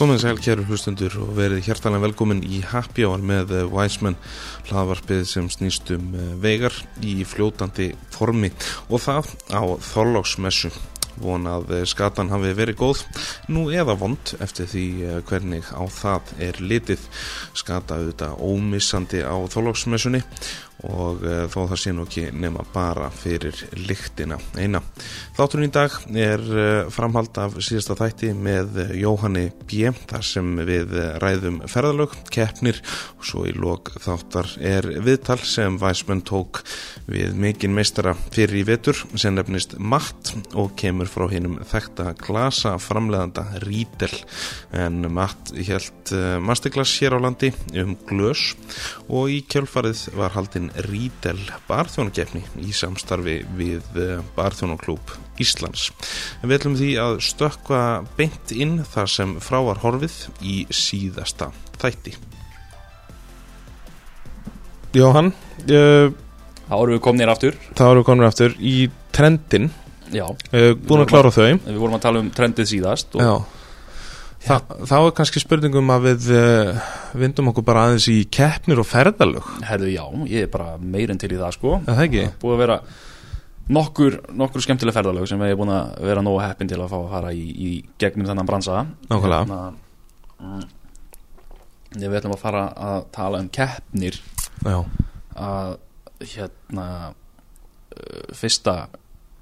Komið 0.00 0.22
sæl 0.22 0.38
kæru 0.40 0.62
hlustundur 0.64 1.12
og 1.20 1.34
verið 1.36 1.66
hjertalega 1.66 2.00
velkomin 2.06 2.38
í 2.40 2.62
Happy 2.64 3.04
Hour 3.04 3.20
með 3.20 3.50
eh, 3.52 3.66
Wiseman 3.68 4.14
hlaðvarpið 4.70 5.26
sem 5.28 5.50
snýst 5.52 5.92
um 5.92 6.14
eh, 6.16 6.30
vegar 6.40 6.72
í 7.04 7.18
fljótandi 7.28 7.90
formi. 8.14 8.48
Og 8.88 9.04
það 9.04 9.28
á 9.52 9.60
Þorláksmessu. 9.90 10.72
Vonað 11.20 11.74
eh, 11.76 11.84
skatan 11.84 12.32
hafi 12.32 12.54
verið 12.56 12.80
góð 12.80 13.04
nú 13.52 13.66
eða 13.76 13.98
vond 14.00 14.32
eftir 14.40 14.72
því 14.72 14.86
hvernig 15.28 15.68
á 15.68 15.84
það 15.92 16.32
er 16.48 16.62
litið. 16.64 17.04
Skata 17.60 18.00
auðvitað 18.00 18.40
ómissandi 18.40 19.20
á 19.20 19.36
Þorláksmessunni 19.52 20.24
og 20.86 21.24
uh, 21.24 21.44
þó 21.50 21.66
það 21.70 21.80
sé 21.82 21.92
nú 21.94 22.04
ekki 22.06 22.26
nema 22.32 22.64
bara 22.72 23.10
fyrir 23.12 23.56
lyktina 23.76 24.38
eina. 24.56 24.80
Þátturinn 25.36 25.68
í 25.68 25.72
dag 25.74 25.96
er 26.16 26.44
uh, 26.44 26.90
framhald 26.92 27.36
af 27.40 27.58
síðasta 27.64 27.96
þætti 27.98 28.32
með 28.36 28.80
uh, 28.84 28.94
Jóhanni 28.96 29.48
B. 29.68 29.90
þar 30.10 30.26
sem 30.26 30.52
við 30.68 30.94
ræðum 31.22 31.60
ferðalög, 31.70 32.14
keppnir 32.32 32.80
og 33.18 33.26
svo 33.28 33.44
í 33.48 33.54
lok 33.56 33.92
þáttar 34.00 34.48
er 34.56 34.88
viðtal 35.04 35.40
sem 35.44 35.76
Væsmenn 35.80 36.24
tók 36.26 36.62
við 37.10 37.36
mikinn 37.38 37.74
meistara 37.76 38.14
fyrir 38.30 38.62
í 38.62 38.64
vetur 38.68 38.98
sem 39.20 39.36
nefnist 39.36 39.76
Matt 39.78 40.32
og 40.58 40.72
kemur 40.80 41.10
frá 41.10 41.26
hinnum 41.32 41.58
þekta 41.68 42.14
glasa 42.20 42.76
framleðanda 42.80 43.46
Rídel 43.66 44.12
en 44.76 45.04
Matt 45.12 45.52
held 45.56 46.12
masterclass 46.42 46.96
hér 47.02 47.18
á 47.18 47.18
landi 47.22 47.52
um 47.78 47.94
glös 48.08 48.54
og 49.08 49.30
í 49.32 49.40
kjölfarið 49.50 50.06
var 50.18 50.34
haldinn 50.36 50.69
Rídel 50.86 51.38
barþjónagefni 51.68 52.42
í 52.62 52.72
samstarfi 52.76 53.40
við 53.58 53.86
eh, 53.98 54.22
barþjónaklúp 54.36 55.14
Íslands. 55.40 55.88
En 56.40 56.50
við 56.50 56.58
ætlum 56.60 56.76
því 56.78 56.90
að 57.02 57.20
stökka 57.26 57.82
beint 58.18 58.54
inn 58.54 58.80
þar 58.86 59.10
sem 59.10 59.36
frávar 59.42 59.82
horfið 59.84 60.16
í 60.42 60.62
síðasta 60.74 61.50
þætti. 61.80 62.14
Jóhann, 64.96 65.30
uh, 65.70 66.10
þá 66.66 66.74
erum 66.80 66.96
við 66.96 67.02
komnir 67.04 67.30
aftur. 67.30 67.58
Þá 67.78 67.84
erum 67.86 68.00
við 68.00 68.08
komnir 68.08 68.26
aftur 68.26 68.56
í 68.58 68.74
trendin. 69.14 69.68
Já. 70.10 70.24
Uh, 70.50 70.72
búin 70.74 71.04
að 71.04 71.12
klára 71.12 71.30
þau. 71.30 71.60
Við 71.62 71.78
vorum 71.78 71.94
að 72.00 72.04
tala 72.08 72.22
um 72.24 72.30
trendið 72.34 72.72
síðast. 72.72 73.14
Já. 73.14 73.36
Þa, 74.40 74.56
þá 74.88 74.94
er 74.96 75.12
kannski 75.18 75.42
spurningum 75.42 75.92
að 75.92 76.06
við 76.08 76.28
uh, 76.32 76.80
vindum 77.20 77.50
okkur 77.52 77.64
bara 77.66 77.84
aðeins 77.88 78.06
í 78.08 78.22
keppnir 78.32 78.80
og 78.80 78.88
ferðalög. 78.88 79.46
Herðu 79.68 79.90
já, 79.92 80.04
ég 80.32 80.46
er 80.46 80.52
bara 80.52 80.78
meirinn 80.80 81.20
til 81.20 81.28
í 81.34 81.38
það 81.40 81.56
sko. 81.58 81.74
Það 81.84 82.02
ekki? 82.06 82.24
Búið 82.40 82.56
að 82.56 82.62
vera 82.64 82.78
nokkur, 83.76 84.16
nokkur 84.40 84.64
skemmtileg 84.64 84.96
ferðalög 84.96 85.28
sem 85.28 85.40
við 85.40 85.52
erum 85.52 85.62
búin 85.62 85.74
að 85.76 85.92
vera 86.08 86.24
nógu 86.24 86.40
heppin 86.42 86.72
til 86.72 86.80
að 86.80 86.88
fá 86.94 86.98
að 87.02 87.12
fara 87.12 87.34
í, 87.36 87.44
í 87.52 87.70
gegnum 88.00 88.30
þennan 88.30 88.48
bransa. 88.48 88.84
Nákvæmlega. 89.10 89.44
Hérna, 89.44 89.60
mm, 90.40 90.68
Við 91.90 92.12
ætlum 92.20 92.36
að 92.36 92.42
fara 92.44 92.64
að 92.78 93.06
tala 93.10 93.40
um 93.42 93.48
keppnir 93.50 94.20
Já. 94.62 94.76
að 95.34 95.72
hérna 96.32 96.84
uh, 97.10 98.34
fyrsta 98.38 98.76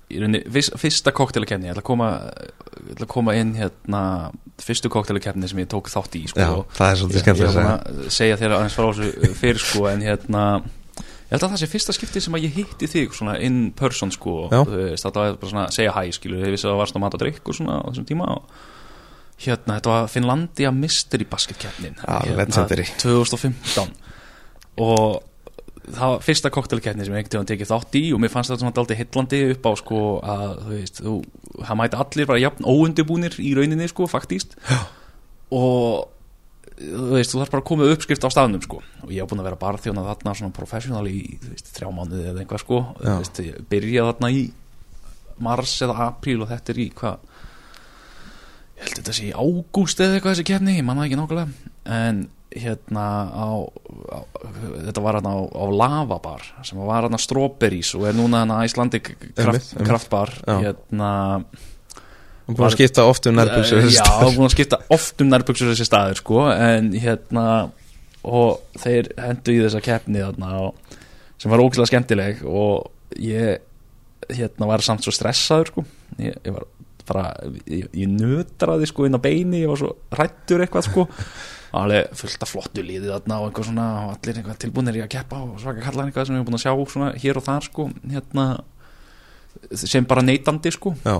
Rauninni, 0.09 0.41
fyrsta 0.81 1.13
koktelakefni 1.13 1.69
ég 1.69 1.75
ætla 1.75 1.83
að 1.83 1.89
koma, 1.91 2.09
koma 3.11 3.35
inn 3.37 3.53
hérna, 3.59 4.01
fyrstu 4.63 4.89
koktelakefni 4.93 5.51
sem 5.51 5.61
ég 5.61 5.69
tók 5.69 5.91
þátt 5.93 6.17
í 6.17 6.25
sko, 6.31 6.41
Já, 6.41 6.53
það 6.79 6.93
er 6.93 7.01
svolítið 7.03 7.25
skemmt 7.25 7.43
að 7.45 7.53
segja. 7.53 7.75
að 7.75 8.11
segja 8.17 8.39
þér 8.41 8.57
aðeins 8.57 8.79
frá 8.79 8.87
þessu 8.89 9.35
fyrir 9.43 9.63
sko, 9.65 9.85
en 9.91 10.05
hérna 10.07 10.45
ég 11.29 11.35
held 11.35 11.45
að 11.45 11.53
það 11.53 11.61
sé 11.61 11.71
fyrsta 11.75 11.97
skipti 11.99 12.25
sem 12.25 12.39
að 12.39 12.47
ég 12.47 12.57
hitti 12.57 12.89
þig 12.89 13.13
svona 13.19 13.37
in 13.45 13.61
person 13.77 14.13
sko. 14.15 14.39
Veist, 14.49 15.05
það 15.05 15.21
var 15.21 15.39
bara 15.43 15.53
svona 15.53 15.69
segja 15.77 15.93
hæ 15.93 16.03
skilur 16.17 16.47
ég 16.47 16.55
vissi 16.57 16.65
að 16.65 16.73
það 16.73 16.83
varst 16.87 16.97
á 16.97 17.03
mat 17.05 17.17
og 17.19 17.25
drikk 17.27 17.53
og 17.53 17.59
svona 17.59 17.77
á 17.85 17.87
þessum 17.91 18.09
tíma 18.09 18.31
og 18.39 18.43
hérna 19.45 19.77
þetta 19.77 19.93
var 19.93 20.09
Finlandia 20.11 20.73
Mystery 20.75 21.29
Basket 21.29 21.61
kefnin 21.61 22.01
hérna, 22.01 22.65
2015 23.05 23.93
og 24.79 25.21
það 25.95 26.13
var 26.13 26.23
fyrsta 26.27 26.53
koktelkeppni 26.55 27.07
sem 27.07 27.15
ég 27.15 27.23
einhvern 27.23 27.41
veginn 27.41 27.51
tekið 27.53 27.71
þátt 27.73 27.99
í 27.99 28.05
og 28.15 28.23
mér 28.23 28.33
fannst 28.33 28.53
þetta 28.53 28.65
svona 28.65 28.83
aldrei 28.83 28.99
hillandi 28.99 29.41
upp 29.55 29.67
á 29.69 29.73
sko 29.81 30.03
að 30.35 30.53
þú 30.61 30.75
veist, 30.75 31.01
þú, 31.05 31.17
það 31.63 31.81
mæti 31.81 32.01
allir 32.05 32.31
bara 32.31 32.43
jafn 32.45 32.69
óundibúnir 32.69 33.41
í 33.43 33.51
rauninni 33.59 33.91
sko, 33.91 34.09
faktíst 34.11 34.57
Já. 34.69 34.79
og 35.55 36.09
þú 36.79 37.11
veist, 37.17 37.33
þú 37.33 37.43
þarf 37.43 37.55
bara 37.55 37.63
að 37.65 37.69
koma 37.71 37.89
uppskrift 37.93 38.27
á 38.27 38.31
staðnum 38.31 38.63
sko. 38.63 38.81
Og 39.03 39.11
ég 39.11 39.23
hef 39.23 39.31
búin 39.31 39.43
að 39.43 39.49
vera 39.49 39.61
bara 39.61 39.81
þjóna 39.83 40.05
þarna 40.07 40.35
svona 40.39 40.55
professional 40.55 41.03
í, 41.11 41.19
þú 41.43 41.55
veist, 41.55 41.73
þrjá 41.75 41.89
mánuði 41.95 42.29
eða 42.31 42.45
einhvað 42.45 42.63
sko, 42.63 42.83
þú 43.01 43.17
veist, 43.17 43.41
ég 43.43 43.65
byrjaði 43.73 44.13
þarna 44.13 44.31
í 44.37 44.45
mars 45.49 45.75
eða 45.87 45.99
apríl 46.09 46.39
og 46.43 46.53
þetta 46.53 46.75
er 46.75 46.81
í 46.83 46.87
hvað 46.99 47.27
ég 48.79 48.85
held 48.85 49.01
þetta 49.01 49.17
sé 49.17 49.27
í 49.27 49.35
ágúst 49.35 50.01
eða 50.03 50.19
eitthvað 50.19 50.37
þessi 50.37 50.47
keppni, 50.53 50.77
ég 50.79 50.87
manna 50.87 51.07
ekki 51.07 51.19
nákvæmlega 51.19 51.75
en 51.89 52.27
hérna 52.49 53.07
á, 53.29 53.49
á 54.09 54.19
þetta 54.89 55.03
var 55.05 55.19
hérna 55.19 55.35
á, 55.37 55.39
á 55.53 55.65
lavabar 55.69 56.45
sem 56.65 56.79
var 56.81 57.05
hérna 57.05 57.21
strawberries 57.21 57.93
og 57.99 58.07
er 58.09 58.17
núna 58.17 58.43
hérna 58.43 58.63
Icelandic 58.65 59.11
kraft, 59.37 59.75
kraftbar. 59.85 60.33
Hérna 60.47 61.11
og 62.49 62.57
búin 62.57 62.69
að 62.71 62.79
skipta 62.79 63.05
oft 63.05 63.29
um 63.29 63.37
nærbyggsur 63.37 63.91
já, 63.93 64.07
búin 64.25 64.49
að 64.49 64.55
skipta 64.57 64.81
oft 64.95 65.21
um 65.21 65.29
nærbyggsur 65.29 65.73
þessi 65.75 65.89
staður 65.89 66.23
sko, 66.23 66.47
en 66.55 66.91
hérna 66.97 67.45
og 68.25 68.81
þeir 68.81 69.13
hendu 69.21 69.55
í 69.55 69.61
þessa 69.67 69.85
keppni 69.85 70.25
þarna 70.25 70.55
og, 70.65 70.97
sem 71.39 71.53
var 71.53 71.63
ógæðslega 71.63 71.93
skemmtileg 71.93 72.41
og 72.49 72.89
ég 73.21 73.61
hérna 74.33 74.69
var 74.69 74.83
samt 74.85 75.05
svo 75.05 75.13
stressaður 75.15 75.71
sko. 75.71 75.85
Ég, 76.19 76.35
ég 76.45 76.57
var 76.57 76.67
bara, 77.09 77.29
ég, 77.69 77.87
ég 77.97 78.11
nötraði 78.11 78.89
sko 78.89 79.07
inn 79.07 79.17
á 79.17 79.21
beini, 79.23 79.63
ég 79.63 79.71
var 79.71 79.81
svo 79.81 79.95
rættur 80.13 80.65
eitthvað 80.65 80.89
sko 80.89 81.07
alveg 81.77 82.13
fullt 82.17 82.45
af 82.45 82.53
flottu 82.53 82.85
líði 82.85 83.11
þarna 83.11 83.41
og 83.43 83.49
einhver 83.49 83.67
svona 83.69 83.87
og 84.05 84.13
allir 84.17 84.41
einhver 84.41 84.61
tilbúinir 84.63 84.99
í 85.01 85.03
að 85.05 85.13
keppa 85.17 85.41
og 85.45 85.59
svaka 85.63 85.85
kallar 85.85 86.09
einhvað 86.09 86.29
sem 86.29 86.35
við 86.37 86.41
erum 86.41 86.49
búin 86.49 86.59
að 86.59 86.65
sjá 86.65 86.93
svona 86.95 87.11
hér 87.21 87.41
og 87.41 87.47
þar 87.49 87.67
sko 87.69 87.89
hérna 88.15 88.47
sem 89.75 90.07
bara 90.09 90.25
neytandi 90.25 90.73
sko. 90.73 90.95
Já. 91.05 91.19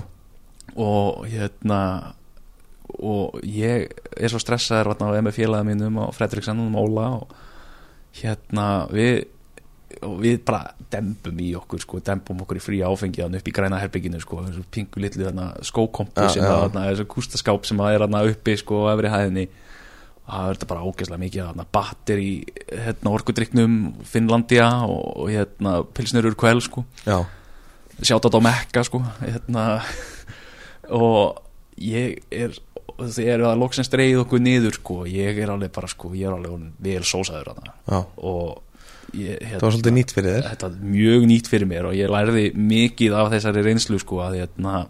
og 0.77 1.27
hérna 1.29 1.81
og 2.89 3.41
ég 3.45 3.91
er 4.17 4.33
svo 4.33 4.41
stressaður 4.41 4.95
við 4.97 5.35
félagið 5.37 5.69
mínum 5.69 5.99
og 6.01 6.15
Fredriksson 6.17 6.61
og 6.65 6.79
Óla 6.81 7.09
og 7.19 7.35
hérna 8.17 8.87
við 8.93 9.27
og 10.05 10.19
við 10.21 10.43
bara 10.47 10.75
dempum 10.93 11.39
í 11.43 11.49
okkur 11.57 11.81
sko, 11.83 12.01
dempum 12.05 12.43
okkur 12.45 12.61
í 12.61 12.63
frí 12.63 12.81
áfengi 12.85 13.25
upp 13.25 13.49
í 13.49 13.55
græna 13.55 13.81
herbygginu 13.81 14.21
sko, 14.21 14.43
pingu 14.71 15.01
litlu 15.03 15.31
skókompu 15.65 16.29
sem 16.33 16.45
er 16.45 16.93
þessu 16.93 17.07
kústaskáp 17.09 17.67
sem 17.67 17.81
er 17.81 18.05
uppi 18.05 18.57
sko 18.61 18.85
á 18.87 18.93
efri 18.95 19.13
hæðinni 19.13 19.47
það 20.29 20.49
verður 20.51 20.71
bara 20.73 20.87
ógeðslega 20.87 21.23
mikið 21.25 21.65
batter 21.75 22.23
í 22.23 22.31
hérna, 22.69 23.13
orkudryknum 23.15 23.75
Finnlandia 24.09 24.69
og, 24.85 25.27
hérna, 25.33 25.81
pilsnur 25.97 26.31
úr 26.31 26.39
kvæl 26.39 26.63
sko. 26.65 26.85
sjátt 27.99 28.29
á 28.29 28.41
Mekka 28.45 28.85
sko. 28.87 29.03
hérna, 29.23 29.67
og 30.95 31.43
ég 31.81 32.19
er 32.31 32.57
þegar 32.99 33.35
er 33.35 33.45
að 33.47 33.61
loksins 33.63 33.91
dreyð 33.93 34.25
okkur 34.25 34.43
niður 34.43 34.79
sko. 34.79 35.03
ég 35.09 35.39
er 35.39 35.53
alveg 35.53 35.73
bara 35.75 35.91
sko, 35.91 36.13
ég 36.19 36.29
er 36.29 36.37
alveg 36.37 36.73
vel 36.83 37.05
sósaður 37.07 37.53
og 38.17 38.63
ég, 39.15 39.39
hérna, 39.39 39.59
það 39.59 39.67
var 39.67 39.77
svolítið 39.77 39.97
nýtt 39.97 40.15
fyrir 40.17 40.37
þér 40.37 40.49
þetta 40.51 40.69
var 40.69 40.95
mjög 40.95 41.27
nýtt 41.31 41.51
fyrir 41.53 41.71
mér 41.71 41.89
og 41.89 41.97
ég 41.97 42.13
lærði 42.13 42.47
mikið 42.55 43.17
af 43.17 43.33
þessari 43.33 43.65
reynslu 43.65 44.01
sko 44.03 44.23
að 44.27 44.41
hérna 44.43 44.87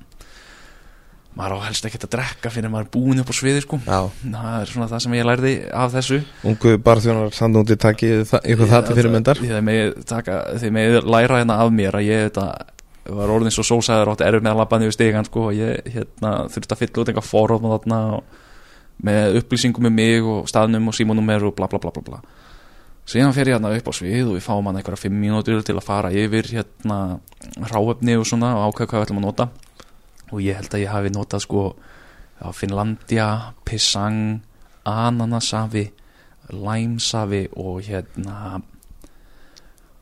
maður 1.39 1.63
á 1.63 1.67
helst 1.69 1.87
ekki 1.87 2.01
að 2.03 2.11
drekka 2.17 2.51
fyrir 2.51 2.73
maður 2.73 2.89
er 2.89 2.91
búin 2.97 3.23
upp 3.23 3.31
á 3.31 3.35
sviði 3.39 3.63
sko. 3.63 3.79
Já. 3.85 4.01
það 4.25 4.57
er 4.57 4.73
svona 4.73 4.89
það 4.91 5.05
sem 5.05 5.15
ég 5.15 5.29
lærði 5.29 5.53
af 5.83 5.93
þessu. 5.95 6.19
Ungu 6.51 6.73
barþjónar 6.89 7.37
samdóndi 7.37 7.77
takki 7.79 8.11
ykkur 8.25 8.73
það 8.73 8.89
til 8.89 8.97
fyrirmyndar 8.99 9.43
Þið 9.45 10.75
með 10.75 10.99
læra 11.07 11.39
hérna 11.39 11.61
af 11.63 11.71
mér 11.75 12.01
að 12.01 12.09
ég 12.09 12.27
þetta, 12.27 12.49
var 13.21 13.33
orðin 13.37 13.55
svo 13.55 13.65
sósæður 13.67 14.13
átti 14.15 14.27
erfið 14.27 14.45
með 14.45 14.53
að 14.57 14.61
labba 14.63 14.81
niður 14.83 14.97
stegan 14.99 15.29
sko 15.29 15.47
og 15.49 15.57
ég 15.57 15.87
hérna, 15.95 16.35
þurfti 16.53 16.75
að 16.75 16.83
fylla 16.83 17.03
út 17.03 17.13
einhvað 17.13 17.31
forróð 17.31 17.71
með 18.99 19.39
upplýsingum 19.39 19.87
með 19.87 19.95
mig 19.95 20.27
og 20.27 20.49
staðnum 20.51 20.91
og 20.91 20.97
símónummer 20.99 21.45
og 21.47 21.55
bla 21.55 21.69
bla 21.71 21.79
bla 21.79 21.93
bla 21.95 22.03
bla. 22.03 22.19
Síðan 23.09 23.31
fer 23.33 23.49
ég 23.49 23.55
hérna 23.55 23.71
upp 23.73 23.87
á 23.89 23.93
svið 23.95 24.33
og 24.33 24.35
við 24.35 24.43
fáum 24.45 24.67
hann 24.67 24.81
einhverja 24.81 25.05
fimm 25.05 25.21
mínútur 25.23 25.63
til 25.65 25.77
að 25.79 25.87
fara 25.87 26.11
yfir 26.11 26.51
hérna 26.51 26.99
ráöfni 27.71 28.19
og 28.19 28.27
svona 28.27 28.51
og 28.59 28.75
ákveða 28.75 28.91
hvað 28.91 28.99
við 28.99 29.07
ætlum 29.07 29.21
að 29.23 29.27
nota 29.29 29.47
og 30.31 30.43
ég 30.45 30.59
held 30.59 30.75
að 30.75 30.85
ég 30.85 30.93
hafi 30.93 31.13
notað 31.15 31.45
sko 31.47 31.63
á 32.39 32.49
Finlandia, 32.55 33.29
Pisang 33.67 34.41
Ananasafi 34.89 35.89
Læmsafi 36.49 37.49
og 37.61 37.83
hérna 37.85 38.61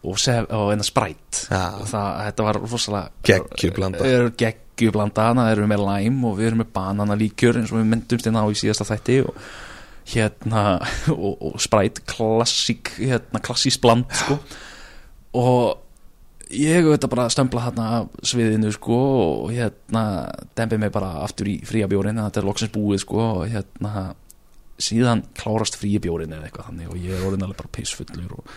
og, 0.06 0.18
sef, 0.18 0.44
og 0.50 0.70
hérna 0.70 0.84
Sprite. 0.86 1.46
Ja. 1.50 1.64
og 1.80 1.88
það, 1.90 2.10
þetta 2.28 2.44
var 2.46 2.58
rosalega 2.62 3.08
geggjublanda 3.26 4.10
geggjublanda, 4.38 5.30
það 5.34 5.50
eru 5.54 5.70
með 5.70 5.82
læm 5.88 6.20
og 6.28 6.36
við 6.38 6.50
erum 6.50 6.62
með 6.62 6.70
bananalíkjör 6.76 7.58
eins 7.60 7.72
og 7.72 7.80
við 7.80 7.88
myndumst 7.94 8.28
inn 8.30 8.38
á 8.38 8.44
í 8.46 8.60
síðasta 8.60 8.86
þætti 8.92 9.18
og 9.24 9.40
hérna 10.12 10.62
og, 11.16 11.32
og 11.50 11.58
Sprite 11.62 12.06
klassík 12.06 12.94
hérna 13.00 13.42
klassísk 13.42 13.82
bland 13.82 14.06
sko. 14.14 14.38
Og 15.36 15.85
ég 16.54 16.86
veit 16.86 17.02
að 17.02 17.12
bara 17.12 17.26
stömbla 17.32 17.64
hérna 17.64 17.86
sviðinu 18.22 18.70
sko 18.74 18.96
og 18.96 19.52
hérna 19.54 20.04
dempið 20.58 20.82
mig 20.84 20.94
bara 20.94 21.22
aftur 21.24 21.50
í 21.50 21.58
fríabjórin 21.66 22.20
þetta 22.22 22.42
er 22.42 22.46
loksins 22.46 22.74
búið 22.74 23.02
sko 23.02 23.22
og 23.40 23.44
hérna 23.50 24.14
síðan 24.78 25.24
klárast 25.36 25.78
fríibjórin 25.80 26.34
eða 26.36 26.48
eitthvað 26.48 26.68
þannig 26.70 26.90
og 26.92 26.98
ég 27.00 27.16
er 27.16 27.24
orðin 27.26 27.46
alveg 27.46 27.62
bara 27.62 27.74
pissfullur 27.74 28.36
og 28.38 28.52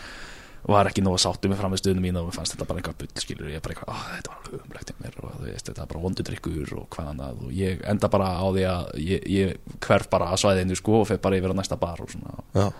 var 0.69 0.89
ekki 0.89 1.01
nóg 1.01 1.15
að 1.15 1.23
sáttu 1.23 1.49
mig 1.49 1.57
fram 1.57 1.71
með 1.73 1.81
stöðunum 1.81 2.03
mín 2.03 2.19
og 2.19 2.27
mér 2.27 2.35
fannst 2.35 2.53
þetta 2.53 2.67
bara 2.67 2.81
eitthvað 2.81 2.97
bull 2.99 3.23
skilur 3.23 3.49
ég 3.49 3.57
er 3.57 3.63
bara 3.63 3.73
eitthvað, 3.73 3.93
"Ah, 3.95 4.05
þetta 4.17 4.29
var 4.29 4.39
alveg 4.43 4.65
umlegt 4.65 4.91
mér 4.99 5.15
og 5.23 5.39
veist, 5.45 5.65
þetta 5.69 5.81
er 5.81 5.87
bara 5.87 6.03
vondudrykkur 6.03 6.73
og 6.77 6.89
hvað 6.89 7.09
annað 7.09 7.41
og 7.45 7.51
ég 7.51 7.81
enda 7.87 8.07
bara 8.09 8.27
á 8.37 8.45
því 8.51 8.63
að 8.67 8.83
ég, 8.99 9.23
ég 9.23 9.57
hverf 9.79 10.09
bara 10.09 10.25
að 10.25 10.41
svæðinu 10.43 10.75
sko 10.75 11.01
og 11.01 11.07
fer 11.07 11.17
bara 11.17 11.37
yfir 11.37 11.53
á 11.55 11.55
næsta 11.55 11.79
bar 11.79 12.01
og 12.01 12.09
svona. 12.09 12.43
Já, 12.53 12.73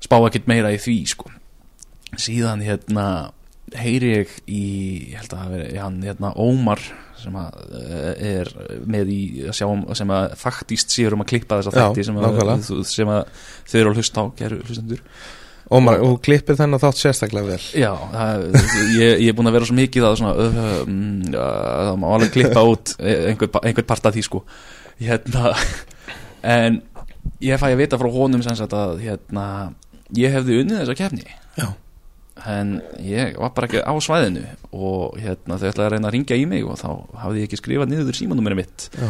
spá 0.00 0.16
ekkert 0.22 0.46
meira 0.46 0.70
í 0.70 0.78
því 0.78 1.08
sko. 1.08 1.30
Síðan 2.16 2.62
hérna 2.62 3.32
heyri 3.78 4.12
ég 4.12 4.34
í 4.46 4.62
ég 5.12 5.20
held 5.20 5.36
að 5.36 5.54
veri 5.56 5.80
hann 5.80 6.00
hérna 6.04 6.32
Ómar 6.40 6.82
sem 7.22 7.36
að 7.38 7.76
eh, 7.78 8.24
er 8.32 8.50
með 8.88 9.12
í 9.14 9.20
að 9.46 9.56
sjá 9.60 9.68
um 9.68 9.84
sem 9.96 10.10
að 10.14 10.34
faktist 10.40 10.94
séur 10.94 11.16
um 11.16 11.22
að 11.24 11.30
klippa 11.34 11.60
þessa 11.60 11.74
þætti 11.76 12.06
sem 12.08 12.18
að, 12.18 12.66
sem 12.90 13.12
að 13.12 13.46
þau 13.70 13.78
eru 13.78 13.92
að 13.92 14.00
hlusta 14.00 14.24
á 14.24 14.24
geru 14.40 14.60
hlustendur. 14.66 15.06
Ómar, 15.72 16.02
og 16.04 16.18
klippir 16.24 16.56
þennan 16.58 16.80
þátt 16.82 16.98
sérstaklega 17.00 17.54
vel. 17.54 17.62
Já, 17.78 17.92
það, 18.12 18.42
ég, 18.98 19.12
ég 19.22 19.30
er 19.30 19.36
búin 19.38 19.48
að 19.48 19.54
vera 19.56 19.68
svo 19.68 19.76
mikið 19.78 20.04
að 20.04 20.16
svona, 20.20 20.32
uh, 20.36 20.80
um, 20.82 20.96
uh, 21.30 21.44
það 21.86 22.00
má 22.02 22.06
alveg 22.10 22.32
klippa 22.34 22.64
út 22.72 22.92
einhvern, 22.98 23.60
einhvern 23.62 23.88
part 23.88 24.08
af 24.10 24.16
því 24.16 24.24
sko. 24.26 24.42
Hérna, 25.00 25.54
en 26.56 26.82
ég 27.40 27.62
fæ 27.62 27.70
að 27.70 27.78
vita 27.80 28.00
frá 28.00 28.10
honum 28.12 28.44
sem 28.44 28.58
sagt 28.58 28.74
að 28.76 29.00
hérna, 29.06 29.46
ég 30.18 30.34
hefði 30.34 30.60
unnið 30.60 30.82
þessa 30.82 30.98
kefni 30.98 31.24
Já. 31.56 31.70
En 32.50 32.78
ég 33.02 33.36
var 33.38 33.52
bara 33.54 33.68
ekki 33.68 33.82
á 33.82 33.94
svæðinu 34.02 34.42
og 34.72 35.18
hérna, 35.20 35.58
þau 35.60 35.68
ætlaði 35.68 35.86
að 35.86 35.92
reyna 35.94 36.08
að 36.08 36.16
ringja 36.16 36.38
í 36.38 36.46
mig 36.48 36.64
og 36.66 36.80
þá 36.80 36.88
hafði 37.22 37.42
ég 37.42 37.48
ekki 37.48 37.60
skrifað 37.60 37.92
niður 37.92 38.18
símanúmerið 38.18 38.60
mitt 38.62 38.88
Já, 38.96 39.08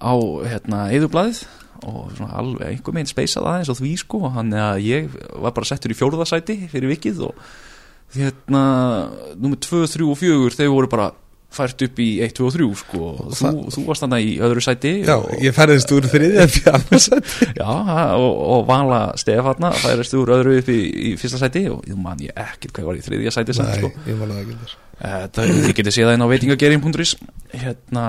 á 0.00 0.14
hérna, 0.52 0.84
eðublaðið 0.94 1.42
og 1.88 2.12
svona 2.16 2.36
alveg 2.36 2.74
einhver 2.74 2.96
meginn 2.96 3.10
speysað 3.10 3.48
aðeins 3.48 3.72
á 3.72 3.80
því 3.80 3.94
sko 4.02 4.20
hann 4.34 4.52
að 4.52 4.82
ég 4.84 5.10
var 5.40 5.54
bara 5.56 5.68
settur 5.68 5.94
í 5.94 5.98
fjórðasæti 5.98 6.58
fyrir 6.70 6.92
vikið 6.92 7.24
og 7.30 7.42
hérna 8.14 8.62
nummer 9.38 9.60
2, 9.62 9.86
3 9.94 10.08
og 10.10 10.18
4 10.20 10.58
þau 10.58 10.70
voru 10.74 10.90
bara 10.92 11.10
fært 11.50 11.82
upp 11.86 12.00
í 12.02 12.08
1, 12.22 12.34
2 12.38 12.46
og 12.46 12.54
3 12.54 12.68
sko. 12.78 13.00
Og 13.10 13.32
þú, 13.34 13.52
þú 13.74 13.84
varst 13.88 14.04
þannig 14.04 14.28
í 14.28 14.34
öðru 14.46 14.62
sæti 14.64 14.92
Já 15.02 15.14
og, 15.16 15.30
ég 15.42 15.56
ferðist 15.56 15.94
úr 15.96 16.08
þriðja 16.12 16.46
fjarnarsætt 16.56 17.32
já, 17.58 17.70
og, 18.16 18.42
og 18.54 18.66
Vala 18.70 19.00
Stefanna 19.20 19.72
færist 19.82 20.14
úr 20.18 20.34
öðru 20.36 20.58
upp 20.60 20.70
í, 20.70 20.80
í 21.10 21.14
fyrsta 21.20 21.42
sæti 21.42 21.64
og 21.72 21.86
ég 21.90 21.98
man 21.98 22.22
ég 22.22 22.34
ekkert 22.34 22.76
hvað 22.76 22.92
var 22.92 23.00
í 23.00 23.06
þriðja 23.06 23.34
sæti 23.34 23.56
samt, 23.58 23.72
Nei, 23.74 23.80
sko. 23.82 24.10
ég 24.10 24.20
man 24.20 24.34
það 24.34 24.44
ekki 24.44 24.60
þess 24.60 24.78
þið 25.00 25.72
getið 25.80 25.96
séð 25.96 26.10
það 26.10 26.18
inn 26.18 26.26
á 26.26 26.32
veitingagerin.is 26.34 27.16
hérna 27.56 28.04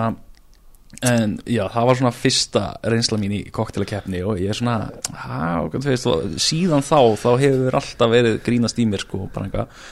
en 1.08 1.38
já, 1.48 1.64
það 1.72 1.88
var 1.88 1.98
svona 1.98 2.14
fyrsta 2.14 2.64
reynsla 2.92 3.18
mín 3.22 3.34
í 3.38 3.42
koktelakeppni 3.54 4.22
og 4.28 4.42
ég 4.42 4.52
er 4.52 4.58
svona 4.58 4.90
ha, 5.16 5.62
hvað 5.72 5.86
þú 5.86 5.92
veist, 5.94 6.08
og 6.12 6.36
síðan 6.44 6.84
þá 6.86 6.98
þá 7.22 7.30
hefur 7.42 7.78
alltaf 7.80 8.12
verið 8.12 8.40
grínast 8.46 8.82
í 8.82 8.88
mér 8.90 9.06
sko, 9.06 9.24
bara 9.32 9.48
eitthvað, 9.48 9.86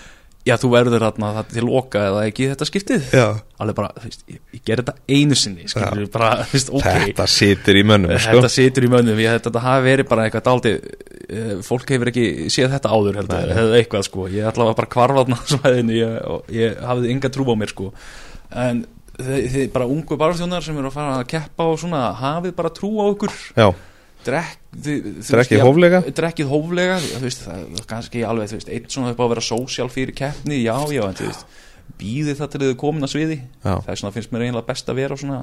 já 0.47 0.55
þú 0.59 0.69
verður 0.71 1.03
þarna 1.05 1.29
það 1.35 1.49
til 1.53 1.63
loka 1.67 2.01
eða 2.09 2.21
ekki 2.29 2.47
þetta 2.51 2.67
skiptið. 2.69 3.07
Já, 3.15 3.25
alveg 3.61 3.77
bara, 3.79 3.89
veist, 4.03 4.23
ég, 4.31 4.39
ég 4.55 4.61
ger 4.65 4.81
þetta 4.81 4.95
einu 5.11 5.37
sinni 5.39 5.67
skilur 5.71 6.11
bara, 6.13 6.29
veist, 6.51 6.71
ok. 6.73 6.87
Þetta 7.05 7.27
situr 7.33 7.79
í 7.79 7.83
mönnum 7.87 8.13
sko. 8.15 8.37
Þetta 8.37 8.51
situr 8.53 8.87
í 8.87 8.91
mönnum, 8.93 9.19
ég, 9.23 9.41
þetta 9.45 9.63
hafi 9.65 9.85
verið 9.89 10.09
bara 10.11 10.27
eitthvað 10.27 10.45
daldi, 10.47 10.75
uh, 10.79 11.51
fólk 11.67 11.91
hefur 11.95 12.13
ekki 12.13 12.27
séð 12.53 12.71
þetta 12.77 12.93
áður 12.95 13.19
heldur, 13.21 13.53
eða 13.55 13.81
eitthvað 13.81 14.07
sko, 14.07 14.29
ég 14.33 14.47
ætla 14.49 14.69
að 14.69 14.79
bara 14.79 14.93
kvarfaðna 14.95 15.41
svæðinu, 15.53 15.99
ég, 15.99 16.15
og 16.29 16.55
ég 16.55 16.79
hafði 16.89 17.13
enga 17.15 17.33
trú 17.35 17.49
á 17.51 17.55
mér 17.59 17.73
sko, 17.75 17.91
en 18.65 18.85
þið, 19.19 19.61
bara 19.75 19.89
ungu 19.91 20.17
barþjónar 20.19 20.63
sem 20.63 20.77
eru 20.79 20.89
að 20.89 20.95
fara 20.95 21.19
að 21.19 21.29
keppa 21.35 21.67
og 21.67 21.79
svona, 21.81 22.05
hafið 22.19 22.55
bara 22.57 22.71
trú 22.73 22.95
á 23.03 23.05
okkur, 23.11 23.35
Já, 23.59 23.67
Drekkið 24.25 25.63
hóflega? 25.63 26.03
Drekkið 26.15 26.51
hóflega, 26.51 26.99
veist, 27.23 27.45
það 27.47 27.63
er 27.63 27.87
kannski 27.89 28.25
alveg, 28.27 28.51
þú 28.51 28.59
veist, 28.59 28.71
eitt 28.75 28.93
svona 28.93 29.13
upp 29.13 29.23
á 29.23 29.25
að 29.25 29.33
vera 29.35 29.45
sósjál 29.47 29.89
fyrir 29.93 30.15
keppni, 30.17 30.59
já, 30.61 30.75
já, 30.91 31.01
en 31.07 31.17
þú 31.17 31.29
veist, 31.29 31.57
býðið 31.99 32.39
það 32.41 32.53
til 32.53 32.61
þið 32.65 32.77
komin 32.83 33.07
að 33.07 33.13
sviði, 33.15 33.39
já, 33.63 33.73
það 33.73 33.91
er 33.93 34.01
svona, 34.03 34.15
finnst 34.17 34.33
mér 34.35 34.45
eiginlega 34.45 34.69
best 34.69 34.91
að 34.91 35.01
vera 35.01 35.19
svona 35.19 35.41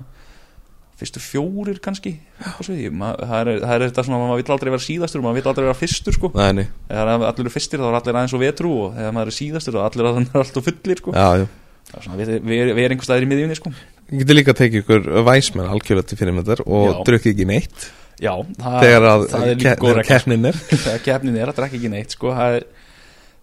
fyrstu 0.96 1.20
fjórir 1.20 1.76
kannski 1.84 2.14
Ma, 2.40 3.10
það, 3.20 3.34
er, 3.36 3.50
það 3.60 3.74
er 3.74 3.82
þetta 3.84 4.04
svona 4.06 4.20
maður 4.22 4.38
vill 4.40 4.54
aldrei 4.54 4.70
vera 4.72 4.84
síðastur 4.86 5.20
og 5.20 5.26
maður 5.26 5.36
vill 5.36 5.50
aldrei 5.50 5.66
vera 5.66 5.76
fyrstur 5.76 6.16
sko. 6.16 6.30
Nei, 6.32 6.64
þegar 6.88 7.10
allir 7.16 7.42
eru 7.44 7.52
fyrstir 7.52 7.82
þá 7.82 7.88
er 7.90 7.98
allir 7.98 8.16
aðeins 8.16 8.36
og 8.36 8.40
vetru 8.40 8.70
og 8.86 8.96
þegar 8.96 9.12
maður 9.18 9.32
er 9.32 9.36
síðastur 9.36 9.76
þá 9.76 9.80
er 9.82 9.88
allir 9.90 10.08
aðeins 10.10 10.38
alltaf 10.40 10.68
fullir 10.70 11.02
sko. 11.02 11.12
já, 11.12 11.26
já 11.42 11.46
svona, 11.92 12.16
við, 12.18 12.32
við, 12.40 12.72
við 12.72 12.82
erum 12.86 12.96
einhver 12.96 13.06
staðir 13.06 13.26
í 13.26 13.30
miðjunni 13.30 13.58
sko. 13.58 13.72
Ég 14.10 14.22
geti 14.22 14.36
líka 14.36 14.54
tekið 14.56 14.82
ykkur 14.82 15.06
væsmenn 15.26 15.70
algjörlega 15.70 16.10
til 16.10 16.18
fyrirmyndar 16.20 16.62
og 16.66 16.88
Já. 16.88 16.98
drukkið 17.08 17.32
ekki 17.32 17.46
neitt 17.50 17.86
já, 18.20 18.32
það, 18.62 18.80
þegar 18.82 19.08
að 19.10 19.28
það 19.32 19.46
er 19.46 19.60
líka 19.60 19.76
góð 19.82 19.94
regla. 20.00 20.18
er. 20.50 20.58
Þegar 20.86 21.04
keppnin 21.10 21.38
er 21.40 21.52
að 21.52 21.60
drekka 21.60 21.80
ekki 21.80 21.92
neitt 21.92 22.16
sko, 22.16 22.34
það 22.36 22.58
er 22.60 22.68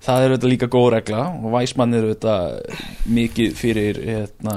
Það 0.03 0.19
er 0.19 0.33
auðvitað 0.33 0.51
líka 0.51 0.67
góð 0.67 0.85
regla 0.97 1.19
og 1.31 1.51
væsmann 1.53 1.95
er 1.95 2.05
auðvitað 2.09 2.79
mikið 3.15 3.53
fyrir 3.55 3.99
hérna, 4.03 4.55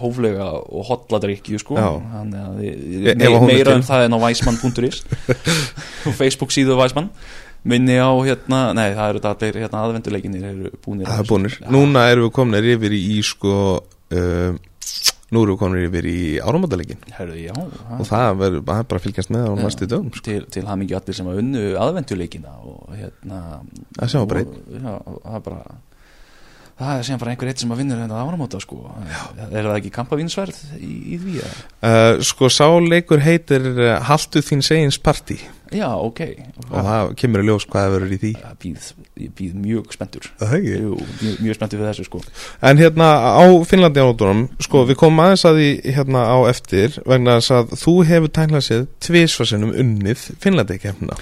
hóflega 0.00 0.46
og 0.56 0.86
hotladrykju 0.88 1.60
sko. 1.60 1.76
Að 1.76 2.30
me, 2.32 3.42
meira 3.44 3.74
um 3.76 3.84
það 3.84 4.06
en 4.06 4.16
á 4.16 4.18
væsmann.is 4.22 5.02
og 5.04 6.16
Facebook 6.20 6.54
síðu 6.56 6.78
væsmann. 6.80 7.10
Minni 7.68 7.98
á 8.00 8.08
hérna, 8.24 8.62
nei 8.76 8.90
það 8.96 9.10
eru 9.10 9.22
allir 9.28 9.60
hérna, 9.66 9.84
aðvenduleikinir 9.84 10.48
eru 10.48 10.72
búnir. 10.80 11.10
Það 11.10 11.20
er 11.20 11.28
búnir. 11.28 11.58
Já. 11.60 11.68
Núna 11.72 12.08
erum 12.12 12.30
við 12.30 12.34
kominir 12.40 12.70
yfir 12.78 12.96
í, 12.96 13.02
í 13.18 13.20
sko 13.24 13.54
uh, 13.84 14.56
Nú 15.32 15.40
erum 15.40 15.54
við 15.54 15.60
kominir 15.62 15.88
yfir 15.88 16.06
í 16.10 16.18
já, 17.40 17.54
og 17.54 18.04
það, 18.08 18.26
verður 18.42 18.64
bara 18.68 18.98
að 18.98 19.04
fylgjast 19.06 19.32
með 19.32 19.46
á 19.48 19.52
næstu 19.56 19.88
dögum 19.88 20.12
sko. 20.12 20.24
til, 20.26 20.42
til 20.52 20.64
hamingju 20.68 20.98
allir 20.98 21.16
sem 21.16 21.30
að 21.30 21.40
unnu 21.40 21.62
aðvenduleikina 21.80 22.52
og 22.60 22.92
hérna 22.92 23.40
Það 23.96 24.18
og, 24.20 24.36
já, 24.76 24.92
og 24.92 25.18
það 25.24 25.38
er 25.38 25.44
bara 25.48 25.62
það 26.78 26.98
er 26.98 27.06
sem 27.06 27.20
bara 27.20 27.34
einhver 27.34 27.50
eitt 27.50 27.62
sem 27.62 27.72
að 27.74 27.80
vinnur 27.82 28.00
þetta 28.02 28.20
áramóta 28.20 28.60
sko. 28.62 28.78
er 29.46 29.66
það 29.68 29.76
ekki 29.78 29.92
kampavínsverð 29.94 30.62
í, 30.78 30.94
í 31.14 31.18
því 31.22 31.34
að 31.44 31.58
uh, 31.90 32.22
Sko 32.24 32.50
sáleikur 32.50 33.22
heitir 33.22 33.68
uh, 33.74 33.90
Haltu 34.08 34.42
þín 34.44 34.64
segins 34.64 34.98
partí. 34.98 35.38
Já, 35.74 35.88
ok. 35.96 36.20
Og 36.68 36.74
það 36.74 37.12
kemur 37.18 37.42
í 37.42 37.46
ljós 37.48 37.66
hvað 37.66 37.86
það 37.86 37.94
verður 37.96 38.14
í 38.14 38.18
því. 38.22 38.32
Það 38.42 38.58
býð, 38.64 38.88
ég 39.22 39.30
býð 39.38 39.54
mjög 39.62 39.94
ekki? 39.94 40.28
Jú, 40.70 40.98
mjög, 40.98 41.38
mjög 41.46 41.58
spenntur 41.58 41.80
fyrir 41.80 41.88
þessu 41.90 42.08
sko. 42.08 42.20
En 42.70 42.82
hérna 42.82 43.08
á 43.34 43.44
Finnlandi 43.66 44.04
ánóttunum 44.04 44.44
sko 44.62 44.84
við 44.90 45.00
komum 45.00 45.24
aðeins 45.24 45.46
að 45.48 45.60
því 45.60 45.70
hérna 45.98 46.26
á 46.30 46.38
eftir 46.50 46.98
vegna 47.06 47.38
þess 47.40 47.56
að 47.58 47.74
þú 47.80 47.96
hefur 48.10 48.34
tæklað 48.38 48.66
sér 48.68 48.84
tvisvarsinnum 49.02 49.74
unnið 49.74 50.28
Finnlandi 50.42 50.78
kemna 50.82 51.18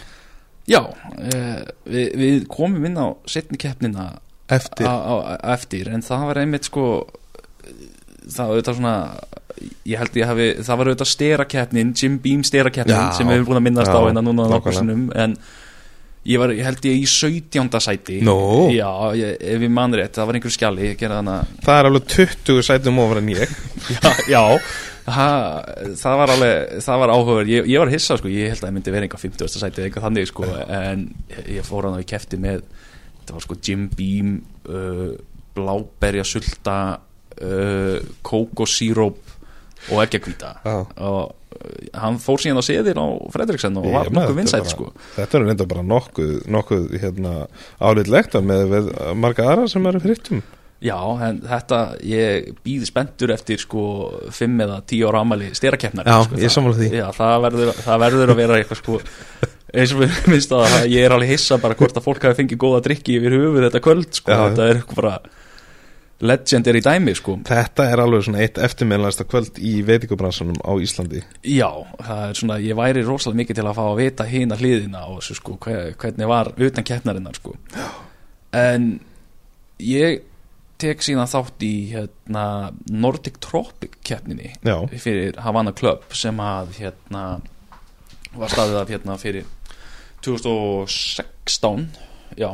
Já, 0.70 0.78
uh, 0.86 1.62
við, 1.88 2.12
við 2.18 2.36
komum 2.50 2.84
inn 2.86 2.98
á 2.98 3.06
setni 3.30 3.58
keppnina 3.60 4.12
eftir 4.56 4.88
á, 4.88 4.94
á, 4.94 5.14
eftir 5.54 5.90
En 5.92 6.04
það 6.06 6.26
var 6.30 6.42
einmitt 6.42 6.68
sko 6.68 6.86
Það 8.22 8.44
var 8.46 8.52
auðvitað 8.54 8.78
svona 8.78 8.94
Ég 9.86 10.00
held 10.00 10.16
ég 10.18 10.26
hafi, 10.26 10.46
það 10.66 10.78
var 10.80 10.88
auðvitað 10.90 11.10
sterakeppnin 11.12 11.90
Jim 11.98 12.16
Beam 12.22 12.46
sterakeppnin 12.46 13.12
sem 13.14 13.28
við 13.28 13.36
erum 13.38 13.50
búin 13.50 13.60
að 13.60 13.66
minnast 13.68 13.92
já, 13.92 13.94
á 13.94 14.02
hérna 14.02 14.24
núna 14.24 14.46
nákvæmlega. 14.46 14.56
nokkur 14.56 14.78
sinnum 14.78 15.04
En 15.14 15.36
ég 16.26 16.38
var, 16.42 16.52
ég 16.54 16.66
held 16.66 16.86
ég 16.86 17.02
í 17.02 17.06
17. 17.10 17.78
sæti 17.82 18.20
Nú. 18.26 18.38
Já, 18.74 18.88
ég, 19.18 19.36
ef 19.54 19.66
ég 19.66 19.74
man 19.74 19.94
rétt, 19.98 20.14
það 20.16 20.28
var 20.30 20.38
einhver 20.38 20.54
skjali 20.54 20.92
Það 20.98 21.76
er 21.76 21.90
alveg 21.90 22.08
20 22.16 22.66
sætum 22.66 23.00
ofar 23.02 23.22
en 23.22 23.30
ég 23.34 23.54
já, 23.96 24.12
já 24.30 24.42
ha, 25.10 25.28
það 25.98 26.18
var 26.20 26.32
alveg 26.36 26.82
það 26.84 27.00
var 27.02 27.12
áhugaverð, 27.16 27.50
ég, 27.50 27.66
ég 27.72 27.82
var 27.82 27.90
hissa 27.90 28.18
sko 28.20 28.30
ég 28.30 28.52
held 28.52 28.60
að 28.62 28.68
það 28.68 28.76
myndi 28.76 28.94
vera 28.94 29.08
einhver 29.08 29.22
50. 29.22 29.50
sæti 29.58 29.82
eða 29.82 29.88
eitthvað 29.88 30.06
þannig 30.06 30.30
sko 30.30 30.46
en 30.78 31.04
ég 31.50 31.66
fór 31.66 31.88
hann 31.88 31.98
á 31.98 32.02
í 32.02 32.08
kefti 32.08 32.38
með 32.42 32.62
þetta 33.22 33.36
var 33.38 33.44
sko 33.46 33.58
Jim 33.62 33.86
Beam 33.96 34.32
uh, 34.68 35.12
bláberja 35.56 36.24
sulta 36.26 36.78
uh, 36.98 37.98
kókosíróp 38.26 39.20
og 39.90 40.02
eggjagvíta 40.04 40.56
Já. 40.62 40.74
og 41.02 41.20
uh, 41.32 41.76
hann 41.98 42.18
fór 42.22 42.42
síðan 42.42 42.62
á 42.62 42.64
seðir 42.66 42.98
á 42.98 43.06
Fredriksen 43.34 43.78
og 43.80 43.86
var 43.94 44.10
nokkuð 44.14 44.38
vinsætt 44.40 44.72
sko 44.72 44.90
Þetta 45.16 45.38
er 45.38 45.46
reynda 45.48 45.68
bara 45.70 45.86
nokkuð, 45.86 46.34
nokkuð 46.50 46.90
hérna, 47.02 47.36
álitlegt 47.82 48.36
með 48.42 48.92
marga 49.18 49.48
aðra 49.52 49.70
sem 49.70 49.86
eru 49.90 50.02
fyrirtum 50.02 50.42
Já, 50.82 50.96
en 51.22 51.36
þetta, 51.46 51.76
ég 52.02 52.56
býði 52.66 52.88
spenntur 52.88 53.30
eftir 53.30 53.60
sko 53.62 53.82
fimm 54.34 54.58
eða 54.64 54.80
tíu 54.90 55.06
ára 55.06 55.20
amali 55.22 55.52
sterakeppnar 55.54 56.08
Já, 56.10 56.16
sko, 56.26 56.40
ég 56.42 56.50
sammála 56.50 56.78
því. 56.80 56.88
Já, 56.98 57.04
það 57.14 57.34
verður, 57.44 57.70
það 57.84 58.00
verður 58.02 58.32
að 58.32 58.40
vera 58.40 58.56
eitthvað 58.58 58.80
sko 58.80 58.96
eins 59.72 59.92
og 59.94 60.02
við 60.02 60.16
minnst 60.32 60.52
að 60.56 60.74
ég 60.92 61.06
er 61.06 61.14
alveg 61.16 61.30
hissa 61.32 61.56
bara 61.62 61.76
hvort 61.78 61.96
að 61.96 62.04
fólk 62.08 62.26
hafi 62.28 62.42
fengið 62.42 62.60
góða 62.64 62.82
drikki 62.84 63.16
yfir 63.18 63.36
höfuð 63.38 63.66
þetta 63.68 63.80
kvöld 63.86 64.10
sko, 64.18 64.32
Já, 64.34 64.42
þetta 64.50 64.66
er 64.72 64.82
bara 64.96 65.14
legendary 66.22 66.78
dæmi 66.84 67.14
sko. 67.18 67.32
Þetta 67.48 67.86
er 67.90 67.98
alveg 68.04 68.22
svona 68.28 68.42
eitt 68.44 68.58
eftirmiðlægsta 68.62 69.24
kvöld 69.26 69.56
í 69.58 69.72
veitingabransanum 69.88 70.60
á 70.62 70.70
Íslandi. 70.78 71.22
Já, 71.50 71.66
það 71.98 72.20
er 72.28 72.38
svona, 72.38 72.58
ég 72.62 72.78
væri 72.78 73.02
rosalega 73.06 73.40
mikið 73.40 73.58
til 73.58 73.64
að 73.66 73.78
fá 73.80 73.82
að 73.88 73.96
vita 74.04 74.26
hina 74.30 74.58
hliðina 74.60 75.00
og 75.10 75.16
þessu 75.18 75.38
sko, 75.40 75.56
hve- 75.64 75.94
hvernig 75.98 76.30
var 76.30 76.52
utan 76.62 76.86
keppnarinnar 76.86 77.40
sko. 77.40 77.56
En 78.54 78.86
ég 79.82 80.20
tek 80.82 81.02
síðan 81.02 81.26
þátt 81.30 81.62
í 81.66 81.72
hérna, 81.90 82.44
Nordic 82.90 83.40
Tropic 83.42 83.98
keppninni 84.06 84.52
Já, 84.66 84.76
fyrir 85.02 85.36
Havana 85.42 85.72
Club 85.74 86.06
sem 86.14 86.38
að 86.42 86.72
hérna 86.78 87.24
var 88.34 88.48
staðið 88.50 88.78
af 88.80 88.90
hérna 88.94 89.18
fyrir 89.20 89.44
2016 90.26 91.86
já 92.38 92.50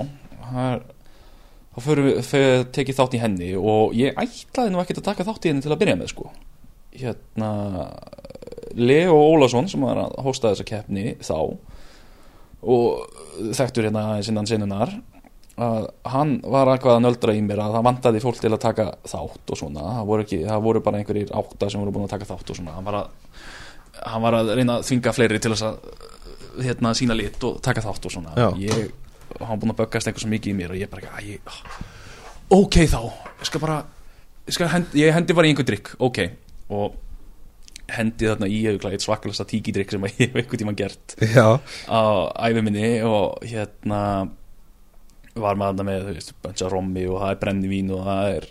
þá 1.78 1.84
fyrir 1.84 2.08
við 2.08 2.30
tekið 2.74 2.98
þátt 2.98 3.16
í 3.16 3.22
henni 3.22 3.50
og 3.58 3.94
ég 3.96 4.16
ætlaði 4.18 4.72
nú 4.74 4.80
ekkert 4.82 5.02
að 5.02 5.10
taka 5.12 5.26
þátt 5.28 5.46
í 5.46 5.52
henni 5.52 5.64
til 5.64 5.74
að 5.74 5.80
byrja 5.82 5.98
með 5.98 6.12
sko. 6.12 6.30
Hérna 6.98 7.50
Leo 8.78 9.14
Ólason 9.14 9.68
sem 9.70 9.84
var 9.84 10.00
að 10.02 10.16
hósta 10.24 10.52
þessa 10.52 10.66
keppni 10.66 11.14
þá 11.22 11.36
og 12.58 13.06
þekktur 13.54 13.86
hérna 13.86 14.08
aðeins 14.08 14.32
innan 14.32 14.50
sinnunar 14.50 14.96
að 15.58 15.88
hann 16.06 16.36
var 16.46 16.70
eitthvað 16.72 16.98
að 16.98 17.04
nöldra 17.04 17.34
í 17.34 17.40
mér 17.42 17.62
að 17.62 17.76
það 17.76 17.86
vantaði 17.88 18.22
fólk 18.22 18.40
til 18.42 18.52
að 18.52 18.60
taka 18.62 18.84
þátt 19.10 19.54
og 19.54 19.58
svona, 19.58 19.86
það 19.98 20.10
voru, 20.10 20.26
ekki, 20.26 20.38
það 20.46 20.66
voru 20.66 20.82
bara 20.86 21.00
einhverjir 21.00 21.32
átta 21.40 21.70
sem 21.70 21.82
voru 21.82 21.94
búin 21.94 22.06
að 22.06 22.12
taka 22.14 22.28
þátt 22.28 22.52
og 22.52 22.58
svona. 22.60 22.74
Hann 22.76 22.86
var 22.86 22.98
að, 23.00 23.08
hann 24.04 24.24
var 24.24 24.36
að 24.38 24.52
reyna 24.54 24.78
að 24.78 24.86
þvinga 24.90 25.14
fleiri 25.16 25.40
til 25.42 25.52
þess 25.54 25.66
að 25.66 25.80
hérna, 26.64 26.94
sína 26.96 27.16
lit 27.18 27.42
og 27.46 27.60
taka 27.64 27.84
þátt 27.84 28.08
og 28.08 28.14
svona. 28.14 28.34
Já. 28.38 28.48
ég, 28.62 28.92
hann 29.40 29.60
búin 29.60 29.74
að 29.74 29.82
böggast 29.82 30.08
eitthvað 30.08 30.24
svo 30.24 30.32
mikið 30.32 30.52
í 30.52 30.56
mér 30.58 30.74
og 30.74 30.80
ég 30.80 30.92
bara 30.92 31.12
að 31.18 31.32
ég, 31.34 31.52
ah, 31.52 31.60
ok 32.58 32.80
þá 32.88 33.00
ég 33.04 33.50
skal 33.50 33.62
bara 33.62 33.82
ég, 34.46 34.54
skal 34.56 34.72
hendi, 34.72 35.02
ég 35.02 35.14
hendi 35.14 35.36
bara 35.36 35.48
í 35.48 35.52
einhver 35.52 35.68
drikk, 35.68 35.92
ok. 35.98 36.24
Og 36.74 36.96
hendi 37.88 38.28
þarna 38.28 38.48
í 38.52 38.58
eitt 38.68 39.04
svakalasta 39.04 39.46
tíkidrykk 39.48 39.94
sem 39.94 40.08
ég 40.08 40.18
hef 40.26 40.36
einhvern 40.36 40.60
tímann 40.60 40.78
gert 40.78 41.16
Já, 41.22 41.56
á 41.88 42.00
æfi 42.48 42.64
minni 42.64 42.98
og 43.06 43.40
hérna 43.48 44.02
var 45.38 45.58
maður 45.58 45.86
með, 45.86 46.06
þú 46.08 46.14
veist, 46.16 46.34
bönsa 46.42 46.68
rommi 46.72 47.06
og 47.08 47.22
það 47.22 47.32
er 47.32 47.40
brennivín 47.42 47.92
og 47.94 48.04
það 48.08 48.32
er 48.34 48.48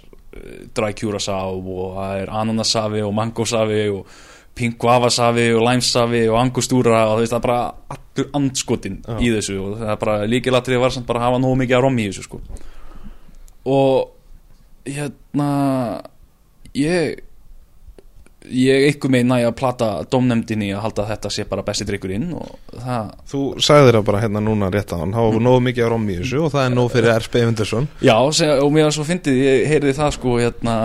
dry 0.78 0.94
curacao 0.98 1.60
og 1.60 1.98
það 1.98 2.22
er 2.22 2.32
ananasafi 2.42 3.04
og 3.06 3.14
mangosafi 3.18 3.84
og 3.94 4.18
pink 4.58 4.80
guavasafi 4.82 5.48
og 5.56 5.64
limesafi 5.68 6.24
og 6.32 6.40
angustúra 6.42 7.04
og 7.12 7.22
veist, 7.22 7.34
það 7.36 7.40
er 7.40 7.46
bara 7.46 7.62
allur 7.96 8.30
andskotin 8.40 9.00
Já. 9.06 9.16
í 9.22 9.32
þessu 9.36 9.60
og 9.62 9.78
það 9.82 9.94
er 9.94 10.02
bara 10.04 10.18
líkilatrið 10.34 10.84
var 10.84 10.96
samt 10.96 11.08
bara 11.10 11.22
að 11.24 11.30
hafa 11.30 11.44
nógu 11.44 11.62
mikið 11.62 11.80
af 11.80 11.86
rommi 11.86 12.08
í 12.08 12.12
þessu 12.12 12.28
sko 12.28 12.42
og 13.68 14.12
hérna 14.88 15.50
ég 16.78 17.24
ég 18.48 18.86
eitthvað 18.88 19.12
með 19.12 19.26
næja 19.28 19.50
að 19.50 19.56
plata 19.60 19.88
domnefndinni 20.12 20.70
að 20.72 20.84
halda 20.86 21.04
að 21.04 21.10
þetta 21.14 21.32
sé 21.36 21.46
bara 21.50 21.66
besti 21.68 21.88
drikkurinn 21.88 22.30
og 22.38 22.54
það 22.72 23.10
þú 23.32 23.42
sagði 23.64 23.90
þér 23.90 24.06
bara 24.08 24.22
hérna 24.24 24.44
núna 24.44 24.70
rétt 24.74 24.94
á 24.96 24.98
hann 25.02 25.16
Það 25.16 25.30
var 25.34 25.46
nógu 25.48 25.64
mikið 25.68 25.88
á 25.88 25.90
rommi 25.92 26.16
í 26.16 26.20
þessu 26.22 26.44
og 26.46 26.54
það 26.54 26.64
er 26.64 26.76
nóg 26.78 26.92
fyrir 26.94 27.14
R.P. 27.18 27.42
Evendursson 27.42 27.90
Já, 28.00 28.16
og 28.16 28.72
mér 28.72 28.88
var 28.88 28.96
svo 28.96 29.08
fyndið, 29.08 29.42
ég 29.44 29.66
heyrði 29.74 29.96
það 29.98 30.14
sko 30.16 30.38
hérna 30.40 30.76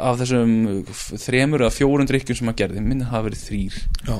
af 0.00 0.18
þessum 0.20 0.52
þremur 1.24 1.64
eða 1.66 1.74
fjórun 1.74 2.10
drikkjum 2.10 2.38
sem 2.40 2.50
hann 2.50 2.58
gerði, 2.58 2.82
minni 2.84 3.06
hafa 3.08 3.28
verið 3.28 3.46
þrýr 3.48 3.78
Já, 4.08 4.16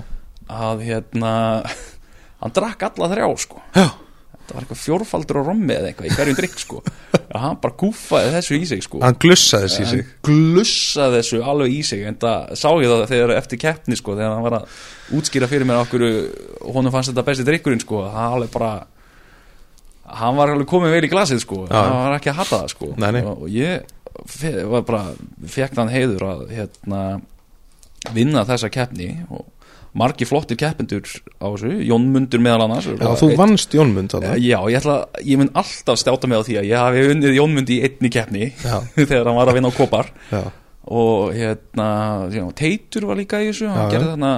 að 0.52 0.86
hérna 0.88 1.34
hann 2.44 2.56
drakk 2.56 2.88
alla 2.90 3.10
þrjá 3.12 3.28
sko. 3.44 3.62
Já. 3.74 3.86
þetta 4.34 4.56
var 4.56 4.64
eitthvað 4.66 4.80
fjórfaldur 4.82 5.40
á 5.40 5.42
rommi 5.48 5.72
eða 5.76 5.90
eitthvað 5.90 6.08
í 6.10 6.16
hverjum 6.18 6.38
drikk 6.40 6.58
sko. 6.60 6.80
Og 7.34 7.38
hann 7.40 7.60
bara 7.62 7.74
gúffaði 7.80 8.32
þessu 8.36 8.58
í 8.58 8.66
sig 8.68 8.82
sko. 8.84 9.00
Hann 9.02 9.16
glussaði 9.22 9.70
sér 9.72 9.88
sig 9.90 10.02
hann 10.04 10.18
glussaði 10.28 11.20
þessu 11.20 11.40
alveg 11.42 11.72
í 11.74 11.80
sig. 11.88 12.02
En 12.06 12.18
það 12.20 12.52
sá 12.60 12.68
ég 12.76 12.92
það 12.92 13.06
þegar 13.14 13.34
eftir 13.38 13.62
keppni 13.64 13.98
sko 13.98 14.18
þegar 14.18 14.34
hann 14.36 14.44
var 14.44 14.58
að 14.60 14.82
útskýra 15.18 15.48
fyrir 15.50 15.66
mér 15.68 15.80
okkur 15.86 16.04
honum 16.76 16.92
fannst 16.94 17.10
þetta 17.10 17.26
besti 17.30 17.48
drikkurinn 17.48 17.82
sko. 17.82 18.04
Það 18.12 18.36
alveg 18.38 18.52
bara 18.54 18.72
hann 20.20 20.36
var 20.36 20.52
alveg 20.52 20.68
komið 20.68 20.94
vel 20.98 21.04
í 21.08 21.12
glasið 21.12 21.40
sko. 21.42 21.64
Já. 21.70 21.80
hann 21.80 21.96
var 22.04 22.18
ekki 22.18 22.32
að 22.34 22.40
hata 22.42 22.60
það 22.60 22.72
sko. 22.76 22.92
Nei, 23.00 23.10
nei. 23.16 23.22
og 23.24 23.46
ég 23.48 23.93
var 24.70 24.84
bara 24.86 25.02
fekk 25.56 25.74
þann 25.78 25.92
heiður 25.92 26.26
að 26.28 26.44
hérna 26.54 27.00
vinna 28.14 28.44
þessa 28.48 28.70
keppni 28.72 29.08
og 29.32 29.46
margi 29.94 30.26
flottir 30.26 30.58
keppendur 30.58 31.06
á 31.38 31.46
þessu. 31.54 31.70
Jón 31.86 32.08
Mundur 32.14 32.42
meðal 32.42 32.64
annars 32.66 32.88
Já, 32.90 33.12
þú 33.20 33.30
vannst 33.38 33.74
Jónmund 33.76 34.10
þarna. 34.10 34.34
Já, 34.42 34.58
ég 34.72 34.80
ætla, 34.80 34.96
ég 35.22 35.38
mun 35.38 35.52
alltaf 35.54 36.00
stjáta 36.00 36.30
mig 36.30 36.42
á 36.42 36.46
því 36.46 36.58
að 36.60 36.68
ég 36.72 36.82
hafi 36.82 37.04
unnið 37.14 37.38
Jón 37.38 37.54
Mundi 37.54 37.78
í 37.78 37.84
einni 37.86 38.10
keppni 38.12 38.50
þegar 38.98 39.30
hann 39.30 39.38
var 39.38 39.52
að 39.52 39.58
vinna 39.60 39.70
á 39.70 39.78
kopar. 39.78 40.10
Já, 40.34 40.42
og 40.84 41.30
hérna, 41.32 41.86
já, 42.34 42.42
Teitur 42.58 43.06
var 43.08 43.16
líka 43.16 43.38
í 43.40 43.48
þessu, 43.52 43.70
hann 43.70 43.86
Já, 43.86 43.92
gerði 43.94 44.10
þarna 44.10 44.32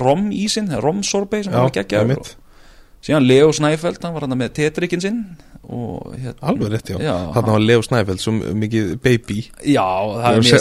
rom 0.00 0.30
ísinn, 0.32 0.70
rom 0.80 1.02
sorbet 1.04 1.44
sem 1.48 1.52
Já, 1.58 1.60
var 1.66 1.74
geggjaður 1.74 2.22
og 2.22 2.30
síðan 3.04 3.26
Leo 3.26 3.52
Snæfeld, 3.56 4.02
hann 4.04 4.16
var 4.16 4.26
hann 4.26 4.38
með 4.40 4.52
tetrikinn 4.58 5.04
sinn 5.04 5.22
hérna 5.70 6.50
alveg 6.50 6.72
rétt, 6.72 6.90
já, 6.90 6.96
Já, 7.04 7.14
Þarna 7.36 7.54
var 7.54 7.62
Leo 7.62 7.82
Snæfell 7.84 8.18
svo 8.18 8.32
mikið 8.34 8.88
baby. 9.04 9.36
Já, 9.62 9.86
það 10.16 10.26
er 10.30 10.40
mjög 10.40 10.54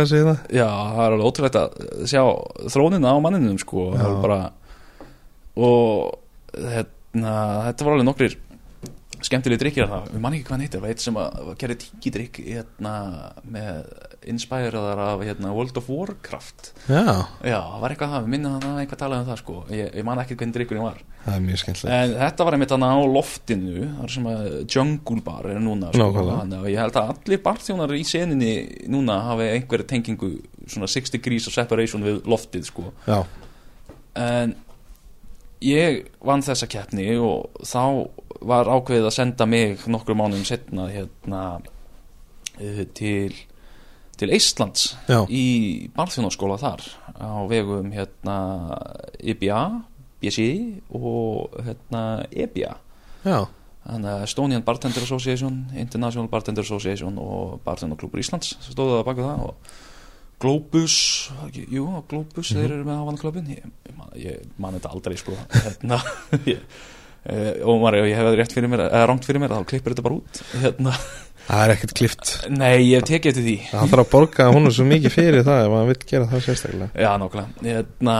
að 0.00 0.08
segja 0.10 0.24
það 0.26 0.56
Já, 0.58 0.66
það 0.66 1.02
er 1.04 1.14
alveg 1.14 1.28
ótrúlegt 1.28 1.58
að 1.60 1.78
sjá 2.10 2.22
þrónina 2.74 3.14
á 3.14 3.16
manninum 3.22 3.60
sko 3.62 3.86
bara 4.24 4.40
og 5.58 6.18
hérna, 6.58 7.34
þetta 7.68 7.86
var 7.86 7.96
alveg 7.96 8.08
nokkrir 8.08 8.36
skemmtileg 9.24 9.58
drikkir 9.60 9.88
það, 9.90 10.10
við 10.14 10.22
mann 10.22 10.36
ekki 10.36 10.46
hvað 10.46 10.54
hann 10.54 10.64
heitir, 10.64 10.78
það 10.78 10.84
var 10.84 10.94
eitt 10.94 11.04
sem 11.04 11.16
að 11.18 11.48
gerði 11.58 11.76
tíkidrykk 11.84 12.40
hérna, 12.46 12.92
með 13.50 13.80
inspiraðar 14.32 15.00
af 15.04 15.22
hérna, 15.26 15.52
World 15.56 15.78
of 15.80 15.88
Warcraft. 15.92 16.72
Já, 16.88 17.04
Já, 17.42 17.58
það 17.58 17.80
var 17.82 17.94
eitthvað 17.94 18.14
það, 18.14 18.28
minnum 18.34 18.58
það 18.62 18.80
eitthvað 18.82 19.00
talað 19.02 19.22
um 19.22 19.30
það 19.30 19.40
sko, 19.42 19.56
ég, 19.74 19.90
ég 19.98 20.06
man 20.08 20.22
ekki 20.22 20.36
hvernig 20.38 20.58
drikkurinn 20.58 20.86
var. 20.86 21.00
Það 21.24 21.34
er 21.34 21.42
mjög 21.44 21.62
skemmtilegt. 21.62 21.94
En 21.96 22.14
þetta 22.22 22.46
var 22.46 22.56
einmitt 22.56 22.74
hann 22.76 22.86
á 22.88 22.96
loftinu 23.16 23.88
þar 23.98 24.14
sem 24.14 24.28
að 24.30 24.46
Jungle 24.64 25.24
Bar 25.26 25.50
er 25.50 25.58
núna 25.64 25.90
sko, 25.92 26.04
Nákvæmlega. 26.04 26.38
Þannig 26.44 26.62
að 26.62 26.70
ég 26.72 26.80
held 26.84 27.00
að 27.00 27.10
allir 27.14 27.42
barþjónar 27.48 27.96
í 27.98 28.04
seninni 28.08 28.54
núna 28.92 29.18
hafi 29.26 29.50
einhverja 29.56 29.90
tengingu 29.92 30.30
svona 30.68 30.88
6 30.88 31.14
degrees 31.16 31.48
of 31.50 31.56
separation 31.56 32.06
við 32.06 32.22
loftið 32.28 32.70
sko. 32.70 32.88
Já, 33.08 33.20
en 34.18 34.54
ég 35.64 36.06
vann 36.24 36.44
þessa 36.44 36.68
keppni 36.70 37.10
og 37.18 37.64
þá 37.66 37.82
var 38.48 38.70
ákveðið 38.70 39.08
að 39.08 39.16
senda 39.16 39.46
mig 39.50 39.86
nokkur 39.90 40.16
mánuðum 40.18 40.46
setna 40.46 40.86
hérna 40.92 41.42
eh, 42.60 42.84
til 42.94 43.34
til 44.18 44.30
Eistlands 44.34 44.88
já, 45.08 45.20
í 45.30 45.88
barþjónarskóla 45.96 46.58
þar 46.60 46.82
á 47.18 47.30
vegum 47.50 47.92
hérna 47.94 48.36
IBA, 49.22 49.60
BSI 50.22 50.48
og 50.98 51.54
hérna 51.66 52.02
EBA 52.30 52.74
já. 53.24 53.38
Þannig 53.88 54.10
að 54.12 54.22
Estonian 54.26 54.64
Bartender 54.66 55.00
Association 55.06 55.62
International 55.78 56.28
Bartender 56.28 56.66
Association 56.66 57.14
og 57.22 57.60
Bartenderklubur 57.64 58.20
Íslands 58.20 58.56
stóðu 58.66 58.98
það 58.98 59.06
baka 59.08 59.28
það 59.30 59.44
og 59.48 59.76
Globus 60.38 60.96
ekki- 61.48 61.64
jú, 61.74 61.86
Globus, 62.10 62.52
þeir 62.54 62.68
eru 62.76 62.84
með 62.86 63.00
ávannaklubin 63.00 63.48
ég, 63.50 63.64
ég, 63.88 63.96
man- 63.98 64.12
ég 64.14 64.44
man 64.58 64.76
þetta 64.76 64.92
aldrei 64.94 65.16
sko. 65.18 65.34
Hérna 65.50 65.98
ég, 66.52 66.60
eh, 67.26 67.56
og 67.66 67.80
maður, 67.82 68.04
ef 68.04 68.10
ég 68.12 68.20
hefði 68.20 68.36
rétt 68.38 68.54
fyrir 68.54 68.70
mér 68.70 68.84
eða 68.86 69.00
rangt 69.10 69.26
fyrir 69.26 69.42
mér, 69.42 69.50
þá 69.56 69.66
klippir 69.72 69.96
þetta 69.96 70.04
bara 70.06 70.18
út. 70.20 70.42
Hérna, 70.62 70.92
Það 71.48 71.62
er 71.64 71.72
ekkert 71.72 71.96
klift. 71.96 72.30
Nei, 72.52 72.74
ég 72.84 72.98
hef 72.98 73.08
tekið 73.08 73.30
eftir 73.32 73.44
því. 73.46 73.56
Það 73.70 73.92
þarf 73.94 74.02
að 74.04 74.10
borga 74.12 74.48
hún 74.52 74.68
svo 74.68 74.84
mikið 74.84 75.14
fyrir 75.14 75.46
það 75.46 75.62
ef 75.64 75.76
hann 75.78 75.88
vill 75.88 76.02
gera 76.10 76.28
það 76.28 76.42
sérstaklega. 76.44 76.88
Já, 76.92 77.10
nákvæmlega. 77.22 77.62
Hérna, 77.64 78.16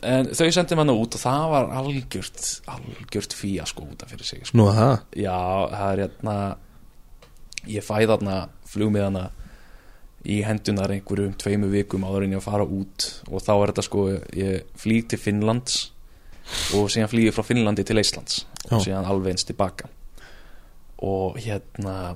En 0.00 0.30
þau 0.32 0.48
sendið 0.54 0.78
manna 0.80 0.94
út 0.96 1.16
og 1.16 1.20
það 1.20 1.42
var 1.52 1.66
algjört 1.76 2.44
algjört 2.72 3.34
fíasko 3.36 3.84
út 3.84 4.04
af 4.04 4.12
fyrir 4.14 4.24
sig 4.24 4.46
sko. 4.46 4.56
Nú 4.56 4.70
að 4.70 4.78
það 4.78 4.94
Já, 5.20 5.36
það 5.74 5.90
er 5.90 6.02
hérna 6.06 6.36
ég 7.68 7.84
fæ 7.84 7.96
þarna 8.08 8.36
flugmiðana 8.70 9.26
í 10.24 10.38
hendunar 10.44 10.92
einhverjum 10.94 11.36
tveimu 11.40 11.68
vikum 11.72 12.06
áður 12.08 12.24
en 12.26 12.36
ég 12.36 12.40
að 12.40 12.48
fara 12.48 12.64
út 12.64 13.08
og 13.28 13.44
þá 13.44 13.52
er 13.58 13.72
þetta 13.72 13.84
sko, 13.84 14.06
ég 14.36 14.80
flýg 14.80 15.10
til 15.12 15.20
Finnlands 15.20 15.78
og 16.76 16.88
síðan 16.92 17.12
flýg 17.12 17.28
ég 17.28 17.36
frá 17.36 17.44
Finnlandi 17.44 17.84
til 17.88 18.00
Íslands 18.00 18.44
og 18.70 18.80
síðan 18.84 19.08
alveg 19.08 19.34
eins 19.34 19.48
tilbaka. 19.48 19.90
Og 21.04 21.36
hérna 21.40 22.14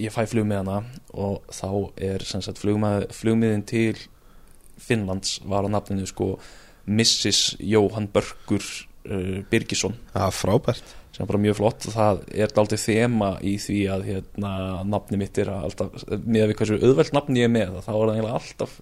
ég 0.00 0.14
fæ 0.14 0.24
flugmiðana 0.30 0.80
og 1.14 1.44
þá 1.54 1.68
er 2.02 2.24
sagt 2.26 2.60
flugmið, 2.62 3.08
flugmiðin 3.14 3.64
til 3.68 3.94
Finnlands 4.80 5.38
var 5.46 5.66
á 5.66 5.68
nafninu 5.70 6.06
sko 6.10 6.34
Mrs. 6.90 7.56
Jóhann 7.62 8.10
Börkur 8.12 8.64
uh, 9.08 9.40
Birgisson 9.50 9.96
Það 10.12 10.26
er 10.26 10.38
frábært 10.38 10.94
sem 11.14 11.22
er 11.22 11.30
bara 11.30 11.42
mjög 11.44 11.60
flott 11.60 11.84
og 11.86 11.94
það 11.94 12.24
er 12.34 12.50
dálítið 12.56 12.82
þema 12.88 13.28
í 13.46 13.54
því 13.62 13.76
að 13.94 14.08
hérna, 14.08 14.50
nafni 14.90 15.20
mitt 15.20 15.38
er 15.38 15.52
alltaf 15.54 16.02
með 16.10 16.50
við 16.50 16.56
hversu 16.58 16.78
auðvelt 16.80 17.14
nafni 17.14 17.44
ég 17.44 17.46
er 17.46 17.54
með 17.54 17.76
þá 17.84 17.92
er 17.92 18.00
það 18.00 18.16
eiginlega 18.16 18.40
alltaf 18.40 18.74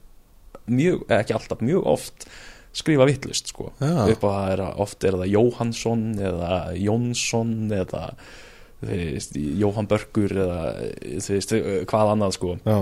mjög, 0.72 1.04
ekki 1.18 1.36
alltaf, 1.36 1.64
mjög 1.68 1.90
oft 1.92 2.26
skrifa 2.72 3.04
vittlust 3.04 3.52
sko 3.52 3.68
Já. 3.82 4.06
upp 4.14 4.24
á 4.24 4.30
það 4.30 4.46
er 4.54 4.64
að 4.64 4.80
oft 4.86 5.04
er 5.04 5.18
það 5.20 5.34
Jóhansson 5.34 6.06
eða 6.30 6.54
Jónsson 6.80 7.52
eða 7.82 8.02
veist, 8.86 9.36
Jóhann 9.36 9.88
Börkur 9.90 10.34
eða 10.34 10.58
veist, 11.28 11.54
hvað 11.90 12.12
annað 12.16 12.36
sko. 12.38 12.56
Já, 12.66 12.78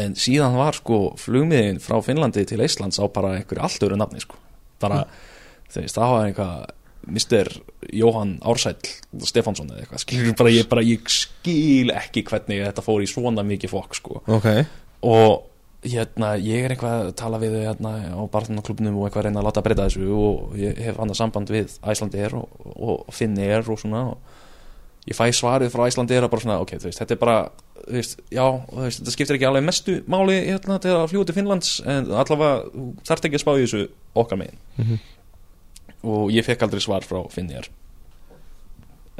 en 0.00 0.14
síðan 0.16 0.56
var 0.56 0.76
sko 0.78 1.00
flugmiðin 1.20 1.80
frá 1.82 1.98
Finnlandi 2.04 2.44
til 2.48 2.62
Íslands 2.64 3.00
á 3.00 3.04
bara 3.12 3.36
einhverju 3.38 3.64
allt 3.64 3.84
öðru 3.84 3.98
nafni 4.00 4.22
sko. 4.24 4.38
Bara, 4.82 5.04
þú 5.72 5.84
veist, 5.84 5.98
það 5.98 6.14
var 6.14 6.28
einhvað 6.28 6.70
Mr. 7.02 7.48
Jóhann 7.92 8.36
Ársæll 8.46 8.78
Stefánsson 9.26 9.72
eða 9.72 9.82
eitthvað, 9.82 10.04
skilur 10.04 10.36
bara 10.38 10.52
ég, 10.54 10.68
bara 10.70 10.84
ég 10.86 11.08
skil 11.10 11.90
ekki 11.94 12.22
hvernig 12.28 12.62
þetta 12.62 12.84
fór 12.84 13.02
í 13.02 13.08
svona 13.10 13.44
mikið 13.46 13.72
fokk 13.72 13.98
sko. 13.98 14.20
Ok. 14.30 14.46
Og 15.10 15.48
hérna, 15.82 16.36
ég 16.38 16.62
er 16.62 16.74
eitthvað 16.74 17.08
að 17.08 17.16
tala 17.18 17.40
við 17.42 17.56
hérna 17.64 17.96
á 18.14 18.22
barðunarklubnum 18.30 19.00
og 19.00 19.08
eitthvað 19.08 19.24
að 19.24 19.26
reyna 19.28 19.42
að 19.42 19.48
láta 19.48 19.64
breyta 19.66 19.88
þessu 19.88 20.12
og 20.14 20.54
ég 20.60 20.78
hef 20.86 21.00
annað 21.02 21.18
samband 21.18 21.50
við 21.50 21.74
Æslandir 21.82 22.36
og, 22.38 22.52
og 22.70 23.10
Finnir 23.14 23.66
og 23.66 23.80
svona 23.82 24.04
og 24.12 24.38
ég 25.10 25.16
fæ 25.18 25.24
svarið 25.34 25.72
frá 25.74 25.86
Æslandir 25.88 26.22
að 26.22 26.30
bara 26.30 26.44
svona, 26.44 26.60
ok, 26.62 26.76
þú 26.78 26.88
veist, 26.90 27.00
þetta 27.02 27.14
er 27.16 27.20
bara 27.22 27.38
þú 27.82 27.96
veist, 27.96 28.20
já, 28.30 28.44
þú 28.68 28.84
veist, 28.84 29.00
þetta 29.00 29.14
skiptir 29.16 29.38
ekki 29.38 29.48
alveg 29.48 29.64
mestu 29.66 29.96
máli 30.10 30.36
hérna 30.46 30.76
til 30.82 30.92
að 30.94 31.08
fljúa 31.10 31.26
til 31.26 31.34
Finnlands 31.38 31.72
en 31.82 32.12
allavega, 32.12 32.68
þú 32.70 32.84
þarft 33.08 33.26
ekki 33.28 33.40
að 33.40 33.42
spá 33.42 33.52
í 33.56 33.64
þessu 33.64 33.82
okkar 34.22 34.38
megin. 34.42 34.60
Mhm. 34.78 35.00
og 36.02 36.30
ég 36.34 36.42
fekk 36.46 36.62
aldrei 36.66 36.80
svar 36.82 37.04
frá 37.06 37.20
Finnir 37.30 37.68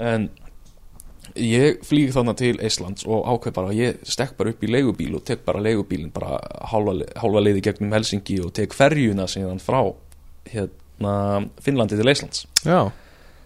en 0.02 0.28
ég 1.38 1.78
flýg 1.86 2.10
þannig 2.14 2.36
til 2.40 2.56
Íslands 2.58 3.06
og 3.06 3.26
ákveð 3.30 3.54
bara, 3.54 3.74
ég 3.76 4.00
stekk 4.08 4.34
bara 4.38 4.50
upp 4.50 4.62
í 4.64 4.70
leigubíl 4.70 5.14
og 5.16 5.24
tek 5.24 5.44
bara 5.46 5.62
leigubílinn 5.62 6.12
bara 6.12 6.40
hálfa, 6.72 6.96
hálfa 7.22 7.42
leiði 7.44 7.62
gegnum 7.68 7.94
Helsingi 7.94 8.40
og 8.44 8.52
tek 8.56 8.74
ferjuna 8.76 9.28
síðan 9.30 9.62
frá 9.62 9.80
hérna 10.50 11.14
Finnlandi 11.62 11.96
til 11.98 12.10
Íslands 12.10 12.46
Já, 12.66 12.90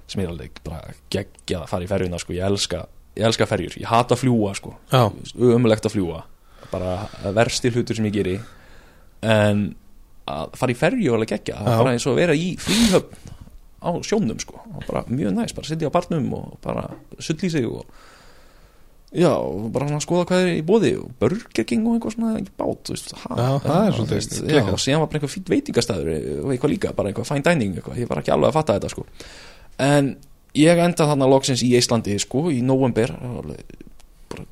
sem 0.06 0.22
er 0.22 0.30
alveg 0.30 0.60
bara 0.66 0.94
geggjað 1.12 1.64
að 1.64 1.70
fara 1.72 1.86
í 1.86 1.90
ferjuna 1.90 2.20
sko, 2.22 2.34
ég 2.36 2.46
elska, 2.46 2.84
ég 3.18 3.26
elska 3.28 3.48
ferjur, 3.50 3.76
ég 3.80 3.90
hata 3.90 4.14
að 4.16 4.22
fljúa 4.24 4.54
sko, 4.58 4.74
já, 4.92 5.02
umulegt 5.34 5.88
að 5.88 5.96
fljúa 5.96 6.22
bara 6.72 6.96
versti 7.34 7.70
hlutur 7.70 7.96
sem 7.98 8.08
ég 8.08 8.16
geri. 8.16 8.36
En 9.26 9.68
að 10.26 10.56
fara 10.58 10.74
í 10.74 10.78
ferju 10.78 11.12
er 11.12 11.16
alveg 11.18 11.32
geggja, 11.36 11.60
það 11.62 11.72
er 11.72 11.80
bara 11.84 11.94
eins 11.94 12.06
og 12.06 12.14
að 12.16 12.20
vera 12.24 12.34
í 12.36 12.50
fríhöfn 12.58 13.32
á 13.86 13.90
sjónum 14.02 14.40
sko, 14.42 14.58
bara 14.88 15.04
mjög 15.06 15.34
næst, 15.36 15.54
bara 15.56 15.68
sitja 15.68 15.90
á 15.92 15.94
barnum 15.94 16.28
og 16.34 16.56
bara 16.64 16.88
sull 17.22 17.38
í 17.38 17.50
sig 17.52 17.66
og 17.68 17.84
já, 19.14 19.30
og 19.30 19.68
bara 19.74 19.86
svona 19.86 20.02
skoða 20.02 20.26
hvað 20.28 20.46
er 20.48 20.56
í 20.56 20.64
bóði 20.66 20.92
og 20.98 21.12
Burger 21.20 21.66
King 21.68 21.86
og 21.86 21.96
eitthvað 21.98 22.16
svona 22.16 22.40
bát, 22.58 22.90
veist, 22.90 23.12
ha, 23.22 23.36
Já, 23.38 23.50
það 23.62 23.82
er 23.84 23.98
svolítið 24.00 24.72
og 24.72 24.82
síðan 24.82 25.04
var 25.04 25.10
bara 25.12 25.20
einhver 25.20 25.34
fýtt 25.36 25.52
veitingastæður 25.54 26.10
og 26.42 26.54
eitthvað 26.56 26.74
líka, 26.74 26.94
bara 26.96 27.12
eitthvað 27.12 27.30
fine 27.30 27.46
dining 27.46 27.76
eitthvað, 27.78 28.00
ég 28.02 28.10
var 28.10 28.22
ekki 28.24 28.34
alveg 28.34 28.50
að 28.50 28.58
fatta 28.58 28.78
þetta 28.80 28.92
sko 28.96 29.06
en 29.82 30.14
ég 30.56 30.80
enda 30.80 31.08
þarna 31.08 31.28
loksins 31.30 31.64
í 31.64 31.72
Íslandi 31.76 32.18
sko, 32.22 32.48
í 32.50 32.62
november 32.64 33.12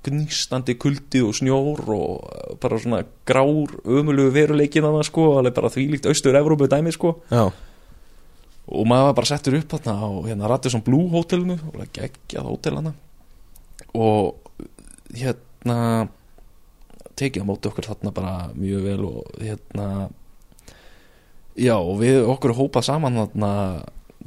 gnýstandi 0.05 0.79
kuldi 0.81 1.21
og 1.25 1.35
snjór 1.37 1.83
og 1.93 2.59
bara 2.63 2.79
svona 2.81 3.03
grár 3.29 3.73
ömulugu 3.85 4.33
veruleikin 4.33 4.87
þannig 4.87 5.09
sko, 5.09 5.27
alveg 5.39 5.57
bara 5.57 5.73
þvílíkt 5.73 6.09
austur 6.09 6.39
Evrópu 6.39 6.69
dæmi 6.71 6.93
sko. 6.95 7.19
Já, 7.29 7.51
og 8.65 8.87
maður 8.89 9.11
var 9.11 9.17
bara 9.19 9.29
settur 9.29 9.59
upp 9.59 9.75
þarna 9.75 9.95
á 10.01 10.09
hérna 10.25 10.51
Radisson 10.51 10.85
Blue 10.85 11.11
hótelinu 11.13 11.59
og 11.69 11.77
það 11.77 11.91
geggjað 11.99 12.49
hótel 12.49 12.79
hana 12.79 12.93
og 13.95 14.61
hérna 15.15 15.79
tekið 17.19 17.45
á 17.45 17.49
móti 17.49 17.71
okkur 17.71 17.89
þarna 17.91 18.15
bara 18.15 18.35
mjög 18.57 18.87
vel 18.89 19.09
og 19.11 19.35
hérna 19.39 19.89
já 21.61 21.77
og 21.77 22.01
við 22.01 22.25
okkur 22.33 22.57
hópað 22.57 22.89
saman 22.89 23.21
þarna 23.21 23.53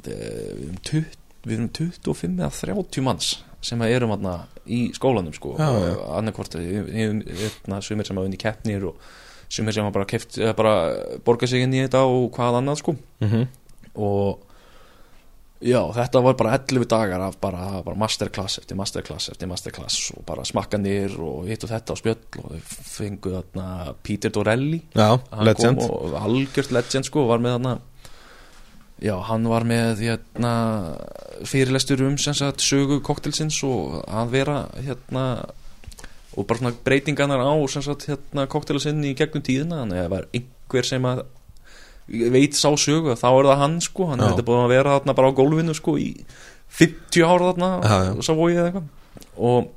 við 0.06 0.64
erum 0.68 0.80
20 0.84 1.18
við 1.48 1.54
erum 1.58 1.70
25 1.74 2.40
eða 2.42 2.50
30 2.54 3.04
manns 3.06 3.30
sem 3.64 3.80
að 3.82 3.94
erum 3.96 4.12
þarna 4.14 4.34
í 4.70 4.80
skólanum 4.94 5.34
sko. 5.34 5.54
Annarkvort 5.58 6.54
hérna, 6.58 7.80
sumir 7.82 8.06
sem 8.06 8.18
hafa 8.18 8.28
unni 8.28 8.38
keppnir 8.40 8.84
og 8.90 9.00
sumir 9.50 9.74
sem 9.74 9.86
hafa 9.86 9.96
bara, 9.96 10.08
keft, 10.08 10.38
bara 10.58 10.74
borgað 11.26 11.54
sig 11.54 11.64
inn 11.64 11.74
í 11.74 11.80
þetta 11.86 12.04
og 12.06 12.28
hvað 12.36 12.60
annað 12.60 12.82
sko. 12.82 12.94
Mhm. 13.24 13.48
Og 13.98 14.44
já, 15.64 15.80
þetta 15.96 16.22
var 16.22 16.36
bara 16.38 16.54
11 16.54 16.86
dagar 16.86 17.24
af 17.26 17.40
bara, 17.40 17.82
bara 17.82 17.98
masterclass 17.98 18.60
eftir 18.60 18.78
masterclass 18.78 19.32
eftir 19.32 19.50
masterclass 19.50 20.12
og 20.14 20.22
bara 20.28 20.44
smakkanir 20.46 21.18
og 21.18 21.48
hitt 21.50 21.64
og 21.66 21.72
þetta 21.72 21.96
og 21.96 22.02
spjöll 22.02 22.44
og 22.44 22.52
þau 22.52 22.60
fengu 22.92 23.34
þarna 23.34 23.94
Peter 24.06 24.30
Dorelli. 24.30 24.84
Já, 24.94 25.18
legend. 25.42 25.82
og 25.82 26.14
algjört 26.20 26.70
legend 26.70 27.10
sko 27.10 27.26
var 27.26 27.42
með 27.42 27.58
þarna 27.58 27.78
já, 29.02 29.14
hann 29.28 29.46
var 29.50 29.66
með 29.68 30.02
hérna, 30.06 30.52
fyrirlestur 31.46 32.02
um 32.06 32.18
sagt 32.18 32.64
sögu 32.64 33.00
koktelsins 33.04 33.60
og 33.66 34.02
að 34.06 34.34
vera 34.34 34.58
hérna 34.76 35.24
og 36.38 36.46
bara 36.46 36.60
svona 36.60 36.76
breytinganar 36.84 37.42
á 37.42 37.50
hérna 37.50 38.46
koktelasinn 38.50 39.02
í 39.06 39.14
gegnum 39.18 39.42
tíðina. 39.42 39.82
Þannig 39.82 39.98
að 39.98 40.04
það 40.04 40.12
var 40.14 40.28
einhver 40.38 40.86
sem 40.86 41.08
að 41.08 41.24
veit 42.34 42.56
sá 42.56 42.68
sögu 42.78 43.16
þá 43.18 43.28
er 43.30 43.48
það 43.50 43.62
hann 43.62 43.80
sko. 43.84 44.10
Hann 44.12 44.22
þetta 44.22 44.46
búin 44.46 44.62
að 44.62 44.74
vera 44.76 44.94
þarna 44.98 45.16
bara 45.18 45.32
á 45.34 45.38
gólfinu 45.38 45.74
sko 45.76 45.96
í 45.98 46.12
50 46.78 47.26
ára 47.26 47.50
þarna 47.50 47.70
Já, 47.82 47.96
og 48.12 48.22
svo 48.26 48.36
vóið 48.38 48.60
eða 48.60 48.68
eitthvað. 48.70 48.86
Og 49.48 49.72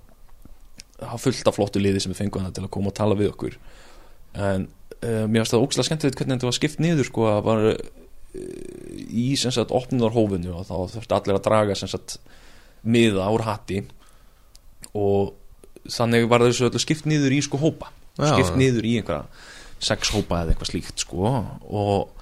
það 1.01 1.23
fullt 1.25 1.49
af 1.49 1.57
flottu 1.57 1.81
liði 1.81 2.03
sem 2.03 2.13
við 2.13 2.21
fengum 2.21 2.45
hann 2.45 2.53
til 2.55 2.67
að 2.67 2.73
koma 2.75 2.91
og 2.91 2.97
tala 2.99 3.17
við 3.17 3.31
okkur. 3.31 3.57
En 4.37 4.67
uh, 4.67 5.25
mér 5.25 5.41
finnst 5.41 5.55
það 5.55 5.65
ógslag 5.65 5.89
skemmtilegt 5.89 6.21
hvernig 6.21 6.37
þetta 6.37 6.51
var 6.51 6.59
skipt 6.59 6.83
niður 6.83 7.09
sko 7.09 7.27
að 7.31 7.41
bara 7.47 7.73
í 8.33 9.31
sem 9.39 9.53
sagt 9.53 9.73
opnunarhófinu 9.75 10.53
og 10.55 10.67
þá 10.69 10.75
þurfti 10.95 11.17
allir 11.17 11.39
að 11.39 11.45
draga 11.47 11.77
sem 11.77 11.91
sagt 11.91 12.17
miða 12.81 13.27
úr 13.33 13.43
hatti 13.45 13.83
og 14.97 15.33
þannig 15.91 16.29
var 16.31 16.45
þessu 16.45 16.69
öllu 16.69 16.81
skipt 16.81 17.07
niður 17.09 17.35
í 17.35 17.41
sko 17.43 17.59
hópa. 17.61 17.91
Já, 18.17 18.33
skipt 18.35 18.55
já. 18.55 18.59
niður 18.59 18.87
í 18.87 18.95
einhverja 18.99 19.25
sex 19.81 20.11
hópa 20.13 20.43
eða 20.43 20.53
eitthvað 20.53 20.71
slíkt 20.71 21.01
sko 21.01 21.29
og 21.31 22.17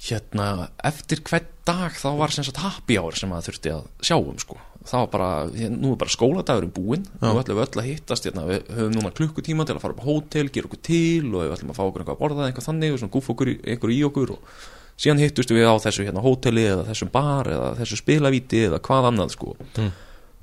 hérna 0.00 0.70
eftir 0.88 1.20
hvern 1.28 1.48
dag 1.68 1.92
þá 1.92 2.08
var 2.16 2.32
sem 2.32 2.46
sagt 2.46 2.62
happy 2.62 2.96
hour 2.96 3.16
sem 3.18 3.32
að 3.36 3.50
þurfti 3.50 3.72
að 3.74 3.86
sjá 4.08 4.16
um 4.16 4.38
sko. 4.40 4.56
Það 4.80 5.02
var 5.02 5.10
bara, 5.12 5.30
nú 5.74 5.90
er 5.92 5.98
bara 6.00 6.12
skóladagurinn 6.14 6.72
búinn 6.72 7.02
nú 7.20 7.34
ætlum 7.36 7.58
við 7.58 7.66
öll 7.66 7.82
að 7.82 7.88
hittast 7.90 8.26
hérna, 8.26 8.46
við 8.48 8.70
höfum 8.78 8.94
núna 8.96 9.12
klukkutíma 9.12 9.66
til 9.68 9.76
að 9.76 9.82
fara 9.84 9.96
upp 9.96 10.00
á 10.00 10.08
hótel, 10.08 10.46
gera 10.48 10.70
okkur 10.70 10.80
til 10.88 11.26
og 11.34 11.42
við 11.44 11.52
ætlum 11.58 11.74
að 11.74 11.76
fá 11.76 11.82
okkur 11.84 12.04
eitthvað 12.04 12.16
að 12.16 12.22
borða 12.22 12.46
eitthvað 12.48 12.68
þannig 12.70 12.94
og 12.94 13.02
svona 13.02 13.14
gúfa 13.18 13.34
okkur 13.34 13.50
í, 13.52 13.56
í 13.76 14.00
okkur 14.08 14.32
og 14.38 14.54
síðan 15.00 15.22
hittust 15.22 15.50
við 15.54 15.64
á 15.64 15.74
þessu 15.80 16.04
hérna 16.06 16.20
hóteli 16.24 16.66
eða 16.68 16.84
þessum 16.90 17.10
bar 17.14 17.48
eða 17.48 17.70
þessu 17.80 17.96
spilavíti 18.02 18.66
eða 18.68 18.80
hvað 18.84 19.08
annað 19.10 19.30
sko 19.36 19.54
Mm. 19.78 19.92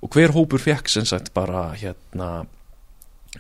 og 0.01 0.09
hver 0.15 0.33
hópur 0.33 0.59
fekk 0.61 0.89
sem 0.89 1.05
sagt 1.05 1.33
bara 1.33 1.67
hérna 1.77 2.45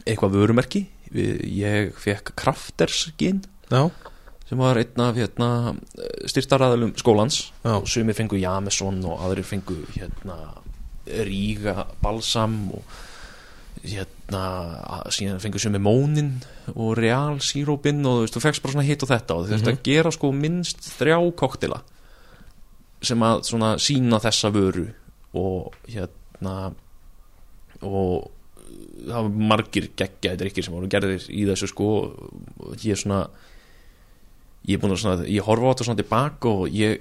eitthvað 0.05 0.35
vörumerki 0.37 0.85
Við- 1.07 1.41
ég 1.57 1.93
fekk 1.95 2.33
kraftersgin 2.35 3.41
Já, 3.71 3.89
sem 4.49 4.57
var 4.59 4.75
einn 4.79 4.99
af 5.03 5.15
hérna, 5.15 5.75
styrtaræðalum 6.27 6.93
skólans 6.99 7.51
Já. 7.63 7.77
og 7.79 7.87
sumir 7.87 8.13
fengu 8.15 8.37
Jameson 8.39 8.99
og 9.05 9.19
aðrir 9.25 9.43
fengu 9.47 9.77
hérna, 9.95 10.35
Ríga 11.07 11.85
Balsam 12.03 12.71
og 12.75 12.83
hérna, 13.87 14.41
síðan 15.13 15.39
fengu 15.43 15.59
sumir 15.61 15.81
Mónin 15.83 16.31
og 16.75 16.95
Real 16.99 17.37
Sírópin 17.43 18.01
og 18.05 18.17
þú 18.19 18.23
veist, 18.25 18.35
þú 18.37 18.43
fekkst 18.45 18.63
bara 18.65 18.73
svona 18.75 18.87
hitt 18.87 19.03
og 19.05 19.09
þetta 19.11 19.35
og 19.37 19.45
þú 19.45 19.51
þurfti 19.53 19.69
Mhm. 19.71 19.77
að 19.77 19.83
gera 19.87 20.11
sko 20.11 20.31
minnst 20.31 20.81
þrjá 20.99 21.17
koktela 21.35 21.81
sem 23.01 23.19
að 23.19 23.43
svona 23.45 23.75
sína 23.77 24.19
þessa 24.19 24.51
vöru 24.51 24.87
og 25.37 25.73
hérna 25.87 26.73
og 27.81 28.31
það 29.07 29.21
var 29.21 29.29
margir 29.51 29.89
geggjaði 29.95 30.37
drikkir 30.41 30.63
sem 30.65 30.73
voru 30.73 30.89
gerðir 30.91 31.27
í 31.29 31.45
þessu 31.47 31.67
sko 31.71 31.89
og 32.59 32.75
ég 32.83 32.91
er 32.91 33.01
svona 33.01 33.27
ég 34.67 34.75
er 34.75 34.81
búin 34.81 34.91
að 34.95 35.03
svona, 35.03 35.27
ég 35.29 35.45
horfa 35.45 35.69
á 35.69 35.71
þetta 35.75 35.85
svona 35.87 36.01
tilbaka 36.01 36.49
og 36.49 36.67
ég 36.73 36.99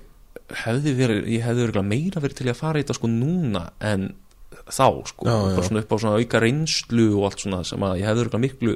hefði 0.62 0.92
verið 0.94 1.26
ég 1.32 1.42
hefði 1.42 1.66
verið 1.72 1.88
meira 1.88 2.20
verið 2.22 2.36
til 2.42 2.50
að 2.52 2.60
fara 2.60 2.78
í 2.78 2.84
þetta 2.84 2.94
sko 3.00 3.08
núna 3.10 3.70
en 3.80 4.14
þá 4.66 4.86
sko, 5.06 5.26
Já, 5.26 5.34
já. 5.36 5.54
bara 5.56 5.66
svona 5.68 5.82
upp 5.82 5.94
á 5.94 5.96
svona 6.02 6.20
auka 6.20 6.42
reynslu 6.42 7.06
og 7.18 7.24
allt 7.28 7.42
svona 7.42 7.62
sem 7.66 7.82
að 7.86 7.98
ég 8.00 8.08
hefði 8.10 8.24
verið 8.24 8.42
miklu 8.44 8.74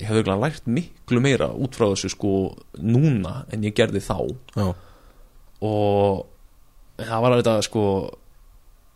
ég 0.00 0.08
hefði 0.08 0.22
verið 0.22 0.42
lært 0.44 0.70
miklu 0.70 1.22
meira 1.24 1.50
út 1.52 1.76
frá 1.76 1.88
þessu 1.90 2.12
sko 2.14 2.32
núna 2.80 3.44
en 3.52 3.64
ég 3.66 3.76
gerði 3.76 4.00
þá. 4.04 4.16
Já, 4.56 4.68
og 5.60 6.26
það 7.00 7.24
var 7.24 7.36
þetta 7.38 7.56
sko 7.66 7.84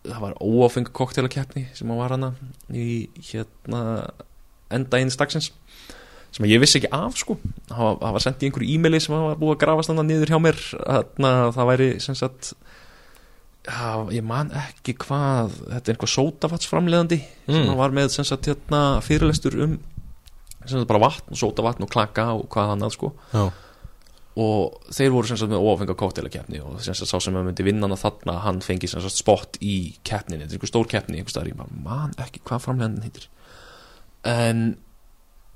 það 0.04 0.20
var 0.26 0.38
óáfeng 0.44 0.90
koktelakeppni 0.92 1.66
sem 1.76 1.92
var 1.96 2.12
hana 2.12 2.34
í 2.72 3.06
hérna 3.30 3.82
enda 4.74 5.00
eins 5.00 5.16
dagsins 5.20 5.52
sem 6.34 6.44
að 6.44 6.50
ég 6.50 6.60
vissi 6.64 6.80
ekki 6.80 6.90
af 6.92 7.14
sko. 7.20 7.36
Það 7.70 7.84
var, 7.84 8.14
var 8.16 8.22
sendt 8.24 8.42
í 8.42 8.48
einhverju 8.48 8.74
e-maili 8.74 8.98
sem 9.00 9.14
var 9.14 9.38
búið 9.38 9.54
að 9.54 9.60
grafast 9.62 9.92
þannig 9.92 10.08
niður 10.10 10.32
hjá 10.32 10.40
mér 10.42 10.58
þarna, 10.72 11.30
það 11.54 11.68
væri 11.70 11.88
sem 12.02 12.16
sagt 12.18 12.54
já, 13.64 14.12
ég 14.12 14.24
man 14.26 14.50
ekki 14.60 14.94
hvað 15.00 15.52
þetta 15.70 15.88
er 15.90 15.94
einhver 15.96 16.12
sótafatsframleðandi 16.14 17.18
sem 17.24 17.54
Mm. 17.54 17.66
hann 17.68 17.76
var 17.80 17.90
með 17.96 18.08
sem 18.14 18.24
sagt 18.24 18.46
hérna 18.48 19.00
fyrirlestur 19.04 19.56
um 19.64 19.78
sem 20.64 20.78
sagt 20.78 20.88
bara 20.88 21.00
vatn 21.02 21.32
og 21.34 21.36
sótavatn 21.40 21.84
og 21.84 21.90
klaka 21.92 22.26
og 22.34 22.46
hvað 22.48 22.72
annað 22.74 22.94
sko. 22.96 23.12
Og 24.34 24.78
þeir 24.90 25.12
voru 25.14 25.28
sem 25.28 25.36
sagt 25.38 25.52
með 25.52 25.62
óafenga 25.62 25.94
koktelakeppni 25.94 26.58
og 26.64 26.80
sem 26.82 26.94
sá 26.96 27.20
sem 27.22 27.36
að 27.36 27.44
myndi 27.46 27.62
vinna 27.66 27.86
hana 27.86 27.98
þarna 28.00 28.38
hann 28.42 28.60
fengi 28.64 28.88
sem 28.90 29.04
spott 29.12 29.58
í 29.62 29.94
keppninni. 30.02 30.42
Þetta 30.48 30.56
er 30.56 30.58
einhver 30.58 30.72
stór 30.72 30.88
keppni 30.90 31.20
ég 31.20 31.58
man 31.84 32.14
ekki 32.18 32.40
hvað 32.42 32.64
framlegandinn 32.64 33.04
heitir. 33.06 33.28
En 34.24 34.76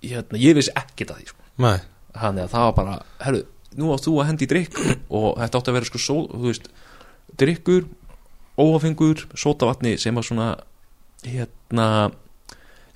hérna, 0.05 0.39
ég 0.39 0.55
vissi 0.55 0.71
ekkert 0.77 1.11
að 1.11 1.23
því 1.23 1.27
sko. 1.33 1.43
þannig 2.19 2.45
að 2.45 2.53
það 2.55 2.65
var 2.69 2.75
bara 2.77 2.99
herru, 3.25 3.43
nú 3.79 3.91
átt 3.95 4.05
þú 4.07 4.15
að 4.21 4.27
hendi 4.31 4.47
drikk 4.47 4.79
og 5.11 5.39
þetta 5.39 5.59
átti 5.59 5.71
að 5.73 5.77
vera 5.79 5.89
sko 5.91 5.99
sól, 5.99 6.29
þú 6.29 6.45
veist 6.47 6.69
drikkur, 7.39 7.89
óafengur 8.59 9.27
sótavatni 9.39 9.97
sem 10.01 10.17
að 10.19 10.31
svona 10.31 10.49
hérna 11.27 11.89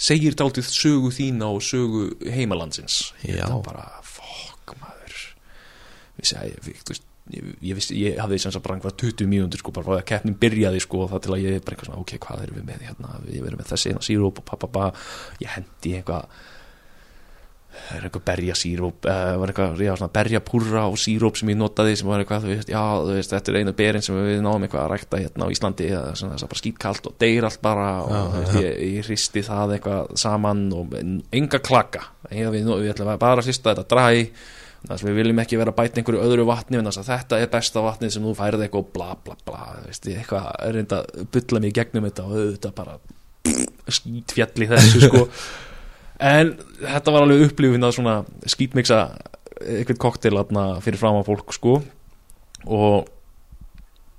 segir 0.03 0.35
dálítið 0.39 0.69
sögu 0.71 1.13
þína 1.15 1.53
og 1.55 1.63
sögu 1.65 2.09
heimalandsins. 2.35 3.13
Þetta 3.23 3.53
var 3.55 3.65
bara, 3.67 3.87
fokk 4.07 4.75
maður. 4.81 5.19
Vissi 6.19 6.39
að 6.39 6.53
ég, 6.53 6.69
veist 6.91 7.09
ég, 7.31 7.53
ég, 7.63 7.83
ég 7.97 8.19
hafði 8.21 8.41
sem 8.43 8.55
sagt 8.55 8.65
bara 8.67 8.79
einhvað 8.79 8.97
20 9.05 9.31
mínútur 9.31 9.63
sko, 9.63 9.75
bara 9.75 9.93
því 9.93 10.01
að 10.01 10.09
keppnin 10.11 10.39
byrjaði 10.43 10.83
sko, 10.83 11.05
og 11.05 11.13
það 11.13 11.23
til 11.27 11.35
að 11.37 11.45
ég 11.45 11.61
bara 11.63 11.77
eitthvað 11.77 11.91
svona, 11.91 12.03
ok, 12.03 12.15
hvað 12.27 12.43
erum 12.47 12.59
við 12.59 12.67
með 12.71 12.89
hérna, 12.89 13.13
við 13.29 13.47
erum 13.47 13.63
með 13.63 13.71
þessi 13.73 13.93
hérna 13.93 14.07
síróp 14.09 14.43
og 14.43 14.49
pappa, 14.51 14.89
ég 15.43 15.55
hendi 15.57 15.95
eitthvað 15.99 16.43
það 17.73 17.99
er 17.99 18.07
eitthvað 18.09 18.25
berja 18.29 18.57
síróp 18.59 19.09
uh, 19.11 20.09
berja 20.13 20.43
púrra 20.45 20.85
og 20.91 20.99
síróp 21.01 21.39
sem 21.41 21.53
ég 21.53 21.59
notaði 21.61 21.99
sem 21.99 22.11
var 22.11 22.23
eitthvað, 22.23 22.47
þú 22.47 22.53
veist, 22.53 22.73
já, 22.73 22.83
þú 23.03 23.19
veist 23.19 23.35
þetta 23.35 23.53
er 23.53 23.61
einu 23.61 23.77
berin 23.83 24.07
sem 24.07 24.19
við 24.19 24.41
náum 24.45 24.67
eitthvað 24.67 24.85
að 24.85 24.91
rækta 24.95 25.23
hérna 25.23 25.49
á 25.49 25.53
Íslandi, 25.55 25.91
eða 25.91 26.17
svona 26.21 26.37
þess 26.39 26.47
að 26.47 26.53
bara 26.55 26.63
skýtkalt 26.63 27.11
og 27.11 27.19
deyr 27.23 27.49
allt 27.49 27.63
bara 27.65 27.91
og 28.05 28.13
Já, 28.13 28.23
veist, 28.39 28.57
ég, 28.63 28.81
ég 28.97 29.07
hristi 29.11 29.45
það 29.47 29.77
eitthvað 29.77 30.17
saman 30.23 30.67
og 30.77 30.99
enga 30.99 31.63
klaka. 31.63 32.09
Ég, 32.31 32.51
við, 32.55 32.75
við 32.83 32.93
ætlum 32.95 33.15
bara 33.17 33.41
að 33.41 33.49
hrista 33.49 33.73
þetta 33.73 33.89
dræ 33.93 34.27
þess 34.83 35.05
að 35.05 35.09
við 35.09 35.19
viljum 35.21 35.41
ekki 35.43 35.59
vera 35.61 35.73
að 35.73 35.79
bæta 35.79 36.01
einhverju 36.01 36.23
öðru 36.27 36.47
vatni 36.49 36.79
en 36.79 36.89
þess 36.89 37.03
að 37.03 37.11
þetta 37.13 37.39
er 37.39 37.51
besta 37.53 37.83
vatnið 37.85 38.15
sem 38.15 38.25
þú 38.27 38.33
færið 38.39 38.65
eitthvað 38.67 38.89
bla 38.97 39.11
bla 39.25 39.37
bla 39.47 39.67
veist, 39.85 40.09
ég 40.11 40.23
eitthvað 40.23 40.49
er 40.59 40.75
reynda 40.79 41.03
að 41.03 41.29
bulla 41.37 41.63
mig 41.63 41.77
gegnum 41.77 42.09
þetta 42.09 42.25
og 42.27 42.35
auðvitað 42.39 42.75
bara 42.81 42.97
skítfjall 43.93 44.67
í 44.67 44.71
þessu 44.73 45.05
sko 45.07 45.23
en 46.23 46.53
þetta 46.81 47.15
var 47.15 47.27
alveg 47.27 47.47
upplifin 47.49 47.87
að 47.87 47.97
svona 47.99 48.17
skítmiksa 48.51 49.01
eitthvað 49.63 50.01
koktel 50.03 50.39
fyrir 50.83 51.01
fram 51.01 51.19
á 51.19 51.23
fólk 51.27 51.55
sko. 51.55 51.81
Og 52.67 53.09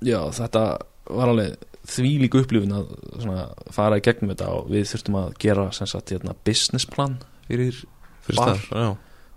já 0.04 0.20
þetta 0.36 0.64
var 1.10 1.32
alveg 1.32 1.56
þvílík 1.90 2.38
upplifin 2.40 2.76
að 2.76 2.92
svona 3.18 3.48
fara 3.76 4.00
í 4.00 4.04
gegnum 4.04 4.32
þetta 4.32 4.52
og 4.56 4.70
við 4.72 4.86
þurftum 4.92 5.18
að 5.20 5.34
gera 5.44 5.66
sem 5.76 5.90
sagt 5.90 6.14
hérna, 6.16 6.36
business 6.48 6.88
plan 6.88 7.18
fyrir 7.48 7.84
fyrir 8.24 8.40
Bar. 8.40 8.62
já. 8.72 8.92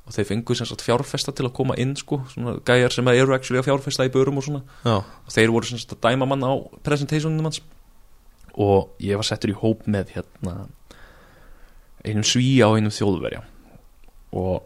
Og 0.06 0.14
þeir 0.14 0.28
fengu 0.28 0.54
sem 0.54 0.68
sagt 0.68 0.84
fjárfesta 0.86 1.32
til 1.34 1.48
að 1.48 1.56
koma 1.56 1.74
inn 1.82 1.96
sko, 1.98 2.20
svona 2.30 2.60
gæjar 2.62 2.94
sem 2.94 3.08
eru 3.10 3.34
actually 3.34 3.58
að 3.58 3.66
fjárfesta 3.66 4.06
í 4.06 4.12
börum 4.14 4.38
og 4.38 4.44
svona. 4.46 4.60
Já, 4.86 5.00
og 5.02 5.34
þeir 5.34 5.50
voru 5.50 5.66
sem 5.66 5.80
sagt 5.82 5.96
að 5.96 6.04
dæma 6.06 6.28
mann 6.30 6.46
á 6.46 6.54
presentationum 6.86 7.48
hans. 7.48 7.58
Og 8.54 8.94
ég 9.02 9.18
var 9.18 9.26
settur 9.26 9.50
í 9.50 9.56
hóp 9.58 9.82
með 9.90 10.14
hérna 10.14 10.68
einum 12.06 12.24
svíja 12.26 12.68
og 12.70 12.78
einum 12.78 12.94
þjóðverja. 12.94 13.42
Og 14.36 14.62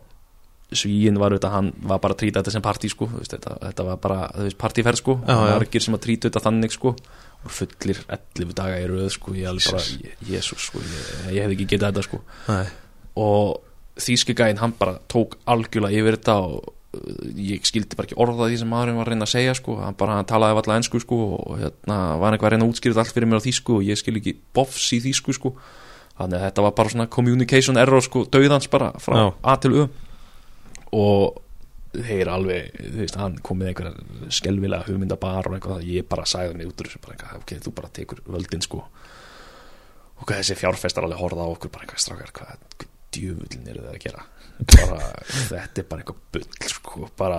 svíin 0.70 1.18
var 1.18 1.34
auðvitað, 1.34 1.54
hann 1.56 1.70
var 1.90 1.98
bara 2.02 2.14
að 2.14 2.20
trýta 2.22 2.40
þetta 2.42 2.52
sem 2.54 2.62
partí 2.62 2.90
sko, 2.92 3.08
veist, 3.16 3.32
þetta, 3.34 3.56
þetta 3.64 3.86
var 3.88 3.96
bara 4.04 4.18
partíferð 4.60 5.00
sko, 5.00 5.16
Já, 5.26 5.34
já. 5.34 5.54
margir 5.56 5.82
sem 5.82 5.96
að 5.98 6.04
trýta 6.06 6.28
þetta 6.30 6.44
þannig 6.46 6.76
sko. 6.76 6.92
Og 7.40 7.54
fullir 7.56 8.02
11 8.12 8.52
daga 8.58 8.76
í 8.78 8.84
röð 8.90 9.08
sko, 9.16 9.32
ég 9.34 9.48
alveg 9.50 9.70
bara, 9.72 10.12
jésus 10.28 10.66
sko. 10.68 10.82
Ég, 10.84 11.08
ég 11.38 11.46
hef 11.46 11.54
ekki 11.56 11.66
getað 11.72 11.94
þetta 11.94 12.04
sko. 12.06 12.20
Nei, 12.52 12.66
og 13.24 13.56
þýski 14.00 14.36
gæinn 14.38 14.60
hann 14.62 14.76
bara 14.78 14.98
tók 15.10 15.34
algjörlega 15.50 15.98
yfir 15.98 16.16
þetta 16.20 16.36
og 16.46 16.68
uh, 16.70 17.24
ég 17.36 17.66
skildi 17.68 17.96
bara 17.98 18.06
ekki 18.08 18.18
orða 18.22 18.46
því 18.48 18.60
sem 18.62 18.70
maðurinn 18.70 19.00
var 19.00 19.08
að 19.08 19.14
reyna 19.16 19.26
að 19.26 19.32
segja 19.34 19.56
sko, 19.58 19.74
hann 19.82 19.96
bara 19.98 20.20
hann 20.20 20.28
talaði 20.30 20.56
alltaf 20.60 20.76
ennsku 20.78 21.00
sko 21.02 21.18
og 21.40 21.58
hérna 21.60 21.98
var 22.20 22.36
eitthvað 22.36 22.52
að 22.52 22.54
reyna 22.54 22.68
að 22.68 22.72
útskýra 22.76 23.02
allt 23.02 23.12
fyrir 23.16 23.28
mér 23.32 23.42
á 23.42 23.46
þýsku 23.48 23.76
og 23.80 23.84
ég 23.90 24.00
skil 24.00 24.16
ekki 24.20 24.36
bofs 24.56 24.86
í 24.96 25.00
þýsku 25.08 25.34
sko 25.36 25.52
þannig 26.20 26.38
að 26.40 26.46
þetta 26.48 26.64
var 26.66 26.74
bara 26.78 26.92
svona 26.94 27.08
communication 27.16 27.80
error 27.80 28.04
sko, 28.04 28.24
dauðans 28.30 28.68
bara 28.72 28.92
frá 29.02 29.16
Já. 29.18 29.28
A 29.42 29.56
til 29.62 29.72
Ö 29.76 29.86
og 30.90 31.40
þeir 31.94 32.28
alveg, 32.30 32.70
þú 32.78 33.00
veist, 33.02 33.16
hann 33.18 33.36
kom 33.46 33.58
með 33.60 33.72
einhverja 33.72 34.30
skelvilega 34.34 34.86
hugmyndabar 34.86 35.48
og 35.50 35.56
eitthvað 35.56 35.86
ég 35.90 36.06
bara 36.10 36.26
sagði 36.28 36.58
mig 36.58 36.70
út 36.70 36.82
úr 36.82 36.90
þessu 36.90 37.02
bara 37.02 37.16
eitthvað, 37.16 37.40
ok, 37.42 37.54
þú 37.64 37.72
bara 37.78 37.90
tekur 37.94 38.22
völdin 38.30 38.62
sko 38.66 38.84
og 40.20 40.30
þessi 40.30 40.58
fjárfestar 40.58 41.06
alveg 41.06 41.22
horfða 41.22 41.46
á 41.46 41.52
okkur 41.54 41.72
bara 41.74 41.86
eitthvað 41.86 42.04
strákar, 42.04 42.32
hvað 42.36 42.88
djöfullin 43.16 43.68
eru 43.72 43.82
það 43.86 43.94
að 43.96 44.02
gera. 44.04 44.24
Bara, 44.70 44.96
þetta 45.50 45.80
er 45.80 45.86
bara 45.88 46.02
eitthvað 46.02 46.18
bull 46.36 46.72
sko, 46.74 47.06
bara 47.16 47.38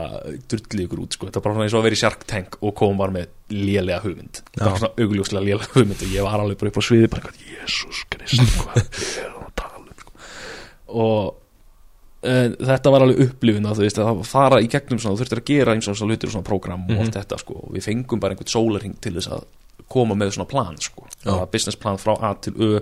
drullið 0.50 0.86
ykkur 0.88 1.02
út 1.04 1.18
sko, 1.18 1.28
þetta 1.30 1.42
er 1.42 1.46
bara 1.46 1.66
eins 1.68 1.76
og 1.76 1.82
að 1.82 1.86
vera 1.90 1.98
í 1.98 2.02
Shark 2.02 2.24
Tank 2.32 2.58
og 2.66 2.74
kom 2.80 2.98
bara 3.02 3.14
með 3.14 3.28
lélega 3.54 4.00
hugmynd. 4.06 4.42
Bara 4.58 4.80
svona 4.80 4.94
augljóslega 5.06 5.46
lélega 5.46 5.70
hugmynd 5.76 6.02
og 6.08 6.16
ég 6.16 6.26
var 6.26 6.42
alveg 6.42 6.58
bara 6.64 6.74
upp 6.74 6.82
á 6.82 6.84
sviði 6.88 7.12
bara 7.14 7.30
eitthvað, 7.30 7.46
jésús 7.60 8.02
krist 8.10 8.42
hvað 8.64 8.82
er 8.82 8.90
það 8.96 9.46
að 9.46 9.54
tala 9.62 9.84
um 9.84 9.94
sko. 10.02 10.12
og 11.06 11.38
en, 12.32 12.56
þetta 12.72 12.92
var 12.94 13.06
alveg 13.06 13.22
upplifin 13.28 13.66
að 13.70 13.80
þú 13.80 13.86
veist 13.88 14.02
að 14.02 14.24
fara 14.30 14.60
í 14.62 14.68
gegnum 14.74 15.00
svona, 15.02 15.16
þú 15.18 15.24
þurftir 15.24 15.42
að 15.42 15.48
gera 15.54 15.74
eins 15.78 15.88
og 15.90 15.98
svona 15.98 16.14
hlutir 16.16 16.30
og 16.30 16.36
svona 16.36 16.50
prógram 16.50 16.84
og 16.88 16.92
Mhm. 16.96 17.06
allt 17.06 17.16
þetta 17.22 17.40
sko, 17.42 17.54
og 17.68 17.72
við 17.78 17.86
fengum 17.88 18.20
bara 18.22 18.36
einhvern 18.36 18.52
sólarhing 18.58 18.98
til 19.02 19.14
þess 19.18 19.30
að 19.38 19.46
koma 19.90 20.16
með 20.16 20.32
svona 20.36 20.48
plan 20.50 20.78
sko, 20.78 21.06
business 21.52 21.76
plan 21.78 21.98
frá 21.98 22.16
A 22.22 22.34
til 22.36 22.54
Ö 22.54 22.80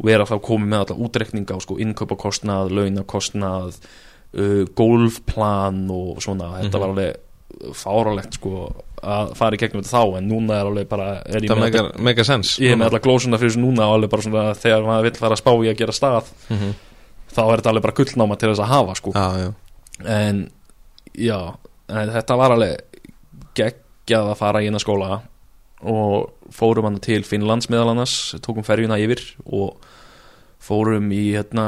og 0.00 0.06
vera 0.06 0.24
þá 0.24 0.38
komið 0.40 0.68
með 0.72 0.78
alla 0.86 1.08
útrekninga 1.08 1.54
og 1.54 1.62
sko 1.62 1.76
innkaupakostnað, 1.76 2.70
launakostnað 2.72 3.74
uh, 4.32 4.64
golfplan 4.74 5.82
og 5.92 6.22
svona, 6.24 6.54
þetta 6.62 6.78
Mhm. 6.78 6.80
var 6.80 6.88
alveg 6.88 7.16
fáralegt 7.76 8.32
sko 8.38 8.72
að 9.02 9.34
fara 9.36 9.56
í 9.56 9.58
gegnum 9.58 9.82
þetta 9.82 9.98
þá 9.98 10.16
en 10.18 10.28
núna 10.30 10.60
er 10.60 10.66
alveg 10.70 10.88
bara 10.88 11.08
er 11.26 11.40
það 11.40 11.58
megar, 11.60 11.88
megar 11.98 12.24
sens 12.24 12.58
ég 12.60 12.72
er 12.72 12.76
með 12.76 12.86
alla 12.92 13.00
glósuna 13.00 13.38
fyrir 13.40 13.50
þessu 13.52 13.60
núna 13.64 13.88
og 13.88 13.96
alveg 13.98 14.10
bara 14.10 14.22
svona 14.22 14.54
þegar 14.54 14.86
maður 14.86 15.02
vill 15.08 15.18
fara 15.20 15.34
að 15.36 15.42
spá 15.42 15.50
í 15.52 15.68
að 15.68 15.76
gera 15.82 15.92
stað 15.92 16.30
Mhm. 16.48 16.74
þá 17.34 17.40
er 17.52 17.56
þetta 17.60 17.70
alveg 17.74 17.82
bara 17.82 17.98
gullnáma 17.98 18.38
til 18.38 18.48
þess 18.48 18.60
að 18.64 18.72
hafa 18.72 18.94
sko. 18.94 19.12
Já, 19.12 19.28
já, 19.38 19.52
en 20.06 20.50
já 21.18 21.54
en 21.88 22.08
þetta 22.08 22.36
var 22.38 22.50
alveg 22.50 22.80
geggjað 23.54 24.30
að 24.32 24.36
fara 24.36 24.60
í 24.62 24.66
eina 24.70 24.78
skóla 24.78 25.20
og 25.80 26.52
fórum 26.52 26.88
hann 26.88 27.00
til 27.02 27.24
Finnlands 27.24 27.70
meðal 27.72 27.94
annars, 27.94 28.34
tókum 28.44 28.66
ferjuna 28.66 28.98
yfir 29.00 29.22
og 29.46 29.80
fórum 30.60 31.10
í 31.14 31.30
hérna 31.32 31.66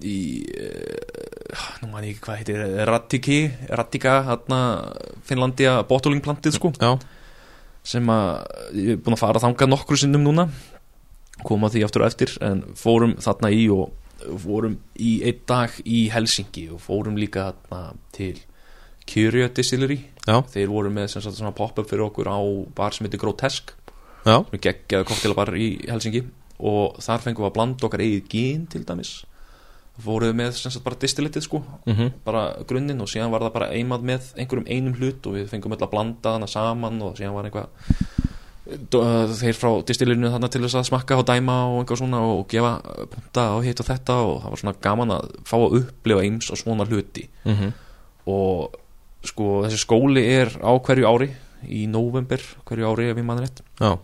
í 0.00 0.18
uh, 0.54 1.80
nú 1.82 1.90
ég 1.98 2.12
ekki 2.12 2.24
hvað 2.24 2.40
heitir 2.40 2.60
Rattiki, 2.88 3.38
Rattika 3.68 4.20
hérna 4.28 4.60
Finnlandia 5.26 5.80
bottlingplantið 5.88 6.56
sko. 6.56 6.72
Já, 6.80 6.94
sem 7.82 8.12
að 8.12 8.30
ég 8.76 8.92
er 8.94 9.00
búin 9.02 9.16
að 9.16 9.24
fara 9.24 9.42
þangað 9.42 9.72
nokkru 9.72 9.98
sinnum 10.00 10.24
núna 10.24 10.48
koma 11.46 11.70
því 11.72 11.84
aftur 11.86 12.04
og 12.04 12.10
eftir 12.10 12.34
en 12.44 12.62
fórum 12.76 13.16
þarna 13.20 13.50
í 13.56 13.64
og 13.72 13.90
fórum 14.42 14.76
í 15.00 15.20
einn 15.24 15.42
dag 15.48 15.76
í 15.88 16.04
Helsingi 16.12 16.66
og 16.74 16.82
fórum 16.84 17.16
líka 17.18 17.50
þarna 17.50 17.96
til 18.16 18.36
Curio 19.08 19.48
Distillery 19.54 19.98
já, 20.26 20.36
þeir 20.52 20.70
voru 20.70 20.92
með 20.92 21.08
sem 21.14 21.24
sagt 21.24 21.38
svona 21.38 21.54
pop-up 21.56 21.88
fyrir 21.90 22.06
okkur 22.08 22.30
á 22.30 22.38
bar 22.76 22.94
sem 22.94 23.06
heitir 23.06 23.22
Grotesk. 23.22 23.74
Já, 24.26 24.36
sem 24.44 24.58
er 24.58 24.64
geggjaði 24.66 25.08
koktelabar 25.08 25.54
í 25.56 25.70
Helsingi 25.88 26.26
og 26.60 27.00
þar 27.00 27.24
fengum 27.24 27.46
við 27.46 27.50
að 27.50 27.56
blanda 27.56 27.88
okkar 27.88 28.04
eigið 28.04 28.30
gín 28.34 28.66
til 28.70 28.84
dæmis. 28.84 29.12
Fóruðu 30.00 30.32
með 30.36 30.54
sem 30.56 30.72
sagt 30.72 30.84
bara 30.84 30.96
distilletið 31.00 31.44
sko. 31.44 31.60
Mhm, 31.88 32.12
bara 32.24 32.44
grunninn 32.68 33.00
og 33.00 33.08
síðan 33.10 33.32
var 33.32 33.44
það 33.44 33.56
bara 33.56 33.70
eimað 33.74 34.06
með 34.12 34.28
einhverjum 34.36 34.68
einum 34.68 34.96
hlut 34.96 35.26
og 35.26 35.36
við 35.36 35.48
fengum 35.50 35.76
öll 35.76 35.84
að 35.84 35.92
blanda 35.92 36.36
hana 36.36 36.48
saman 36.48 37.00
og 37.04 37.16
síðan 37.18 37.36
var 37.36 37.50
uh, 38.70 39.32
þeir 39.40 39.56
frá 39.58 39.70
distillinu 39.86 40.30
þarna 40.30 40.50
til 40.52 40.62
þess 40.64 40.78
að 40.78 40.88
smakka 40.90 41.18
og 41.20 41.26
dæma 41.28 41.56
og 41.70 41.80
eitthvað 41.80 42.02
svona 42.02 42.20
og 42.22 42.44
gefa 42.50 42.72
punta 43.12 43.46
og 43.56 43.64
hitt 43.66 43.82
og 43.82 43.88
þetta 43.88 44.18
og 44.26 44.36
það 44.42 44.54
var 44.54 44.62
svona 44.62 44.76
gaman 44.86 45.14
að 45.16 45.32
fá 45.48 45.56
að 45.58 45.76
upplifa 45.80 46.24
eins 46.26 46.50
og 46.52 46.60
svona 46.60 46.86
hluti. 46.88 47.26
Mhm. 47.44 47.72
Og 48.30 48.79
sko 49.26 49.62
þessi 49.66 49.80
skóli 49.82 50.24
er 50.24 50.52
á 50.64 50.72
hverju 50.80 51.08
ári 51.08 51.30
í 51.68 51.84
november 51.90 52.40
hverju 52.68 52.88
ári 52.88 53.10
ef 53.10 53.20
ég 53.20 53.26
mann 53.26 53.42
rétt. 53.42 53.60
Já, 53.80 53.98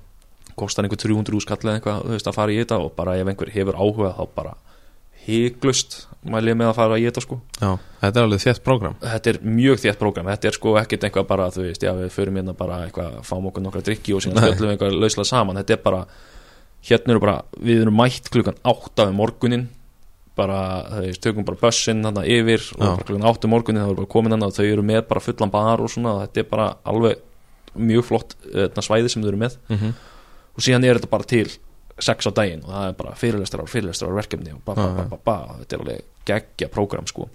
kostar 0.57 0.87
einhver 0.87 1.01
300 1.01 1.37
úrskall 1.37 1.61
eða 1.63 1.79
eitthvað 1.79 2.05
þú 2.05 2.15
veist, 2.17 2.29
að 2.31 2.39
fara 2.39 2.53
í 2.55 2.61
þetta 2.61 2.81
og 2.85 2.95
bara 2.97 3.17
ef 3.21 3.31
einhver 3.33 3.53
hefur 3.55 3.79
áhuga 3.81 4.13
þá 4.17 4.25
bara 4.37 4.55
hygglust 5.27 5.97
mæli 6.27 6.53
ég 6.53 6.59
með 6.59 6.71
að 6.71 6.79
fara 6.79 6.99
í 7.01 7.07
þetta 7.07 7.23
sko. 7.25 7.39
Já, 7.61 7.71
þetta 8.03 8.21
er 8.21 8.29
alveg 8.29 8.43
þétt 8.45 8.63
program 8.67 8.97
þetta 9.03 9.33
er 9.33 9.41
mjög 9.43 9.83
þétt 9.83 10.01
prógram. 10.01 10.31
Þetta 10.33 10.51
er 10.51 10.59
sko 10.59 10.77
ekkert 10.81 11.07
eitthvað 11.09 11.29
bara 11.33 11.49
þú 11.55 11.67
veist, 11.67 11.87
já 11.87 11.93
við 11.97 12.13
förum 12.15 12.41
hérna 12.41 12.55
bara 12.57 12.83
eitthvað, 12.87 13.19
fáum 13.27 13.49
okkur 13.51 13.65
nokkra 13.65 13.85
drikki 13.87 14.15
og 14.17 14.25
síðan 14.25 14.43
spjöllum 14.43 14.69
við 14.69 14.77
eitthvað 14.77 14.99
lauslega 15.01 15.31
saman. 15.33 15.61
Þetta 15.63 15.77
er 15.77 15.83
bara, 15.87 16.05
hérna 16.91 17.17
eru 17.17 17.25
bara 17.25 17.39
við 17.59 17.83
erum 17.87 17.99
mætt 18.03 18.31
klukkan 18.35 18.61
8 18.63 19.09
um 19.11 19.19
morgunin 19.23 19.67
bara, 20.37 20.59
veist, 21.01 21.23
tökum 21.25 21.47
bara 21.49 21.59
bussinn 21.61 22.05
þarna 22.05 22.25
yfir 22.29 22.65
og 22.77 22.83
bara 22.83 23.07
klukkan 23.09 23.29
8 23.31 23.49
um 23.49 23.55
morgunin 23.55 23.83
það 23.83 23.93
eru 23.93 24.01
bara 24.03 24.13
komin 24.17 24.35
þarna 24.35 24.51
og 24.51 24.57
þau 24.59 24.67
eru 24.67 24.85
með 24.87 25.07
bara 25.11 25.25
fullan 25.25 25.53
bar 25.55 25.85
og 25.85 25.93
svona, 25.93 26.17
þetta 26.27 26.43
er 26.43 26.51
bara 26.51 26.67
alveg 26.93 27.23
mjög 27.77 28.05
flott 28.09 28.37
þarna, 28.53 28.85
svæði 28.85 29.13
sem 29.13 29.25
þau 29.25 29.31
eru 29.33 29.41
með. 29.41 29.57
Mhm, 29.73 29.95
og 30.57 30.65
síðan 30.65 30.87
er 30.89 31.01
þetta 31.01 31.13
bara 31.13 31.29
til 31.33 31.49
sex 31.99 32.29
á 32.29 32.33
daginn 32.37 32.65
og 32.65 32.71
það 32.75 32.87
er 32.91 32.97
bara 33.01 33.17
fyrirlestrar 33.17 33.69
fyrirlestrar 33.73 34.17
verkefni 34.17 34.53
og 34.53 34.61
ba, 34.65 34.75
ba, 34.77 34.87
ba, 34.93 35.05
ba, 35.11 35.19
ba, 35.25 35.37
þetta 35.63 35.77
er 35.77 35.85
alveg 35.85 36.03
geggja 36.29 36.69
prógram 36.73 37.09
sko. 37.09 37.29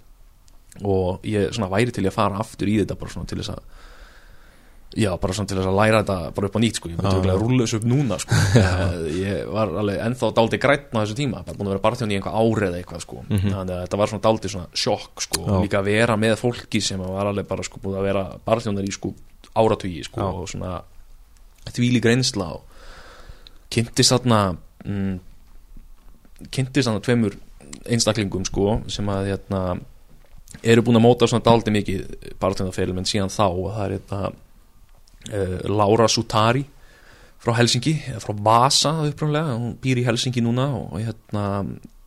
Og 0.86 1.24
ég 1.28 1.50
svona 1.52 1.70
væri 1.72 1.92
til 1.92 2.06
að 2.06 2.14
fara 2.14 2.38
aftur 2.40 2.70
í 2.70 2.78
þetta 2.80 2.96
bara 2.98 3.12
svona 3.12 3.28
til 3.28 3.40
þess 3.42 3.56
að 3.56 3.62
já, 4.96 5.10
bara 5.20 5.32
svona 5.36 5.48
til 5.48 5.56
þess 5.58 5.68
að 5.70 5.76
læra 5.78 6.00
þetta 6.02 6.16
bara 6.36 6.48
upp 6.50 6.56
á 6.56 6.60
nýtt 6.62 6.78
sko, 6.80 6.88
ég 6.92 6.98
myndi 7.00 7.28
já. 7.28 7.32
að 7.32 7.40
rúlla 7.42 7.64
þessu 7.66 7.78
upp 7.80 7.86
núna 7.88 8.18
sko, 8.20 8.38
ég 9.22 9.46
var 9.52 9.72
alveg 9.82 10.00
ennþá 10.06 10.30
dálítið 10.36 10.62
grætn 10.66 10.96
á 10.96 11.00
þessu 11.02 11.16
tíma, 11.22 11.42
bara 11.46 11.56
búin 11.58 11.68
að 11.70 11.74
vera 11.76 11.84
barþjón 11.86 12.12
í 12.12 12.18
einhvað 12.18 12.38
árið 12.42 12.66
eða 12.68 12.80
eitthvað 12.82 13.04
sko, 13.06 13.20
Mhm. 13.28 13.52
þannig 13.54 13.74
að 13.76 13.82
þetta 13.86 14.00
var 14.02 14.12
svona 14.12 14.24
dálítið 14.26 14.54
svona 14.56 14.82
sjokk 14.84 15.24
sko, 15.26 15.40
Já. 15.46 15.56
líka 15.64 15.78
að 15.80 15.88
vera 15.92 16.16
með 16.16 16.34
fólki 16.42 16.82
sem 16.82 17.00
var 17.00 17.26
alveg 17.32 17.48
bara 17.48 17.62
sko 17.62 17.80
búin 17.82 17.96
að 18.00 18.06
vera 18.10 18.24
barþjónar 18.46 18.84
í 18.88 18.92
sko 18.92 19.14
áratugi 19.54 20.04
sko 20.04 20.20
Já. 20.20 20.28
og 20.32 20.48
svona 20.48 20.82
þvílík 21.72 22.04
reynsla 22.04 22.50
og 22.56 22.62
kynntist 23.72 24.12
þarna 24.12 24.56
mm, 24.84 25.18
kynntist 26.52 26.88
hann 26.90 26.98
að 27.00 27.06
tveimur 27.06 27.36
einstaklingum 27.88 28.44
sko 28.48 28.80
sem 28.92 29.08
að 29.08 29.30
hérna 29.32 29.60
eru 30.62 30.82
búin 30.84 30.98
að 31.00 31.04
móta 31.06 31.28
svona 31.30 31.44
daldi 31.46 31.72
mikið 31.72 32.34
barðlunarferil 32.42 32.92
menn 32.96 33.08
síðan 33.08 33.30
þá 33.32 33.44
og 33.48 33.68
það 33.72 33.84
er 33.86 33.94
hérna 33.96 34.18
uh, 34.28 34.32
Laura 35.70 36.08
Sutari 36.10 36.64
frá 37.42 37.56
Helsingi, 37.58 37.96
frá 38.22 38.34
Vasa 38.38 38.92
upprúnlega, 39.06 39.56
hún 39.58 39.74
býr 39.82 40.02
í 40.02 40.06
Helsingi 40.06 40.42
núna 40.44 40.68
og 40.78 41.00
hérna 41.02 41.44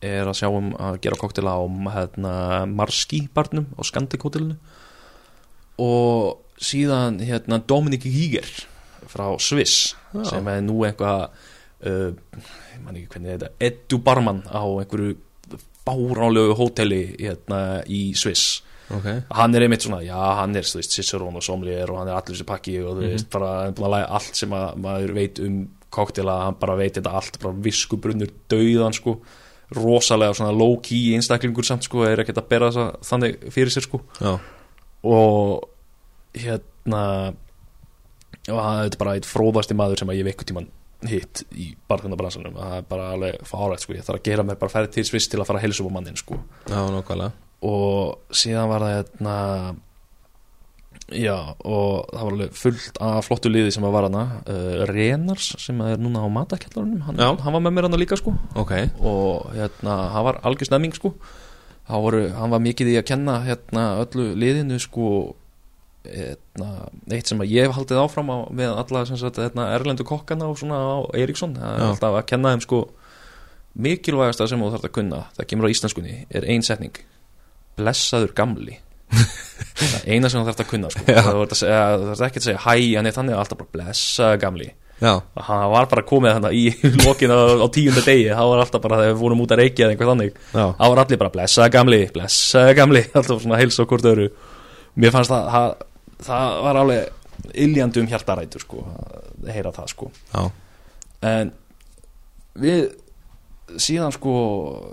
er 0.04 0.28
að 0.28 0.38
sjá 0.38 0.48
um 0.52 0.72
að 0.80 0.98
gera 1.04 1.18
koktela 1.20 1.56
á 1.56 1.62
hérna, 1.96 2.32
Marski 2.68 3.26
barnum 3.34 3.68
á 3.76 3.80
Skandik-hótelinu 3.84 4.56
og 5.82 6.40
síðan 6.56 7.20
hérna 7.20 7.60
Dominik 7.60 8.06
Híger 8.08 8.48
frá 9.06 9.28
Sviss 9.42 9.94
Já. 10.14 10.24
sem 10.30 10.48
er 10.48 10.62
nú 10.64 10.80
eitthvað 10.86 11.28
uh, 11.28 12.12
ég 12.72 12.84
man 12.84 12.96
ekki 12.96 13.12
hvernig 13.12 13.36
þetta 13.36 13.52
Edu 13.68 14.00
Barman 14.04 14.42
á 14.48 14.64
einhverju 14.64 15.16
báránlegu 15.86 16.56
hóteli 16.58 17.02
hérna, 17.20 17.82
í 17.86 18.10
Sviss 18.18 18.62
ok. 18.90 19.08
Hann 19.38 19.56
er 19.56 19.66
einmitt 19.66 19.86
svona, 19.86 20.02
já 20.06 20.18
hann 20.40 20.56
er 20.56 20.66
veist, 20.66 20.92
Cicerón 20.94 21.38
og 21.38 21.44
Somlier 21.44 21.90
og 21.90 22.00
hann 22.00 22.10
er 22.10 22.18
allir 22.18 22.36
þessi 22.36 22.46
pakki 22.48 22.76
og 22.82 22.98
þú 22.98 23.10
veist, 23.12 23.30
bara 23.32 23.52
hann 23.60 23.72
er 23.72 23.76
búin 23.78 23.88
að 23.88 23.94
læra 23.96 24.20
allt 24.20 24.38
sem 24.42 24.54
að, 24.56 24.66
maður 24.84 25.14
veit 25.16 25.40
um 25.46 25.56
koktela, 25.96 26.36
hann 26.46 26.58
bara 26.60 26.76
veit 26.78 26.98
þetta 26.98 27.14
allt, 27.18 27.38
bara 27.42 27.54
viskubrunnur 27.66 28.32
dauðan 28.52 28.96
sko, 28.96 29.16
rosalega 29.76 30.36
svona 30.38 30.54
low 30.54 30.76
key 30.84 31.14
einstaklingur 31.16 31.66
samt 31.66 31.86
sko, 31.88 32.04
er 32.06 32.22
ekkert 32.22 32.42
að 32.42 32.50
bera 32.52 32.70
þessa 32.70 33.08
þannig 33.08 33.48
fyrir 33.54 33.74
sér 33.74 33.86
sko. 33.86 34.02
Já, 34.20 34.36
og 35.06 35.68
hérna 36.36 37.02
og 38.46 38.60
hann 38.62 38.84
er 38.84 38.98
bara 39.00 39.16
eitt 39.18 39.26
fróðasti 39.28 39.74
maður 39.78 40.02
sem 40.02 40.12
að 40.12 40.20
ég 40.20 40.28
vekku 40.28 40.46
tíman 40.46 40.68
hitt 41.06 41.42
í 41.52 41.72
barðunabransanum 41.90 42.54
það 42.56 42.76
er 42.78 42.86
bara 42.88 43.08
alveg 43.14 43.40
fárætt 43.46 43.84
sko, 43.84 43.96
ég 43.96 44.06
þarf 44.06 44.20
að 44.20 44.28
gera 44.30 44.46
mér 44.46 44.60
bara 44.60 44.72
ferði 44.72 44.94
til 44.96 45.04
sviss 45.08 45.28
til 45.30 45.40
að 45.42 45.48
fara 45.50 45.60
að 45.60 45.66
helsa 45.66 45.84
upp 45.84 45.92
á 45.92 45.96
mannin 45.96 46.18
sko. 46.18 46.38
Já, 46.70 46.78
nokkvælega 46.92 47.45
og 47.64 48.36
síðan 48.36 48.70
var 48.70 48.84
það 48.84 48.96
hérna 48.96 49.36
já 51.06 51.36
og 51.62 52.10
það 52.10 52.22
var 52.24 52.32
alveg 52.32 52.58
fullt 52.58 53.00
af 53.06 53.26
flottu 53.28 53.50
liði 53.52 53.72
sem 53.74 53.84
var 53.86 54.08
hana 54.08 54.24
uh, 54.42 54.84
Renars 54.90 55.52
sem 55.62 55.80
er 55.86 56.00
núna 56.02 56.24
á 56.26 56.28
matakjallarunum 56.34 57.04
hann, 57.06 57.20
hann 57.22 57.56
var 57.56 57.62
með 57.62 57.76
mér 57.76 57.88
hann 57.88 58.00
líka 58.00 58.18
sko. 58.18 58.34
Ok, 58.58 58.74
og 59.00 59.52
hérna 59.54 59.98
hann 60.14 60.26
var 60.26 60.40
algjör 60.42 60.70
stemming 60.70 60.96
sko. 60.96 61.14
Hann, 61.86 62.02
voru, 62.02 62.24
hann 62.34 62.50
var 62.50 62.62
mikið 62.64 62.90
í 62.90 62.98
að 62.98 63.08
kenna 63.12 63.40
hérna 63.46 63.88
öllu 64.02 64.32
liðinu 64.34 64.80
sko 64.82 65.10
hérna, 66.06 66.70
eitt 67.10 67.30
sem 67.30 67.40
að 67.42 67.52
ég 67.54 67.66
hef 67.66 67.76
haldið 67.76 68.02
áfram 68.02 68.30
á, 68.30 68.38
með 68.54 68.76
alla 68.82 69.04
sagt, 69.08 69.40
hérna, 69.42 69.70
erlendu 69.74 70.06
kokkana 70.06 70.50
og 70.50 70.58
svona 70.60 70.78
á 70.78 70.98
Eriksson 71.18 71.56
það 71.58 71.74
er 71.74 71.86
alltaf 71.90 72.18
að 72.20 72.28
kenna 72.30 72.54
þeim 72.54 72.64
sko 72.66 72.80
mikilvægasta 73.86 74.46
sem 74.50 74.62
þú 74.62 74.72
þarf 74.74 74.88
að 74.88 74.94
kunna 74.98 75.22
það 75.36 75.48
kemur 75.50 75.68
á 75.68 75.72
íslenskunni, 75.74 76.18
er 76.30 76.46
ein 76.48 76.64
setning 76.66 77.02
blessaður 77.76 78.34
gamli. 78.36 78.78
Eina 80.06 80.28
sem 80.30 80.40
þú 80.40 80.48
þarf 80.48 80.64
að 80.64 80.70
kunna 80.72 80.90
sko. 80.92 81.04
Það 81.06 81.28
þarf 81.36 82.16
að 82.16 82.26
ekki 82.26 82.40
að 82.42 82.46
segja 82.48 82.64
hæ, 82.64 82.74
hann 82.96 83.08
er 83.08 83.16
þannig 83.16 83.38
alltaf 83.38 83.60
bara 83.60 83.74
blessaður 83.76 84.42
gamli. 84.42 84.68
Já, 84.96 85.10
hann 85.44 85.66
var 85.74 85.88
bara 85.90 86.04
komið 86.08 86.38
þannig 86.38 86.54
í 86.56 86.62
lokin 87.04 87.32
á, 87.36 87.38
á 87.60 87.66
tíunda 87.68 88.00
degi, 88.00 88.30
það 88.32 88.48
var 88.48 88.62
alltaf 88.62 88.84
bara 88.86 89.00
þegar 89.02 89.10
við 89.12 89.18
vorum 89.20 89.42
út 89.44 89.52
að 89.52 89.60
reykja 89.60 89.84
eða 89.84 89.92
eitthvað 89.92 90.12
þannig 90.14 90.38
það 90.54 90.92
var 90.92 91.00
allir 91.02 91.20
bara 91.20 91.32
blessaða 91.34 91.72
gamli, 91.74 91.98
blessaða 92.14 92.76
gamli. 92.78 93.02
Alltaf 93.20 93.42
svona 93.44 93.60
heils 93.60 93.76
og 93.82 93.90
hvort 93.90 94.08
öðru. 94.08 94.30
Mér 94.96 95.12
fannst 95.12 95.34
það, 95.34 95.50
það, 95.52 95.74
það 96.30 96.56
var 96.64 96.80
alveg 96.80 97.52
iljandi 97.66 98.00
um 98.00 98.08
hjartarætur 98.08 98.64
sko, 98.64 98.86
að 98.88 99.52
heyra 99.52 99.74
það 99.76 99.92
sko. 99.92 100.08
Já, 100.32 100.46
en 101.28 101.52
við 102.64 102.86
síðan 103.74 104.14
sko 104.14 104.34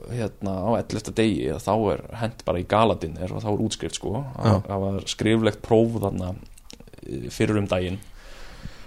hérna 0.09 0.55
á 0.65 0.69
11. 0.81 1.13
degi 1.13 1.51
þá 1.61 1.73
er 1.93 2.01
hent 2.23 2.41
bara 2.47 2.61
í 2.61 2.65
galadin 2.69 3.19
er, 3.21 3.33
og 3.33 3.43
þá 3.43 3.51
er 3.51 3.61
útskrift 3.67 3.99
sko. 3.99 4.23
Það 4.41 4.81
var 4.85 5.05
skriflegt 5.11 5.61
próf 5.65 5.99
þarna 6.01 6.33
eh, 6.33 7.29
fyrir 7.33 7.61
um 7.61 7.69
daginn 7.69 8.01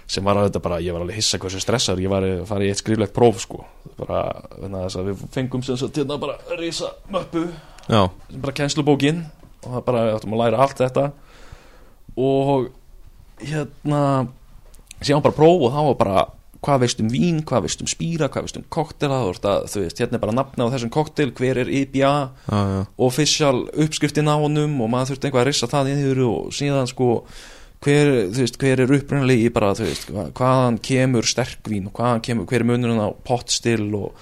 sem 0.07 0.23
var 0.23 0.39
að 0.39 0.47
þetta 0.47 0.63
bara, 0.63 0.79
ég 0.83 0.95
var 0.95 1.03
alveg 1.03 1.19
hissa 1.19 1.39
hversu 1.39 1.59
stressar 1.59 1.99
ég 1.99 2.11
var 2.11 2.23
að 2.23 2.45
fara 2.47 2.63
í 2.63 2.69
eitt 2.71 2.79
skriflegt 2.79 3.15
próf 3.15 3.41
sko. 3.43 3.63
Bara, 3.99 4.23
þess 4.61 4.99
að 4.99 5.09
við 5.09 5.25
fengum 5.35 5.63
sem 5.67 5.79
sagt 5.79 5.99
hérna 5.99 6.19
bara 6.21 6.37
risa 6.59 6.93
möppu 7.11 7.47
já, 7.87 8.01
sem 8.29 8.43
bara 8.43 8.55
kennslubókin 8.55 9.25
og 9.65 9.69
það 9.73 9.85
bara, 9.89 10.05
áttum 10.15 10.35
að 10.35 10.43
læra 10.43 10.63
allt 10.63 10.83
þetta. 10.83 11.09
Og 12.17 12.69
hérna 13.43 14.01
síðan 15.01 15.23
bara 15.25 15.37
próf 15.37 15.67
og 15.67 15.75
þá 15.75 15.81
var 15.89 15.99
bara 15.99 16.25
hvað 16.63 16.79
veist 16.85 16.99
um 17.03 17.09
vín, 17.11 17.43
hvað 17.45 17.61
veist 17.67 17.81
um 17.83 17.87
spýra 17.91 18.29
hvað 18.33 18.47
veist 18.47 18.57
um 18.57 18.65
koktela, 18.69 19.19
þú 19.33 19.83
veist 19.83 19.99
hérna 20.01 20.17
er 20.17 20.23
bara 20.23 20.35
nafna 20.35 20.65
á 20.67 20.73
þessum 20.73 20.89
koktel, 20.93 21.31
hver 21.37 21.57
er 21.63 21.67
já, 21.69 22.29
já, 22.49 22.87
official 22.97 23.67
uppskriftin 23.73 24.27
á 24.31 24.35
honum 24.41 24.81
og 24.81 24.89
maður 24.89 25.13
þurfti 25.13 25.29
eitthvað 25.29 25.43
að 25.45 25.49
rissa 25.51 25.67
það 25.71 25.91
yfir 25.93 26.23
og 26.27 26.49
síðan 26.57 26.87
sko 26.89 27.11
hver, 27.85 28.09
þú 28.33 28.41
veist, 28.41 28.57
hver 28.57 28.79
er 28.81 28.95
upprunalegi 28.97 29.51
bara, 29.53 29.73
þú 29.77 29.85
veist, 29.85 30.09
hva- 30.09 30.31
hvaðan 30.33 30.79
kemur 30.81 31.27
sterkvín 31.29 31.87
og 31.91 31.93
hvaðan 31.99 32.23
kemur, 32.25 32.45
hver 32.49 32.63
er 32.65 32.69
munurinn 32.71 32.99
á 33.05 33.09
potstill 33.23 33.91
og 33.95 34.15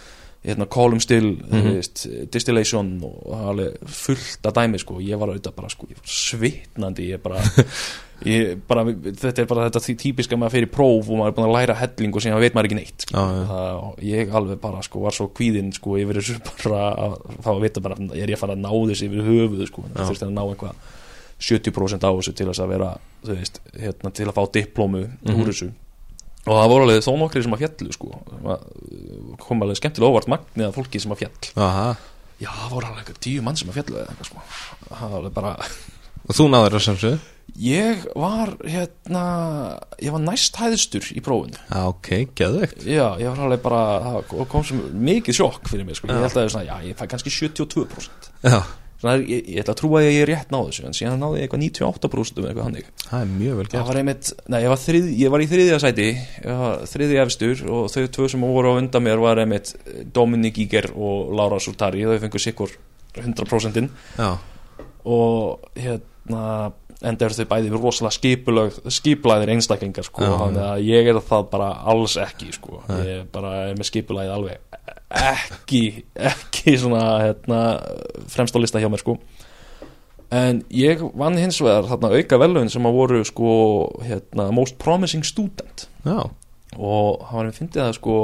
hérna, 0.45 0.67
column 0.69 0.99
still, 1.01 1.37
þú 1.41 1.61
Mhm. 1.61 1.71
veist, 1.79 2.03
distillation 2.31 2.89
og 3.01 3.15
það 3.31 3.39
er 3.39 3.47
alveg 3.53 3.87
fullt 3.87 4.41
að 4.43 4.53
dæmi 4.59 4.79
sko, 4.83 4.99
ég 4.99 5.17
var 5.17 5.29
auðvitað 5.31 5.55
bara 5.55 5.69
sko, 5.69 5.87
ég 5.89 5.97
var 5.97 6.05
svitnandi, 6.05 7.07
ég 7.15 7.23
bara 7.23 7.39
ég 8.23 8.61
bara, 8.67 8.83
þetta 8.85 9.41
er 9.43 9.47
bara 9.49 9.65
þetta 9.69 9.95
típiska 9.99 10.37
maður 10.39 10.53
fyrir 10.55 10.69
próf 10.71 11.09
og 11.09 11.17
maður 11.19 11.27
er 11.31 11.35
búin 11.35 11.47
að 11.49 11.55
læra 11.57 11.75
helling 11.81 12.15
og 12.15 12.23
síðan 12.23 12.39
veit 12.39 12.53
maður 12.55 12.69
ekki 12.69 12.77
neitt 12.79 13.05
sko. 13.05 13.13
Já. 13.19 13.45
það, 13.51 14.03
ég 14.07 14.35
alveg 14.39 14.59
bara 14.63 14.81
sko 14.87 15.01
var 15.03 15.11
svo 15.17 15.27
kvíðinn 15.35 15.73
sko 15.75 15.97
yfir 15.99 16.19
þessu 16.21 16.37
bara 16.63 16.83
að 16.95 17.17
fá 17.43 17.49
að 17.51 17.61
vita 17.65 17.83
bara 17.83 17.97
er 18.15 18.29
ég 18.31 18.37
að 18.37 18.43
fara 18.45 18.55
að 18.55 18.63
ná 18.63 18.71
þessu 18.71 19.09
yfir 19.09 19.27
höfuðu 19.27 19.67
sko. 19.67 19.83
Það 19.93 20.09
þurfti 20.13 20.25
að 20.29 20.35
ná 20.37 20.43
eitthvað 20.45 20.75
70% 21.45 22.07
á 22.07 22.11
þessu 22.15 22.33
til 22.39 22.47
að 22.53 22.69
vera 22.71 22.91
þú 23.25 23.35
veist, 23.35 23.59
hérna, 23.75 24.11
til 24.15 24.29
að 24.31 24.35
fá 24.37 24.43
diplómu 24.55 25.01
Mhm. 25.25 25.41
úr 25.41 25.51
þessu. 25.51 25.71
Og 26.45 26.53
það 26.55 26.69
voru 26.69 26.83
alveg 26.85 27.01
þó 27.03 27.13
nokkri 27.19 27.41
sem 27.43 27.53
að 27.57 27.61
fjallu 27.65 27.91
sko. 27.93 28.09
Það 28.45 29.39
kom 29.41 29.61
alveg 29.65 29.79
skemmtilega 29.81 30.11
óvart 30.13 30.27
magnið 30.29 30.67
að 30.69 30.75
fólki 30.77 31.01
sem 31.01 31.11
að 31.11 31.23
fjall 31.25 31.51
aha. 31.57 31.87
Já 32.39 32.49
það 32.51 32.69
voru 32.71 32.85
alveg 32.91 33.17
tíu 33.19 33.41
mann 33.41 33.55
sem 33.57 33.69
að 33.69 33.79
fjallu 33.81 34.05
sko. 34.23 34.43
Það 34.91 35.09
var 35.09 35.19
alveg 35.19 35.33
bara 35.33 35.55
og 36.25 36.35
þú 36.37 36.45
náður 36.49 36.77
að 36.77 36.85
samsöðu 36.85 37.19
Ég 37.55 38.01
var 38.19 38.49
hérna 38.67 39.25
ég 40.03 40.11
var 40.11 40.19
næst 40.25 40.57
hæðstur 40.59 41.05
í 41.15 41.21
prófinu. 41.23 41.55
Já, 41.71 41.83
ok, 41.87 42.09
geðveikt. 42.35 42.81
Já, 42.83 43.05
ég 43.21 43.29
var 43.31 43.43
alveg 43.45 43.61
bara 43.63 43.83
það 44.03 44.47
kom 44.51 44.65
sem 44.67 44.81
mikið 45.07 45.37
sjokk 45.39 45.69
fyrir 45.71 45.85
mig 45.87 45.95
sko. 45.95 46.09
Ég 46.11 46.19
held 46.25 46.35
að 46.41 46.49
svona, 46.51 46.65
já, 46.67 46.75
ég 46.89 46.97
fæ 46.99 47.05
kannski 47.13 47.31
72% 47.31 48.27
já, 48.43 48.59
svona, 48.99 49.13
er- 49.15 49.23
ég, 49.29 49.47
ég 49.55 49.61
ætla 49.63 49.71
að 49.75 49.79
trúa 49.79 50.01
að 50.01 50.07
ég 50.09 50.19
er 50.25 50.29
rétt 50.33 50.51
náðu 50.51 50.67
þessu 50.73 50.85
en 50.89 50.97
síðan 50.99 51.23
náði 51.23 51.39
ég 51.39 51.45
eitthvað 51.47 51.63
98% 51.63 52.41
um 52.43 52.49
eitthvað 52.49 52.67
hannig 52.67 52.89
það 53.05 53.21
er 53.21 53.31
mjög 53.31 53.55
vel 53.61 53.65
það 53.65 53.75
gert 53.77 53.87
var 53.89 53.99
einmitt, 54.01 54.31
nei, 54.51 54.59
ég 54.65 54.71
var, 54.73 54.81
þrið, 54.83 55.07
ég 55.23 55.33
var 55.35 55.43
í 55.45 55.47
þriðja 55.53 55.79
sæti 55.85 56.07
ég 56.11 56.59
var 56.59 56.85
þriðja 56.91 57.25
efstur 57.25 57.63
og 57.75 57.87
þau 57.95 58.05
tvö 58.17 58.29
sem 58.35 58.45
voru 58.49 58.71
á 58.75 58.79
undan 58.81 59.05
mér 59.07 59.23
var 59.23 59.41
einmitt 59.45 59.71
Dominik 60.15 60.59
Íger 60.65 60.91
og 60.95 61.31
Laura 61.39 61.59
Sultari 61.63 62.03
þau 62.07 62.19
fengur 62.25 62.43
sikkur 62.49 62.75
100% 63.15 63.85
já, 64.19 64.31
og 65.05 65.69
hérna 65.79 66.73
enda 67.03 67.27
eru 67.27 67.35
þau 67.35 67.47
bæði 67.51 67.71
rosalega 67.73 68.15
skipulög 68.15 68.77
skipulaðir 68.93 69.51
einstaklingar 69.55 70.07
sko, 70.07 70.23
þannig 70.23 70.63
að 70.63 70.85
ég 70.87 71.09
er 71.11 71.19
það 71.27 71.49
bara 71.51 71.71
alls 71.91 72.15
ekki 72.21 72.53
sko, 72.55 72.81
ég 73.03 73.25
bara 73.33 73.55
er 73.67 73.75
með 73.79 73.89
skipulaðið 73.91 74.35
alveg 74.37 74.85
ekki 75.15 75.83
ekki 76.15 76.77
svona 76.81 77.03
hérna, 77.23 77.59
fremst 78.31 78.55
á 78.55 78.59
lista 78.61 78.81
hjá 78.81 78.89
mér 78.91 79.03
sko. 79.03 79.17
En 80.33 80.63
ég 80.73 81.03
vann 81.15 81.37
hins 81.37 81.59
vegar 81.61 81.85
þarna 81.87 82.15
auka 82.17 82.39
velun 82.41 82.71
sem 82.73 82.87
að 82.87 82.97
voru 82.97 83.21
sko 83.27 83.51
hérna, 84.03 84.49
most 84.55 84.79
promising 84.81 85.25
student. 85.27 85.85
Já, 86.05 86.25
og 86.75 87.25
hann 87.29 87.39
var 87.39 87.51
að 87.51 87.59
fyndið 87.59 87.85
að 87.85 87.97
sko 87.99 88.17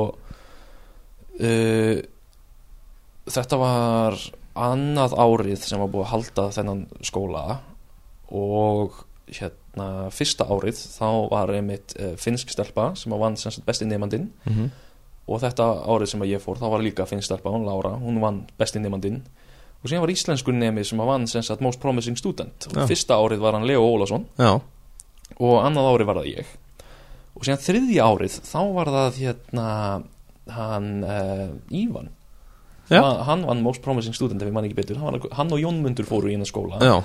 uh, 1.39 1.97
þetta 3.31 3.59
var 3.61 4.17
annað 4.61 5.15
árið 5.15 5.61
sem 5.63 5.79
var 5.79 5.91
búið 5.91 6.07
að 6.07 6.11
halda 6.15 6.47
þennan 6.57 6.81
skóla 7.07 7.43
og 8.31 9.03
hérna 9.31 10.09
fyrsta 10.11 10.47
árið 10.51 10.79
þá 10.97 11.07
var 11.31 11.51
einmitt 11.55 11.95
uh, 11.99 12.15
finnsk 12.19 12.51
stelpa 12.51 12.91
sem 12.99 13.13
vann 13.15 13.37
sem 13.39 13.53
sagt 13.53 13.67
besti 13.67 13.87
nefandinn 13.89 14.31
mhm. 14.47 14.71
Og 15.31 15.37
þetta 15.39 15.63
árið 15.87 16.09
sem 16.11 16.23
ég 16.27 16.41
fór 16.43 16.57
þá 16.59 16.65
var 16.73 16.81
líka 16.83 17.05
finnsk 17.07 17.29
stelpa, 17.29 17.51
hún 17.53 17.63
Lára, 17.63 17.93
hún 18.01 18.17
vann 18.19 18.41
besti 18.59 18.81
nefandinn 18.81 19.21
og 19.81 19.89
síðan 19.89 20.03
var 20.03 20.11
íslenskur 20.13 20.55
nemi 20.57 20.83
sem 20.85 20.99
vann 21.01 21.27
sem 21.29 21.45
sagt 21.45 21.61
most 21.63 21.79
promising 21.81 22.17
student. 22.19 22.67
Og 22.69 22.81
Já. 22.81 22.87
fyrsta 22.89 23.17
árið 23.17 23.41
var 23.41 23.55
hann 23.57 23.67
Leo 23.69 23.81
Ólason 23.85 24.27
já, 24.37 24.59
og 25.39 25.55
annað 25.61 25.89
árið 25.93 26.09
var 26.09 26.19
það 26.19 26.31
ég. 26.33 26.51
Og 27.37 27.47
síðan 27.47 27.63
þriðja 27.63 28.09
árið 28.11 28.37
þá 28.45 28.59
var 28.75 28.91
það 28.97 29.21
hérna 29.21 29.67
hann 30.57 30.89
uh, 31.05 31.47
Ívan. 31.69 32.11
Hann, 32.91 33.45
vann 33.47 33.63
most 33.63 33.81
promising 33.85 34.17
student 34.17 34.41
ef 34.41 34.49
ég 34.49 34.53
man 34.53 34.67
ekki 34.67 34.81
betur. 34.81 34.99
Hann, 34.99 35.15
var, 35.15 35.31
hann 35.37 35.53
og 35.55 35.61
Jón 35.61 35.79
Mundur 35.85 36.05
fóru 36.09 36.27
í 36.29 36.35
hennar 36.35 36.49
skóla. 36.49 36.81
Já 36.83 36.99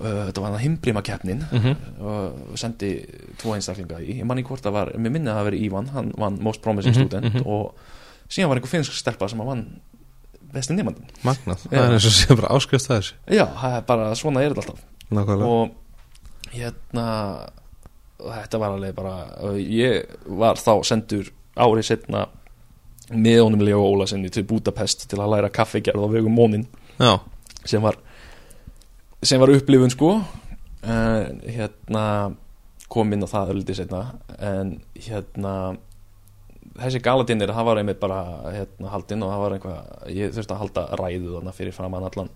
þetta 0.00 0.42
var 0.42 0.50
hann 0.50 0.58
að 0.58 0.64
himbrima 0.66 1.02
keppnin 1.06 1.42
mhm. 1.46 1.76
og 2.04 2.56
sendi 2.60 2.92
tvo 3.40 3.54
einstaklinga 3.56 4.00
í. 4.04 4.18
Ég 4.20 4.28
man 4.28 4.40
ekki 4.40 4.52
hvort 4.52 4.66
það 4.66 4.76
var, 4.76 4.94
mér 5.00 5.14
minni 5.14 5.32
að 5.32 5.40
það 5.40 5.48
veri 5.50 5.60
Ívan 5.68 5.92
hann 5.94 6.10
vann 6.20 6.40
most 6.44 6.64
promising 6.64 6.96
Mhm, 6.96 7.06
student 7.06 7.30
mhm. 7.32 7.46
og 7.46 8.28
síðan 8.28 8.52
var 8.52 8.60
einhver 8.60 8.74
finnsk 8.74 8.96
stelpa 8.96 9.28
sem 9.32 9.40
að 9.40 9.52
vann 9.52 9.66
besti 10.52 10.76
nefnandinn 10.76 11.24
magnað, 11.26 11.64
það 11.66 11.82
er 11.82 11.96
eins 11.96 12.08
og 12.08 12.14
sé 12.16 12.36
bara 12.36 12.52
áskrift 12.56 12.90
að 12.90 13.00
þessu. 13.00 13.16
Já, 13.28 13.44
það 13.60 13.76
er 13.78 13.86
bara, 13.88 14.10
svona 14.14 14.44
er 14.44 14.54
þetta 14.54 14.64
alltaf. 14.66 14.84
Nákvæmlega. 15.06 15.46
Og 15.46 16.54
hérna 16.56 17.06
þetta 18.16 18.60
var 18.60 18.76
alveg 18.76 18.96
bara 18.96 19.14
ég 19.60 20.16
var 20.40 20.60
þá 20.60 20.72
sendur 20.86 21.30
árið 21.56 21.88
setna 21.90 22.26
með 23.12 23.42
honum 23.44 23.64
Leo 23.64 23.82
Ólasinni 23.84 24.30
til 24.32 24.46
Budapest 24.48 25.06
til 25.10 25.20
að 25.20 25.36
læra 25.36 25.52
kaffigerð 25.52 26.04
á 26.04 26.08
vegum 26.10 26.34
Mónin 26.34 26.66
Já, 26.98 27.20
sem 27.64 27.82
var 27.84 27.98
sem 29.22 29.40
var 29.40 29.52
upplifun 29.54 29.92
sko. 29.92 30.10
En 30.86 31.40
hérna 31.42 32.04
kom 32.92 33.12
inn 33.12 33.24
á 33.24 33.28
það 33.30 33.52
öllítið 33.54 33.80
setna 33.80 34.02
en 34.38 34.76
hérna 34.94 35.54
þessi 36.76 37.00
galadinir, 37.02 37.52
það 37.54 37.68
var 37.68 37.80
einmitt 37.80 38.00
bara 38.02 38.20
hérna 38.52 38.92
haldinn 38.92 39.24
og 39.24 39.32
það 39.32 39.42
var 39.42 39.56
einhvað 39.56 40.12
ég 40.14 40.34
þurfti 40.36 40.54
að 40.54 40.62
halda 40.62 40.84
ræðu 41.00 41.32
þarna 41.36 41.54
fyrir 41.56 41.74
framann 41.76 42.06
allan 42.06 42.30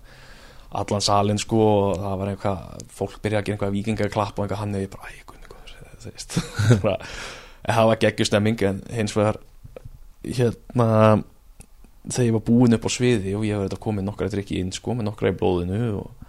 allan 0.81 1.05
salin 1.05 1.41
sko 1.41 1.61
og 1.67 2.01
það 2.01 2.17
var 2.21 2.33
einhvað, 2.33 2.87
fólk 2.95 3.19
byrja 3.23 3.41
að 3.41 3.47
gera 3.47 3.57
einhvað 3.57 3.77
vikingaklapp 3.77 4.39
og 4.39 4.45
einhvað 4.47 4.63
hann 4.63 4.79
ég 4.79 4.93
bara, 4.93 5.11
æ, 5.11 5.23
guðni 5.29 5.51
góður 5.51 5.75
þú 6.03 6.13
veist, 6.13 6.39
bara, 6.85 6.97
en 7.65 7.79
það 7.79 7.91
var 7.91 8.01
geggjustemming 8.07 8.65
en 8.71 8.83
hins 8.97 9.17
vegar 9.19 9.41
hérna 10.25 10.89
þegar 12.07 12.27
ég 12.27 12.37
var 12.39 12.47
búinn 12.47 12.79
upp 12.79 12.87
á 12.87 12.91
sviði 12.91 13.37
og 13.37 13.47
ég 13.47 13.57
hef 13.59 13.69
þetta 13.69 13.83
komið 13.87 14.07
nokkra 14.09 14.31
drikki 14.33 14.61
inn 14.63 14.73
sko 14.75 14.97
með 14.97 15.11
nokkra 15.11 15.35
í 15.35 15.37
blóðinu 15.37 15.83
og 16.01 16.20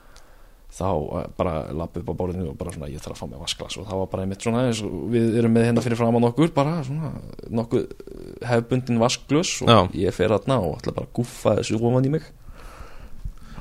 þá 0.72 0.88
eh, 0.88 1.30
bara 1.38 1.54
lappi 1.76 2.02
upp 2.02 2.12
á 2.12 2.20
borðinu 2.22 2.52
og 2.52 2.58
bara 2.60 2.74
svona 2.74 2.90
ég 2.92 3.04
þarf 3.04 3.18
að 3.18 3.22
fá 3.22 3.32
mig 3.32 3.42
vasklas 3.44 3.78
og 3.80 3.88
það 3.90 4.02
var 4.02 4.12
bara 4.14 4.26
einmitt 4.26 4.46
svona 4.46 4.66
eins 4.70 4.84
og 4.86 5.00
við 5.12 5.40
erum 5.42 5.56
með 5.56 5.68
hérna 5.68 5.84
fyrir 5.86 6.00
framann 6.00 6.28
okkur 6.30 6.54
bara 6.56 6.78
svona 6.88 7.12
nokkuð 7.52 7.88
eh, 7.88 8.30
hefbundin 8.52 9.02
vasklus 9.02 9.58
og 9.66 9.72
Já. 9.72 9.80
ég 10.06 10.16
fer 10.16 10.32
þarna 10.32 10.62
og 10.64 10.78
ætla 10.80 10.96
bara 10.96 11.10
að 11.10 11.18
guffa 11.20 11.58
þessu 11.60 11.82
ofan 11.82 12.08
í 12.08 12.14
mig. 12.16 12.30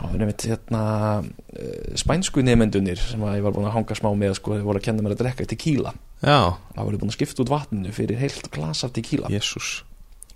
Það 0.00 0.12
var 0.14 0.22
einmitt 0.24 0.46
hérna 0.48 0.82
eh, 1.52 1.90
spænsku 2.00 2.44
nefendunir 2.46 3.02
sem 3.02 3.26
að 3.26 3.40
ég 3.40 3.44
var 3.44 3.56
búin 3.58 3.68
að 3.68 3.76
hanga 3.76 3.98
smá 3.98 4.10
með 4.16 4.38
sko, 4.38 4.54
þeir 4.56 4.66
voru 4.70 4.80
að 4.80 4.86
kenna 4.86 5.04
mér 5.04 5.16
að 5.16 5.24
drekka 5.24 5.48
tequila. 5.50 5.92
Já, 6.22 6.38
það 6.76 6.86
voru 6.86 7.02
búin 7.02 7.12
að 7.12 7.18
skipta 7.18 7.44
út 7.44 7.52
vatninu 7.52 7.92
fyrir 7.96 8.22
heilt 8.22 8.48
glas 8.54 8.84
af 8.86 8.94
tequila. 8.96 9.28
Jésús 9.32 9.80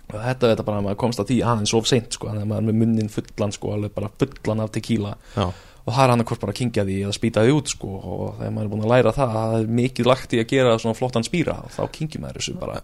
og 0.05 0.19
þetta 0.21 0.51
er 0.53 0.59
bara 0.61 0.77
að 0.77 0.83
maður 0.85 0.99
komst 1.01 1.21
að 1.21 1.31
því 1.31 1.37
aðeins 1.49 1.71
of 1.73 1.87
seint 1.89 2.13
sko, 2.13 2.29
þannig 2.29 2.43
að 2.43 2.49
maður 2.51 2.61
er 2.61 2.67
með 2.67 2.75
munnin 2.81 3.07
fullan 3.09 3.53
sko, 3.55 3.71
alveg 3.73 3.95
bara 3.95 4.11
fullan 4.21 4.61
af 4.61 4.69
tequila. 4.75 5.15
Já, 5.33 5.47
og 5.85 5.93
það 5.93 6.01
er 6.03 6.13
hann 6.13 6.25
hvort 6.25 6.41
bara 6.41 6.53
að 6.55 6.59
kingja 6.59 6.85
því 6.87 6.97
eða 7.03 7.15
spýta 7.15 7.45
því 7.45 7.55
út 7.59 7.71
sko, 7.71 7.91
og 7.99 8.25
þegar 8.39 8.55
maður 8.55 8.65
er 8.65 8.73
búin 8.73 8.85
að 8.85 8.93
læra 8.93 9.13
það 9.15 9.37
það 9.37 9.55
er 9.59 9.71
mikið 9.79 10.09
lagt 10.09 10.33
í 10.33 10.41
að 10.41 10.49
gera 10.51 10.75
svona 10.81 10.97
flottan 10.97 11.27
spýra 11.27 11.59
og 11.61 11.73
þá 11.75 11.81
kingjum 11.99 12.25
maður 12.25 12.41
þessu 12.41 12.57
bara. 12.59 12.81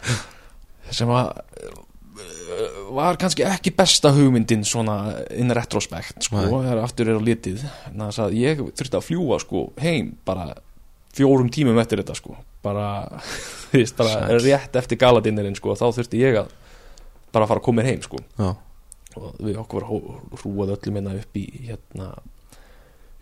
Sem 0.98 1.12
að 1.16 1.30
eh, 1.64 2.80
var 2.94 3.20
kannski 3.20 3.46
ekki 3.48 3.74
besta 3.74 4.12
hugmyndin 4.14 4.66
svona 4.68 4.98
in 5.32 5.52
retrospect 5.56 6.28
sko, 6.28 6.44
þegar 6.52 6.84
aftur 6.84 7.10
er 7.10 7.18
á 7.18 7.22
litið. 7.24 7.64
Að 7.96 8.36
ég 8.38 8.60
þurfti 8.68 9.00
að 9.00 9.06
fljúa 9.08 9.40
sko, 9.42 9.68
heim 9.80 10.16
bara 10.28 10.52
fjórum 11.14 11.48
tímum 11.54 11.78
eftir 11.80 12.02
þetta 12.02 12.18
sko 12.18 12.36
bara, 12.64 13.08
veist, 13.72 13.96
bara 13.96 14.38
rétt 14.40 14.76
eftir 14.80 15.00
galadinnerinn 15.00 15.56
sko, 15.58 15.76
þá 15.78 15.88
þurfti 15.98 16.22
ég 16.22 16.40
að 16.44 16.52
bara 17.34 17.48
fara 17.50 17.60
að 17.60 17.66
koma 17.66 17.84
heim 17.86 18.02
sko. 18.04 18.20
Já, 18.38 18.54
og 19.20 19.42
við 19.42 19.58
okkur 19.62 19.84
var 19.84 20.40
hrúað 20.40 20.74
öllum 20.76 20.98
hérna 21.00 21.18
upp 21.20 21.38
í 21.38 21.44
hérna 21.68 22.12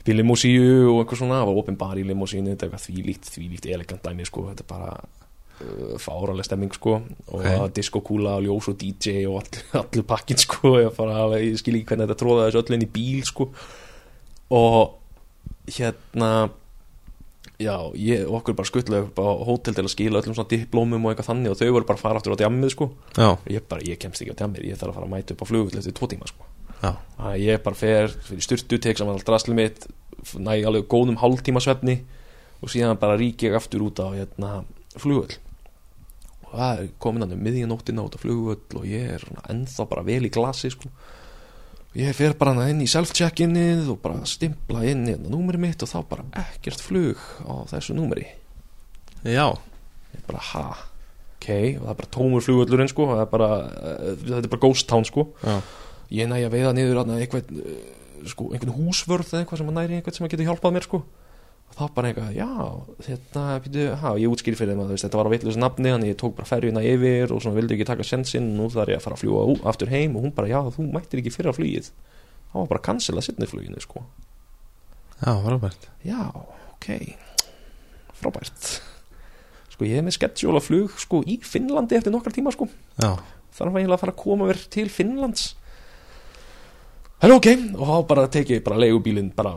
upp 0.03 0.11
í 0.11 0.17
limósíu 0.17 0.91
og 0.91 1.03
eitthvað 1.03 1.23
svona. 1.23 1.41
Það 1.41 1.51
var 1.51 1.61
opin 1.63 1.81
bar 1.81 1.99
í 2.01 2.07
limósínu, 2.07 2.53
þetta 2.53 2.67
er 2.67 2.71
eitthvað 2.71 2.87
þvílíkt 2.89 3.35
þvílíkt 3.37 3.69
elegant 3.71 4.07
dæmi 4.07 4.27
sko, 4.29 4.47
þetta 4.51 4.65
er 4.65 4.71
bara 4.73 4.95
uh, 4.99 5.93
fáraleg 6.03 6.49
stemming 6.49 6.75
sko. 6.79 6.97
Og 7.29 7.37
okay. 7.39 7.69
diskokúla 7.79 8.39
og 8.41 8.49
ljós 8.49 8.73
og 8.73 8.81
DJ 8.81 9.23
og 9.31 9.43
all, 9.43 9.63
allur 9.83 10.09
pakkin 10.09 10.41
sko. 10.43 10.75
Ég, 10.83 10.91
bara, 10.99 11.29
ég 11.39 11.61
skil 11.61 11.79
ekki 11.79 11.93
hvernig 11.93 12.09
þetta 12.09 12.25
tróða 12.25 12.49
þessu 12.49 12.65
öll 12.65 12.79
inn 12.79 12.89
í 12.89 12.91
bíl 12.99 13.23
sko. 13.29 13.49
Og 14.53 14.99
hérna 15.71 16.33
já, 17.63 17.77
ég, 17.99 18.25
okkur 18.29 18.57
bara 18.59 18.69
skuttlega 18.69 19.07
upp 19.07 19.19
á 19.23 19.29
hótel 19.47 19.75
til 19.77 19.85
að 19.87 19.93
skila 19.95 20.21
öllum 20.21 20.37
svona 20.37 20.51
diplómum 20.51 21.07
og 21.07 21.13
eitthvað 21.13 21.29
þannig 21.31 21.53
og 21.55 21.59
þau 21.61 21.71
voru 21.77 21.89
bara 21.89 21.99
að 22.01 22.05
fara 22.05 22.21
aftur 22.21 22.35
á 22.35 22.41
djammið 22.43 22.73
sko. 22.75 22.89
Ég 23.51 23.67
bara, 23.71 23.85
ég 23.87 24.01
kemst 24.03 24.23
ekki 24.25 24.35
á 24.35 24.41
djammið, 24.43 24.67
ég 24.71 24.81
þarf 24.81 24.93
að 24.93 24.99
fara 24.99 25.09
að 25.09 25.15
mæta 25.15 25.37
upp 25.37 25.45
á 25.45 25.51
flugull 25.51 25.79
eftir 25.81 25.97
tvo 25.99 26.09
tíma 26.13 26.29
sko. 26.31 26.49
Að 27.23 27.37
ég 27.43 27.63
bara 27.63 27.79
fer 27.79 28.11
fyrir 28.27 28.43
styrtu, 28.47 28.79
tek 28.83 28.99
saman 28.99 29.15
allt 29.19 29.29
drasli 29.29 29.55
mitt 29.55 29.87
næ 30.39 30.59
alveg 30.67 30.89
góðum 30.91 31.19
hálftíma 31.23 31.63
svefni 31.63 32.01
og 32.63 32.71
síðan 32.71 32.99
bara 33.01 33.17
rík 33.19 33.43
ég 33.47 33.57
aftur 33.59 33.87
út 33.89 33.99
á 34.03 34.11
hérna, 34.15 34.65
flugvöll. 34.99 35.39
Og 36.47 36.53
það 36.59 36.83
er 36.83 36.91
komin 37.03 37.25
hann 37.25 37.35
um 37.35 37.43
miðjanóttina 37.43 38.05
út 38.05 38.19
á 38.19 38.23
flugvöll 38.23 38.79
og 38.79 38.87
ég 38.87 39.17
er 39.17 39.25
ennþá 39.51 39.89
bara 39.91 40.05
vel 40.07 40.23
í 40.27 40.31
glasi 40.31 40.71
sko. 40.75 40.91
Ég 41.99 42.15
fer 42.17 42.37
bara 42.39 42.69
inn 42.71 42.81
í 42.85 42.89
self-check-innið 42.91 43.91
og 43.93 44.01
bara 44.05 44.23
stimpla 44.29 44.85
inn 44.89 45.05
í 45.07 45.13
hérna 45.15 45.33
númeri 45.33 45.61
mitt 45.61 45.83
og 45.85 45.91
þá 45.91 45.99
bara 46.09 46.25
ekkert 46.45 46.81
flug 46.81 47.21
á 47.45 47.69
þessu 47.73 47.97
númeri. 47.97 48.27
Já, 49.23 49.53
ég 50.15 50.25
bara 50.27 50.43
ha? 50.53 50.67
Ok, 51.37 51.49
og 51.79 51.83
það 51.83 51.91
er 51.93 51.99
bara 51.99 52.13
tómur 52.15 52.45
flugvöllurinn 52.47 52.91
sko, 52.91 53.09
það 53.11 53.25
er 53.25 53.31
bara, 53.33 53.51
eh, 53.67 54.13
þetta 54.23 54.45
er 54.45 54.53
bara 54.55 54.65
ghost 54.65 54.89
town 54.89 55.05
sko. 55.05 55.27
Já, 55.43 55.59
ég 56.23 56.31
næ 56.31 56.39
að 56.47 56.55
veiða 56.55 56.73
niður 56.77 57.01
þarna 57.03 57.19
einhvern, 57.19 57.61
uh, 57.61 58.29
sko, 58.31 58.49
einhvern 58.53 58.77
húsvörð 58.77 59.33
eða 59.33 59.43
eitthvað 59.43 59.59
sem 59.59 59.73
að 59.73 59.79
næri 59.81 59.99
einhvern 59.99 60.15
sem 60.17 60.27
að 60.27 60.33
geta 60.37 60.47
hjálpað 60.49 60.75
mér 60.77 60.87
sko. 60.87 61.03
Þá 61.73 61.83
bara 61.97 62.11
eitthvað, 62.11 62.33
já 62.37 62.49
þetta, 63.07 63.43
býtu, 63.65 63.85
ha, 64.03 64.13
og 64.13 64.21
ég 64.21 64.33
útskýri 64.33 64.59
fyrir 64.59 64.75
þeim 64.75 64.83
að 64.85 64.93
veist, 64.93 65.07
þetta 65.07 65.21
var 65.21 65.29
á 65.29 65.33
vitluðs 65.33 65.59
nafni, 65.61 65.93
þannig 65.95 66.13
ég 66.13 66.19
tók 66.21 66.35
bara 66.37 66.49
ferjuna 66.49 66.85
yfir 66.85 67.33
og 67.33 67.43
svona 67.45 67.57
vildi 67.59 67.77
ekki 67.79 67.87
taka 67.89 68.07
sensinn 68.07 68.51
og 68.53 68.59
nú 68.59 68.69
þarf 68.73 68.93
ég 68.93 69.01
að 69.01 69.07
fara 69.07 69.17
að 69.17 69.23
fljúa 69.23 69.45
aftur 69.73 69.93
heim 69.93 70.19
og 70.19 70.27
hún 70.27 70.35
bara, 70.37 70.51
já, 70.53 70.61
þú 70.77 70.87
mættir 70.93 71.23
ekki 71.23 71.33
fyrir 71.33 71.53
að 71.53 71.59
flugið. 71.61 71.91
Þá 72.53 72.57
var 72.61 72.71
bara 72.75 72.83
að 72.83 72.87
cancela 72.91 73.25
sittni 73.25 73.49
fluginu 73.49 73.81
sko. 73.81 74.05
já, 75.23 75.33
frábært. 75.47 75.89
Já, 76.05 76.21
ok. 76.75 76.89
Frábært. 78.21 78.69
Sko, 79.73 79.89
ég 79.89 79.97
er 79.97 80.05
með 80.05 80.19
schedule 80.19 80.61
að 80.61 80.69
flug 80.69 81.01
sko, 81.01 81.23
í 81.25 81.39
Finnlandi 81.41 81.97
eftir 81.97 82.13
nokkar 82.13 82.37
tíma 82.37 82.53
sko. 82.53 82.69
Já, 83.01 83.17
þarf 83.57 83.81
eiginlega 83.81 83.97
að 83.97 84.05
fara 84.05 84.13
að 84.13 84.23
koma 84.27 84.51
mér 84.51 84.61
til 84.77 84.89
Finnlands. 84.93 85.55
Það 87.23 87.31
er 87.31 87.37
ok. 87.39 87.49
Og 87.79 87.89
þá 87.89 87.97
bara 88.11 88.31
tekið 88.35 88.59
ég 88.59 88.65
bara 88.67 88.83
leigubílinn 88.83 89.33
bara 89.35 89.57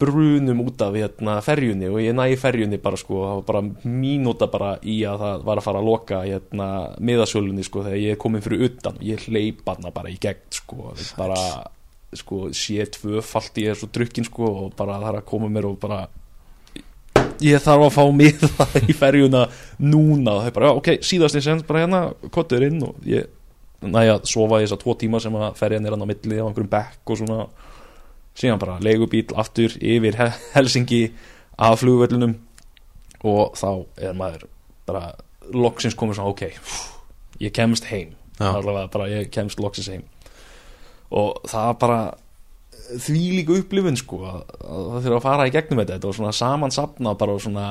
brunum 0.00 0.62
út 0.64 0.82
af 0.84 0.96
hérna 0.96 1.36
ferjunni 1.44 1.88
og 1.90 2.00
ég 2.02 2.14
næ 2.16 2.26
ferjunni 2.40 2.80
bara 2.82 2.98
sko 3.00 3.20
það 3.22 3.34
var 3.38 3.44
bara 3.48 3.62
mínúta 3.84 4.48
bara 4.50 4.70
í 4.82 5.00
að 5.08 5.24
það 5.24 5.44
var 5.48 5.60
að 5.60 5.66
fara 5.66 5.82
að 5.82 5.90
loka 5.90 6.22
hérna 6.24 6.68
miðasölunni 6.98 7.66
sko 7.66 7.84
þegar 7.86 8.00
ég 8.00 8.16
er 8.16 8.20
komin 8.20 8.44
fyrir 8.44 8.64
utan. 8.68 8.96
Og 8.96 9.04
ég 9.06 9.26
hleyp 9.28 9.68
hana 9.68 9.92
bara 9.94 10.12
í 10.12 10.16
gegn 10.20 10.56
sko 10.56 10.94
bara 11.18 11.40
sko 12.16 12.48
sé 12.56 12.86
tvöfalt 12.90 13.60
ég 13.62 13.72
er 13.72 13.78
svo 13.78 13.90
drukkin 13.92 14.26
sko 14.26 14.48
og 14.64 14.72
bara 14.78 14.98
það 14.98 15.12
er 15.12 15.20
að 15.20 15.28
koma 15.30 15.50
mér 15.52 15.68
og 15.70 15.76
bara 15.82 16.06
ég 17.40 17.62
þarf 17.62 17.86
að 17.86 17.94
fá 17.94 18.04
miða 18.12 18.68
í 18.90 18.96
ferjuna 18.96 19.44
núna. 19.78 20.36
Og 20.36 20.40
það 20.40 20.50
er 20.50 20.56
bara, 20.56 20.70
já, 20.70 20.80
ok, 20.80 20.90
síðast 21.06 21.38
ég 21.38 21.46
sens 21.46 21.66
bara 21.68 21.84
hérna, 21.84 22.02
kottur 22.32 22.64
inn 22.66 22.80
og 22.86 22.98
ég 23.08 23.28
næja 23.80 24.18
að 24.18 24.28
sofa 24.28 24.60
í 24.60 24.66
þessa 24.66 24.80
tvo 24.80 24.94
tíma 25.00 25.20
sem 25.22 25.36
að 25.38 25.54
ferjan 25.56 25.86
er 25.86 25.94
hann 25.96 26.04
á 26.04 26.08
milli 26.10 26.36
á 26.36 26.44
einhverjum 26.44 26.72
bekk 26.72 27.12
og 27.12 27.20
svona 27.20 27.44
síðan 28.38 28.60
bara 28.62 28.78
leigubíl 28.84 29.26
aftur 29.38 29.74
yfir 29.80 30.16
He- 30.20 30.32
Helsingi 30.54 31.02
af 31.58 31.80
flugvöllunum 31.82 32.36
og 33.26 33.56
þá 33.58 33.68
er 34.00 34.14
maður 34.16 34.46
bara 34.88 35.10
loksins 35.52 35.94
komið 35.98 36.20
svona, 36.20 36.30
ok 36.32 36.42
ég 37.40 37.52
kemst 37.56 37.84
heim. 37.90 38.14
Bara 38.92 39.06
ég 39.08 39.30
kemst 39.32 39.60
loksins 39.60 39.88
heim. 39.92 40.02
Og 41.10 41.40
það 41.48 41.70
bara 41.80 42.00
því 42.90 43.20
líka 43.38 43.54
upplifun 43.60 43.96
sko 43.98 44.18
að, 44.26 44.40
að 44.60 44.86
það 44.90 45.04
þurfa 45.04 45.16
að 45.18 45.24
fara 45.26 45.46
í 45.48 45.52
gegnum 45.54 45.80
þetta. 45.82 45.98
Var 46.06 46.16
svona 46.18 46.32
samansapna 46.36 47.12
bara 47.20 47.36
svona 47.40 47.66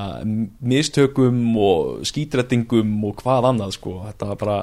mistökum 0.62 1.42
og 1.60 2.06
skítrettingum 2.08 2.94
og 3.10 3.18
hvað 3.24 3.50
annað 3.52 3.74
sko. 3.78 3.96
Þetta 4.08 4.30
var 4.32 4.40
bara, 4.44 4.58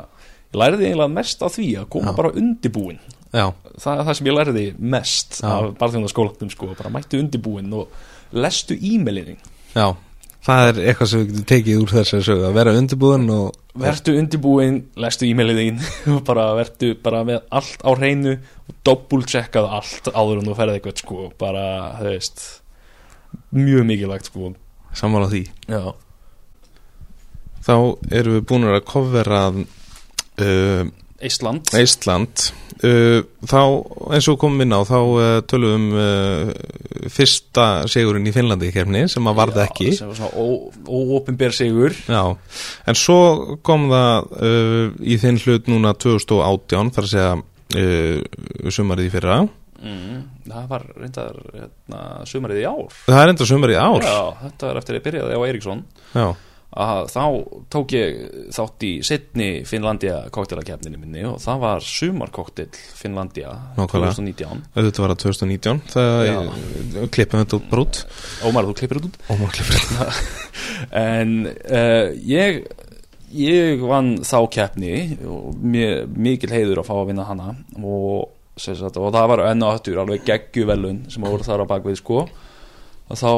ég 0.53 0.59
læriði 0.63 0.89
eiginlega 0.91 1.13
mest 1.17 1.43
á 1.45 1.49
því 1.53 1.69
að 1.83 1.89
koma 1.97 2.13
Já. 2.13 2.17
bara 2.17 2.33
undibúin 2.41 2.99
já, 3.33 3.47
það 3.83 4.03
það 4.07 4.15
sem 4.19 4.29
ég 4.31 4.37
læriði 4.39 4.67
mest 4.79 5.39
Já. 5.43 5.47
af 5.53 5.71
barþjóðarskólanum 5.81 6.53
sko, 6.55 6.73
bara 6.79 6.93
mættu 6.95 7.21
undibúin 7.21 7.73
og 7.77 8.37
lestu 8.37 8.77
e-mailinni 8.79 9.37
já. 9.75 9.95
Það 10.47 10.69
er 10.69 10.77
eitthvað 10.93 11.09
sem 11.11 11.21
við 11.23 11.31
getum 11.33 11.47
tekið 11.51 11.81
úr 11.83 11.91
þessari 11.91 12.23
sögu 12.23 12.45
að 12.47 12.53
vera 12.55 12.73
undirbúðin 12.79 13.31
og 13.35 13.81
vertu 13.83 14.13
undibúin, 14.15 14.77
lestu 15.03 15.27
e-mailið 15.27 15.59
þín 15.59 15.81
og 16.15 16.21
bara 16.29 16.45
vertu 16.55 16.93
bara 17.03 17.25
með 17.27 17.41
allt 17.51 17.83
á 17.83 17.91
hreinu 17.99 18.37
og 18.39 18.77
doppultsekkaðu 18.87 19.73
allt 19.81 20.11
áður 20.15 20.39
en 20.39 20.47
þú 20.47 20.55
ferði 20.61 20.79
eitthvað 20.79 21.03
sko 21.03 21.27
bara, 21.41 21.65
þú 21.99 22.13
veist 22.13 22.45
mjög 23.59 23.89
mikilvægt 23.91 24.31
sko. 24.31 24.53
Sammála 24.97 25.27
því. 25.35 25.43
Já, 25.67 25.83
Þá 27.67 27.75
erum 28.15 28.37
við 28.37 28.45
búin 28.47 28.69
að 28.71 28.77
kofvera 30.37 30.87
uh, 30.87 30.95
Ísland 31.27 31.73
Ísland 31.81 32.43
uh, 32.85 33.23
Þá, 33.49 33.61
eins 34.13 34.29
og 34.29 34.39
komum 34.41 34.61
inn 34.65 34.75
á 34.77 34.81
þá 34.85 34.99
uh, 35.01 35.25
tölum 35.49 35.67
við 35.67 35.77
um 35.77 35.87
uh, 35.97 37.11
fyrsta 37.13 37.67
sigurinn 37.91 38.27
í 38.29 38.35
Finnlandi 38.35 38.71
í 38.71 38.75
kefni 38.75 39.05
sem 39.11 39.27
að 39.29 39.39
varða 39.41 39.67
ekki. 39.67 39.93
sem 39.97 40.11
var 40.11 40.19
svona 40.19 40.47
óopinber 40.87 41.55
sigur. 41.55 41.95
Já, 42.09 42.23
en 42.89 42.99
svo 42.99 43.19
kom 43.67 43.89
það 43.93 44.33
uh, 44.41 44.89
í 45.01 45.19
þinn 45.23 45.41
hlut 45.45 45.71
núna 45.71 45.95
2018 45.97 46.93
þar 46.97 47.07
að 47.09 47.13
segja 47.13 47.37
uh, 47.37 48.73
sumarið 48.73 49.09
í 49.09 49.15
fyrra. 49.15 49.39
Mm, 49.77 50.21
það 50.49 50.69
var 50.71 50.85
reyndar 50.97 51.41
hérna, 51.53 52.03
sumarið 52.29 52.63
í 52.63 52.67
ár. 52.69 52.99
Það 53.07 53.23
er 53.23 53.33
enda 53.33 53.49
sumarið 53.51 53.77
í 53.77 53.83
ár. 53.83 54.07
Já, 54.09 54.21
þetta 54.47 54.71
var 54.71 54.81
eftir 54.81 54.99
að 54.99 55.07
byrjaði 55.07 55.37
á 55.37 55.41
Eiríksson. 55.47 55.83
Já, 56.17 56.27
að 56.77 57.03
þá 57.13 57.23
tók 57.73 57.95
ég 57.97 58.17
þátt 58.55 58.87
í 58.87 58.93
setni 59.07 59.49
Finnlandia 59.69 60.19
koktelakefninu 60.35 61.01
minni 61.01 61.25
og 61.29 61.39
það 61.43 61.63
var 61.65 61.85
sumarkoktel 61.87 62.69
Finnlandia 62.73 63.53
Nákvæmlega. 63.79 64.17
2019 64.19 64.65
þetta 64.77 65.05
var 65.05 65.15
að 65.15 65.23
2019 65.25 65.85
þegar 65.95 66.27
Já. 66.29 66.41
ég 67.01 67.15
klippum 67.17 67.45
þetta 67.45 67.61
út 67.61 67.71
brút 67.73 68.03
Ómar, 68.47 68.69
þú 68.69 68.79
klippir 68.81 69.01
þetta 69.01 69.13
út? 69.13 69.61
Þetta 69.61 70.11
en 71.07 71.39
uh, 71.49 72.11
ég 72.27 72.67
ég 73.37 73.83
vann 73.83 74.17
þá 74.25 74.39
keppni 74.53 75.19
og 75.27 75.57
mér, 75.61 76.05
mikil 76.07 76.53
heiður 76.53 76.83
að 76.83 76.89
fá 76.91 76.97
að 76.97 77.07
vinna 77.11 77.27
hana 77.27 77.53
og, 77.83 78.29
sagt, 78.61 78.99
og 79.01 79.13
það 79.15 79.31
var 79.33 79.45
enn 79.51 79.65
og 79.67 79.77
aftur 79.77 80.03
alveg 80.03 80.27
geggjuvelun 80.29 81.05
sem 81.13 81.27
voru 81.27 81.47
þar 81.47 81.67
á 81.67 81.71
bakvið 81.73 81.99
sko 82.01 82.27
og 83.07 83.19
þá 83.21 83.31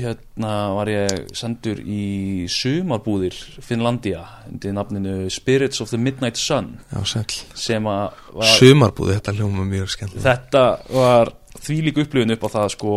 hérna 0.00 0.52
var 0.78 0.88
ég 0.88 1.26
sendur 1.36 1.80
í 1.84 2.46
sumarbúðir 2.48 3.36
Finnlandia 3.60 4.22
undir 4.48 4.72
nafninu 4.76 5.28
Spirits 5.32 5.82
of 5.84 5.90
the 5.92 6.00
Midnight 6.00 6.40
Sun. 6.40 6.78
Já, 6.88 7.26
sem 7.54 7.90
að 7.90 8.16
var, 8.32 8.54
Sumarbúði, 8.56 9.18
þetta 9.18 9.36
hljóma 9.36 9.66
mjög 9.68 9.92
skemmtilega 9.92 10.24
þetta 10.30 10.64
var 10.96 11.34
þvílík 11.60 12.00
upplifun 12.04 12.34
upp 12.36 12.48
á 12.48 12.54
það 12.56 12.72
sko 12.76 12.94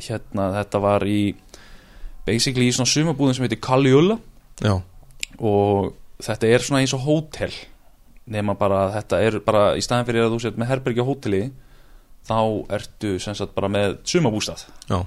hérna 0.00 0.48
þetta 0.56 0.80
var 0.84 1.06
í 1.08 1.20
basically 2.26 2.68
í 2.70 2.74
svona 2.74 2.90
sumarbúðin 2.90 3.36
sem 3.36 3.46
heitir 3.46 3.62
Kalliulla 3.64 4.18
og 5.36 5.92
þetta 6.24 6.48
er 6.48 6.64
svona 6.64 6.80
eins 6.80 6.94
og 6.96 7.04
hótel 7.04 7.52
nema 8.32 8.56
bara 8.58 8.86
þetta 8.96 9.20
er 9.22 9.38
bara 9.44 9.66
í 9.78 9.84
staðin 9.84 10.08
fyrir 10.08 10.26
að 10.26 10.34
þú 10.34 10.40
sett 10.42 10.56
með 10.58 10.72
herbergi 10.72 11.04
á 11.04 11.08
hóteli 11.08 11.42
þá 12.26 12.38
ertu 12.74 13.12
sem 13.22 13.36
sagt 13.38 13.54
bara 13.54 13.70
með 13.70 14.00
sumabústað 14.08 14.64
já, 14.90 14.98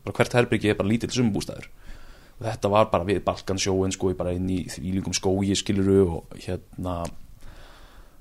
bara 0.00 0.16
hvert 0.18 0.36
herbergi 0.38 0.72
er 0.72 0.78
bara 0.78 0.90
lítill 0.90 1.12
sumabústaður 1.12 1.68
og 2.38 2.46
þetta 2.46 2.70
var 2.72 2.88
bara 2.92 3.06
við 3.08 3.22
Balkansjóin 3.26 3.94
sko 3.94 4.14
bara 4.18 4.34
inn 4.36 4.48
í 4.50 4.62
þvílíkum 4.72 5.14
skói 5.16 5.52
skiluru 5.58 6.00
og 6.18 6.38
hérna 6.42 7.02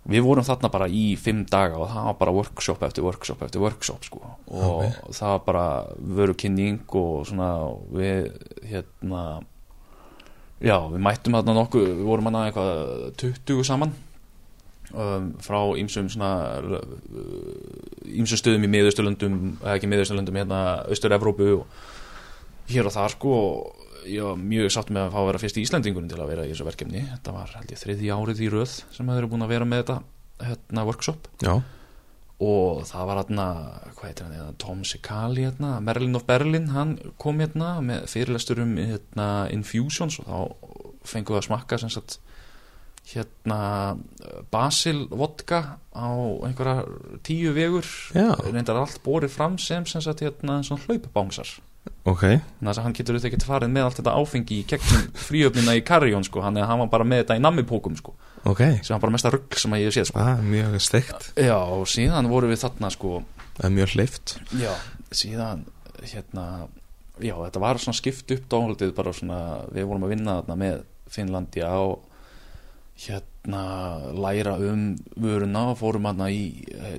við 0.10 0.26
vorum 0.26 0.46
þarna 0.46 0.72
bara 0.74 0.88
í 0.90 1.16
fimm 1.20 1.44
daga 1.50 1.78
og 1.78 1.90
það 1.92 2.06
var 2.10 2.18
bara 2.20 2.36
workshop 2.36 2.84
eftir 2.88 3.06
workshop 3.06 3.42
eftir 3.46 3.62
workshop 3.62 4.06
sko. 4.08 4.22
Og 4.50 5.14
það 5.14 5.34
var 5.36 5.44
bara 5.46 5.66
vöru 5.98 6.38
kynning 6.38 6.82
og 6.98 7.28
svona 7.30 7.52
við 7.94 8.32
hérna 8.66 9.26
já 10.62 10.78
við 10.90 11.04
mættum 11.06 11.38
þarna 11.38 11.58
nokkuð 11.58 11.86
við 11.90 12.08
vorum 12.08 12.30
þarna 12.30 12.48
eitthvað 12.50 12.72
20 13.22 13.68
saman 13.68 13.94
um, 14.94 15.32
frá 15.44 15.60
ýmsum 15.82 16.10
svona 16.12 16.32
ýmsum 18.08 18.40
stöðum 18.40 18.68
í 18.68 18.72
miðausturlöndum 18.76 19.38
eða 19.62 19.76
ekki 19.76 19.92
miðausturlöndum 19.92 20.40
hérna 20.42 20.62
Austur-Evrópu 20.88 21.50
og 21.60 22.72
hér 22.72 22.90
og 22.90 22.96
þar 22.96 23.16
sko 23.16 23.36
og 23.42 24.08
ég 24.10 24.26
var 24.26 24.40
mjög 24.40 24.72
sátt 24.74 24.90
með 24.94 25.08
að 25.08 25.14
fá 25.14 25.20
að 25.22 25.28
vera 25.30 25.44
fyrst 25.44 25.60
í 25.60 25.66
Íslandingunum 25.66 26.10
til 26.10 26.22
að 26.22 26.32
vera 26.32 26.48
í 26.48 26.54
þessu 26.54 26.66
verkefni. 26.66 27.04
Þetta 27.12 27.36
var 27.36 27.54
held 27.58 27.76
ég 27.76 27.82
þriði 27.84 28.16
árið 28.16 28.42
í 28.42 28.50
röð 28.54 28.74
sem 28.80 29.12
þeir 29.12 29.20
eru 29.20 29.30
búin 29.34 29.46
að 29.46 29.54
vera 29.54 29.68
með 29.68 29.84
þetta 29.84 30.00
hérna 30.42 30.86
workshop. 30.88 31.30
Já, 31.46 31.54
og 32.42 32.82
það 32.90 33.08
var 33.08 33.20
hérna, 33.22 33.46
hvað 33.94 34.08
heitir 34.08 34.26
hann 34.26 34.36
hérna, 34.36 34.56
Tom 34.62 34.82
Sikali 34.88 35.46
hérna, 35.46 35.76
Merlin 35.86 36.18
of 36.18 36.26
Berlin 36.26 36.72
hann 36.74 36.96
kom 37.22 37.42
hérna 37.42 37.76
með 37.86 38.08
fyrirlestur 38.10 38.64
um 38.64 38.74
hérna, 38.80 39.28
infusions 39.54 40.18
og 40.24 40.26
þá 40.26 40.40
fengum 41.12 41.36
við 41.36 41.42
að 41.42 41.48
smakka 41.50 41.80
sem 41.82 41.94
sagt 41.94 42.18
hérna 43.12 43.58
basil 44.54 45.08
vodka 45.10 45.80
á 45.92 46.08
einhverja 46.48 46.86
tíu 47.26 47.52
vegur. 47.56 47.88
Reyndar 48.14 48.78
allt 48.80 49.02
borið 49.04 49.34
fram 49.34 49.58
sem 49.60 49.86
sem 49.90 50.02
sagt 50.04 50.22
hérna 50.24 50.62
svona 50.64 50.86
hlaupabángsar 50.86 51.58
ok. 52.06 52.22
Þannig 52.62 52.70
að 52.72 52.84
hann 52.86 52.94
getur 52.98 53.16
auðvitað 53.18 53.32
ekki 53.34 53.48
farið 53.50 53.72
með 53.74 53.88
allt 53.88 54.00
þetta 54.00 54.14
áfengi 54.22 54.58
í 54.62 54.66
kegnum 54.70 55.08
fríöfnina 55.28 55.74
í 55.78 55.84
Carrion 55.86 56.26
sko, 56.26 56.44
hann, 56.46 56.60
hann 56.62 56.82
var 56.84 56.92
bara 56.94 57.08
með 57.08 57.24
þetta 57.24 57.38
í 57.40 57.44
nammipókum 57.44 57.98
sko, 57.98 58.14
Ok, 58.46 58.62
sem 58.82 58.94
var 58.96 59.02
bara 59.04 59.14
mesta 59.16 59.32
rugg 59.34 59.58
sem 59.58 59.74
að 59.76 59.82
ég 59.84 59.90
hef 59.92 59.98
séð 59.98 60.08
sko. 60.12 60.22
er 60.32 60.46
mjög 60.46 60.78
steikt. 60.82 61.28
Já, 61.38 61.58
og 61.58 61.84
síðan 61.90 62.30
vorum 62.32 62.54
við 62.54 62.62
þarna 62.64 62.90
sko. 62.94 63.24
Það 63.58 63.66
er 63.68 63.76
mjög 63.76 63.96
hleyft 63.98 64.36
Já, 64.62 64.72
síðan 65.14 65.66
hérna, 66.02 66.46
já, 67.22 67.36
þetta 67.38 67.62
var 67.66 67.82
svona 67.82 67.98
skipt 68.00 68.34
upp 68.38 68.48
dálítið 68.50 68.94
bara 68.98 69.14
svona, 69.14 69.42
við 69.74 69.90
vorum 69.90 70.06
að 70.08 70.14
vinna 70.16 70.38
þarna 70.40 70.58
með 70.62 70.80
Finnlandia 71.12 71.74
og 71.82 72.08
hérna 73.10 73.64
læra 74.14 74.58
um 74.62 74.84
vöruna 75.20 75.72
og 75.72 75.80
fórum 75.80 76.06
hérna 76.10 76.30
í 76.30 76.44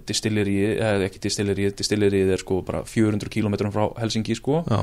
distilleríi, 0.09 0.75
eða 0.75 1.07
ekki 1.07 1.23
distilleríi 1.29 1.71
distilleríið 1.79 2.35
er 2.35 2.43
sko 2.43 2.61
bara 2.67 2.83
400 2.89 3.31
km 3.33 3.71
frá 3.71 3.87
Helsingi 4.01 4.37
sko, 4.39 4.65
Já, 4.67 4.83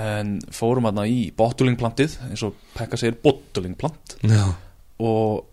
en 0.00 0.38
fórum 0.54 0.88
hérna 0.88 1.06
í 1.10 1.28
bottlingplantið, 1.36 2.18
eins 2.30 2.44
og 2.46 2.58
Pekka 2.76 2.98
segir 3.00 3.18
bottlingplant. 3.22 4.16
Já, 4.24 4.44
og 5.04 5.46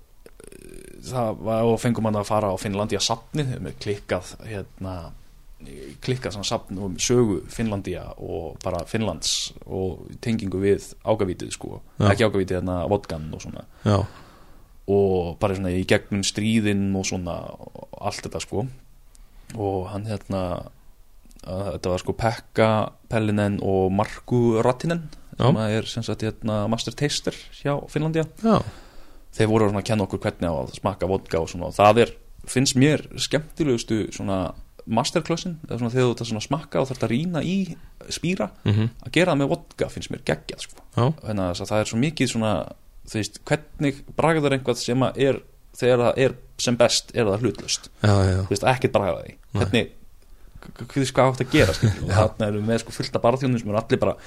eh, 0.48 0.98
það 1.12 1.46
var, 1.50 1.68
og 1.68 1.80
fengum 1.84 2.10
hann 2.10 2.20
að 2.22 2.30
fara 2.32 2.54
á 2.54 2.56
Finnlandia 2.62 3.04
safnið 3.04 3.58
með 3.60 3.80
klikkað 3.84 4.36
hérna 4.48 4.98
klikkað 6.06 6.36
svona 6.36 6.46
safn 6.46 6.78
um 6.86 6.96
sögu 7.02 7.40
Finnlandia 7.50 8.04
og 8.22 8.60
bara 8.64 8.84
Finnlands 8.86 9.54
og 9.66 10.06
tengingu 10.22 10.62
við 10.62 10.92
ágavítið 11.02 11.52
sko. 11.56 11.80
Já. 11.98 12.12
ekki 12.12 12.28
ágavítið 12.28 12.60
hérna 12.60 12.78
vodkan 12.92 13.26
og 13.34 13.42
svona. 13.42 13.66
Já, 13.86 13.98
og 14.88 15.38
bara 15.42 15.58
svona 15.58 15.74
í 15.76 15.84
gegnum 15.88 16.24
stríðin 16.26 16.90
og 16.96 17.08
svona 17.10 17.38
allt 18.00 18.24
þetta 18.26 18.42
sko. 18.44 18.66
Og 19.56 19.88
hann 19.92 20.08
hérna 20.08 20.42
þetta 21.48 21.94
var 21.94 22.04
sko 22.04 22.16
Pekka 22.18 22.70
Pellinen 23.12 23.60
og 23.64 23.92
Marku 23.96 24.60
Rattinen 24.64 25.08
sem 25.38 25.60
er 25.62 25.86
sem 25.86 26.04
sagt 26.04 26.26
hérna 26.26 26.64
master 26.72 26.96
taster 26.98 27.36
hjá 27.60 27.76
Finnlandia. 27.92 28.26
Já, 28.42 28.58
þeir 29.38 29.52
voru 29.52 29.68
svona 29.70 29.84
að 29.84 29.90
kenna 29.92 30.08
okkur 30.08 30.24
hvernig 30.24 30.50
á 30.50 30.56
að 30.56 30.72
smakka 30.80 31.10
vodka 31.10 31.42
og 31.44 31.52
svona 31.52 31.70
og 31.70 31.76
það 31.78 32.02
er, 32.06 32.14
finnst 32.50 32.80
mér 32.80 33.06
skemmtilegustu 33.22 34.08
svona 34.16 34.40
svona 34.88 35.92
þegar 35.92 36.06
þú 36.08 36.12
ert 36.14 36.22
að 36.24 36.44
smakka 36.46 36.82
og 36.82 36.90
þarf 36.90 37.02
að 37.04 37.12
rýna 37.12 37.42
í 37.44 37.58
spýra 38.14 38.48
mhm, 38.64 38.92
að 39.04 39.14
gera 39.18 39.34
það 39.34 39.42
með 39.42 39.50
vodka 39.52 39.90
finnst 39.92 40.12
mér 40.14 40.22
geggjað 40.28 40.64
sko. 40.64 40.86
þannig 40.96 41.44
að 41.44 41.64
það 41.68 41.82
er 41.82 41.90
svo 41.92 42.00
mikið 42.00 42.32
svona 42.32 42.52
þú 43.08 43.22
veist, 43.22 43.40
hvernig 43.48 44.02
bragðar 44.20 44.58
einhvað 44.58 44.82
sem 44.82 45.06
að 45.08 45.22
er, 45.28 45.40
þegar 45.78 46.04
það 46.06 46.20
er 46.26 46.36
sem 46.68 46.80
best 46.80 47.14
er 47.16 47.30
það 47.30 47.46
hlutlust, 47.46 47.90
já, 48.02 48.14
já, 48.28 48.42
þú 48.42 48.52
veist, 48.54 48.68
ekkert 48.74 48.98
bragða 48.98 49.24
því 49.24 49.38
hvernig, 49.58 49.94
veist 50.96 51.16
hvað 51.16 51.32
átt 51.32 51.46
að 51.46 51.56
gera 51.56 51.78
og 51.78 52.12
þarna 52.12 52.52
við 52.58 52.68
með 52.72 52.84
sko 52.84 52.96
fullta 52.98 53.24
barþjónum 53.24 53.62
sem 53.62 53.72
eru 53.72 53.82
allir 53.82 54.02
bara 54.02 54.18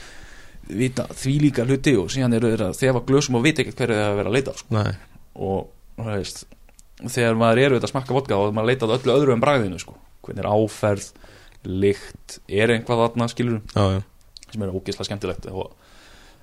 vita 0.71 1.07
því 1.11 1.35
líka 1.43 1.67
hluti 1.67 1.97
og 1.99 2.11
síðan 2.13 2.37
eru 2.39 2.53
þeir 2.53 2.65
að 2.69 2.79
þefa 2.79 3.03
glösum 3.09 3.39
og 3.39 3.45
vita 3.47 3.65
ekkert 3.65 3.81
hverju 3.81 3.97
þeir 3.99 4.07
að 4.07 4.19
vera 4.21 4.31
að 4.31 4.37
leita 4.37 4.55
sko. 4.61 4.85
Og 5.41 5.61
þú 5.99 6.09
veist 6.13 6.45
þegar 7.01 7.39
maður 7.41 7.63
er 7.63 7.75
auðvitað 7.75 7.89
að 7.89 7.93
smakka 7.95 8.17
vodka 8.17 8.39
og 8.39 8.55
maður 8.55 8.71
leita 8.71 8.87
að 8.87 8.95
öllu 8.99 9.17
öðru 9.17 9.35
en 9.35 9.43
bragðinu 9.43 9.81
sko. 9.81 9.97
hvernig 10.21 10.45
er 10.45 10.51
áferð, 10.53 11.07
lykt 11.65 12.39
er 12.49 12.75
einhvað 12.75 13.03
þarna 13.05 13.29
skilur 13.33 13.61
já, 13.73 13.85
já, 13.97 14.01
sem 14.53 14.65
er 14.65 14.75
ógeðslega 14.75 15.09
skemmtilegt 15.09 15.49
og, 15.51 15.73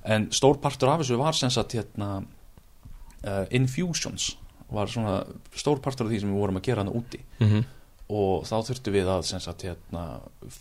en 0.08 0.28
stór 0.36 0.60
partur 0.64 0.92
af 0.92 1.02
þessu 1.04 1.18
var 1.20 1.38
sem 1.38 1.52
sagt 1.54 1.76
hérna 1.78 2.10
uh, 2.22 3.46
infusions. 3.56 4.36
Var 4.72 4.92
svona 4.92 5.22
stór 5.56 5.82
partur 5.84 6.08
af 6.08 6.14
því 6.14 6.22
sem 6.24 6.32
við 6.32 6.42
vorum 6.42 6.60
að 6.60 6.68
gera 6.68 6.84
hana 6.84 6.96
úti. 6.96 7.22
Mhm, 7.44 7.66
og 8.18 8.46
þá 8.48 8.56
þurftum 8.70 8.96
við 8.96 9.10
að 9.12 9.26
sem 9.28 9.42
sagt 9.44 9.66
hérna 9.68 10.04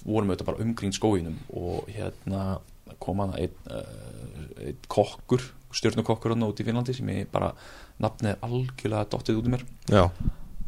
vorum 0.03 0.33
auðvitað 0.33 0.49
bara 0.49 0.65
umgrín 0.65 0.95
skóginum 0.95 1.37
og 1.55 1.87
hérna 1.95 2.59
kom 3.03 3.21
hann 3.23 3.37
einn 3.39 3.55
uh, 3.71 4.65
ein 4.67 4.81
kokkur, 4.91 5.45
stjörnukokkur 5.75 6.35
hann 6.35 6.47
út 6.47 6.63
í 6.63 6.67
Finnlandi 6.67 6.95
sem 6.97 7.09
ég 7.13 7.31
bara 7.31 7.53
nafnið 8.03 8.43
algjörlega 8.47 9.09
dottið 9.13 9.41
út 9.41 9.49
um 9.49 9.57
mér. 9.57 9.65
Já, 9.91 10.05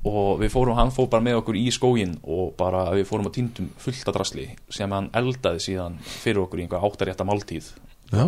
og 0.09 0.39
við 0.43 0.53
fórum, 0.55 0.77
hann 0.79 0.93
fór 0.95 1.09
bara 1.11 1.25
með 1.25 1.41
okkur 1.41 1.59
í 1.59 1.67
skógin 1.75 2.15
og 2.23 2.55
bara 2.59 2.87
við 2.95 3.09
fórum 3.11 3.29
að 3.31 3.37
týndum 3.41 3.69
fullt 3.83 4.07
að 4.07 4.19
drasli 4.19 4.47
sem 4.73 4.95
hann 4.95 5.11
eldaði 5.19 5.65
síðan 5.65 5.99
fyrir 6.05 6.45
okkur 6.45 6.63
í 6.63 6.67
einhver 6.67 6.87
áttarétta 6.87 7.27
máltíð. 7.29 7.73
Já. 8.13 8.25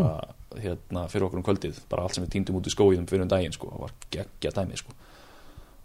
Hérna, 0.59 1.07
fyrir 1.11 1.29
okkur 1.29 1.41
um 1.41 1.47
kvöldið 1.47 1.79
bara 1.91 2.03
allt 2.03 2.17
sem 2.17 2.25
við 2.25 2.35
týndum 2.37 2.59
út 2.59 2.67
í 2.67 2.75
skóginum 2.75 3.07
fyrir 3.11 3.25
um 3.27 3.31
daginn 3.31 3.55
sko, 3.55 3.71
það 3.71 3.85
var 3.87 3.97
geggja 4.11 4.55
dæmi 4.57 4.81
sko. 4.81 4.97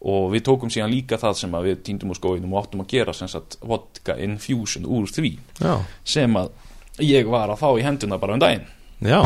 og 0.05 0.29
við 0.33 0.45
tókum 0.49 0.71
síðan 0.73 0.93
líka 0.93 1.17
það 1.21 1.37
sem 1.39 1.57
við 1.65 1.81
týndum 1.85 2.13
úr 2.13 2.19
skóginum 2.19 2.53
og 2.53 2.63
áttum 2.63 2.81
að 2.83 2.91
gera 2.93 3.13
sem 3.13 3.29
sagt 3.31 3.57
vodka 3.61 4.17
infusion 4.21 4.85
úr 4.85 5.09
því 5.09 5.37
já, 5.61 5.79
sem 6.03 6.39
að 6.39 6.51
ég 7.03 7.27
var 7.27 7.51
að 7.51 7.59
fá 7.59 7.69
í 7.75 7.83
henduna 7.83 8.19
bara 8.21 8.35
um 8.35 8.41
daginn. 8.41 8.67
Já. 9.03 9.21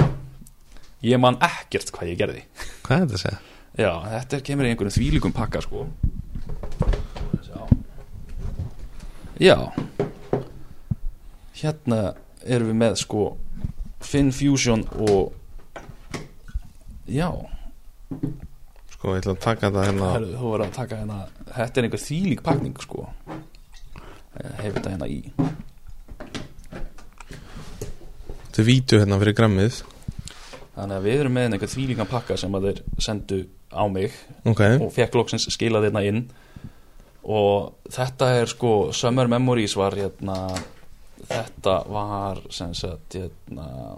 Ég 1.06 1.20
man 1.22 1.38
ekkert 1.44 1.92
hvað 1.96 2.12
ég 2.12 2.20
gerði. 2.20 2.44
Hvað 2.84 2.96
er 2.96 3.04
þetta 3.04 3.18
að 3.18 3.24
segja? 3.24 3.42
Já, 3.80 3.92
þetta 4.16 4.40
kemur 4.48 4.68
í 4.68 4.72
einhverjum 4.74 4.96
þvílíkum 4.98 5.36
pakka 5.36 5.62
sko. 5.64 5.86
Já. 9.40 9.56
Hérna 11.62 12.00
erum 12.44 12.74
við 12.74 12.80
með 12.82 12.98
sko 13.00 13.22
Finn 14.00 14.32
Fusion 14.32 14.86
og 15.00 15.36
Já. 17.10 17.30
Sko, 18.94 19.16
ég 19.16 19.24
ætla 19.24 19.34
að 19.34 19.42
taka 19.42 19.70
þetta 19.70 19.86
hérna. 19.88 20.10
Herðu, 20.14 20.34
þú 20.38 20.50
verður 20.54 20.66
að 20.68 20.76
taka 20.76 21.00
hérna 21.00 21.20
Þetta 21.50 21.80
er 21.82 21.88
einhver 21.88 22.02
þýlík 22.04 22.44
pakning 22.46 22.82
sko. 22.84 23.06
Hefur 24.60 24.76
þetta 24.78 24.92
hérna 24.94 25.08
í. 25.10 25.20
Þetta 28.50 28.62
er 28.62 28.68
vídeo 28.68 29.00
hérna 29.02 29.18
fyrir 29.22 29.36
grammið 29.38 29.80
Þannig 30.76 30.96
að 30.96 31.06
við 31.08 31.22
erum 31.24 31.34
með 31.36 31.56
einhver 31.56 31.72
þýlíkan 31.74 32.10
pakka 32.10 32.38
sem 32.40 32.54
að 32.56 32.68
þeir 32.70 32.84
sendu 33.04 33.40
á 33.74 33.84
mig 33.92 34.14
Ok, 34.48 34.62
og 34.80 34.94
fekk 34.96 35.18
loksins 35.20 35.50
skilað 35.52 35.90
hérna 35.90 36.04
inn. 36.08 36.22
Og 37.30 37.90
þetta 37.92 38.30
er 38.40 38.50
sko 38.50 38.74
Summer 38.96 39.28
Memories 39.30 39.76
var 39.78 39.98
hérna 39.98 40.38
þetta 41.28 41.76
var 41.90 42.44
sem 42.54 42.74
sagt 42.78 43.18
hérna 43.18 43.98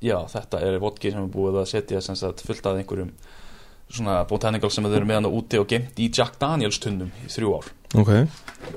já 0.00 0.16
þetta 0.32 0.60
er 0.64 0.80
vodki 0.80 1.12
sem 1.12 1.24
er 1.24 1.32
búið 1.32 1.60
að 1.62 1.70
setja 1.74 2.00
sem 2.04 2.16
sagt 2.18 2.44
fullt 2.46 2.66
af 2.66 2.80
einhverjum 2.80 3.12
svona 3.90 4.20
botanicals 4.28 4.76
sem 4.78 4.86
við 4.86 5.00
erum 5.00 5.10
með 5.10 5.18
hann 5.18 5.30
úti 5.40 5.58
og 5.60 5.66
gemt 5.70 5.98
í 5.98 6.08
Jack 6.14 6.38
Daniels 6.40 6.78
tunnum 6.82 7.10
í 7.24 7.30
þrjú 7.32 7.56
ár. 7.58 7.70
Ok. 7.98 8.12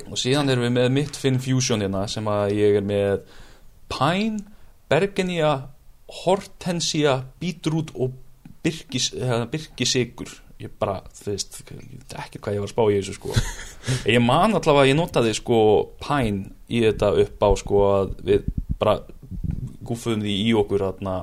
Og 0.09 0.17
síðan 0.17 0.49
erum 0.49 0.65
við 0.65 0.73
með 0.79 0.89
mitt 0.95 1.19
Finn 1.19 1.39
Fusion 1.41 1.85
hérna 1.85 2.07
sem 2.09 2.27
að 2.29 2.55
ég 2.57 2.79
er 2.79 2.87
með 2.87 3.21
Pine, 3.93 4.41
Bergenia 4.89 5.53
Hortensia, 6.23 7.19
Beetroot 7.41 7.93
og 7.93 8.17
Birkisigur 8.63 10.31
ég 10.63 10.71
bara, 10.79 10.99
þú 11.17 11.29
veist 11.31 11.59
ekki 12.23 12.39
hvað 12.39 12.55
ég 12.55 12.63
var 12.63 12.69
að 12.69 12.73
spá 12.73 12.83
í 12.85 12.97
þessu 12.97 13.15
sko. 13.17 13.35
Ég 14.15 14.23
man 14.23 14.55
allavega 14.55 14.85
að 14.85 14.89
ég 14.91 14.97
notaði 14.97 15.35
sko 15.35 15.59
Pine 15.99 16.53
í 16.71 16.83
þetta 16.85 17.11
upp 17.23 17.43
á 17.43 17.49
sko 17.59 17.83
að 17.89 18.13
við 18.29 18.49
bara 18.79 18.97
gúfuðum 19.83 20.23
því 20.23 20.35
í 20.39 20.53
okkur 20.59 20.85
þarna 20.87 21.15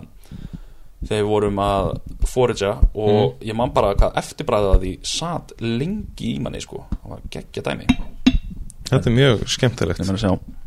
þegar 1.01 1.22
við 1.22 1.30
vorum 1.30 1.61
að 1.64 1.91
foragea 2.28 2.74
og 2.93 3.41
ég 3.47 3.57
man 3.57 3.72
bara 3.76 3.95
hvað 3.97 4.18
eftirbræðið 4.20 4.84
því 4.84 4.95
satt 5.14 5.57
lengi 5.64 6.34
í 6.34 6.38
manni 6.45 6.61
sko. 6.61 6.84
Það 6.93 7.14
var 7.14 7.26
geggja 7.36 7.66
dæmi. 7.70 7.88
Þetta 8.91 9.07
er 9.07 9.16
mjög 9.16 9.47
skemmtilegt 9.49 10.03
Ég 10.03 10.11
meina 10.11 10.18
að 10.18 10.24
sjá 10.26 10.61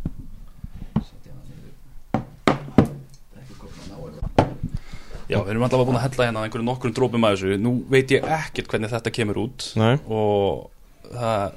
Já, 5.33 5.39
við 5.41 5.51
erum 5.55 5.65
allavega 5.65 5.89
búin 5.89 5.97
að 5.97 6.05
hella 6.05 6.27
hérna 6.27 6.45
einhverjum 6.45 6.69
nokkrum 6.69 6.93
drópum 6.93 7.25
að 7.25 7.35
þessu. 7.35 7.57
Nú 7.63 7.73
veit 7.89 8.11
ég 8.13 8.25
ekkert 8.37 8.69
hvernig 8.69 8.91
þetta 8.93 9.13
kemur 9.15 9.39
út. 9.47 9.65
Nei, 9.81 9.93
Og 10.05 10.69
það, 11.09 11.55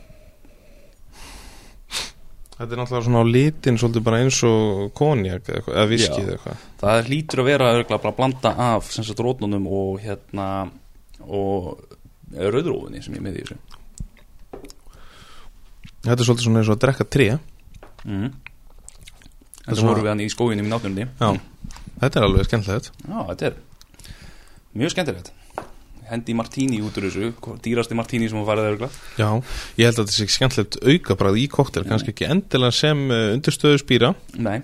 þetta 2.56 2.70
er 2.70 2.80
náttúrulega 2.80 3.04
svona 3.08 3.22
á 3.22 3.26
litin 3.28 3.80
svolítið 3.80 4.06
bara 4.06 4.22
eins 4.24 4.40
og 4.48 4.86
konjak 4.96 5.52
eða, 5.52 5.86
viskið 5.90 6.22
eða 6.24 6.36
eitthvað. 6.38 6.64
Það 6.82 7.12
lítur 7.12 7.42
að 7.42 7.50
vera 7.50 7.70
örugglega 7.74 8.02
bara 8.06 8.14
að 8.14 8.18
blanda 8.22 8.54
af 8.70 8.90
sem 8.94 9.06
sagt 9.06 9.22
rótnunum 9.26 9.68
og 9.68 10.00
hérna 10.04 10.48
og 11.26 11.84
rauðrófunni 12.32 13.04
sem 13.04 13.18
ég 13.18 13.24
með 13.24 13.40
í 13.40 13.44
þessu. 13.44 13.60
Þetta 16.06 16.20
er 16.20 16.26
svolítið 16.28 16.46
svona 16.46 16.62
eins 16.62 16.70
og 16.70 16.76
að 16.76 16.82
drekka 16.86 17.08
tré. 17.10 17.28
Mm. 18.06 18.30
Þetta 19.66 19.82
vorum 19.82 20.04
við 20.04 20.12
hann 20.12 20.22
í 20.22 20.30
skóginum 20.30 20.68
í 20.68 20.70
náttúrunni. 20.70 21.06
Já, 21.18 21.30
þetta 22.00 22.20
er 22.20 22.26
alveg 22.28 22.48
skemmtilegt. 22.48 22.90
Já, 23.08 23.18
þetta 23.32 23.50
er 23.50 23.58
mjög 24.76 24.94
skemmtilegt. 24.94 25.32
Hendi 26.06 26.36
martini 26.38 26.78
út 26.86 26.94
úr 27.00 27.08
þessu 27.08 27.56
Dýrasti 27.64 27.96
martini 27.98 28.28
sem 28.30 28.38
hún 28.38 28.44
farið 28.46 28.68
örgla 28.76 28.88
Já, 29.18 29.26
ég 29.74 29.88
held 29.88 29.96
að 29.98 30.04
þetta 30.04 30.14
sé 30.14 30.26
skemmtilegt 30.36 30.76
aukabræð 30.86 31.38
í 31.42 31.46
koktel, 31.50 31.82
kannski 31.88 32.12
ekki 32.12 32.28
endilega 32.30 32.76
sem 32.78 33.00
uh, 33.10 33.32
undirstöðu 33.34 33.80
spýra. 33.82 34.12
Nei, 34.38 34.60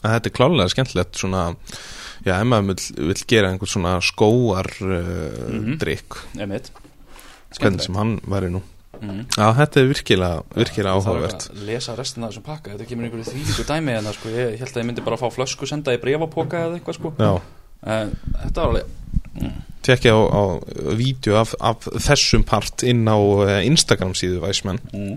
að 0.00 0.14
þetta 0.16 0.30
er 0.30 0.36
klálega 0.38 0.72
skemmtilegt 0.72 1.20
svona, 1.20 1.42
já, 2.24 2.38
ef 2.38 2.48
maður 2.48 2.70
vill, 2.72 3.06
vill 3.12 3.26
gera 3.34 3.50
einhvern 3.52 3.72
svona 3.74 3.92
skóar 4.00 4.72
uh, 4.80 4.96
Mhm. 5.52 5.76
drikk, 5.82 6.22
emitt 6.40 6.72
hvernig 7.60 7.84
sem 7.84 8.00
hann 8.00 8.14
væri 8.24 8.48
nú 8.54 8.62
mm. 9.02 9.20
Já, 9.36 9.46
þetta 9.58 9.82
er 9.82 9.90
virkilega, 9.90 10.40
virkilega 10.54 10.94
Það 10.94 11.10
áhugavert. 11.10 11.46
er 11.48 11.58
að 11.58 11.68
lesa 11.68 11.96
restina 11.98 12.28
af 12.28 12.32
þessum 12.32 12.46
pakka. 12.46 12.76
Þetta 12.76 12.88
kemur 12.88 13.08
einhverju 13.08 13.28
þvílíku 13.28 13.68
dæmi 13.68 13.98
en 13.98 14.10
sko, 14.16 14.32
ég 14.32 14.56
held 14.62 14.72
að 14.72 14.82
ég 14.82 14.88
myndi 14.88 15.06
bara 15.10 15.20
fá 15.20 15.26
flösku 15.34 15.68
senda 15.68 15.94
í 15.94 16.00
brefapoka 16.02 16.64
eða 16.68 16.80
eitthvað 16.80 16.98
sko. 17.00 17.14
Já, 17.18 17.32
þetta 17.82 18.56
var 18.56 18.68
alveg 18.70 18.98
tekja 19.82 20.14
á, 20.14 20.20
á 20.30 20.42
vídeo 20.94 21.36
af, 21.40 21.54
af 21.58 21.88
þessum 22.06 22.44
part 22.46 22.84
inn 22.86 23.02
á 23.08 23.18
uh, 23.18 23.58
Instagram 23.66 24.14
síðu 24.18 24.42
væsmenn 24.44 24.80
mm. 24.92 25.16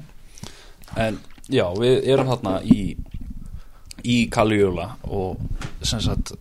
En 0.96 1.20
já, 1.52 1.66
við 1.76 2.08
erum 2.08 2.30
þarna 2.32 2.60
í 2.64 2.96
í 4.06 4.18
Kallióla 4.32 4.96
og 5.10 5.40
sem 5.86 6.02
sagt 6.04 6.36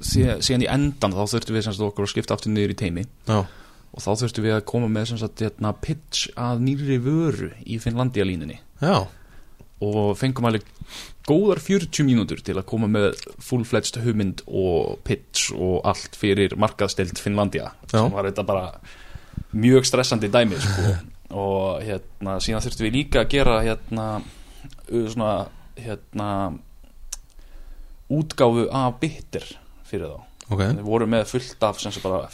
síðan 0.00 0.64
í 0.64 0.68
endan 0.70 1.12
þá 1.12 1.22
þurftum 1.28 1.56
við 1.56 1.66
sem 1.66 1.76
sagt 1.76 1.86
okkur 1.90 2.06
að 2.06 2.12
skipta 2.14 2.36
aftur 2.36 2.54
niður 2.54 2.72
í 2.74 2.78
teimi 2.82 3.04
Já, 3.28 3.42
og 3.90 4.04
þá 4.04 4.10
þurftum 4.22 4.46
við 4.46 4.56
að 4.56 4.66
koma 4.70 4.90
með 4.90 5.14
sagt 5.20 5.42
hérna, 5.42 5.72
pitch 5.82 6.28
að 6.38 6.62
nýri 6.66 6.98
vöru 7.02 7.50
í 7.66 7.80
Finnlandia 7.82 8.26
línunni 8.26 8.60
já, 8.82 9.08
og 9.80 10.12
fengum 10.20 10.48
alveg 10.48 10.66
góðar 11.28 11.60
40 11.62 12.06
mínútur 12.06 12.42
til 12.44 12.56
að 12.58 12.66
koma 12.68 12.88
með 12.90 13.20
full-fledged 13.44 14.00
hugmynd 14.04 14.42
og 14.46 14.98
pitch 15.06 15.54
og 15.56 15.80
allt 15.88 16.16
fyrir 16.18 16.56
markaðstelt 16.60 17.20
Finnlandia 17.22 17.72
Já. 17.90 17.98
sem 17.98 18.14
var 18.14 18.28
þetta 18.28 18.46
bara 18.48 18.66
mjög 19.56 19.86
stressandi 19.88 20.30
dæmi 20.32 20.58
sko. 20.60 20.94
og 21.42 21.84
hérna 21.86 22.38
síðan 22.42 22.64
þurftum 22.64 22.88
við 22.88 22.98
líka 22.98 23.22
að 23.22 23.30
gera 23.36 23.60
hérna 23.66 24.08
svona 24.90 25.34
hérna 25.78 26.30
útgáfu 28.10 28.66
af 28.74 28.98
bitter 29.02 29.46
fyrir 29.86 30.10
þá 30.10 30.29
ok. 30.50 30.60
Við 30.60 30.82
vorum 30.86 31.10
með 31.14 31.26
fullt 31.30 31.62
af 31.62 31.78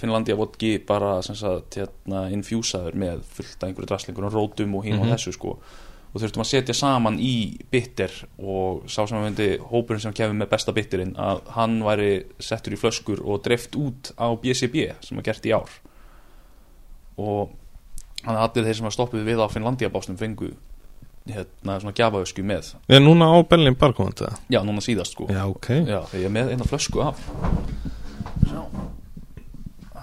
Finnlandia 0.01 0.37
vodki 0.37 0.79
bara 0.87 1.19
sagt 1.23 1.77
hérna 1.79 2.27
infjúsaður 2.33 2.95
með 2.95 3.21
fullt 3.37 3.62
af 3.62 3.69
einhverju 3.69 3.87
draslingur 3.91 4.25
og 4.31 4.33
rótum 4.33 4.75
og 4.79 4.85
hín 4.85 4.99
og 5.01 5.07
Mhm. 5.07 5.12
þessu 5.14 5.33
sko. 5.37 5.59
Og 6.14 6.23
þurftum 6.23 6.41
að 6.41 6.49
setja 6.49 6.75
saman 6.75 7.19
í 7.21 7.59
bitter 7.71 8.09
og 8.39 8.87
sá 8.89 9.05
sem 9.07 9.19
að 9.19 9.25
myndi 9.27 9.59
hópurinn 9.61 10.01
sem 10.01 10.12
kemur 10.17 10.33
með 10.47 10.49
besta 10.49 10.73
bitterinn 10.73 11.14
að 11.17 11.43
hann 11.53 11.83
væri 11.83 12.25
settur 12.41 12.73
í 12.73 12.79
flöskur 12.81 13.21
og 13.27 13.43
dreift 13.45 13.77
út 13.77 14.12
á 14.17 14.33
BCB 14.41 14.95
sem 15.05 15.17
var 15.19 15.23
gert 15.25 15.45
í 15.45 15.53
ár. 15.53 15.69
Og 17.19 17.51
hann 18.25 18.37
allir 18.37 18.64
þeir 18.64 18.75
sem 18.81 18.87
að 18.89 18.97
stoppuð 18.97 19.25
við 19.29 19.43
á 19.45 19.47
Finnlandia 19.53 19.91
básnum 19.93 20.17
fengu 20.19 20.55
hérna 21.27 21.81
svona 21.83 21.93
gjafaösku 21.93 22.43
með. 22.47 22.75
Er 22.89 23.01
núna 23.01 23.27
á 23.29 23.37
Berlin 23.49 23.75
barkomandi 23.75 24.25
það? 24.25 24.39
já 24.51 24.61
núna 24.64 24.81
síðast 24.81 25.12
sko. 25.17 25.27
Já, 25.29 25.45
ok. 25.51 25.69
Já, 25.85 26.01
þegar 26.07 26.21
ég 26.23 26.25
er 26.25 26.35
með 26.37 26.51
eina 26.55 26.64
flösku 26.64 27.03
af 27.03 27.19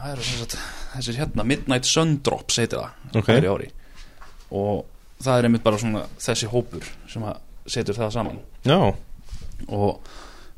Það 0.04 0.12
eru 0.14 0.26
sem 0.28 0.42
sagt 0.42 0.58
Þessir 0.94 1.18
hérna 1.22 1.46
Midnight 1.48 1.88
Sun 1.88 2.18
Drops 2.26 2.60
heitir 2.60 2.82
það 2.82 3.22
Ok. 3.22 3.30
Hægri 3.30 3.50
ári. 3.54 3.70
Og 4.54 4.84
það 5.24 5.40
er 5.40 5.48
einmitt 5.48 5.64
bara 5.64 5.80
svona 5.80 6.04
þessi 6.22 6.50
hópur 6.52 6.86
sem 7.10 7.24
að 7.24 7.40
setur 7.72 7.96
það 7.96 8.12
saman. 8.18 8.40
Já, 8.68 8.78
og 9.72 10.10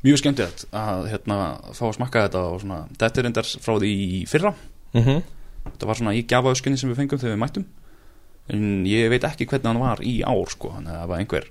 mjög 0.02 0.18
skemmtilegt 0.20 0.64
að 0.74 1.06
hérna 1.12 1.36
fá 1.76 1.84
að 1.86 1.94
smakka 2.00 2.24
þetta 2.26 2.42
og 2.50 2.60
svona 2.64 2.80
þetta 2.98 3.22
er 3.22 3.28
endar 3.30 3.50
frá 3.62 3.74
því 3.78 3.90
í 3.94 4.22
fyrra. 4.28 4.52
Mhm. 4.96 5.22
Þetta 5.66 5.88
var 5.90 6.00
svona 6.00 6.14
í 6.16 6.24
gjafaöskunni 6.26 6.78
sem 6.80 6.90
við 6.90 7.00
fengum 7.02 7.22
þegar 7.22 7.36
við 7.36 7.42
mættum. 7.44 7.68
En 8.50 8.66
ég 8.86 9.08
veit 9.10 9.24
ekki 9.26 9.46
hvernig 9.46 9.70
hann 9.70 9.82
var 9.82 10.02
í 10.02 10.16
ár 10.22 10.50
sko, 10.50 10.72
þannig 10.76 10.94
að 10.94 11.04
ef 11.04 11.10
að 11.10 11.20
einhver, 11.20 11.46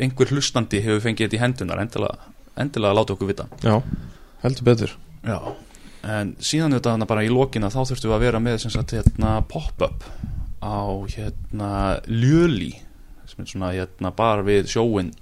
einhver 0.00 0.30
hlustandi 0.32 0.80
hefur 0.84 1.02
fengið 1.04 1.26
þetta 1.26 1.36
í 1.36 1.42
hendunar 1.42 1.82
endilega, 1.82 2.30
endilega 2.56 2.96
láta 2.96 3.16
okkur 3.16 3.28
vita. 3.28 3.48
Já, 3.64 3.82
heldur 4.44 4.64
betur. 4.64 4.94
Já, 5.24 5.38
en 6.08 6.34
síðan 6.40 6.76
þetta 6.76 6.94
hana 6.96 7.08
bara 7.08 7.24
í 7.26 7.30
lokina 7.32 7.70
þá 7.72 7.80
þurftum 7.82 8.10
við 8.10 8.16
að 8.16 8.24
vera 8.26 8.42
með 8.42 8.60
sem 8.64 8.74
sagt 8.74 8.94
hérna 8.96 9.34
pop-up 9.50 10.06
á 10.64 10.80
hérna 11.12 11.72
Ljöli 12.08 12.72
sem 13.28 13.44
er 13.44 13.50
svona 13.50 13.72
hérna 13.74 14.12
bara 14.16 14.44
við 14.46 14.70
sjóin 14.72 15.12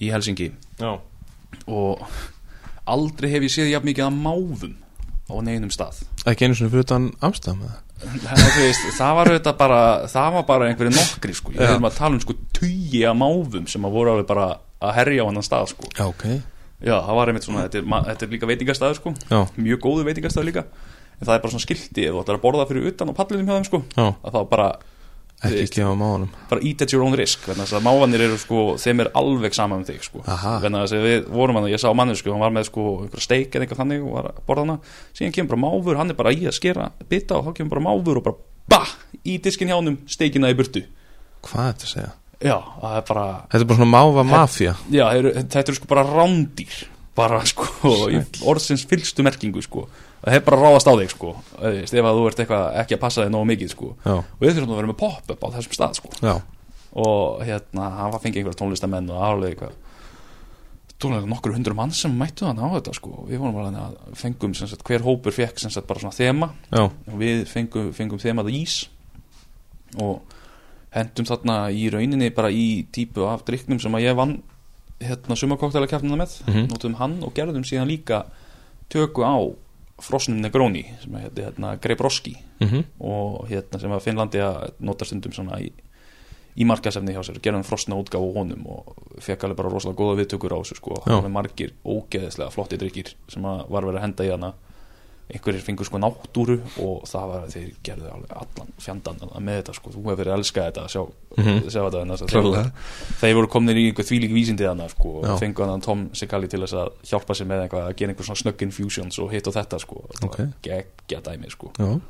í 0.00 0.10
Helsingi 0.12 0.52
Já, 0.80 0.96
og 1.66 2.04
aldrei 2.90 3.30
hef 3.32 3.46
ég 3.46 3.54
séð 3.54 3.72
jafn 3.74 3.90
mikið 3.90 4.08
að 4.08 4.20
máfum 4.24 4.76
á 5.30 5.34
neinum 5.44 5.72
stað 5.72 6.04
ekki 6.28 6.46
einu 6.46 6.58
svona 6.58 6.72
fyrir 6.72 6.86
utan 6.86 7.10
Amstæðum 7.24 7.66
það, 8.04 8.42
veist, 8.58 8.88
það 8.98 9.18
var 9.18 9.30
auðvitað 9.32 9.60
bara 9.60 9.82
það 10.10 10.32
var 10.36 10.46
bara 10.48 10.70
einhverju 10.70 10.94
nokkri 10.94 11.36
sko. 11.36 11.54
ég 11.54 11.62
Já. 11.62 11.70
hefum 11.72 11.88
að 11.88 11.98
tala 11.98 12.18
um 12.18 12.24
sko 12.24 12.36
tugi 12.56 13.04
að 13.08 13.20
máfum 13.20 13.68
sem 13.70 13.86
að 13.86 13.96
voru 13.96 14.14
alveg 14.14 14.28
bara 14.30 14.48
að 14.84 14.96
herja 14.98 15.24
á 15.24 15.28
annan 15.30 15.46
stað 15.46 15.70
sko. 15.72 15.88
Já, 15.94 16.04
ok 16.10 16.26
já, 16.84 16.94
það 17.00 17.18
var 17.18 17.32
einmitt 17.32 17.46
svona, 17.48 17.66
þetta 17.66 17.80
er, 17.80 18.08
þetta 18.10 18.26
er 18.28 18.34
líka 18.36 18.50
veitingastæður 18.52 18.98
sko. 19.00 19.14
Já, 19.30 19.40
mjög 19.56 19.84
góðu 19.84 20.08
veitingastæður 20.10 20.50
líka. 20.50 20.64
En 21.14 21.28
það 21.28 21.36
er 21.36 21.44
bara 21.44 21.54
svona 21.54 21.64
skilti 21.64 22.04
ef 22.08 22.14
þú 22.14 22.24
ætlar 22.24 22.38
að 22.40 22.42
borða 22.42 22.66
fyrir 22.70 22.90
utan 22.90 23.10
á 23.10 23.14
pallinum 23.14 23.46
hjá 23.48 23.54
þeim 23.54 23.66
sko 23.68 23.80
já, 23.94 24.06
að 24.10 24.34
þá 24.34 24.40
bara, 24.50 24.64
ekki 25.44 25.78
gefa 25.78 25.92
mánum 25.98 26.30
bara 26.50 26.64
eat 26.66 26.82
at 26.82 26.94
your 26.94 27.04
own 27.04 27.14
risk 27.18 27.44
þannig 27.46 27.70
að 27.76 27.84
mávanir 27.84 28.24
eru 28.26 28.38
sko, 28.40 28.62
þeim 28.80 29.04
er 29.04 29.10
alveg 29.20 29.54
sama 29.56 29.78
um 29.78 29.84
þig 29.86 30.02
sko. 30.06 30.24
Aha. 30.26 30.56
þannig 30.64 30.82
að 30.82 30.96
að 30.98 31.06
við 31.06 31.28
vorum 31.36 31.60
hann 31.60 31.68
ég 31.70 31.82
sá 31.82 31.86
manni 31.94 32.16
sko, 32.18 32.32
hann 32.34 32.42
var 32.42 32.54
með 32.54 32.66
sko 32.70 32.86
einhver 33.04 33.24
steik 33.24 33.54
eða 33.54 33.66
eitthvað 33.66 33.82
þannig 33.84 34.02
og 34.08 34.16
var 34.18 34.30
að 34.32 34.42
borða 34.48 34.66
hana. 34.66 34.76
Síðan 35.14 35.36
kemur 35.38 35.54
bara 35.54 35.62
máfur, 35.66 36.00
hann 36.00 36.10
er 36.10 36.18
bara 36.18 36.34
í 36.34 36.42
að 36.48 36.56
skera 36.58 36.90
bita 37.10 37.38
og 37.38 37.46
þá 37.48 37.58
kemur 37.60 37.76
bara 37.76 37.86
máfur 37.86 38.20
og 38.20 38.26
bara 38.26 38.36
bah, 38.74 38.94
í 39.22 39.38
diskin 39.44 39.70
hjá 39.70 39.78
honum, 39.78 40.00
steikina 40.10 40.50
í 40.50 40.58
burtu. 40.58 40.82
Hvað 41.44 41.68
er 41.68 41.74
þetta 41.76 41.88
að 41.90 41.94
segja? 41.94 42.12
Já, 42.44 42.56
það 42.80 42.96
er 42.98 43.06
bara 43.10 43.26
Þetta 43.50 43.62
er 43.62 43.68
bara 43.70 43.78
svona 43.80 43.92
máva 43.94 44.24
mafía. 44.28 44.74
Já, 44.92 45.06
þetta 45.40 45.64
eru 45.64 45.78
sko 45.78 45.90
bara 45.90 46.04
rándýr 46.08 46.82
bara 47.14 47.44
sko, 47.46 47.68
orðsins 48.50 48.84
fylstu 48.90 49.24
merkingu 49.26 49.62
sko. 49.62 49.86
Það 50.24 50.34
hef 50.34 50.44
bara 50.46 50.58
ráðast 50.62 50.88
á 50.88 50.92
þig 50.98 51.12
sko. 51.12 51.30
Veist, 51.60 51.94
ef 51.94 52.08
að 52.08 52.18
þú 52.18 52.26
ert 52.30 52.42
eitthvað 52.42 52.78
ekki 52.82 52.96
að 52.96 53.02
passa 53.04 53.24
þig 53.24 53.32
nógu 53.34 53.48
mikið 53.52 53.70
sko. 53.74 53.90
Já, 54.02 54.14
og 54.18 54.42
við 54.42 54.54
þurfum 54.56 54.74
að 54.74 54.80
vera 54.80 54.90
með 54.90 55.00
pop-up 55.02 55.44
á 55.44 55.48
þessum 55.54 55.76
stað 55.76 55.98
sko. 56.00 56.12
Já, 56.24 56.34
og 57.04 57.42
hérna, 57.44 57.90
hann 58.00 58.14
var 58.14 58.22
fengið 58.22 58.40
einhverja 58.42 58.60
tónlistamenn 58.62 59.10
og 59.12 59.22
aflega 59.28 59.52
eitthvað 59.52 59.80
tónlega 61.04 61.28
nokkur 61.28 61.54
hundur 61.56 61.74
mann 61.76 61.92
sem 61.94 62.12
mættu 62.16 62.46
þannig 62.46 62.64
á 62.64 62.74
þetta 62.78 62.94
sko. 62.96 63.14
Við 63.28 63.42
vorum 63.42 63.58
þannig 63.60 63.82
að 63.82 64.18
fengum 64.18 64.54
sagt, 64.56 64.84
hver 64.86 65.04
hópur 65.04 65.34
fekk 65.36 65.60
sagt 65.62 65.88
bara 65.90 66.02
svona 66.02 66.16
þema. 66.16 66.50
Já, 66.70 66.84
og 66.88 67.16
við 67.20 67.44
fengum, 67.50 67.90
fengum 67.96 68.22
þemað 68.22 68.52
ís. 68.54 68.78
Og 70.00 70.33
hendum 70.94 71.26
þarna 71.28 71.58
í 71.74 71.88
rauninni 71.92 72.30
bara 72.34 72.50
í 72.54 72.86
típu 72.94 73.26
af 73.28 73.44
drikknum 73.48 73.80
sem 73.82 73.94
að 73.96 74.06
ég 74.06 74.18
vann 74.18 74.38
hérna 75.02 75.36
sumakoktelakefnina 75.36 76.16
með. 76.16 76.40
Mhm. 76.46 76.68
notum 76.70 76.94
hann 77.00 77.22
og 77.22 77.34
gerðum 77.34 77.66
síðan 77.66 77.90
líka 77.90 78.24
töku 78.88 79.24
á 79.26 79.36
frosnum 80.02 80.40
Negroni 80.42 80.84
sem 81.02 81.14
að 81.14 81.24
hérna, 81.26 81.46
hérna 81.46 81.80
Grebroski 81.80 82.36
mhm, 82.60 82.84
og 83.00 83.48
hérna 83.48 83.80
sem 83.80 83.94
að 83.94 84.02
Finnlandi 84.02 84.42
að 84.42 84.72
nota 84.80 85.06
stundum 85.06 85.34
svona 85.34 85.60
í, 85.62 85.70
í 86.58 86.66
markasefni 86.66 87.14
hjá 87.14 87.22
sér, 87.26 87.38
gerðum 87.42 87.66
frosna 87.66 87.98
útgáfu 87.98 88.30
á 88.30 88.36
honum 88.38 88.66
og 88.66 88.94
fekk 89.22 89.46
alveg 89.46 89.60
bara 89.60 89.70
rosalega 89.70 90.00
góða 90.00 90.18
viðtökur 90.22 90.54
á 90.54 90.58
þessu 90.62 90.78
sko, 90.80 90.98
Já. 91.06 91.14
alveg 91.18 91.34
margir 91.34 91.74
ógeðislega 91.86 92.50
flotti 92.54 92.78
drikkir 92.80 93.14
sem 93.30 93.46
að 93.46 93.64
var 93.70 93.86
verið 93.86 94.00
að 94.00 94.06
henda 94.08 94.26
í 94.26 94.32
hana 94.34 94.52
einhverjir 95.32 95.62
fengur 95.64 95.86
sko 95.88 95.98
náttúru 95.98 96.58
og 96.84 97.06
það 97.08 97.28
var 97.30 97.44
að 97.46 97.54
þeir 97.54 97.68
gerðu 97.86 98.10
alveg 98.12 98.32
allan 98.36 98.72
fjandan 98.84 99.22
með 99.40 99.56
þetta 99.62 99.74
sko, 99.78 99.90
þú 99.94 100.02
hefur 100.04 100.18
verið 100.20 100.32
að 100.34 100.38
elska 100.38 100.64
þetta 100.68 100.82
að 100.84 100.90
sjá, 100.94 101.02
Mhm. 101.34 101.60
sjá 101.72 101.80
þetta 101.80 102.00
en 102.02 102.08
þess 102.12 102.22
að 102.22 102.28
þeir, 102.28 102.42
voru- 102.42 102.52
klálega 102.54 102.72
þeir 103.22 103.34
voru 103.34 103.48
komnir 103.54 103.76
í 103.80 103.84
einhver 103.90 104.04
þvílík 104.10 104.34
vísindi 104.36 104.64
þarna 104.68 104.88
sko, 104.90 105.14
Já. 105.24 105.30
og 105.32 105.40
fengu 105.40 105.64
hann 105.66 105.80
Tom 105.80 106.10
Sikali 106.12 106.48
til 106.48 106.60
þess 106.60 106.74
að 106.74 106.90
hjálpa 107.08 107.34
sér 107.34 107.46
með 107.48 107.62
eitthvað 107.68 107.88
að 107.88 107.96
gera 107.96 108.12
einhver 108.12 108.24
svona 108.28 108.42
snögg 108.42 108.62
infusions 108.68 109.18
og 109.18 109.30
hitt 109.32 109.46
og 109.48 109.54
þetta 109.54 109.80
sko, 109.80 110.04
það 110.20 110.24
Ok. 110.28 110.38
var 110.38 110.52
geggja 110.62 111.20
dæmi 111.22 111.50
sko. 111.50 111.72
Já. 111.78 112.00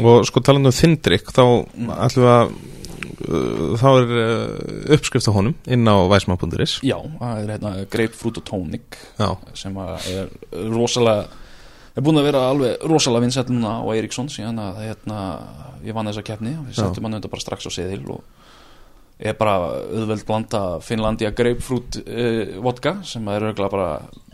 Og 0.00 0.24
sko 0.24 0.40
talandi 0.40 0.70
um 0.70 0.72
þindrykk 0.72 1.32
þá 1.36 1.42
ætlum 2.06 2.24
við 2.24 2.30
að 2.32 2.54
uh, 3.28 3.74
þá 3.76 3.88
er 4.00 4.12
uh, 4.16 4.94
uppskrift 4.96 5.28
á 5.28 5.32
honum 5.36 5.54
inn 5.68 5.84
á 5.84 5.96
væsmann.is 6.08 6.78
Já, 6.86 6.96
það 7.20 7.42
er 7.42 7.50
hérna 7.58 7.72
Grapefruit 7.92 8.38
og 8.40 8.44
Tonic 8.48 8.96
Já, 9.20 9.36
sem 9.58 9.76
er 9.76 10.30
rosalega 10.72 11.26
er 11.96 12.02
búin 12.06 12.18
að 12.20 12.24
vera 12.30 12.42
alveg 12.50 12.86
rosalega 12.88 13.24
vinsætt 13.26 13.50
núna 13.52 13.78
á 13.80 13.86
Eiríksson 13.92 14.28
síðan 14.32 14.58
að 14.62 14.78
hérna, 14.86 15.18
ég 15.84 15.94
vann 15.96 16.06
þessa 16.08 16.22
keppni. 16.24 16.54
Við 16.68 16.78
settum 16.78 17.04
hann 17.04 17.14
auðvitað 17.18 17.34
bara 17.34 17.44
strax 17.44 17.66
á 17.68 17.70
seðil 17.74 18.04
og 18.16 18.22
er 19.22 19.36
bara 19.38 19.56
auðveld 19.92 20.24
blanda 20.26 20.62
Finnlandia 20.82 21.30
Grapefruit 21.36 22.00
uh, 22.02 22.56
vodka 22.64 22.96
sem 23.06 23.28
er 23.28 23.44
auðvitað 23.50 23.70
bara 23.76 23.90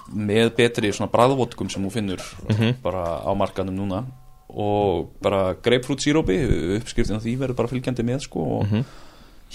með 0.09 0.55
betri 0.57 0.89
svona 0.97 1.11
bræðvodkum 1.13 1.69
sem 1.71 1.83
þú 1.85 1.91
finnur 1.93 2.23
Mhm. 2.49 2.79
bara 2.83 3.21
á 3.21 3.31
markanum 3.37 3.75
núna. 3.77 4.05
Og 4.49 5.11
bara 5.21 5.55
Grapefruit 5.61 6.01
sírópi 6.01 6.39
uppskriftin 6.79 7.19
á 7.19 7.21
því 7.21 7.35
verður 7.43 7.57
bara 7.59 7.69
fylgjandi 7.69 8.07
með 8.07 8.23
sko 8.25 8.41
og 8.41 8.65
mhm, 8.71 8.85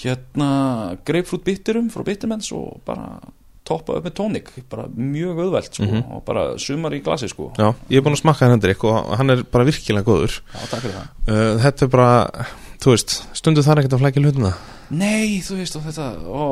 hérna 0.03 0.49
Grapefruit 1.05 1.43
bitterum 1.45 1.89
frá 1.89 2.03
Bittermens 2.05 2.51
og 2.53 2.81
bara 2.85 3.19
toppa 3.63 3.93
upp 3.97 4.05
með 4.05 4.13
tónik 4.19 4.49
bara 4.69 4.87
mjög 4.95 5.37
auðvelt 5.39 5.73
sko 5.73 5.83
Mhm. 5.85 6.03
og 6.15 6.25
bara 6.25 6.57
sumar 6.59 6.91
í 6.91 7.01
glasi 7.03 7.29
sko. 7.29 7.51
Já, 7.57 7.73
ég 7.89 7.97
er 7.97 8.01
búin 8.01 8.13
að 8.17 8.21
smakka 8.23 8.45
hennar 8.45 8.59
drykk 8.59 8.83
og 8.83 9.17
hann 9.17 9.29
er 9.29 9.43
bara 9.43 9.63
virkilega 9.65 10.03
góður. 10.03 10.41
Já, 10.53 10.67
takk 10.69 10.81
fyrir 10.81 10.95
það. 10.95 11.07
Uh, 11.27 11.59
Þetta 11.63 11.81
er 11.83 11.87
bara, 11.87 12.45
þú 12.83 12.91
veist, 12.91 13.23
stundu 13.33 13.61
þar 13.63 13.77
ekkert 13.79 13.93
að 13.93 14.01
flækja 14.03 14.23
hlutina. 14.23 14.53
Nei, 14.91 15.39
þú 15.41 15.55
veist 15.57 15.75
og 15.75 15.81
þetta 15.83 16.07
ó, 16.27 16.43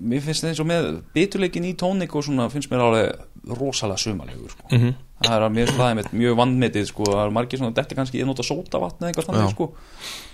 mér 0.00 0.20
finnst 0.24 0.42
það 0.42 0.48
eins 0.48 0.60
og 0.60 0.66
með 0.66 1.02
biturleikin 1.14 1.64
í 1.68 1.74
tónik 1.76 2.14
og 2.16 2.24
svona 2.24 2.48
finnst 2.50 2.70
mér 2.70 2.80
alveg 2.80 3.12
rosalega 3.60 3.98
sumarlegur 3.98 4.50
sko. 4.50 4.64
Mm 4.72 4.78
-hmm. 4.80 4.94
Það 5.24 5.34
er 5.36 5.44
að 5.46 5.70
það 5.72 5.86
einmitt 5.90 6.10
mjög 6.12 6.34
vandmetið 6.36 6.86
sko 6.90 7.06
það 7.08 7.20
er 7.24 7.30
margir 7.36 7.60
svona, 7.60 7.72
þetta 7.76 7.94
er 7.94 7.98
kannski 8.00 8.20
ég 8.20 8.26
nota 8.28 8.44
sótavatn 8.44 9.00
eða 9.00 9.08
eitthvað 9.12 9.28
þannig 9.30 9.54
sko. 9.54 9.68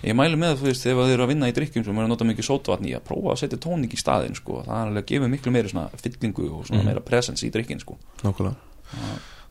Ég 0.03 0.17
mælu 0.19 0.41
með 0.43 0.57
þú 0.59 0.67
veist, 0.67 0.87
ef 0.91 0.99
þið 0.99 1.13
eru 1.15 1.23
að 1.27 1.31
vinna 1.33 1.51
í 1.51 1.55
drikkjum 1.55 1.85
sem 1.87 1.95
eru 2.01 2.07
að 2.09 2.13
nota 2.17 2.27
mikið 2.27 2.49
sótavatn 2.49 2.89
í 2.91 2.95
að 2.99 3.05
prófa 3.07 3.35
að 3.37 3.41
setja 3.45 3.61
tónik 3.63 3.95
í 3.95 4.01
staðinn 4.03 4.35
sko, 4.35 4.63
það 4.67 4.75
er 4.81 4.89
alveg 4.91 5.05
að 5.05 5.13
gefa 5.13 5.29
miklu 5.37 5.53
meiri 5.55 5.71
svona 5.71 5.87
fyllingu 6.03 6.49
og 6.51 6.67
svona 6.67 6.83
Mhm. 6.83 6.89
meira 6.91 7.01
presence 7.07 7.47
í 7.47 7.51
drikkin 7.55 7.79
sko. 7.81 7.95
Nákvæmlega. 8.25 8.57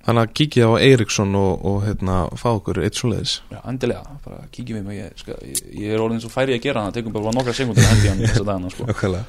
Þannig 0.01 0.23
að 0.25 0.31
kíkja 0.33 0.65
á 0.65 0.73
Eiríksson 0.81 1.35
og, 1.37 1.61
og 1.63 1.83
hérna, 1.85 2.15
fá 2.33 2.47
okkur 2.57 2.79
eitt 2.81 2.97
svoleiðis. 2.97 3.35
Já, 3.53 3.59
endilega, 3.69 4.01
bara 4.25 4.39
kíkjum 4.51 4.79
við 4.79 4.83
mig. 4.87 4.97
Ég, 4.97 5.11
skal, 5.21 5.35
ég, 5.45 5.59
ég 5.77 5.91
er 5.93 6.01
orðin 6.01 6.19
svo 6.23 6.31
færi 6.33 6.55
að 6.57 6.63
gera 6.63 6.87
það. 6.87 6.95
Tekum 6.95 7.13
bara 7.13 7.33
nokkra 7.37 7.53
sekundur 7.53 7.85
að 7.85 7.91
hendi 7.93 8.09
hann 8.09 8.23
þessa 8.25 8.45
dagana 8.47 8.71
sko. 8.73 8.87
Nákvæmlega. 8.89 9.25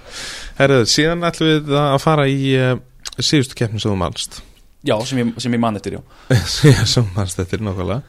Herðu, 0.56 0.86
síðan 0.88 1.28
ætlum 1.28 1.50
við 1.52 1.76
að 1.76 1.98
fara 2.00 2.24
í 2.24 2.38
uh, 2.56 2.72
síðustu 3.20 3.58
keppni 3.60 3.82
sem 3.84 3.92
þú 3.92 3.98
mannst 4.00 4.40
Já, 4.82 4.96
sem 5.06 5.20
ég, 5.22 5.34
sem 5.42 5.54
ég 5.54 5.62
man 5.62 5.78
eftir, 5.78 5.98
já. 5.98 6.38
Sem 6.92 7.06
mannst 7.14 7.38
er 7.38 7.62
nákvæmlega. 7.62 8.02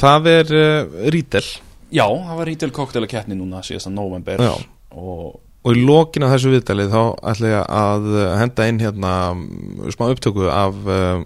Það 0.00 0.28
er 0.32 0.52
uh, 0.58 0.98
Rítel. 1.14 1.46
Já, 1.94 2.04
það 2.08 2.38
var 2.40 2.48
rítil 2.50 2.74
koktelakeppni 2.74 3.36
núna 3.38 3.60
síðasta 3.62 3.92
november 3.94 4.40
Já. 4.42 4.54
og 4.90 5.40
og 5.64 5.78
í 5.78 5.84
lokin 5.84 6.26
af 6.26 6.34
þessu 6.34 6.50
viðtalið 6.52 6.90
þá 6.92 7.02
ætla 7.32 7.52
ég 7.54 7.70
að 7.72 8.08
uh, 8.10 8.24
henda 8.36 8.66
inn 8.68 8.80
hérna 8.82 9.12
um, 9.32 9.46
smá 9.94 10.10
upptöku 10.10 10.48
af 10.52 10.76
uh, 10.84 11.22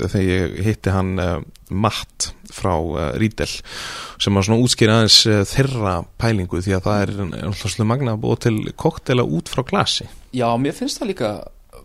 þegar 0.00 0.24
ég 0.24 0.54
hitti 0.64 0.94
hann 0.94 1.10
uh, 1.20 1.34
Matt 1.68 2.30
frá 2.52 2.72
Rítel 3.20 3.48
sem 4.20 4.36
að 4.36 4.46
svona 4.48 4.64
útskýra 4.64 4.96
aðeins 4.98 5.18
þeirra 5.48 5.92
pælingu 6.20 6.60
því 6.64 6.74
að 6.76 6.82
það 6.86 7.04
er 7.04 7.44
alltaf 7.48 7.76
magna 7.88 8.12
að 8.16 8.24
búa 8.24 8.40
til 8.44 8.56
koktela 8.76 9.24
út 9.24 9.48
frá 9.48 9.62
glasi. 9.64 10.04
Já, 10.36 10.46
mér 10.60 10.76
finnst 10.76 11.00
það 11.00 11.10
líka 11.12 11.30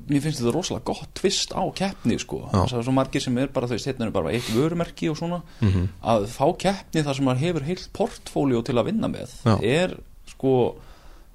mér 0.08 0.24
finnst 0.24 0.42
þetta 0.42 0.54
rosalega 0.56 0.88
gott 0.88 1.14
tvist 1.18 1.54
á 1.56 1.64
keppni 1.76 2.18
sko, 2.22 2.42
það 2.54 2.76
er 2.80 2.88
svo 2.88 2.96
margir 2.96 3.24
sem 3.24 3.38
er 3.42 3.52
bara 3.54 3.70
veist, 3.72 3.88
hérna 3.90 4.08
er 4.08 4.14
bara 4.16 4.34
eitt 4.36 4.50
vörumerki 4.56 5.10
og 5.12 5.18
svona. 5.20 5.42
Mm 5.60 5.72
-hmm. 5.72 5.88
að 6.04 6.28
fá 6.32 6.46
keppni 6.58 7.04
þar 7.04 7.16
sem 7.16 7.26
maður 7.26 7.44
hefur 7.46 7.64
heilt 7.68 7.90
portfóljó 7.94 8.64
til 8.64 8.78
að 8.78 8.86
vinna 8.86 9.08
með 9.08 9.30
Já. 9.44 9.56
er 9.64 9.98
sko 10.28 10.76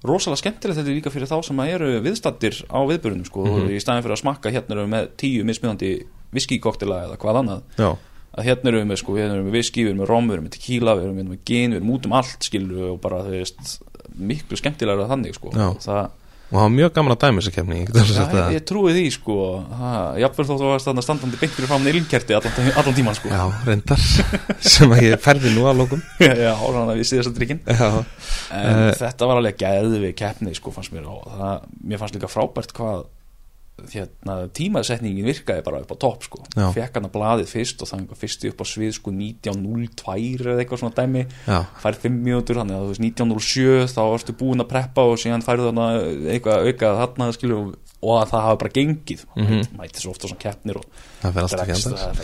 rosalega 0.02 0.40
skemmtilegt. 0.40 0.78
Þetta 0.78 0.94
líka 0.94 1.10
fyrir 1.10 1.28
þá 1.30 1.42
sem 1.44 1.56
að 1.56 1.68
eru 1.74 2.00
viðstattir 2.00 2.64
á 2.66 2.80
viðbörunum 2.90 3.26
sko. 3.26 3.44
Mhm. 3.44 3.62
og 3.62 3.70
í 3.70 3.80
staðin 3.80 4.02
fyrir 4.02 4.16
að 4.16 4.22
smakka 4.24 4.50
hérna 4.50 4.74
erum 4.74 4.90
við 4.90 4.94
með 4.96 5.08
tíu 5.16 5.44
mismunandi 5.44 5.92
viskikoktela 6.32 7.04
eða 7.06 7.16
hvað 7.16 7.38
annað. 7.42 7.62
Já, 7.78 7.96
að 8.32 8.44
hérna 8.44 8.68
erum 8.68 8.80
við 8.82 8.90
með 8.90 9.00
sko, 9.02 9.16
hérna 9.18 9.36
erum 9.36 9.50
við 9.50 9.58
viski, 9.60 9.84
við 9.84 9.92
erum 9.92 10.00
með 10.02 10.08
rom, 10.08 10.28
við 10.28 10.32
erum 10.32 10.44
með 10.48 10.54
tequila, 10.56 10.96
við 10.96 11.04
erum 11.04 11.16
með 11.28 11.38
gin, 11.44 11.70
við 11.70 11.76
erum 11.76 11.92
út 11.92 12.06
um 12.06 12.12
allt 12.12 12.48
skilur 12.48 12.90
og 12.92 13.00
bara 13.00 13.22
þú 13.26 13.30
veist 13.36 13.82
miklu 14.16 14.56
skemmtilega 14.56 15.08
þannig 15.10 15.36
sko. 15.36 15.52
Það, 15.52 16.10
og 16.52 16.58
það 16.58 16.64
var 16.66 16.72
mjög 16.76 16.90
gaman 16.98 17.14
að 17.14 17.20
alveg 17.24 18.12
Já, 18.12 18.16
sagt 18.18 18.34
það. 18.36 18.50
ég, 18.52 18.64
trúi 18.68 18.92
því 18.92 19.04
sko. 19.14 19.36
Ha, 19.78 19.92
jafnvel 20.20 20.46
þótt 20.50 20.58
að 20.58 20.64
það 20.66 20.72
var 20.74 21.06
standandi 21.06 21.40
beint 21.40 21.54
fyrir 21.56 21.70
fram 21.72 21.86
ilmkerti 21.92 22.36
allan, 22.36 22.68
allan 22.82 22.96
tíman 22.98 23.16
sko. 23.16 23.32
Já, 23.32 23.42
reyndar. 23.66 24.04
Sem 24.74 24.92
að 24.92 25.02
ég 25.08 25.22
ferði 25.24 25.54
nú 25.56 25.64
að 25.70 25.80
lókum 25.80 26.04
já, 26.20 26.52
þannig 26.52 26.92
að 26.92 27.00
við 27.00 27.08
séð 27.08 27.22
þessa 27.22 27.34
drikkin 27.40 27.62
Já, 27.66 27.90
en 28.52 28.82
Eh. 28.82 28.92
þetta 29.00 29.26
var 29.30 29.38
alveg 29.40 29.56
geði 29.64 30.02
við 30.04 30.14
keppni 30.20 30.52
sko 30.58 30.70
fannst 30.76 30.92
mér. 30.92 31.08
Og 31.08 31.24
það, 31.32 31.66
mér 31.88 32.00
fannst 32.02 32.18
líka 32.18 32.28
frábært 32.28 32.74
hvað 32.76 33.06
hérna, 33.92 34.36
tímasetningin 34.54 35.26
virkaði 35.26 35.64
bara 35.66 35.80
upp 35.82 35.94
á 35.94 35.96
topp 36.04 36.26
sko. 36.28 36.42
Fekk 36.74 36.98
hann 36.98 37.08
að 37.08 37.14
blaðið 37.16 37.52
fyrst 37.52 37.82
og 37.82 37.90
það 37.90 38.16
fyrst 38.22 38.46
upp 38.50 38.62
á 38.62 38.66
svið 38.72 38.92
sko 38.98 39.14
19.02 39.16 40.16
eða 40.46 40.62
eitthvað 40.62 40.82
svona 40.82 40.96
dæmi. 40.98 41.24
Já, 41.48 41.58
fær 41.82 41.98
5 42.04 42.20
mínútur, 42.28 42.60
þannig 42.60 42.78
að 42.78 42.84
þú 42.84 42.92
veist 42.92 43.04
19.07 43.06 43.94
þá 43.94 44.02
varstu 44.02 44.36
búin 44.38 44.64
að 44.64 44.70
preppa 44.72 45.06
og 45.10 45.18
síðan 45.22 45.46
færðu 45.46 45.70
þannig 45.70 46.28
eitthvað 46.36 46.68
aukað 46.70 47.00
þarna 47.02 47.30
skilur 47.36 47.58
og, 47.62 47.74
og 48.02 48.16
að 48.18 48.32
það 48.32 48.44
hafa 48.46 48.58
bara 48.58 48.72
gengið. 48.74 49.20
Mhm. 49.36 49.60
mæti 49.78 50.02
svo 50.02 50.10
ofta 50.10 50.28
svona 50.28 50.40
keppnir 50.42 50.78
og 50.80 50.86
það 51.22 51.36
fer 51.52 51.60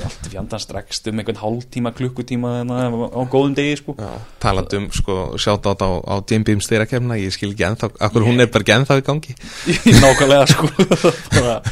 allt 0.04 0.26
í 0.26 0.32
fjandans 0.32 0.66
dregst 0.66 1.06
um 1.10 1.20
einhvern 1.22 1.38
hálftíma, 1.42 1.92
klukkutíma 1.94 2.54
þarna 2.58 3.10
á 3.14 3.20
góðum 3.30 3.54
degi 3.54 3.76
sko. 3.78 3.94
Já, 3.98 4.10
talandi 4.42 4.80
um 4.80 4.88
sko 4.90 5.18
sjátt 5.38 5.68
á, 5.70 5.86
á 5.86 6.14
Jim 6.26 6.42
Beam 6.44 6.60
styrrakefna, 6.60 7.20
ég 7.20 7.30
skil 7.34 7.52
ekki 7.52 7.68
ennþá 7.68 7.92
akkur 8.08 8.26
hún 8.26 8.42
er 8.42 8.50
bara 8.50 8.66
ekki 8.66 8.74
ennþá 8.74 8.98
í 8.98 9.06
gangi? 9.06 9.38
Nákvæmlega 10.02 10.46
sko. 10.50 10.66
Bara, 11.38 11.62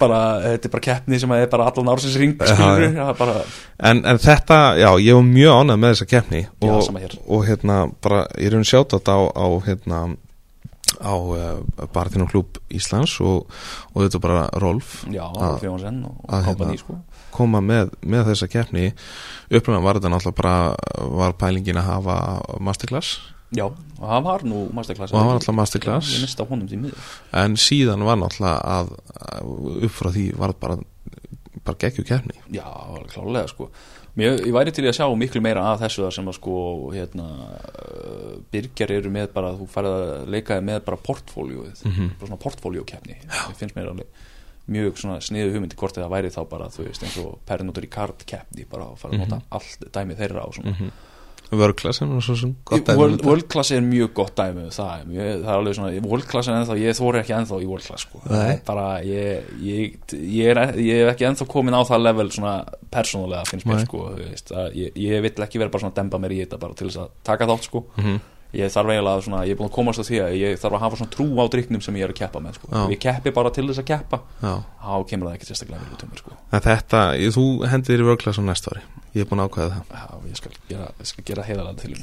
bara, 0.00 0.18
þetta 0.42 0.66
er 0.66 0.72
bara 0.72 0.82
keppni 0.82 1.18
sem 1.20 1.32
er 1.36 1.46
bara 1.52 1.68
allan 1.70 1.90
ársins 1.92 2.16
ring 2.18 2.40
en, 2.42 4.00
en 4.04 4.18
þetta, 4.18 4.58
já, 4.80 4.88
ég 5.02 5.14
var 5.18 5.26
mjög 5.28 5.60
ánægð 5.60 5.80
með 5.82 5.92
þessa 5.94 6.08
keppni 6.10 6.42
og, 6.66 6.98
og 7.28 7.46
hérna, 7.46 7.78
bara, 8.02 8.24
ég 8.40 8.50
er 8.50 8.58
um 8.58 8.66
sjátt 8.66 8.96
á, 8.96 9.18
á 9.30 9.46
hérna 9.66 10.00
á 11.02 11.14
uh, 11.14 11.88
Barðin 11.92 12.24
og 12.24 12.30
klúb 12.32 12.58
Íslands 12.72 13.16
og, 13.20 13.50
og 13.92 13.98
þetta 14.04 14.20
bara 14.22 14.44
Rolf 14.62 15.02
já, 15.10 15.24
Að- 15.26 15.58
Fjónsen 15.64 16.00
og, 16.08 16.16
og 16.28 16.46
kompani 16.46 16.76
hérna- 16.76 16.84
sko. 16.84 16.98
koma 17.34 17.60
með, 17.64 17.92
með 18.04 18.30
þessa 18.32 18.48
keppni. 18.52 18.86
Uppröðan 19.50 19.84
var 19.86 19.98
þetta 20.00 20.10
náttúrulega 20.14 20.40
bara 20.40 21.10
var 21.20 21.36
pælingin 21.40 21.80
að 21.80 21.88
hafa 21.90 22.16
masterclass? 22.60 23.14
Já, 23.52 23.66
og 23.68 24.04
það 24.08 24.22
var 24.24 24.42
nú 24.48 24.62
masterclass. 24.72 25.12
Og 25.12 25.18
það 25.20 25.26
var 25.28 25.36
náttúrulega 25.38 25.58
masterclass. 25.60 26.12
Ég 26.16 26.22
mista 26.24 26.46
honum 26.48 26.68
því 26.70 26.78
miður. 26.86 27.10
En 27.42 27.56
síðan 27.60 28.04
var 28.08 28.16
náttúrulega 28.20 28.78
að, 28.78 28.92
að 29.28 29.50
upp 29.88 29.96
frá 29.98 30.10
því 30.14 30.26
var 30.40 30.54
bara 30.60 30.78
bara 31.62 31.78
geggju 31.78 32.02
keppni. 32.08 32.34
Já, 32.50 32.64
klálega 33.12 33.46
sko 33.52 33.68
Mér, 34.16 34.34
Ég 34.44 34.52
væri 34.52 34.72
til 34.76 34.84
í 34.84 34.88
að 34.90 34.98
sjá 34.98 35.06
miklu 35.16 35.40
meira 35.40 35.62
að 35.72 35.86
þessu 35.86 36.02
þar 36.04 36.12
sem 36.18 36.26
að 36.28 36.34
sko 36.36 36.54
hérna, 36.92 37.28
uh, 37.56 38.34
byrgjar 38.52 38.90
eru 38.98 39.10
með 39.14 39.30
bara 39.32 39.54
þú 39.56 39.68
færð 39.72 39.92
að 39.92 40.26
leika 40.34 40.58
með 40.60 40.82
bara 40.84 40.98
portfóljó 41.00 41.64
Mhm. 41.84 42.10
bara 42.18 42.28
svona 42.28 42.42
portfóljókeppni 42.44 43.16
ég 43.24 43.56
finnst 43.56 43.74
mér 43.74 43.88
alveg 43.88 44.06
mjög 44.68 44.98
svona 45.00 45.16
sniðu 45.24 45.54
hugmyndi 45.56 45.74
hvort 45.80 45.96
það 45.96 46.10
væri 46.12 46.30
þá 46.30 46.42
bara 46.48 46.68
þú 46.68 46.84
veist 46.86 47.02
eins 47.02 47.16
og 47.24 47.38
Pernod 47.46 47.78
Ricard 47.82 48.26
keppni 48.26 48.66
bara 48.70 48.84
að 48.92 48.98
fara 48.98 49.14
að 49.14 49.18
nota 49.24 49.40
allt 49.50 49.88
dæmi 49.92 50.14
þeirra 50.20 50.44
á 50.44 50.48
svona. 50.52 50.70
Mm 50.76 50.76
Vörglassin 50.76 51.08
og 52.16 52.22
svo 52.24 52.36
sem 52.38 52.54
gott 52.64 52.86
dæmi 52.86 52.94
um 52.94 53.00
World, 53.02 53.16
þetta. 53.18 53.28
world 53.28 53.46
class 53.52 53.70
er 53.76 53.84
mjög 53.84 54.12
gott 54.16 54.34
dæmi 54.38 54.64
það, 54.72 55.04
mjög, 55.10 55.30
það 55.42 55.50
er 55.52 55.58
alveg 55.58 55.76
svona 55.78 56.02
world 56.08 56.26
class 56.30 56.48
er 56.48 56.58
ennþá, 56.58 56.76
ég 56.80 56.98
þóri 56.98 57.20
ekki 57.22 57.36
ennþá 57.36 57.60
í 57.60 57.68
world 57.68 57.86
class 57.86 58.06
sko. 58.08 58.22
Er 58.30 58.60
bara 58.66 58.86
ég, 59.06 59.52
ég, 59.60 59.96
ég, 60.12 60.50
er, 60.52 60.62
ég 60.80 61.02
er 61.04 61.12
ekki 61.12 61.28
ennþá 61.28 61.48
komin 61.52 61.76
á 61.76 61.82
það 61.84 62.04
level 62.08 62.28
svona 62.32 62.54
persónulega 62.92 63.48
finnst 63.50 63.68
mér 63.68 63.84
sko, 63.86 64.04
veist, 64.18 64.52
ég, 64.78 64.96
ég 64.96 65.24
vill 65.26 65.46
ekki 65.46 65.60
vera 65.62 65.72
bara 65.72 65.84
svona 65.84 65.94
að 65.94 66.00
demba 66.02 66.22
mér 66.24 66.36
í 66.36 66.42
þetta 66.44 66.60
bara 66.64 66.78
til 66.78 66.88
þess 66.90 67.02
að 67.04 67.10
taka 67.30 67.50
þátt 67.52 67.68
sko. 67.70 67.84
Mhm. 68.00 68.20
Ég 68.52 68.68
þarf 68.72 68.90
eiginlega 68.92 69.22
svona, 69.24 69.42
ég 69.48 69.54
er 69.54 69.58
búin 69.60 69.70
að 69.70 69.74
komast 69.76 70.02
að 70.02 70.08
því 70.10 70.18
að 70.22 70.34
ég 70.36 70.58
þarf 70.60 70.76
að 70.76 70.82
hafa 70.84 70.98
svona 71.00 71.12
trú 71.14 71.26
á 71.40 71.44
dryknum 71.54 71.82
sem 71.84 71.96
ég 71.96 72.04
er 72.06 72.12
að 72.12 72.18
keppa 72.20 72.42
með 72.44 72.58
sko. 72.58 72.70
Ég 72.92 73.00
keppi 73.00 73.32
bara 73.32 73.52
til 73.54 73.64
þess 73.70 73.80
að 73.80 73.86
keppa 73.92 74.18
þá 74.42 75.06
kemur 75.08 75.28
það 75.30 75.36
ekki 75.38 75.48
sérstaklega 75.48 75.84
vel 75.86 75.94
út 75.96 76.04
um 76.04 76.10
mér 76.12 76.20
sko. 76.22 76.36
En 76.52 76.64
Þetta, 76.66 77.00
ég- 77.22 77.32
þú 77.36 77.46
hendir 77.72 77.94
þér 77.94 78.04
í 78.04 78.08
vörglass 78.10 78.40
á 78.40 78.44
næsta 78.44 78.74
ári 78.74 78.82
Ég 79.12 79.24
er 79.24 79.28
búin 79.28 79.40
að 79.44 79.48
ákvæða 79.50 79.70
það 79.72 79.96
Já, 79.96 80.04
ég 80.28 80.36
skal 80.36 80.52
gera, 80.68 80.86
gera 81.30 81.42
heiðalega 81.48 81.80
til 81.82 81.96
um. 81.96 82.02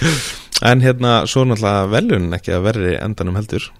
En 0.70 0.82
hérna, 0.84 1.12
svo 1.26 1.44
náttúrulega 1.48 1.86
veljun 1.94 2.32
ekki 2.36 2.52
að 2.56 2.64
verri 2.68 2.96
endanum 3.00 3.36
heldur 3.40 3.70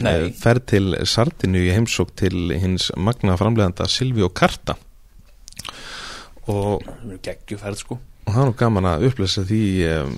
Nei. 0.00 0.12
Eh, 0.12 0.28
Ferð 0.40 0.64
til 0.72 0.86
Sardinu 1.04 1.60
í 1.60 1.72
heimsók 1.74 2.14
til 2.16 2.48
hins 2.62 2.88
magna 2.96 3.36
framleiðanda 3.36 3.84
Silvíó 3.92 4.30
Karta 4.32 4.76
og, 6.50 6.82
geggjuferð 7.22 7.78
sko 7.78 7.98
og 8.22 8.34
það 8.34 8.42
er 8.42 8.48
nú 8.50 8.54
gaman 8.62 8.88
að 8.92 9.06
upplýsa 9.08 9.44
því 9.48 9.62
um, 9.90 10.14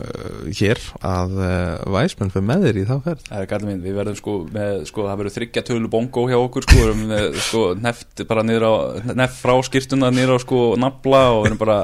uh, 0.00 0.40
hér 0.60 0.80
að 1.04 1.36
uh, 1.38 1.94
væsmenn 1.94 2.32
fyrir 2.34 2.48
með 2.48 2.66
þér 2.68 2.80
í 2.80 2.86
þá 2.88 2.94
ferð. 3.04 3.24
Það 3.28 3.40
er 3.42 3.50
gætið 3.52 3.70
minn, 3.70 3.84
við 3.84 3.98
verðum 4.00 4.18
sko 4.20 4.36
með, 4.56 4.74
sko, 4.90 5.06
það 5.10 5.22
verður 5.22 5.36
þryggja 5.38 5.66
tölu 5.70 5.92
bongo 5.92 6.26
hjá 6.30 6.38
okkur, 6.40 6.66
sko, 6.66 6.76
við 6.78 6.84
verðum 6.86 7.06
með, 7.12 7.40
sko, 7.48 7.64
neft 7.84 8.26
bara 8.30 8.44
á, 8.44 8.74
neft 9.12 9.40
frá 9.40 9.54
skýrtuna 9.68 10.12
niður 10.14 10.36
á, 10.36 10.38
sko, 10.46 10.60
nafla 10.80 11.24
og 11.36 11.46
verðum 11.46 11.64
bara 11.64 11.80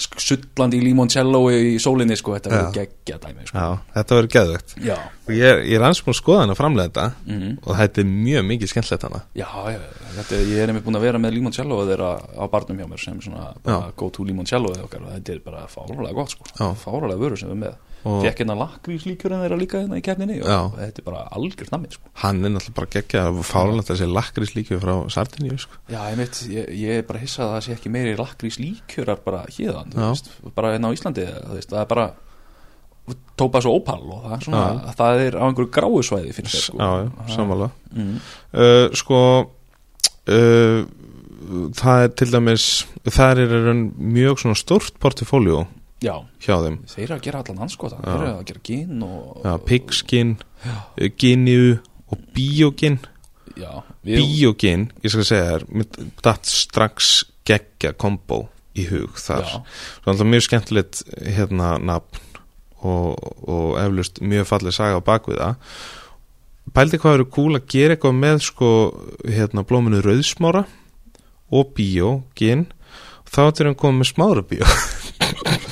sullandi 0.00 0.78
í 0.80 0.84
limoncello 0.88 1.40
í 1.52 1.74
sólinni, 1.82 2.16
sko, 2.16 2.32
þetta 2.38 2.50
verður 2.54 2.72
geggja 2.78 3.18
dæmi, 3.20 3.46
sko. 3.48 3.58
Já, 3.58 3.78
þetta 3.96 4.16
verður 4.18 4.30
geðvögt 4.36 4.74
ég, 4.80 5.60
ég 5.70 5.74
er 5.76 5.84
ansbúin 5.86 6.14
að 6.14 6.18
skoða 6.22 6.40
hann 6.44 6.54
að 6.54 6.58
framleiða 6.60 6.88
þetta 6.90 7.06
Mhm. 7.26 7.58
og 7.66 7.76
þetta 7.76 7.98
er 8.00 8.08
mjög 8.10 8.46
mikið 8.50 8.72
skemmtilegt 8.72 9.02
hana. 9.08 9.20
Já, 9.34 9.46
já, 9.74 9.78
þetta, 10.16 10.40
ég 10.50 10.56
er 10.64 10.68
einmitt 10.72 10.84
búin 10.84 10.96
að 10.96 11.06
vera 11.06 11.18
með 11.18 11.34
limoncello 11.36 11.82
þeirra 11.86 12.10
á 12.40 12.44
barnum 12.50 12.78
hjá 12.80 12.88
mér 12.88 13.04
sem 13.04 13.20
go 13.96 14.10
to 14.10 14.24
limoncello 14.24 14.72
þetta 14.74 15.28
er 15.32 15.38
bara 15.44 15.66
fáralega 15.68 16.14
gott, 16.14 16.30
sko, 16.30 16.44
fáralega 16.74 17.18
vörur 17.20 17.38
sem 17.38 17.48
við 17.50 17.60
með. 17.66 17.74
Fekk 18.00 18.38
hérna 18.40 18.54
lakrýslíkjörinn 18.56 19.42
þeirra 19.44 19.58
líka 19.60 19.80
hérna 19.82 19.98
í 20.00 20.04
keppninni 20.04 20.38
og 20.40 20.48
Já. 20.48 20.58
þetta 20.78 21.02
er 21.02 21.06
bara 21.10 21.24
algjört 21.36 21.72
namið, 21.74 21.96
sko. 21.98 22.12
hann 22.22 22.38
er 22.44 22.54
náttúrulega 22.54 22.76
bara 22.78 22.90
geggja 22.94 23.24
og 23.28 23.42
fáralegt 23.44 23.90
þessi 23.90 24.08
lakris 24.08 24.54
líka 24.56 24.78
frá 24.80 24.94
Sardinu 25.12 25.58
sko. 25.60 25.76
Já, 25.92 26.00
ég 26.12 26.16
veit, 26.22 26.40
ég, 26.48 26.70
ég 26.80 27.02
er 27.02 27.06
bara 27.10 27.20
hissað 27.20 27.44
að 27.50 27.54
það 27.58 27.66
sé 27.66 27.74
ekki 27.76 27.92
meiri 27.92 28.16
lakrís 28.16 28.56
líkjörar 28.62 29.20
bara 29.26 29.42
veist, 29.50 30.30
bara 30.56 30.72
hérna 30.76 30.88
á 30.88 30.96
Íslandi, 30.96 31.26
veist, 31.52 31.68
það 31.74 31.82
er 31.84 31.90
bara 31.92 32.08
tópas 33.40 33.66
og 33.66 33.80
ópal 33.80 34.02
og 34.06 34.24
það 34.24 34.34
er 34.36 34.44
svona, 34.46 34.94
það 34.96 35.20
er 35.26 35.36
á 35.36 35.42
einhverju 35.48 35.70
gráusvæði 35.74 36.34
finnst 36.36 36.54
þér, 36.56 36.64
sko. 36.68 36.78
Já, 36.78 36.90
já, 37.04 37.34
sammála 37.36 37.70
Mm. 37.90 38.20
uh, 38.54 38.86
sko 38.94 39.16
uh, 40.30 40.82
það 41.74 42.04
er 42.04 42.12
til 42.20 42.28
dæmis 42.30 42.66
það 43.10 43.40
er 43.42 43.54
mjög 43.98 44.38
svona 44.44 44.54
stórt 44.60 44.94
portfóljó 45.02 45.64
Já, 46.00 46.14
hjá 46.40 46.54
þeim. 46.64 46.76
Þeir 46.88 47.04
eru 47.04 47.16
að 47.16 47.24
gera 47.26 47.40
allan 47.42 47.64
anskota, 47.66 47.98
Já. 48.00 48.06
þeir 48.06 48.22
eru 48.22 48.32
að 48.32 48.44
gera 48.48 48.62
gin 48.70 49.02
og... 49.04 49.24
Uh, 50.60 51.08
giniu 51.20 51.74
og 52.10 52.22
biogin 52.36 52.98
Já, 53.58 53.82
við, 54.06 54.22
biogin, 54.22 54.86
ég 55.04 55.12
skal 55.12 55.26
segja 55.28 55.58
þér 55.58 55.66
datt 56.24 56.48
strax 56.48 57.12
geggja 57.48 57.92
kombo 57.98 58.46
í 58.78 58.86
hug 58.88 59.18
þar. 59.20 59.44
Já. 59.44 59.62
svo 60.00 60.12
alltaf 60.12 60.30
mjög 60.30 60.46
skemmtilegt 60.46 61.00
hérna 61.20 61.74
nafn 61.82 62.26
og, 62.80 63.16
og 63.44 63.74
eflust 63.82 64.22
mjög 64.24 64.48
fallið 64.48 64.76
saga 64.76 65.00
á 65.00 65.04
bakvið 65.04 65.40
það. 65.42 65.72
Pældi 66.76 67.00
hvað 67.02 67.16
eru 67.18 67.30
cool 67.34 67.58
að 67.58 67.66
gera 67.72 67.96
eitthvað 67.96 68.20
með 68.20 68.44
sko 68.46 68.70
hérna 69.26 69.66
blóminu 69.66 70.00
rauðsmára 70.04 70.64
og 71.50 71.74
bíó, 71.76 72.20
gin 72.38 72.68
þá 73.30 73.42
er 73.50 73.68
hann 73.70 73.78
komið 73.78 74.00
með 74.00 74.10
smára 74.14 74.46
bíó 74.46 74.66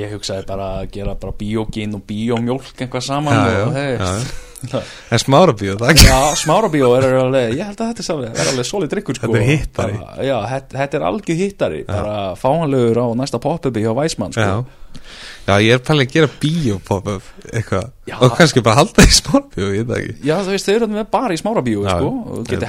ég 0.00 0.14
hugsaði 0.14 0.46
bara 0.48 0.68
að 0.80 0.92
gera 0.96 1.16
bara 1.20 1.36
bíógin 1.40 1.96
og 1.98 2.06
bíómjólk 2.08 2.70
eitthvað 2.76 3.04
saman 3.06 3.36
Já, 3.36 3.44
já, 3.52 3.64
og, 3.66 3.76
hey, 3.76 3.98
já, 4.00 4.40
en 5.14 5.18
smára 5.22 5.54
bíó, 5.56 5.76
það 5.80 6.02
Já, 6.04 6.18
smára 6.36 6.68
bíó 6.72 6.90
er 6.98 7.06
alveg, 7.20 7.54
ég 7.56 7.70
held 7.70 7.80
að 7.80 7.92
þetta 7.92 8.04
er 8.04 8.10
alveg, 8.14 8.34
er 8.34 8.50
alveg 8.52 8.68
solid 8.68 8.92
drikkur 8.92 9.16
sko 9.16 9.30
Þetta 9.30 9.40
er 9.40 9.48
hittari. 9.48 9.96
Já, 10.26 10.36
þetta, 10.74 10.98
er 10.98 11.06
algjör 11.08 11.40
hittari 11.40 11.80
bara 11.88 12.18
fáanlegur 12.40 13.00
á 13.00 13.06
næsta 13.20 13.40
pop-upi 13.42 13.84
hjá 13.84 13.94
Væsmann 13.96 14.36
sko. 14.36 14.44
já. 14.44 15.00
já, 15.48 15.54
ég 15.64 15.72
er 15.78 15.82
pælið 15.88 16.06
að 16.06 16.14
gera 16.16 16.30
bíó 16.42 16.78
pop-up 16.86 17.30
eitthvað, 17.50 17.88
Já. 18.10 18.16
og 18.20 18.36
kannski 18.36 18.64
bara 18.66 18.82
halda 18.82 19.06
í 19.06 19.16
smára 19.16 19.44
bíó, 19.54 19.70
ég 19.72 19.88
veit 19.88 19.90
það 19.94 20.04
ekki 20.04 20.28
Já, 20.28 20.36
þú 20.44 20.54
veist, 20.54 20.68
þeir 20.68 20.80
eru 20.84 21.04
bara 21.16 21.36
í 21.36 21.40
smára 21.40 21.64
bíó 21.64 21.86
Já, 21.86 21.96
sko, 21.96 22.12
já. 22.50 22.60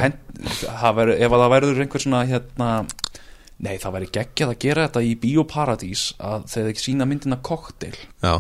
ef 0.72 1.32
að 1.32 1.44
það 1.44 1.54
verður 1.58 1.84
einhver 1.86 2.06
svona 2.08 2.24
hérna, 2.30 2.72
nei, 3.62 3.76
það 3.82 3.96
væri 3.98 4.10
geggjað 4.18 4.54
að 4.54 4.60
gera 4.66 4.88
þetta 4.88 5.04
í 5.06 5.14
bíóparadís 5.22 6.06
að 6.20 6.46
þeir 6.54 6.82
sína 6.82 7.08
myndina 7.10 7.40
kokteil. 7.46 7.96
Já, 8.24 8.36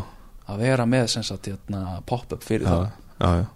að 0.51 0.63
vera 0.65 0.87
með 0.89 1.09
sem 1.15 1.25
sagt 1.25 1.51
hérna, 1.51 1.99
pop-up 2.09 2.45
fyrir 2.45 2.67
já, 2.67 2.71
það. 2.73 2.87
já, 3.21 3.29
já. 3.41 3.49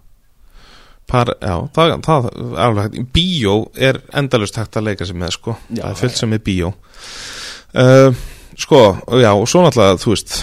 Par, 1.06 1.30
já, 1.38 1.56
það, 1.74 1.92
það 2.02 2.24
er 2.32 2.62
alveg 2.64 2.86
hægt. 2.88 3.10
Bíó 3.14 3.58
er 3.78 4.00
endalust 4.18 4.56
hægt 4.58 4.78
að 4.78 4.88
leika 4.88 5.06
sig 5.06 5.18
með 5.18 5.36
sko, 5.36 5.52
Já, 5.68 5.84
það 5.84 5.90
er 5.92 6.00
fullt 6.00 6.16
sem 6.18 6.34
er 6.34 6.42
bíó. 6.48 6.72
Uh, 7.76 8.24
Sko, 8.56 8.96
já, 9.20 9.34
og 9.36 9.44
svo 9.50 9.60
náttúrulega, 9.66 9.98
þú 10.00 10.12
veist 10.14 10.38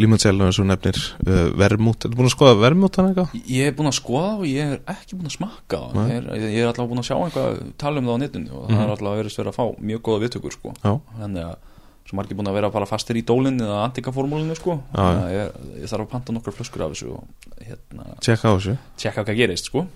Limoncello 0.00 0.46
eins 0.48 0.58
og 0.62 0.66
nefnir 0.70 0.98
uh, 1.26 1.50
Vermút, 1.60 2.04
ertu 2.06 2.16
búin 2.18 2.28
að 2.30 2.34
skoða 2.36 2.56
vermút 2.60 2.96
hann 3.00 3.10
eitthvað? 3.12 3.34
Ég 3.50 3.68
er 3.70 3.76
búinn 3.78 3.90
að 3.90 3.98
skoða 4.00 4.32
og 4.38 4.46
ég 4.48 4.72
er 4.74 4.80
ekki 4.94 5.18
búinn 5.18 5.30
að 5.30 5.36
smakka 5.38 5.80
er, 6.14 6.26
ég 6.40 6.58
er 6.62 6.70
alltaf 6.70 6.88
búinn 6.90 7.02
að 7.04 7.08
sjá 7.10 7.16
einhvað 7.20 7.60
tala 7.80 8.00
um 8.02 8.08
það 8.10 8.16
á 8.16 8.22
netinu 8.24 8.50
og 8.54 8.64
það 8.68 8.74
Mhm. 8.74 8.82
er 8.84 8.92
alltaf 8.94 9.16
verið 9.20 9.32
að 9.32 9.38
vera 9.44 9.52
að 9.54 9.58
fá 9.60 9.66
mjög 9.90 10.02
góða 10.08 10.22
viðtökur 10.24 10.52
sko. 10.58 10.74
Já, 10.84 10.92
þannig 11.20 11.44
að 11.44 11.56
svo 12.04 12.16
margir 12.18 12.36
búin 12.36 12.48
að 12.50 12.56
vera 12.58 12.70
bara 12.70 12.86
fastir 12.86 13.16
í 13.16 13.22
dólinn 13.24 13.60
eða 13.64 13.78
antikaformúlinu 13.88 14.56
sko. 14.58 14.74
Að 14.92 15.20
ég, 15.32 15.52
ég 15.80 15.88
þarf 15.88 16.04
að 16.04 16.10
panta 16.12 16.32
nokkar 16.36 16.52
flöskur 16.52 16.84
af 16.84 16.92
þessu 16.92 17.14
og 17.16 17.24
hérna, 17.64 18.04
tjekka 18.20 18.50
á 18.50 18.54
þessu 18.58 18.74
tjekka 19.00 19.24
hvað 19.24 19.36
gerist 19.40 19.70
sko. 19.70 19.86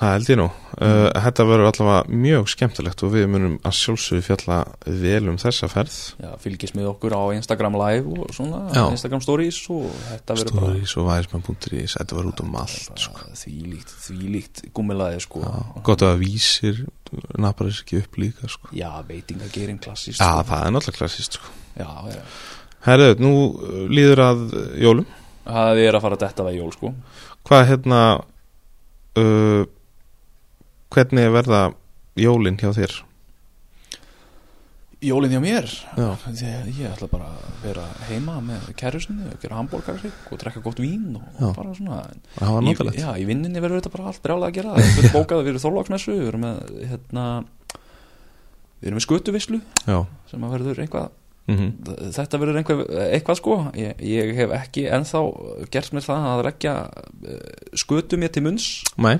Það 0.00 0.12
held 0.14 0.28
ég 0.32 0.38
nú. 0.40 0.44
Uh, 0.80 1.10
þetta 1.12 1.44
verður 1.44 1.66
allavega 1.68 2.20
mjög 2.22 2.46
skemmtilegt 2.48 3.02
og 3.04 3.10
við 3.12 3.26
munum 3.28 3.56
að 3.68 3.74
sjálfsögðu 3.76 4.22
fjalla 4.24 4.60
vel 5.02 5.26
um 5.28 5.34
þessa 5.42 5.66
ferð. 5.68 5.96
Já, 6.22 6.28
fylgist 6.40 6.76
með 6.78 6.86
okkur 6.94 7.12
á 7.12 7.22
Instagram 7.36 7.74
live 7.76 8.14
og 8.14 8.30
svona, 8.32 8.62
Já. 8.72 8.80
Instagram 8.86 9.20
stories 9.26 9.58
og 9.74 9.82
þetta 10.06 10.36
verður 10.38 10.54
bara 10.56 10.70
Stories 10.70 10.94
og 10.96 11.08
værismenn.is, 11.10 11.96
þetta 11.98 12.16
var 12.16 12.30
út 12.30 12.40
um 12.40 12.56
allt. 12.62 13.02
Sko. 13.02 13.26
því 13.42 13.52
líkt, 13.74 13.92
því 14.06 14.30
líkt 14.36 14.62
gummilaði 14.78 15.18
sko. 15.26 15.42
Já, 15.44 15.82
gott 15.90 16.04
að 16.06 16.22
vísir 16.22 16.80
napar 17.36 17.68
þess 17.68 17.84
ekki 17.84 18.00
upp 18.00 18.16
líka. 18.22 18.48
Sko. 18.54 18.70
Já, 18.72 18.88
veitingagerin 19.04 19.82
klassist 19.84 20.22
Já, 20.22 20.30
sko. 20.30 20.46
það 20.48 20.64
er 20.64 20.74
náttúrulega 20.78 21.02
klassist. 21.02 21.36
Sko. 21.36 21.52
Já, 21.76 21.90
já. 22.14 22.22
Herðu, 22.86 23.10
nú 23.20 23.34
uh, 23.50 23.84
líður 23.92 24.24
að 24.30 24.46
jólum. 24.80 25.12
Það 25.44 25.82
er 25.84 25.98
að 25.98 26.06
fara 26.06 26.16
að 26.16 26.24
detta 26.24 26.48
það 26.48 26.56
í 26.56 26.62
jól 26.62 26.72
sko. 26.72 26.94
Hvað 27.50 27.66
hérna, 27.74 28.00
uh, 29.20 29.68
hvernig 30.94 31.26
er 31.28 31.32
verða 31.34 31.60
jólin 32.20 32.58
hjá 32.60 32.72
þér? 32.76 32.96
Jólinn 35.00 35.32
hjá 35.32 35.40
mér 35.40 35.68
ég, 35.96 36.66
ég 36.76 36.90
ætla 36.90 37.06
bara 37.08 37.30
að 37.32 37.60
vera 37.64 37.84
heima 38.10 38.34
með 38.44 38.66
kærusinu 38.76 39.30
og 39.30 39.38
gera 39.40 39.56
hambúrgarsík 39.56 40.26
og 40.28 40.40
drekka 40.42 40.60
gott 40.64 40.82
vín 40.82 41.14
og 41.16 41.22
Já. 41.40 41.46
bara 41.56 41.72
svona 41.78 42.00
Það 42.34 42.52
var 42.52 42.66
náttúrulega. 42.66 43.00
Já, 43.06 43.14
í 43.16 43.24
vinninni 43.30 43.62
verður 43.64 43.80
þetta 43.80 43.92
bara 43.94 44.10
allt 44.10 44.20
brjálega 44.26 44.50
að 44.50 44.58
gera 44.58 44.74
það 44.76 45.00
er 45.06 45.14
bókað 45.14 45.40
við 45.40 45.48
erum 45.54 45.64
þorláksmessu 45.64 46.12
við 46.18 46.28
erum 46.28 46.44
með 46.44 46.60
hérna 46.90 47.24
við 48.82 48.90
erum 48.90 49.00
með 49.00 49.06
skötuvislu 49.06 49.62
Já. 49.88 49.98
sem 50.34 50.44
að 50.46 50.54
verður 50.58 50.84
einhvað 50.84 51.08
Mm 51.50 51.70
þetta 52.14 52.38
verður 52.38 52.58
eitthvað 52.60 53.38
sko 53.40 53.54
ég, 53.74 53.96
ég 54.04 54.28
hef 54.36 54.52
ekki 54.54 54.84
ennþá 54.92 55.22
gert 55.72 55.94
mér 55.96 56.04
það 56.04 56.26
að 56.28 56.42
rekja 56.46 56.74
skötu 57.80 58.18
mér 58.20 58.30
til 58.36 58.44
munns 58.44 58.66
Nei, 59.00 59.16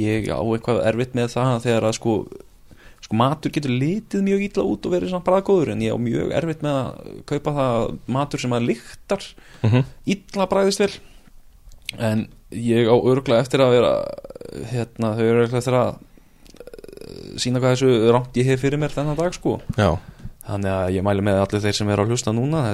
ég 0.00 0.30
á 0.32 0.40
eitthvað 0.40 0.82
erfitt 0.88 1.16
með 1.16 1.32
það 1.34 1.54
þegar 1.66 1.86
að 1.88 1.96
sko, 1.98 2.14
sko 3.04 3.18
matur 3.18 3.52
getur 3.54 3.74
litið 3.74 4.24
mjög 4.26 4.44
ítla 4.48 4.66
út 4.68 4.86
og 4.88 4.94
verið 4.94 5.12
svona 5.12 5.26
bræðgóður 5.26 5.72
en 5.74 5.82
ég 5.84 5.96
á 5.96 5.98
mjög 6.00 6.36
erfitt 6.38 6.62
með 6.64 6.78
að 6.78 7.18
kaupa 7.32 7.56
það 7.58 7.88
matur 8.18 8.44
sem 8.44 8.56
að 8.56 8.68
lyktar 8.70 9.26
mm 9.62 9.90
ítla 10.12 10.48
bræðist 10.50 10.82
vel. 10.82 10.92
En 12.00 12.24
ég 12.50 12.88
á 12.88 12.96
örglega 12.96 13.44
eftir 13.44 13.62
að 13.64 13.76
vera 13.76 13.92
hérna 14.72 15.12
þau 15.18 15.26
eru 15.26 15.44
eftir 15.44 15.76
að 15.76 15.92
eh, 15.92 17.36
sína 17.40 17.60
hvað 17.60 17.76
þessu 17.76 18.14
rámt 18.14 18.40
ég 18.40 18.48
hef 18.48 18.64
fyrir 18.64 18.80
mér 18.80 18.94
þennan 18.94 19.18
dag 19.20 19.36
sko. 19.36 19.58
Já, 19.76 20.00
þannig 20.48 20.72
að 20.72 20.96
ég 20.96 21.06
mæli 21.06 21.26
með 21.28 21.42
allir 21.44 21.64
þeir 21.66 21.78
sem 21.78 21.92
er 21.92 22.02
að 22.02 22.12
hlusta 22.12 22.34
núna 22.34 22.64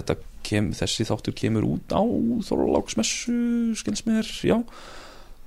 kem, 0.46 0.70
þessi 0.72 1.04
þáttur 1.08 1.36
kemur 1.36 1.66
út 1.66 1.92
á 1.92 2.02
Þorláksmessu 2.48 3.74
skils 3.76 4.06
mér, 4.06 4.30
já 4.46 4.62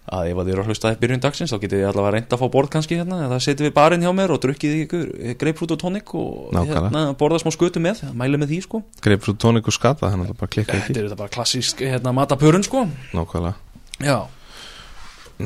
að 0.09 0.31
ef 0.31 0.39
þið 0.41 0.51
eru 0.51 0.63
að 0.63 0.69
hlusta 0.71 0.91
í 0.91 0.97
byrjun 1.01 1.21
dagsins 1.21 1.51
þá 1.53 1.57
getið 1.61 1.77
þið 1.81 1.87
allavega 1.91 2.13
reynd 2.15 2.33
að 2.33 2.41
fá 2.41 2.47
borð 2.55 2.71
kannski 2.73 2.97
hérna 2.97 3.19
eða 3.27 3.37
setið 3.45 3.67
við 3.67 3.73
barinn 3.75 4.01
hjá 4.01 4.11
mér 4.17 4.33
og 4.33 4.41
drukkið 4.41 4.73
ykkur 4.81 5.05
greipfrút 5.43 5.73
og 5.75 5.79
tónik 5.83 6.13
og 6.17 6.55
hérna, 6.57 7.03
borða 7.19 7.39
smá 7.43 7.53
skötu 7.53 7.83
með, 7.83 8.01
mæli 8.17 8.39
með 8.41 8.55
því 8.55 8.59
sko. 8.65 8.81
Greipfrút 9.05 9.37
tónik 9.43 9.69
og 9.69 9.75
skata, 9.77 10.09
að 10.09 10.25
það 10.25 10.39
bara 10.41 10.51
klikka 10.57 10.73
Þetta 10.73 10.87
ekki. 10.89 10.97
er 10.97 11.05
þetta 11.05 11.19
bara 11.21 11.33
klassísk 11.37 11.83
hérna, 11.85 12.15
matapörun 12.17 12.65
sko. 12.65 12.87
Nákvæmlega. 13.13 13.53
Já, 14.01 14.17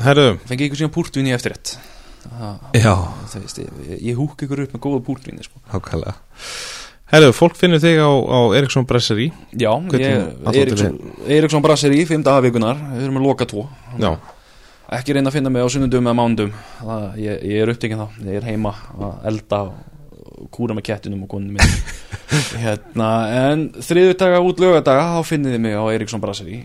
Herru, 0.06 0.26
fengi 0.48 0.66
ykkur 0.68 0.80
síðan 0.80 0.94
púrtvinni 0.96 1.32
eftir 1.36 1.54
rétt 1.54 1.76
Það, 2.26 2.56
já, 2.74 2.92
það 3.30 3.44
veist, 3.44 3.58
ég, 3.62 3.90
ég 4.08 4.16
húk 4.18 4.40
ykkur 4.42 4.64
upp 4.64 4.72
með 4.74 4.82
góða 4.82 5.02
púrtvinni 5.06 5.44
sko. 5.46 5.60
Nákvæmlega. 5.70 6.16
Herru, 7.12 7.28
fólk 7.36 7.54
finnur 7.54 7.78
þig 7.78 8.00
á, 8.02 8.10
á 8.10 8.38
Eriksson 8.58 8.86
Bresseri 8.88 9.28
Já, 9.54 9.70
Eriksson, 10.50 10.96
Eriksson 11.30 11.62
Brasser 11.62 11.94
í 11.94 12.00
fimm 12.08 12.24
dagavikunar, 12.26 12.80
við 12.96 13.04
erum 13.06 13.20
að 13.20 13.28
loka 13.28 13.46
tvo. 13.46 13.68
Já, 14.02 14.16
ekki 14.94 15.16
reyna 15.16 15.30
að 15.32 15.38
finna 15.38 15.52
mig 15.52 15.66
á 15.66 15.68
sunnundum 15.72 16.06
eða 16.06 16.18
mándum 16.20 16.52
ég, 17.18 17.42
ég 17.42 17.62
er 17.62 17.72
upptekinn 17.72 18.02
þá, 18.02 18.18
ég 18.28 18.38
er 18.38 18.48
heima 18.52 18.72
að 18.94 19.28
elda 19.32 19.62
og 20.36 20.50
kúra 20.52 20.76
með 20.76 20.86
kettinum 20.90 21.24
og 21.24 21.32
konunum 21.32 21.56
minn 21.56 21.72
hérna, 22.64 23.08
en 23.50 23.64
þriðutaga 23.82 24.42
út 24.44 24.60
lögadaga 24.62 25.08
þá 25.16 25.30
finnið 25.30 25.56
þið 25.56 25.64
mig 25.64 25.78
á 25.78 25.84
Eriksson 25.94 26.22
Brasserí 26.22 26.60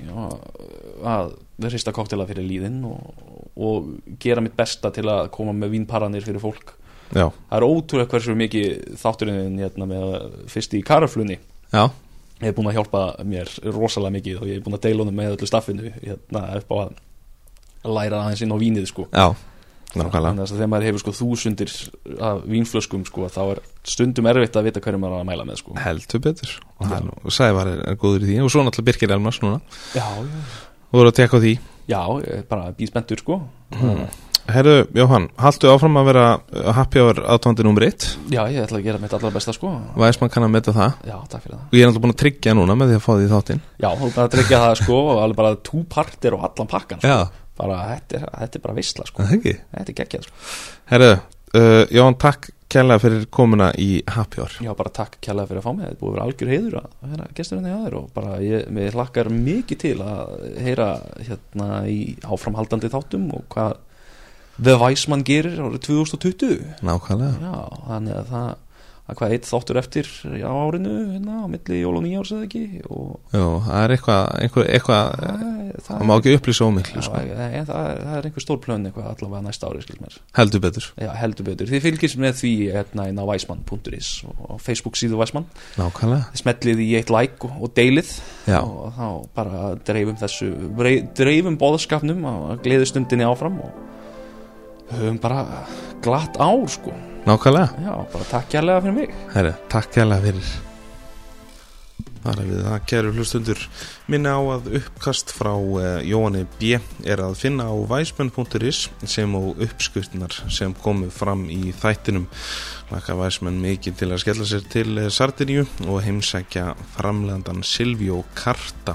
að 1.02 1.34
hrista 1.66 1.94
koktela 1.96 2.28
fyrir 2.30 2.46
líðin 2.48 2.82
og, 2.90 3.26
og 3.58 3.90
gera 4.22 4.44
mitt 4.44 4.58
besta 4.58 4.92
til 4.94 5.08
að 5.12 5.30
koma 5.34 5.54
með 5.56 5.76
vínparanir 5.76 6.26
fyrir 6.26 6.42
fólk. 6.42 6.76
Já, 7.12 7.28
það 7.28 7.58
er 7.58 7.66
ótrúlega 7.68 8.12
hversu 8.14 8.36
mikið 8.40 8.98
þátturinn 9.02 9.60
hérna, 9.60 9.88
með 9.90 10.06
fyrst 10.52 10.76
í 10.78 10.84
karaflunni 10.88 11.38
já. 11.74 11.84
Ég 12.42 12.50
hef 12.50 12.56
búin 12.58 12.72
að 12.72 12.78
hjálpa 12.80 13.02
mér 13.28 13.52
rosalega 13.68 14.16
mikið 14.16 14.38
og 14.40 14.48
ég 14.50 14.58
hef 14.58 14.66
búin 14.66 14.78
að 14.78 14.86
deila 14.88 15.04
honum 15.04 15.20
með 15.20 15.34
öllu 15.36 15.50
staffinu 15.50 15.92
hérna, 16.00 16.46
upp 16.58 16.72
á 16.72 16.76
að 17.84 17.96
læra 17.98 18.22
aðeins 18.26 18.44
inn 18.46 18.54
á 18.54 18.58
vínið 18.62 18.88
sko. 18.92 19.08
Já, 19.12 19.28
nákvæmlega. 19.92 20.32
Þannig 20.32 20.46
að 20.46 20.56
þegar 20.56 20.72
maður 20.74 20.88
hefur 20.90 21.04
sko, 21.04 21.14
þúsundir 21.20 21.76
af 22.30 22.42
vínflöskum 22.54 23.06
sko, 23.10 23.28
þá 23.34 23.42
er 23.44 23.64
stundum 23.84 24.32
erfitt 24.32 24.60
að 24.60 24.68
vita 24.70 24.84
hverju 24.84 25.02
maður 25.02 25.18
er 25.20 25.26
að 25.26 25.30
mæla 25.32 25.48
með 25.50 25.62
sko. 25.64 25.78
Heldur 25.82 26.24
betur. 26.28 26.58
Og 26.80 26.96
og 27.26 27.36
Sævar 27.36 27.72
er, 27.72 27.86
er 27.92 28.00
góður 28.02 28.26
í 28.26 28.32
því. 28.32 28.42
Og 28.46 28.54
svo 28.54 28.66
náttúrulega 28.66 28.92
Birkir 28.92 29.16
Elmars 29.18 29.42
núna. 29.44 29.62
Já, 29.98 30.06
já, 30.06 30.42
Og 30.92 31.00
voru 31.00 31.12
að 31.12 31.22
tekka 31.22 31.40
á 31.40 31.44
því. 31.44 31.54
Já, 31.88 32.02
bara 32.52 32.74
býð 32.76 32.92
spenntur 32.92 33.22
sko. 33.22 33.42
Herru, 34.52 34.74
Jóhann, 34.98 35.28
haltu 35.40 35.70
áfram 35.72 36.00
að 36.02 36.08
vera 36.10 36.24
happy 36.76 37.00
hour 37.00 37.20
aðtóndi 37.30 37.64
nummer 37.64 37.86
1 37.86 38.08
já, 38.34 38.42
ég 38.50 38.64
ætla 38.66 38.80
að 38.80 38.88
gera 38.88 39.00
mitt 39.00 39.14
allar 39.16 39.34
besta 39.36 39.54
sko. 39.56 39.70
Væsmann 40.02 40.32
kann 40.34 40.44
að 40.48 40.54
meta 40.56 40.74
það. 40.76 40.96
Já, 41.08 41.16
takk 41.32 41.46
fyrir 41.46 41.56
það. 41.56 41.68
Og 41.68 41.78
ég 41.78 41.84
er 41.86 41.88
náttúrulega 41.92 42.06
búin 42.08 42.16
að 42.16 42.20
tryggja 42.24 42.56
núna 42.58 42.76
með 42.80 42.92
því 42.92 42.98
að 42.98 43.06
fá 43.06 43.12
því 43.14 43.30
þáttinn. 43.32 43.62
Já, 43.78 43.90
þú 44.02 44.08
er 44.10 44.16
bara 44.18 44.26
að 44.26 44.34
tryggja 44.36 44.62
það 44.66 44.74
sko, 44.82 44.98
og 45.12 45.22
alveg 45.22 45.40
bara 45.42 45.54
tú 45.70 45.84
partir 45.96 46.36
og 46.38 46.46
allan 46.50 46.72
pakkan 46.74 47.04
sko. 47.04 47.14
Já, 47.14 47.20
bara, 47.60 47.84
þetta, 47.92 48.22
er, 48.22 48.26
þetta 48.40 48.60
er 48.60 48.66
bara 48.66 48.80
veistla 48.80 49.06
sko. 49.10 49.28
þetta 49.28 49.84
er 49.84 50.00
geggjað 50.00 50.28
sko. 50.28 50.50
Herru, 50.92 51.12
uh, 51.58 51.84
Jóhann, 51.92 52.20
takk 52.22 52.52
kærlega 52.72 53.04
fyrir 53.04 53.28
komuna 53.34 53.70
í 53.80 53.90
hour. 54.08 54.56
Já, 54.64 54.72
bara 54.78 54.92
takk 54.96 55.18
kjærlega 55.24 55.50
fyrir 55.50 55.62
að 55.62 55.66
fá 55.66 55.72
mig. 55.76 55.86
Þetta 55.90 56.00
búið 56.00 56.10
að 56.10 56.16
vera 56.16 56.28
algjör 56.28 56.52
heiður 56.54 56.78
að 56.80 57.14
vera 57.14 57.30
gestur 57.38 57.60
henni 57.60 57.74
á 57.76 57.80
þér 57.84 57.98
og 58.00 58.10
bara 58.16 58.36
ég, 58.46 58.68
mér 58.78 58.98
hlakkar 58.98 59.32
mikið 59.36 59.82
til 59.84 59.96
að 60.06 60.36
heyra 60.64 60.90
hérna 61.20 61.70
í 61.92 62.00
áframhaldandi 62.24 62.92
þáttum 62.94 63.28
og 63.36 63.48
hvað 63.52 63.80
The 64.62 64.76
Weissman 64.78 65.24
gerir 65.26 65.58
árið 65.58 65.88
2020 65.88 66.84
Nákvæmlega. 66.86 67.40
Já, 67.42 67.82
þannig 67.88 68.20
að 68.20 68.34
það 68.36 68.50
að 69.12 69.20
hvað 69.20 69.34
eitt 69.36 69.48
þáttur 69.50 69.80
eftir 69.82 70.10
á 70.42 70.52
árinu 70.56 70.94
hérna 71.12 71.38
á 71.44 71.46
milli 71.52 71.80
jól 71.82 71.98
og 72.00 72.04
nýjárs 72.06 72.32
eða 72.36 72.46
ekki? 72.48 72.62
Og 72.88 73.36
Jó, 73.36 73.46
það 73.66 73.82
er 73.82 73.94
eitthvað, 73.96 74.24
eitthvað, 74.46 74.70
eitthvað 74.78 75.12
það, 75.22 75.92
Það 75.92 76.06
má 76.08 76.14
ekki 76.16 76.36
upplýsa 76.38 76.68
ómiklu, 76.68 77.04
sko. 77.06 77.22
það, 77.22 77.68
það 77.72 78.16
er 78.16 78.30
einhver 78.30 78.46
stór 78.46 78.62
plön 78.64 78.88
eitthvað 78.88 79.10
allavega 79.12 79.44
næsta 79.48 79.70
ári 79.72 79.84
skil 79.86 80.00
mér. 80.02 80.18
Heldur 80.40 80.64
betur. 80.64 80.88
Já, 81.02 81.10
heldur 81.20 81.48
betur. 81.52 81.72
Þið 81.72 81.86
fylgist 81.88 82.20
með 82.22 82.40
því 82.42 82.54
hérna 82.78 83.08
inn 83.12 83.22
á 83.22 83.26
weissmann.is 83.28 84.12
og 84.48 84.58
Facebook 84.64 85.00
síðu 85.00 85.20
Nákvæmlega. 85.22 86.32
Þið 86.32 86.42
smellið 86.44 86.84
í 86.84 86.90
eitt 87.00 87.14
like 87.14 87.48
og, 87.48 87.62
og 87.66 87.76
deilið. 87.78 88.16
Já, 88.48 88.60
og 88.64 88.92
þá 88.98 89.08
bara 89.38 89.62
dreifum 89.88 90.20
þessu 90.20 90.52
dreifum 91.18 91.60
bóðskapnum 91.62 92.26
að 92.32 92.66
gleðustundinni 92.66 93.28
áfram 93.28 93.62
og 93.64 93.72
höfum 94.92 95.22
bara 95.24 95.46
glatt 96.04 96.40
ár 96.42 96.68
sko 96.72 96.94
nákvæmlega. 97.28 97.86
Já, 97.86 97.94
bara 98.14 98.28
takk 98.34 98.52
kærlega 98.56 98.84
fyrir 98.84 99.00
mig. 99.00 99.16
Herru, 99.36 99.56
takk 99.70 99.96
kærlega 99.96 100.28
fyrir. 100.28 100.52
Það 102.22 102.38
er 102.38 102.50
við 102.52 102.60
það, 102.62 102.82
kæru 102.90 103.12
hlustundur 103.16 103.62
minna 104.12 104.36
á 104.38 104.42
að 104.54 104.68
uppkast 104.78 105.32
frá 105.34 105.56
uh, 105.58 106.04
Jóhanni 106.06 106.44
B. 106.60 106.76
er 107.02 107.22
að 107.24 107.40
finna 107.40 107.66
á 107.66 107.74
væsmenn.is 107.90 108.84
sem 109.10 109.34
og 109.38 109.58
uppskriftunar 109.58 110.36
sem 110.54 110.76
komu 110.84 111.10
fram 111.10 111.48
í 111.50 111.74
þættinum. 111.82 112.28
Laka 112.92 113.16
væsmenn 113.18 113.58
mikið 113.64 113.98
til 113.98 114.10
að 114.12 114.22
skella 114.22 114.46
sér 114.52 114.68
til 114.70 114.92
uh, 115.00 115.08
Sardiníu 115.10 115.66
og 115.88 116.04
heimsækja 116.06 116.76
framlegandan 116.94 117.66
Silvíó 117.66 118.20
Karta. 118.38 118.94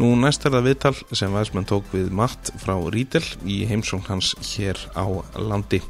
Nú 0.00 0.14
næst 0.22 0.48
er 0.48 0.56
það 0.56 0.70
viðtal 0.70 0.94
sem 1.12 1.36
væsmenn 1.36 1.68
tók 1.68 1.92
við 1.92 2.08
Matt 2.16 2.54
frá 2.64 2.78
Rídel 2.80 3.26
í 3.44 3.66
heimsóng 3.68 4.08
hans 4.08 4.32
hér 4.54 4.80
á 4.96 5.04
landi 5.36 5.82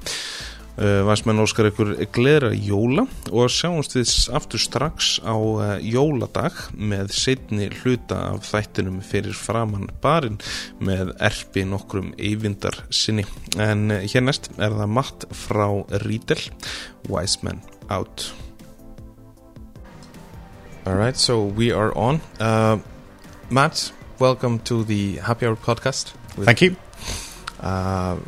Væsmenn 0.75 1.39
óskar 1.39 1.69
ykkur 1.71 1.93
gleðra 2.11 2.49
jóla 2.51 3.05
og 3.31 3.53
sjáumst 3.53 3.93
við 3.95 4.11
aftur 4.35 4.59
strax 4.59 5.21
á 5.23 5.39
uh, 5.39 5.77
jóladag 5.79 6.57
með 6.75 7.13
setni 7.15 7.69
hluta 7.71 8.19
af 8.33 8.49
þættinum 8.49 8.97
fyrir 9.07 9.37
framann 9.39 9.87
barinn 10.03 10.41
með 10.83 11.13
erpi 11.23 11.63
nokkrum 11.71 12.11
eyvindar 12.19 12.81
sinni 12.91 13.23
en 13.55 13.87
uh, 13.95 14.01
hér 14.03 14.27
næst 14.27 14.51
er 14.59 14.75
það 14.75 14.91
matt 14.97 15.29
frá 15.31 15.69
Rídel 16.03 16.43
Wiseman 17.07 17.63
out 17.87 18.33
Alright, 20.85 21.17
so 21.17 21.45
we 21.45 21.71
are 21.71 21.95
on 21.97 22.21
uh, 22.41 22.83
Matt, 23.49 23.93
welcome 24.19 24.59
to 24.67 24.83
the 24.83 25.21
Happy 25.23 25.47
Hour 25.47 25.55
podcast 25.57 26.17
Thank 26.35 26.63
you. 26.63 26.75
uh, 27.63 28.19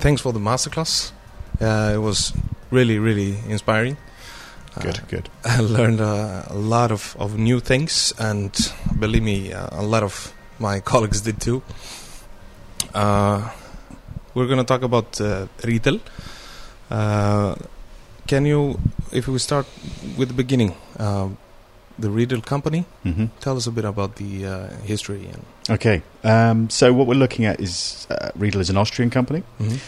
thanks 0.00 0.22
for 0.22 0.32
the 0.32 0.40
masterclass. 0.40 1.12
Uh, 1.60 1.92
it 1.94 1.98
was 1.98 2.32
really, 2.70 2.98
really 2.98 3.36
inspiring. 3.48 3.96
Good, 4.80 4.98
Uh, 4.98 5.02
good. 5.08 5.28
I 5.44 5.60
learned 5.60 6.00
uh, 6.00 6.42
a 6.48 6.54
lot 6.54 6.90
of, 6.92 7.16
of 7.18 7.36
new 7.38 7.60
things, 7.60 8.14
and 8.18 8.50
believe 8.98 9.22
me, 9.22 9.52
uh, 9.52 9.68
a 9.72 9.82
lot 9.82 10.02
of 10.02 10.32
my 10.58 10.80
colleagues 10.90 11.20
did 11.20 11.40
too. 11.40 11.62
Uh, 12.94 13.50
we're 14.34 14.46
going 14.46 14.58
to 14.58 14.64
talk 14.64 14.82
about 14.82 15.20
uh, 15.20 15.46
retail. 15.64 15.98
Uh, 16.90 17.54
can 18.26 18.46
you, 18.46 18.78
if 19.12 19.26
we 19.28 19.38
start 19.38 19.66
with 20.16 20.28
the 20.28 20.34
beginning, 20.34 20.74
uh, 20.98 21.28
the 21.98 22.08
retail 22.10 22.40
company, 22.40 22.84
hmm 23.02 23.26
tell 23.40 23.56
us 23.56 23.66
a 23.66 23.70
bit 23.70 23.84
about 23.84 24.16
the 24.16 24.46
uh, 24.46 24.68
history 24.86 25.26
and. 25.28 25.44
Okay. 25.68 26.02
Um, 26.24 26.70
so 26.70 26.92
what 26.92 27.06
we're 27.06 27.18
looking 27.18 27.44
at 27.44 27.60
is 27.60 28.06
uh, 28.10 28.30
Riedel 28.36 28.60
is 28.60 28.70
an 28.70 28.76
Austrian 28.76 29.10
company. 29.10 29.42
Mhm. 29.60 29.78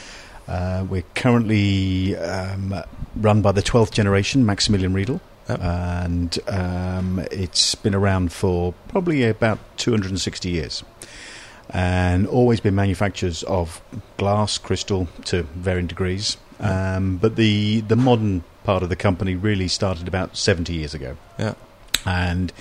Uh, 0.48 0.84
we're 0.88 1.04
currently 1.14 2.16
um, 2.16 2.74
run 3.16 3.42
by 3.42 3.52
the 3.52 3.62
12th 3.62 3.92
generation, 3.92 4.44
Maximilian 4.44 4.92
Riedel. 4.92 5.20
Yep. 5.48 5.60
And 5.60 6.38
um, 6.48 7.24
it's 7.30 7.74
been 7.74 7.94
around 7.94 8.32
for 8.32 8.74
probably 8.88 9.24
about 9.24 9.58
260 9.78 10.50
years. 10.50 10.84
And 11.70 12.26
always 12.26 12.60
been 12.60 12.74
manufacturers 12.74 13.42
of 13.44 13.80
glass, 14.18 14.58
crystal 14.58 15.08
to 15.26 15.44
varying 15.54 15.86
degrees. 15.86 16.36
Um, 16.60 17.16
but 17.16 17.36
the, 17.36 17.80
the 17.80 17.96
modern 17.96 18.44
part 18.64 18.82
of 18.82 18.88
the 18.88 18.96
company 18.96 19.34
really 19.34 19.68
started 19.68 20.06
about 20.06 20.36
70 20.36 20.72
years 20.72 20.94
ago. 20.94 21.16
Yeah. 21.38 21.54
And 22.04 22.52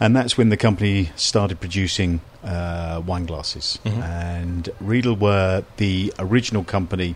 and 0.00 0.14
that's 0.14 0.36
when 0.36 0.48
the 0.48 0.56
company 0.56 1.10
started 1.16 1.60
producing 1.60 2.20
uh, 2.44 3.00
wine 3.06 3.26
glasses. 3.26 3.78
Mhm. 3.84 4.02
And 4.02 4.68
Riedel 4.80 5.16
were 5.16 5.64
the 5.78 6.12
original 6.18 6.64
company 6.64 7.14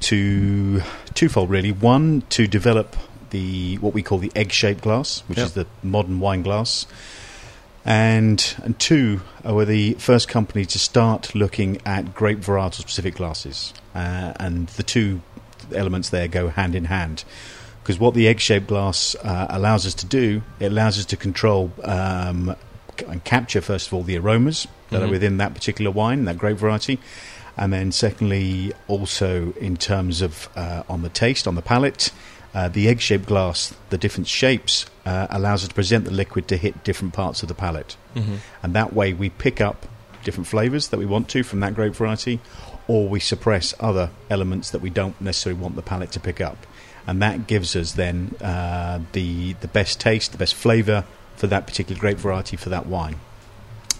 to 0.00 0.82
twofold, 1.14 1.50
really. 1.50 1.72
One 1.72 2.22
to 2.30 2.46
develop 2.46 2.96
the 3.30 3.76
what 3.78 3.94
we 3.94 4.02
call 4.02 4.18
the 4.18 4.32
egg-shaped 4.34 4.80
glass, 4.82 5.22
which 5.26 5.38
Yeah. 5.38 5.44
is 5.44 5.52
the 5.52 5.66
modern 5.82 6.20
wine 6.20 6.42
glass. 6.42 6.86
And 7.84 8.54
and 8.62 8.78
two 8.78 9.20
uh, 9.46 9.52
were 9.52 9.66
the 9.66 9.94
first 9.94 10.26
company 10.28 10.64
to 10.66 10.78
start 10.78 11.34
looking 11.34 11.80
at 11.84 12.14
grape 12.14 12.40
varietal 12.40 12.74
specific 12.80 13.16
glasses, 13.16 13.74
uh, 13.94 14.32
and 14.40 14.68
the 14.68 14.82
two 14.82 15.20
elements 15.74 16.08
there 16.10 16.28
go 16.28 16.48
hand 16.48 16.74
in 16.74 16.86
hand 16.86 17.24
because 17.82 17.98
what 17.98 18.14
the 18.14 18.26
egg-shaped 18.28 18.66
glass 18.66 19.14
uh, 19.22 19.46
allows 19.50 19.84
us 19.86 19.92
to 19.94 20.06
do, 20.06 20.40
it 20.60 20.66
allows 20.72 20.98
us 20.98 21.04
to 21.04 21.16
control 21.16 21.70
um, 21.84 22.56
and 23.02 23.22
capture 23.24 23.60
first 23.60 23.86
of 23.88 23.94
all 23.94 24.02
the 24.02 24.16
aromas 24.18 24.66
that 24.90 25.00
Mhm. 25.00 25.06
are 25.08 25.10
within 25.10 25.36
that 25.38 25.54
particular 25.54 25.90
wine, 25.90 26.24
that 26.24 26.38
grape 26.38 26.56
variety, 26.58 26.98
and 27.56 27.72
then 27.72 27.92
secondly 27.92 28.72
also 28.88 29.52
in 29.60 29.76
terms 29.76 30.20
of 30.22 30.48
uh, 30.56 30.82
on 30.88 31.02
the 31.02 31.08
taste, 31.08 31.46
on 31.48 31.54
the 31.54 31.62
palate, 31.62 32.10
uh, 32.54 32.68
the 32.68 32.88
egg-shaped 32.88 33.26
glass, 33.26 33.74
the 33.90 33.98
different 33.98 34.28
shapes 34.28 34.86
uh, 35.06 35.26
allows 35.30 35.62
us 35.62 35.68
to 35.68 35.74
present 35.74 36.04
the 36.04 36.10
liquid 36.10 36.46
to 36.48 36.56
hit 36.56 36.84
different 36.84 37.12
parts 37.12 37.42
of 37.42 37.48
the 37.48 37.54
palate, 37.54 37.96
Mhm. 38.14 38.38
and 38.62 38.74
that 38.74 38.92
way 38.92 39.12
we 39.12 39.28
pick 39.30 39.60
up 39.60 39.86
different 40.24 40.46
flavours 40.46 40.88
that 40.88 40.98
we 40.98 41.04
want 41.06 41.28
to 41.28 41.42
from 41.42 41.60
that 41.60 41.74
grape 41.74 41.94
variety, 41.94 42.40
or 42.88 43.08
we 43.08 43.20
suppress 43.20 43.74
other 43.80 44.10
elements 44.30 44.70
that 44.70 44.80
we 44.80 44.88
don't 44.90 45.20
necessarily 45.20 45.60
want 45.60 45.76
the 45.76 45.82
palate 45.82 46.12
to 46.12 46.20
pick 46.20 46.40
up. 46.40 46.66
And 47.06 47.20
that 47.20 47.46
gives 47.46 47.76
us 47.76 47.92
then 47.92 48.34
uh, 48.40 49.00
the 49.12 49.54
the 49.60 49.68
best 49.68 50.00
taste, 50.00 50.32
the 50.32 50.38
best 50.38 50.54
flavour 50.54 51.04
for 51.36 51.46
that 51.48 51.66
particular 51.66 52.00
grape 52.00 52.18
variety 52.18 52.56
for 52.56 52.68
that 52.70 52.86
wine. 52.86 53.16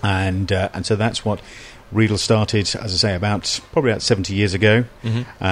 And 0.02 0.52
uh, 0.52 0.68
and 0.74 0.84
so 0.84 0.96
that's 0.96 1.24
what 1.24 1.40
Riedel 1.92 2.18
started, 2.18 2.74
as 2.76 2.92
I 2.92 2.96
say, 2.96 3.14
about 3.14 3.60
probably 3.72 3.90
about 3.92 4.02
70 4.02 4.34
years 4.34 4.52
ago, 4.54 4.84
Mm-hmm. 5.02 5.20
uh, 5.40 5.44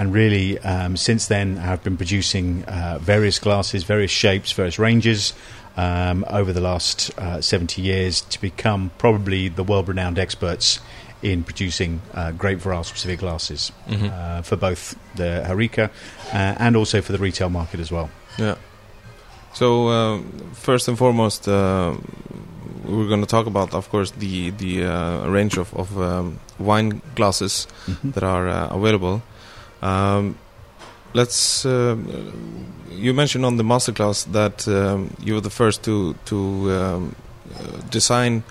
and 0.00 0.12
really 0.12 0.58
um, 0.60 0.96
since 0.96 1.26
then 1.26 1.58
I've 1.58 1.82
been 1.84 1.96
producing 1.96 2.64
uh, 2.64 2.98
various 3.00 3.38
glasses, 3.38 3.84
various 3.84 4.10
shapes, 4.10 4.52
various 4.52 4.78
ranges 4.78 5.32
um, 5.76 6.24
over 6.28 6.52
the 6.52 6.60
last 6.60 7.10
uh, 7.18 7.40
70 7.40 7.82
years 7.82 8.20
to 8.22 8.40
become 8.40 8.90
probably 8.98 9.48
the 9.48 9.62
world-renowned 9.64 10.18
experts 10.18 10.80
in 11.22 11.42
producing 11.44 12.00
uh, 12.14 12.30
grape 12.32 12.58
varietal-specific 12.60 13.18
glasses 13.20 13.72
Mhm. 13.88 14.10
uh, 14.12 14.42
for 14.42 14.56
both 14.56 14.96
the 15.16 15.44
Harika 15.46 15.90
uh, 16.32 16.54
and 16.58 16.76
also 16.76 17.00
for 17.02 17.12
the 17.12 17.18
retail 17.18 17.48
market 17.50 17.80
as 17.80 17.90
well. 17.92 18.10
Yeah. 18.38 18.56
So 19.54 19.88
uh, 19.88 20.20
first 20.52 20.88
and 20.88 20.98
foremost, 20.98 21.48
uh, 21.48 21.94
we're 22.84 23.08
going 23.08 23.20
to 23.20 23.26
talk 23.26 23.46
about, 23.46 23.72
of 23.72 23.88
course, 23.88 24.10
the 24.10 24.50
the 24.50 24.84
uh, 24.84 25.28
range 25.28 25.56
of 25.58 25.72
of 25.74 25.96
um, 25.98 26.38
wine 26.58 27.00
glasses 27.14 27.66
that 28.04 28.22
are 28.22 28.48
uh, 28.48 28.68
available. 28.76 29.22
Um, 29.82 30.36
let's. 31.14 31.64
Uh, 31.64 31.96
you 32.90 33.14
mentioned 33.14 33.44
on 33.44 33.56
the 33.56 33.64
masterclass 33.64 34.24
that 34.32 34.66
um, 34.68 35.16
you 35.24 35.34
were 35.34 35.40
the 35.40 35.50
first 35.50 35.82
to 35.84 36.14
to 36.26 36.36
um, 36.72 37.16
design 37.90 38.42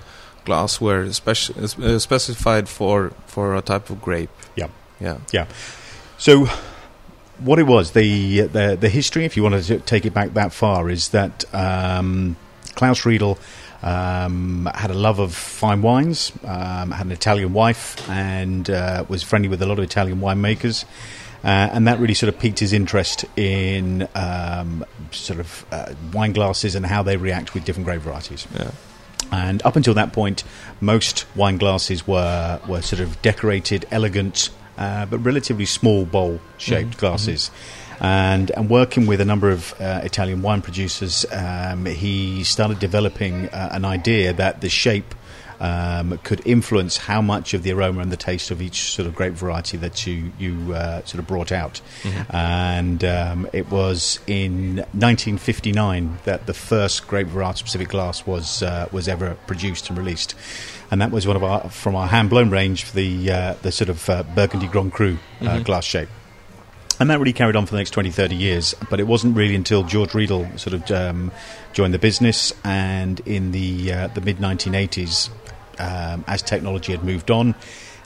glassware 0.45 1.05
speci- 1.05 1.55
uh, 1.83 1.99
specified 1.99 2.67
for 2.67 3.11
for 3.27 3.55
a 3.55 3.61
type 3.61 3.89
of 3.89 4.01
grape. 4.01 4.29
Yeah. 4.55 4.67
Yeah. 4.99 5.17
Yeah. 5.31 5.45
So, 6.17 6.47
what 7.43 7.59
it 7.59 7.63
was, 7.63 7.91
the 7.91 8.41
the, 8.41 8.77
the 8.79 8.89
history, 8.89 9.25
if 9.25 9.35
you 9.37 9.43
want 9.43 9.63
to 9.63 9.79
take 9.79 10.05
it 10.05 10.13
back 10.13 10.33
that 10.33 10.53
far, 10.53 10.89
is 10.89 11.09
that 11.09 11.45
um, 11.53 12.35
Klaus 12.75 13.05
Riedel 13.05 13.37
um, 13.81 14.69
had 14.73 14.91
a 14.91 14.93
love 14.93 15.19
of 15.19 15.33
fine 15.35 15.81
wines, 15.81 16.31
um, 16.43 16.91
had 16.91 17.05
an 17.05 17.11
Italian 17.11 17.53
wife, 17.53 18.09
and 18.09 18.69
uh, 18.69 19.05
was 19.09 19.23
friendly 19.23 19.49
with 19.49 19.61
a 19.61 19.65
lot 19.65 19.77
of 19.77 19.83
Italian 19.83 20.19
winemakers. 20.19 20.85
Uh, 21.43 21.67
and 21.73 21.87
that 21.87 21.99
really 21.99 22.13
sort 22.13 22.33
of 22.33 22.39
piqued 22.39 22.59
his 22.59 22.71
interest 22.71 23.25
in 23.35 24.07
um, 24.15 24.85
sort 25.11 25.41
of 25.41 25.65
uh, 25.73 25.93
wine 26.13 26.31
glasses 26.31 26.73
and 26.73 26.85
how 26.85 27.03
they 27.03 27.17
react 27.17 27.53
with 27.53 27.65
different 27.65 27.85
grape 27.85 28.01
varieties. 28.01 28.47
Yeah. 28.57 28.71
And 29.29 29.61
up 29.65 29.75
until 29.75 29.93
that 29.95 30.13
point, 30.13 30.45
most 30.79 31.25
wine 31.35 31.57
glasses 31.57 32.07
were, 32.07 32.61
were 32.65 32.81
sort 32.81 33.01
of 33.01 33.21
decorated, 33.21 33.85
elegant, 33.91 34.51
uh, 34.77 35.05
but 35.05 35.19
relatively 35.19 35.65
small 35.65 36.05
bowl 36.05 36.39
shaped 36.57 36.91
Mhm, 36.97 36.99
glasses. 36.99 37.51
And, 37.99 38.49
and 38.51 38.69
working 38.69 39.05
with 39.05 39.21
a 39.21 39.25
number 39.25 39.49
of 39.49 39.73
uh, 39.79 40.01
Italian 40.03 40.41
wine 40.41 40.61
producers, 40.61 41.25
um, 41.31 41.85
he 41.85 42.43
started 42.43 42.79
developing 42.79 43.47
uh, 43.49 43.69
an 43.71 43.85
idea 43.85 44.33
that 44.33 44.61
the 44.61 44.69
shape 44.69 45.15
um, 45.59 46.19
could 46.23 46.41
influence 46.45 46.97
how 46.97 47.21
much 47.21 47.53
of 47.53 47.63
the 47.63 47.71
aroma 47.71 48.01
and 48.01 48.11
the 48.11 48.17
taste 48.17 48.51
of 48.51 48.61
each 48.61 48.91
sort 48.93 49.07
of 49.07 49.15
grape 49.15 49.33
variety 49.33 49.77
that 49.77 50.05
you, 50.05 50.33
you 50.37 50.73
uh, 50.73 51.01
sort 51.05 51.19
of 51.19 51.27
brought 51.27 51.53
out. 51.53 51.79
Mhm. 52.01 52.33
And 52.33 53.03
um, 53.05 53.47
it 53.53 53.69
was 53.71 54.19
in 54.27 54.77
1959 54.91 56.17
that 56.25 56.47
the 56.47 56.53
first 56.53 57.07
grape 57.07 57.27
variety 57.27 57.59
specific 57.59 57.87
glass 57.89 58.25
was 58.25 58.61
uh, 58.63 58.87
was 58.91 59.07
ever 59.07 59.35
produced 59.47 59.87
and 59.89 59.97
released, 59.97 60.35
and 60.93 61.01
that 61.01 61.09
was 61.11 61.25
one 61.25 61.35
of 61.35 61.43
our 61.43 61.69
from 61.71 61.95
our 61.95 62.07
hand 62.07 62.29
blown 62.29 62.51
range 62.51 62.83
for 62.85 62.95
the 62.95 63.31
uh, 63.31 63.53
the 63.63 63.71
sort 63.71 63.89
of 63.89 64.07
uh, 64.09 64.21
Burgundy 64.35 64.67
Grand 64.67 64.93
Cru 64.93 65.17
uh, 65.41 65.45
Mhm. 65.45 65.63
glass 65.65 65.83
shape. 65.85 66.09
And 66.99 67.09
that 67.09 67.17
really 67.19 67.33
carried 67.33 67.55
on 67.55 67.65
for 67.65 67.71
the 67.71 67.79
next 67.79 67.89
20, 67.89 68.11
30 68.11 68.35
years. 68.35 68.75
But 68.91 68.99
it 68.99 69.07
wasn't 69.07 69.35
really 69.35 69.55
until 69.55 69.81
George 69.83 70.13
Riedel 70.13 70.47
sort 70.57 70.75
of 70.75 70.91
um, 70.91 71.31
joined 71.73 71.93
the 71.95 71.99
business, 71.99 72.53
and 72.63 73.19
in 73.25 73.51
the 73.51 73.91
uh, 73.91 74.07
the 74.09 74.21
mid 74.21 74.37
1980s, 74.37 75.29
um, 75.79 76.23
as 76.27 76.43
technology 76.43 76.91
had 76.91 77.03
moved 77.03 77.31
on, 77.31 77.55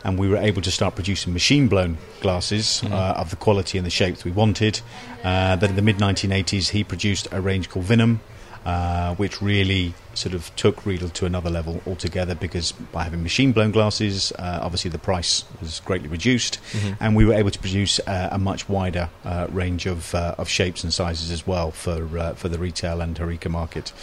and 0.06 0.18
we 0.18 0.30
were 0.30 0.38
able 0.38 0.62
to 0.62 0.72
start 0.72 0.96
producing 0.96 1.34
machine 1.34 1.68
blown 1.68 1.98
glasses 2.22 2.82
Mhm. 2.86 2.94
uh, 2.94 3.20
of 3.22 3.30
the 3.30 3.36
quality 3.36 3.78
and 3.78 3.86
the 3.86 3.92
shapes 3.92 4.24
we 4.24 4.32
wanted. 4.32 4.80
Uh, 5.24 5.58
then 5.58 5.72
in 5.72 5.76
the 5.76 5.82
mid 5.82 5.98
1980s, 6.00 6.70
he 6.70 6.84
produced 6.86 7.28
a 7.34 7.42
range 7.42 7.68
called 7.70 7.86
Venom, 7.86 8.22
uh, 8.68 9.16
which 9.16 9.42
really 9.42 9.94
sort 10.14 10.36
of 10.36 10.54
took 10.58 10.86
Riedel 10.86 11.10
to 11.10 11.26
another 11.26 11.50
level 11.50 11.80
altogether 11.88 12.36
because 12.36 12.74
by 12.92 13.04
having 13.08 13.24
machine 13.24 13.52
blown 13.54 13.72
glasses, 13.72 14.32
uh, 14.38 14.60
obviously 14.62 14.92
the 14.92 14.98
price 15.12 15.46
was 15.62 15.80
greatly 15.86 16.10
reduced, 16.10 16.60
Mhm. 16.74 16.98
and 17.00 17.16
we 17.16 17.24
were 17.24 17.34
able 17.42 17.52
to 17.52 17.60
produce 17.60 18.00
uh, 18.06 18.30
a 18.32 18.38
much 18.38 18.68
wider 18.68 19.08
uh, 19.24 19.48
range 19.62 19.86
of 19.94 20.14
uh, 20.14 20.36
of 20.42 20.50
shapes 20.50 20.84
and 20.84 20.92
sizes 20.94 21.32
as 21.32 21.48
well 21.48 21.72
for 21.72 22.00
uh, 22.20 22.34
for 22.36 22.50
the 22.50 22.60
retail 22.60 23.00
and 23.02 23.16
Harika 23.18 23.50
market. 23.50 23.94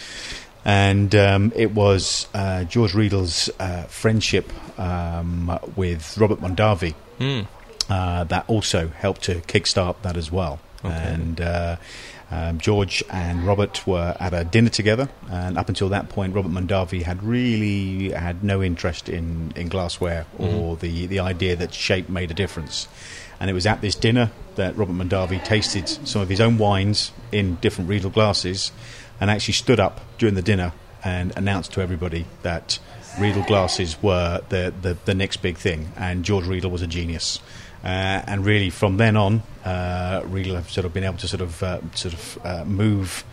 And 0.67 1.13
um, 1.13 1.51
it 1.55 1.71
was 1.75 2.27
uh, 2.33 2.63
George 2.63 2.95
Riedel's 2.95 3.51
uh, 3.59 3.83
friendship 3.83 4.51
um, 4.79 5.59
with 5.75 6.17
Robert 6.17 6.41
Mondavi 6.41 6.93
Mm. 7.19 7.45
uh, 7.89 8.23
that 8.25 8.43
also 8.47 8.89
helped 8.97 9.21
to 9.23 9.35
kickstart 9.47 9.95
that 10.01 10.17
as 10.17 10.31
well. 10.31 10.59
Okay. 10.83 10.93
And 11.13 11.39
uh, 11.39 11.75
um, 12.31 12.57
George 12.57 13.03
and 13.11 13.45
Robert 13.45 13.85
were 13.85 14.15
at 14.19 14.33
a 14.33 14.43
dinner 14.43 14.69
together, 14.69 15.09
and 15.29 15.57
up 15.57 15.69
until 15.69 15.89
that 15.89 16.09
point, 16.09 16.33
Robert 16.33 16.51
Mondavi 16.51 17.03
had 17.03 17.21
really 17.21 18.09
had 18.09 18.43
no 18.43 18.63
interest 18.63 19.09
in, 19.09 19.53
in 19.55 19.69
glassware 19.69 20.25
or 20.37 20.75
the, 20.75 21.05
the 21.05 21.19
idea 21.19 21.55
that 21.55 21.73
shape 21.73 22.09
made 22.09 22.31
a 22.31 22.33
difference. 22.33 22.87
And 23.39 23.49
it 23.49 23.53
was 23.53 23.67
at 23.67 23.81
this 23.81 23.95
dinner 23.95 24.31
that 24.55 24.75
Robert 24.75 24.93
Mondavi 24.93 25.43
tasted 25.43 25.87
some 25.87 26.21
of 26.21 26.29
his 26.29 26.41
own 26.41 26.57
wines 26.57 27.11
in 27.31 27.55
different 27.55 27.89
Riedel 27.89 28.09
glasses, 28.09 28.71
and 29.19 29.29
actually 29.29 29.53
stood 29.53 29.79
up 29.79 30.01
during 30.17 30.35
the 30.35 30.41
dinner 30.41 30.73
and 31.03 31.31
announced 31.37 31.73
to 31.73 31.81
everybody 31.81 32.25
that 32.41 32.79
Riedel 33.19 33.43
glasses 33.43 34.01
were 34.01 34.41
the, 34.49 34.73
the, 34.81 34.97
the 35.05 35.13
next 35.13 35.37
big 35.37 35.57
thing, 35.57 35.91
and 35.95 36.25
George 36.25 36.47
Riedel 36.47 36.71
was 36.71 36.81
a 36.81 36.87
genius. 36.87 37.39
Uh, 37.85 38.23
and 38.25 38.43
really, 38.45 38.71
from 38.71 38.97
then 38.97 39.15
on, 39.15 39.43
uh, 39.63 40.21
Riedel 40.25 40.55
have 40.55 40.71
sort 40.71 40.85
of 40.85 40.93
been 40.93 41.03
able 41.03 41.17
to 41.19 41.27
sort 41.27 41.41
of 41.41 41.61
uh, 41.61 41.79
sort 41.93 42.13
of 42.15 42.39
uh, 42.43 42.65
move 42.65 43.23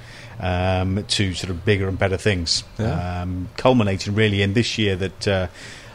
um, 0.40 1.04
to 1.08 1.32
sort 1.34 1.48
of 1.50 1.64
bigger 1.64 1.88
and 1.88 1.98
better 1.98 2.18
things, 2.18 2.62
Yeah. 2.78 3.22
um, 3.22 3.48
culminating 3.56 4.14
really 4.14 4.42
in 4.42 4.52
this 4.54 4.76
year 4.78 4.96
that. 4.96 5.28
Uh, 5.28 5.46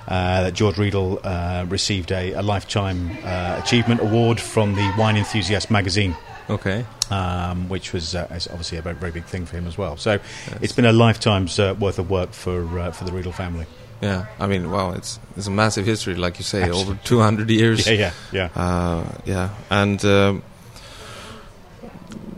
uh, 0.10 0.44
that 0.44 0.54
George 0.54 0.78
Riedel 0.78 1.20
uh, 1.22 1.66
received 1.68 2.14
a, 2.14 2.32
a 2.32 2.42
lifetime 2.42 3.12
uh, 3.26 3.60
achievement 3.62 4.00
award 4.00 4.40
from 4.40 4.74
the 4.74 4.94
Wine 4.98 5.18
Enthusiast 5.18 5.70
magazine, 5.70 6.16
Okay. 6.50 6.86
um, 7.12 7.68
which 7.68 7.92
was 7.92 8.16
uh, 8.16 8.26
obviously 8.32 8.78
a 8.78 8.82
very, 8.82 8.96
very 8.96 9.12
big 9.12 9.26
thing 9.26 9.46
for 9.46 9.58
him 9.58 9.68
as 9.68 9.78
well. 9.78 9.98
So 9.98 10.12
Yes. 10.14 10.22
it's 10.62 10.72
been 10.72 10.86
a 10.86 10.94
lifetime's 10.94 11.60
uh, 11.60 11.76
worth 11.78 12.00
of 12.00 12.10
work 12.10 12.32
for 12.32 12.80
uh, 12.80 12.92
for 12.92 13.04
the 13.04 13.12
Riedel 13.12 13.34
family. 13.34 13.66
Yeah, 14.02 14.26
I 14.40 14.46
mean, 14.48 14.70
wow, 14.70 14.92
it's 14.92 15.20
it's 15.36 15.48
a 15.48 15.52
massive 15.52 15.86
history, 15.88 16.16
like 16.16 16.38
you 16.38 16.44
say, 16.44 16.62
Absolutely. 16.64 16.92
over 16.94 17.00
200 17.04 17.50
years. 17.50 17.88
Yeah, 17.88 17.94
yeah, 17.94 18.12
yeah. 18.32 18.50
Uh, 18.56 19.04
yeah, 19.26 19.50
and 19.70 20.04
um, 20.06 20.44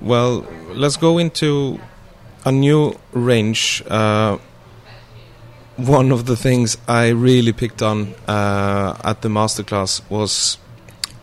well, 0.02 0.46
let's 0.74 0.98
go 0.98 1.18
into 1.18 1.80
a 2.46 2.52
new 2.52 2.98
range. 3.12 3.84
Uh, 3.88 4.38
one 5.78 6.12
of 6.12 6.26
the 6.26 6.36
things 6.36 6.78
I 6.88 7.10
really 7.10 7.54
picked 7.54 7.82
on 7.82 8.14
uh, 8.28 8.98
at 9.04 9.22
the 9.22 9.30
masterclass 9.30 10.02
was 10.10 10.58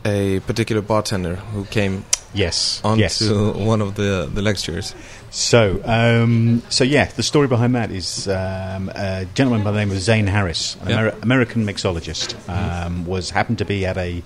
a 0.04 0.40
particular 0.40 0.82
bartender 0.82 1.36
who 1.36 1.64
came 1.64 2.04
Yes, 2.34 2.80
onto 2.84 3.00
yes. 3.00 3.22
one 3.22 3.80
of 3.80 3.94
the 3.94 4.28
the 4.34 4.42
lectures. 4.42 4.94
So, 5.36 5.82
um, 5.84 6.62
so 6.70 6.82
yeah, 6.82 7.04
the 7.04 7.22
story 7.22 7.46
behind 7.46 7.74
that 7.74 7.90
is 7.90 8.26
um, 8.26 8.90
a 8.94 9.26
gentleman 9.34 9.64
by 9.64 9.70
the 9.70 9.76
name 9.76 9.90
of 9.90 9.98
Zane 9.98 10.26
Harris, 10.26 10.76
an. 10.76 10.88
Ameri- 10.88 11.22
American 11.22 11.66
mixologist, 11.66 12.34
um, 12.48 13.04
was 13.04 13.28
happened 13.28 13.58
to 13.58 13.66
be 13.66 13.84
at 13.84 13.98
a, 13.98 14.22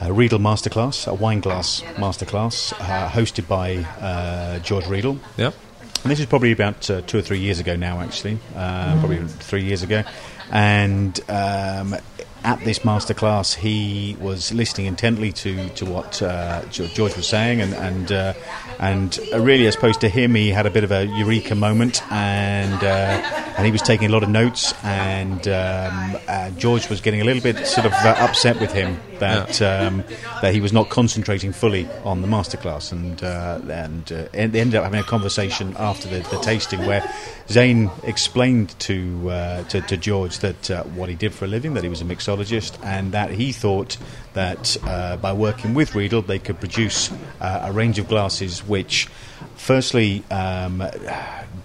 a 0.00 0.12
Riedel 0.12 0.38
masterclass, 0.38 1.08
a 1.08 1.14
wine 1.14 1.40
glass 1.40 1.80
masterclass, 1.96 2.72
uh, 2.74 3.08
hosted 3.08 3.48
by 3.48 3.78
uh, 4.00 4.60
George 4.60 4.86
Riedel. 4.86 5.18
Yep. 5.38 5.56
And 6.04 6.10
this 6.12 6.20
is 6.20 6.26
probably 6.26 6.52
about 6.52 6.88
uh, 6.88 7.00
two 7.00 7.18
or 7.18 7.22
three 7.22 7.40
years 7.40 7.58
ago 7.58 7.74
now, 7.74 7.98
actually, 8.00 8.38
uh, 8.54 9.00
probably 9.00 9.26
three 9.26 9.64
years 9.64 9.82
ago. 9.82 10.04
And 10.52 11.18
um, 11.28 11.96
at 12.44 12.60
this 12.60 12.80
masterclass, 12.80 13.54
he 13.54 14.16
was 14.20 14.52
listening 14.52 14.86
intently 14.86 15.32
to 15.32 15.68
to 15.70 15.84
what 15.84 16.20
uh, 16.22 16.64
George 16.70 17.16
was 17.16 17.26
saying, 17.26 17.60
and 17.60 17.74
and 17.74 18.12
uh, 18.12 18.34
and 18.82 19.16
uh, 19.32 19.38
really, 19.40 19.68
as 19.68 19.76
opposed 19.76 20.00
to 20.00 20.08
him, 20.08 20.34
he 20.34 20.50
had 20.50 20.66
a 20.66 20.70
bit 20.70 20.82
of 20.82 20.90
a 20.90 21.06
eureka 21.06 21.54
moment, 21.54 22.02
and 22.10 22.82
uh, 22.82 23.42
and 23.56 23.64
he 23.64 23.70
was 23.70 23.80
taking 23.80 24.08
a 24.08 24.12
lot 24.12 24.24
of 24.24 24.28
notes, 24.28 24.74
and 24.82 25.46
um, 25.46 26.18
uh, 26.26 26.50
George 26.50 26.88
was 26.88 27.00
getting 27.00 27.20
a 27.20 27.24
little 27.24 27.40
bit 27.40 27.64
sort 27.64 27.86
of 27.86 27.92
uh, 27.92 28.16
upset 28.18 28.58
with 28.58 28.72
him 28.72 28.98
that 29.20 29.62
um, 29.62 30.02
that 30.40 30.52
he 30.52 30.60
was 30.60 30.72
not 30.72 30.88
concentrating 30.88 31.52
fully 31.52 31.88
on 32.02 32.22
the 32.22 32.26
masterclass, 32.26 32.90
and 32.90 33.22
uh, 33.22 33.60
and 33.70 34.10
uh, 34.10 34.26
they 34.32 34.60
ended 34.60 34.74
up 34.74 34.82
having 34.82 34.98
a 34.98 35.04
conversation 35.04 35.76
after 35.78 36.08
the, 36.08 36.28
the 36.30 36.40
tasting 36.40 36.84
where 36.84 37.08
Zane 37.48 37.88
explained 38.02 38.76
to, 38.80 39.30
uh, 39.30 39.62
to 39.64 39.80
to 39.82 39.96
George 39.96 40.40
that 40.40 40.70
uh, 40.72 40.82
what 40.84 41.08
he 41.08 41.14
did 41.14 41.32
for 41.32 41.44
a 41.44 41.48
living, 41.48 41.74
that 41.74 41.84
he 41.84 41.88
was 41.88 42.00
a 42.00 42.04
mixologist, 42.04 42.76
and 42.82 43.12
that 43.12 43.30
he 43.30 43.52
thought 43.52 43.96
that 44.34 44.76
uh, 44.84 45.16
by 45.16 45.32
working 45.32 45.74
with 45.74 45.94
Riedel, 45.94 46.22
they 46.22 46.38
could 46.38 46.58
produce 46.58 47.10
uh, 47.40 47.60
a 47.64 47.72
range 47.72 47.98
of 47.98 48.08
glasses 48.08 48.60
which, 48.66 49.08
firstly, 49.56 50.24
um, 50.30 50.82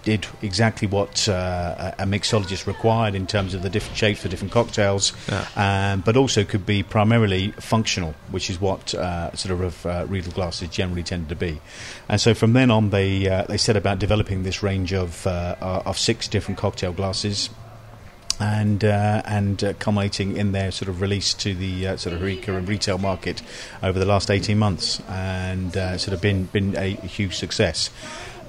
did 0.03 0.26
exactly 0.41 0.88
what 0.88 1.28
uh, 1.28 1.91
a 1.99 2.05
mixologist 2.05 2.65
required 2.68 3.15
in 3.15 3.28
terms 3.28 3.53
of 3.53 3.61
the 3.61 3.70
different 3.70 3.97
shapes 3.97 4.22
for 4.22 4.28
different 4.30 4.53
cocktails, 4.53 5.13
Yeah. 5.30 5.93
um, 5.93 6.01
but 6.01 6.15
also 6.18 6.43
could 6.43 6.65
be 6.65 6.84
primarily 6.84 7.51
functional, 7.59 8.13
which 8.32 8.49
is 8.49 8.59
what 8.59 8.93
uh, 8.93 9.36
sort 9.36 9.61
of 9.61 9.86
uh, 9.86 10.05
Riedel 10.07 10.32
glasses 10.32 10.70
generally 10.70 11.03
tended 11.03 11.30
to 11.30 11.36
be. 11.36 11.59
And 12.09 12.20
so 12.22 12.34
from 12.34 12.53
then 12.53 12.72
on, 12.72 12.89
they 12.89 13.28
uh, 13.30 13.43
they 13.43 13.57
set 13.57 13.76
about 13.76 13.99
developing 13.99 14.43
this 14.43 14.63
range 14.63 14.93
of 14.93 15.26
of 15.28 15.97
six 15.97 16.28
different 16.28 16.57
cocktail 16.57 16.93
glasses. 16.93 17.49
And 18.39 18.85
uh, 18.85 19.23
and 19.25 19.63
uh, 19.63 19.73
culminating 19.73 20.38
in 20.38 20.51
their 20.51 20.69
sort 20.71 20.89
of 20.89 21.01
release 21.01 21.33
to 21.35 21.55
the 21.55 21.88
uh, 21.88 21.97
sort 21.97 22.13
of 22.13 22.21
Eureka 22.21 22.55
and 22.55 22.69
retail 22.69 22.99
market 22.99 23.41
over 23.81 23.97
the 23.97 24.05
last 24.05 24.29
eighteen 24.29 24.59
months, 24.59 25.01
and 25.09 25.75
uh, 25.75 25.97
sort 25.97 26.13
of 26.13 26.21
been 26.21 26.43
been 26.45 26.75
a 26.77 26.89
huge 26.89 27.35
success. 27.35 27.89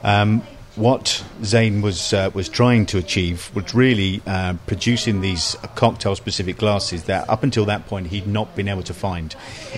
Um, 0.02 0.42
what 0.76 1.24
Zane 1.42 1.80
was 1.80 2.12
uh, 2.12 2.30
was 2.34 2.50
trying 2.50 2.84
to 2.86 2.98
achieve 2.98 3.50
was 3.54 3.74
really 3.74 4.20
uh, 4.26 4.54
producing 4.66 5.22
these 5.22 5.56
cocktail 5.74 6.14
specific 6.14 6.58
glasses 6.58 7.04
that 7.04 7.28
up 7.30 7.42
until 7.42 7.64
that 7.64 7.86
point 7.86 8.08
he'd 8.08 8.26
not 8.26 8.54
been 8.54 8.68
able 8.68 8.82
to 8.82 8.94
find 8.94 9.34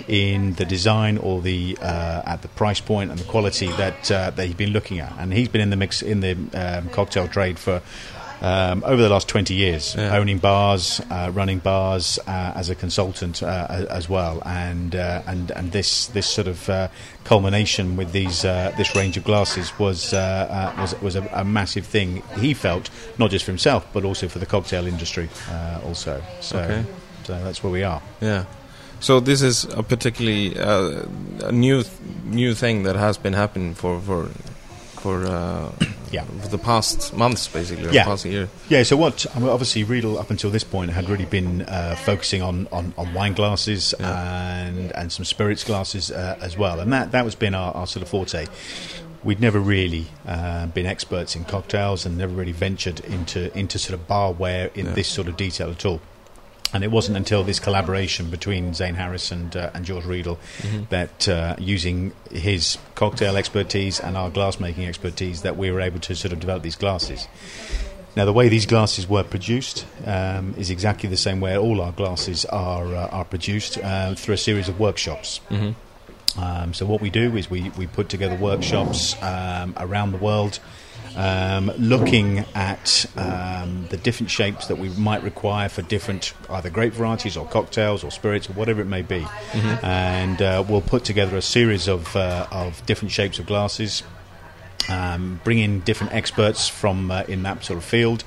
in 0.09 0.55
the 0.55 0.65
design 0.65 1.19
or 1.19 1.41
the 1.41 1.79
at 1.81 2.43
the 2.43 2.49
price 2.49 2.81
point 2.81 3.11
and 3.11 3.19
the 3.19 3.25
quality 3.25 3.69
that 3.69 4.05
that 4.05 4.41
he'd 4.41 4.57
been 4.57 4.73
looking 4.73 4.99
at 4.99 5.13
and 5.19 5.33
he's 5.33 5.49
been 5.49 5.63
in 5.63 5.71
the 5.71 5.77
mix 5.77 6.03
in 6.03 6.21
the 6.21 6.33
um, 6.53 6.89
cocktail 6.91 7.29
trade 7.29 7.59
for 7.59 7.81
um, 8.41 8.83
over 8.87 9.03
the 9.03 9.09
last 9.09 9.29
20 9.29 9.55
years, 9.55 9.95
Yeah. 9.95 10.17
owning 10.17 10.39
bars, 10.39 11.01
uh, 11.11 11.31
running 11.35 11.59
bars 11.59 12.19
uh, 12.27 12.53
as 12.55 12.71
a 12.71 12.75
consultant 12.75 13.43
uh, 13.43 13.87
as 13.91 14.09
well, 14.09 14.43
and 14.47 14.95
uh, 14.95 15.23
and 15.27 15.51
and 15.53 15.73
this 15.73 16.07
this 16.09 16.27
sort 16.27 16.47
of 16.49 16.69
uh, 16.69 16.89
culmination 17.25 17.97
with 17.97 18.13
these 18.13 18.45
uh, 18.45 18.73
this 18.77 18.95
range 18.97 19.17
of 19.17 19.25
glasses 19.25 19.73
was 19.79 20.13
uh, 20.13 20.19
uh, 20.77 20.81
was 20.81 20.95
was 21.03 21.17
a, 21.17 21.23
a 21.33 21.45
massive 21.45 21.87
thing. 21.87 22.23
He 22.39 22.55
felt 22.55 22.91
not 23.19 23.31
just 23.31 23.45
for 23.45 23.51
himself, 23.53 23.87
but 23.93 24.05
also 24.05 24.29
for 24.29 24.39
the 24.39 24.47
cocktail 24.47 24.87
industry 24.87 25.29
uh, 25.51 25.81
also. 25.87 26.23
So 26.41 26.59
Okay. 26.59 26.85
so 27.25 27.33
that's 27.45 27.63
where 27.63 27.73
we 27.73 27.83
are. 27.85 28.01
Yeah. 28.21 28.45
So 29.01 29.21
this 29.21 29.43
is 29.43 29.65
a 29.77 29.83
particularly 29.83 30.59
uh, 30.59 31.07
a 31.49 31.53
new 31.53 31.85
new 32.25 32.55
thing 32.55 32.85
that 32.85 32.97
has 32.97 33.19
been 33.19 33.35
happening 33.35 33.75
for 33.75 34.01
for 34.01 34.29
for 35.01 35.27
uh, 35.27 35.71
Yeah. 36.11 36.25
the 36.51 36.59
past 36.59 37.15
months, 37.15 37.47
basically, 37.49 37.93
Yeah. 37.93 38.05
past 38.05 38.25
year. 38.25 38.49
Yeah, 38.69 38.83
so 38.83 38.97
what? 38.97 39.27
I 39.35 39.39
mean, 39.39 39.49
obviously, 39.49 39.85
Riedel 39.85 40.19
up 40.19 40.31
until 40.31 40.51
this 40.51 40.65
point 40.65 40.91
had 40.91 41.09
really 41.09 41.25
been 41.27 41.63
uh, 41.63 41.95
focusing 41.97 42.43
on, 42.43 42.67
on, 42.73 42.93
on 42.99 43.15
wine 43.15 43.35
glasses 43.35 43.95
and 43.95 44.93
and 44.93 45.13
some 45.13 45.25
spirits 45.25 45.65
glasses 45.65 46.11
uh, 46.11 46.37
as 46.41 46.57
well, 46.59 46.81
and 46.81 46.93
that 46.93 47.13
that 47.13 47.25
was 47.25 47.35
been 47.35 47.55
our, 47.55 47.73
our 47.75 47.87
sort 47.87 48.03
of 48.03 48.09
forte. 48.09 48.47
We'd 49.23 49.41
never 49.41 49.61
really 49.61 50.07
uh, 50.27 50.67
been 50.69 50.87
experts 50.87 51.37
in 51.37 51.45
cocktails 51.45 52.07
and 52.07 52.17
never 52.17 52.33
really 52.33 52.53
ventured 52.53 53.01
into 53.01 53.57
into 53.57 53.79
sort 53.79 54.01
of 54.01 54.09
barware 54.09 54.75
in 54.77 54.87
Yeah. 54.87 54.93
this 54.95 55.09
sort 55.09 55.29
of 55.29 55.37
detail 55.37 55.71
at 55.71 55.85
all. 55.85 56.01
And 56.73 56.85
it 56.85 56.91
wasn't 56.91 57.17
until 57.17 57.43
this 57.43 57.59
collaboration 57.59 58.31
between 58.31 58.75
Zane 58.75 58.95
Harris 58.95 59.33
and, 59.33 59.57
uh, 59.57 59.71
and 59.75 59.85
George 59.85 60.05
Riedel 60.05 60.39
that, 60.91 61.29
uh, 61.29 61.57
using 61.59 62.13
his 62.31 62.79
cocktail 62.95 63.37
expertise 63.37 63.99
and 63.99 64.17
our 64.17 64.31
glassmaking 64.31 64.87
expertise, 64.87 65.43
that 65.43 65.57
we 65.57 65.71
were 65.73 65.81
able 65.81 65.99
to 66.01 66.15
sort 66.15 66.33
of 66.33 66.39
develop 66.39 66.63
these 66.63 66.77
glasses. 66.77 67.27
Now, 68.17 68.25
the 68.25 68.33
way 68.33 68.49
these 68.49 68.67
glasses 68.67 69.09
were 69.09 69.25
produced 69.25 69.85
um, 70.05 70.55
is 70.57 70.71
exactly 70.71 71.09
the 71.09 71.17
same 71.17 71.41
way 71.41 71.57
all 71.57 71.81
our 71.81 71.93
glasses 71.93 72.45
are 72.47 72.95
uh, 72.95 73.09
are 73.09 73.25
produced 73.25 73.79
uh, 73.79 74.15
through 74.15 74.35
a 74.35 74.39
series 74.39 74.69
of 74.69 74.79
workshops. 74.79 75.41
hmm 75.49 75.71
Um, 76.39 76.75
so 76.75 76.87
what 76.87 77.01
we 77.01 77.11
do 77.11 77.37
is 77.37 77.51
we, 77.51 77.71
we 77.77 77.87
put 77.89 78.09
together 78.09 78.37
workshops 78.37 79.17
um, 79.23 79.75
around 79.77 80.13
the 80.13 80.19
world, 80.19 80.61
um, 81.17 81.71
looking 81.79 82.45
at 82.55 83.05
um, 83.17 83.87
the 83.91 83.97
different 83.97 84.31
shapes 84.31 84.67
that 84.69 84.77
we 84.79 84.89
might 84.91 85.23
require 85.23 85.69
for 85.69 85.83
different 85.83 86.33
either 86.49 86.71
grape 86.71 86.93
varieties 86.93 87.37
or 87.37 87.47
cocktails 87.47 88.05
or 88.05 88.11
spirits 88.11 88.49
or 88.49 88.53
whatever 88.55 88.81
it 88.81 88.87
may 88.87 89.03
be, 89.03 89.27
and 89.83 90.41
uh, 90.41 90.65
we'll 90.69 90.81
put 90.81 91.05
together 91.05 91.37
a 91.37 91.43
series 91.43 91.89
of 91.89 92.15
uh, 92.17 92.47
of 92.51 92.85
different 92.87 93.13
shapes 93.13 93.39
of 93.39 93.47
glasses. 93.47 94.03
Um, 94.89 95.41
bring 95.45 95.59
in 95.59 95.81
different 95.81 96.15
experts 96.15 96.67
from 96.69 97.11
uh, 97.11 97.23
in 97.29 97.43
that 97.43 97.63
sort 97.65 97.77
of 97.77 97.85
field, 97.85 98.25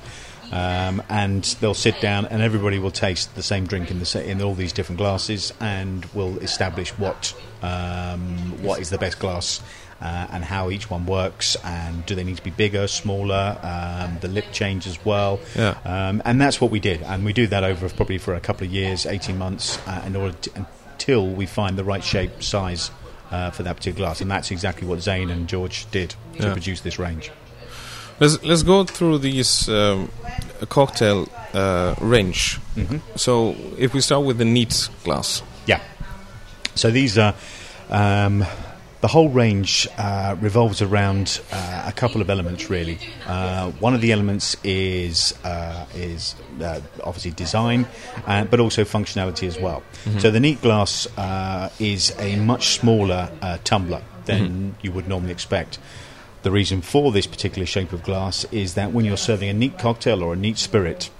um, 0.52 1.02
and 1.08 1.42
they'll 1.60 1.74
sit 1.74 2.00
down 2.00 2.26
and 2.26 2.40
everybody 2.42 2.78
will 2.78 2.92
taste 2.92 3.34
the 3.34 3.42
same 3.42 3.66
drink 3.66 3.90
in 3.90 3.98
the 3.98 4.06
sa- 4.06 4.20
in 4.20 4.40
all 4.40 4.54
these 4.54 4.72
different 4.72 4.98
glasses, 4.98 5.52
and 5.60 6.04
we'll 6.14 6.38
establish 6.38 6.90
what 6.98 7.34
um, 7.62 8.62
what 8.62 8.80
is 8.80 8.90
the 8.90 8.98
best 8.98 9.18
glass. 9.18 9.60
Uh, 10.04 10.26
and 10.34 10.44
how 10.44 10.68
each 10.70 10.90
one 10.90 11.06
works, 11.06 11.56
and 11.64 12.04
do 12.04 12.14
they 12.14 12.24
need 12.24 12.36
to 12.36 12.42
be 12.44 12.50
bigger, 12.50 12.86
smaller? 12.86 13.56
Um, 13.62 14.18
the 14.20 14.28
lip 14.28 14.44
change 14.52 14.86
as 14.86 14.98
well, 15.02 15.40
Yeah. 15.56 15.74
um, 15.86 16.20
and 16.26 16.38
that's 16.38 16.60
what 16.60 16.70
we 16.70 16.78
did. 16.78 17.00
And 17.02 17.24
we 17.24 17.32
do 17.32 17.46
that 17.46 17.64
over 17.64 17.88
probably 17.88 18.18
for 18.18 18.34
a 18.34 18.40
couple 18.40 18.66
of 18.66 18.72
years, 18.72 19.06
eighteen 19.06 19.38
months, 19.38 19.78
uh, 19.86 20.02
in 20.06 20.14
order 20.14 20.34
to, 20.42 20.50
until 20.56 21.26
we 21.26 21.46
find 21.46 21.78
the 21.78 21.84
right 21.84 22.04
shape, 22.04 22.42
size 22.42 22.90
uh, 23.30 23.50
for 23.50 23.62
that 23.62 23.76
particular 23.76 24.06
glass. 24.06 24.20
And 24.20 24.30
that's 24.30 24.50
exactly 24.50 24.86
what 24.86 25.00
Zane 25.00 25.30
and 25.30 25.48
George 25.48 25.86
did 25.90 26.10
to 26.38 26.46
Yeah. 26.48 26.52
produce 26.52 26.82
this 26.82 26.98
range. 26.98 27.30
Let's 28.20 28.36
let's 28.44 28.62
go 28.62 28.84
through 28.84 29.18
these 29.20 29.68
um, 29.70 30.10
cocktail 30.68 31.28
uh, 31.54 31.94
range. 31.98 32.60
Mm-hmm. 32.76 32.98
So 33.16 33.56
if 33.78 33.94
we 33.94 34.00
start 34.02 34.26
with 34.26 34.36
the 34.36 34.44
neat 34.44 34.88
glass, 35.02 35.42
Yeah. 35.66 35.80
So 36.74 36.90
these 36.90 37.16
are. 37.16 37.32
Um, 37.88 38.44
the 39.04 39.08
whole 39.08 39.28
range 39.28 39.86
uh, 39.98 40.34
revolves 40.40 40.80
around 40.80 41.38
uh, 41.52 41.84
a 41.86 41.92
couple 41.92 42.22
of 42.22 42.30
elements, 42.30 42.70
really. 42.70 42.98
Uh, 43.26 43.70
one 43.72 43.92
of 43.92 44.00
the 44.00 44.12
elements 44.12 44.56
is 44.64 45.34
uh, 45.44 45.84
is 45.94 46.34
uh, 46.62 46.80
obviously 47.02 47.30
design, 47.32 47.86
uh, 48.26 48.46
but 48.46 48.60
also 48.60 48.82
functionality 48.82 49.46
as 49.46 49.60
well. 49.60 49.82
So 50.20 50.30
the 50.30 50.40
neat 50.40 50.62
glass 50.62 51.06
uh, 51.18 51.68
is 51.78 52.14
a 52.18 52.36
much 52.36 52.78
smaller 52.78 53.30
uh, 53.42 53.58
tumbler 53.62 54.00
than 54.24 54.74
you 54.80 54.90
would 54.92 55.06
normally 55.06 55.32
expect. 55.32 55.78
The 56.42 56.50
reason 56.50 56.80
for 56.80 57.12
this 57.12 57.26
particular 57.26 57.66
shape 57.66 57.92
of 57.92 58.02
glass 58.02 58.46
is 58.52 58.72
that 58.72 58.92
when 58.92 59.04
you're 59.04 59.18
serving 59.18 59.50
a 59.50 59.52
neat 59.52 59.78
cocktail 59.78 60.22
or 60.22 60.32
a 60.32 60.36
neat 60.36 60.56
spirit, 60.56 61.10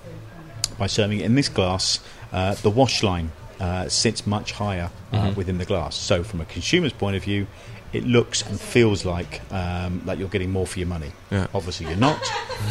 by 0.79 0.87
serving 0.87 1.21
it 1.21 1.27
in 1.27 1.35
this 1.35 1.51
glass, 1.51 2.01
uh, 2.33 2.55
the 2.55 2.71
wash 2.71 3.03
line 3.03 3.31
uh, 3.61 3.89
sits 3.89 4.27
much 4.27 4.53
higher 4.53 4.91
uh, 5.13 5.33
within 5.37 5.59
the 5.59 5.65
glass. 5.65 5.95
So, 5.97 6.25
from 6.25 6.41
a 6.41 6.45
consumer's 6.45 6.93
point 6.93 7.17
of 7.17 7.23
view, 7.23 7.47
it 7.95 8.05
looks 8.07 8.43
and 8.43 8.61
feels 8.61 9.05
like 9.05 9.41
um, 9.53 10.03
like 10.05 10.19
you're 10.19 10.29
getting 10.29 10.51
more 10.51 10.67
for 10.67 10.79
your 10.79 10.89
money. 10.89 11.13
Yeah. 11.31 11.47
Obviously, 11.55 11.87
you're 11.87 11.97
not, 11.97 12.21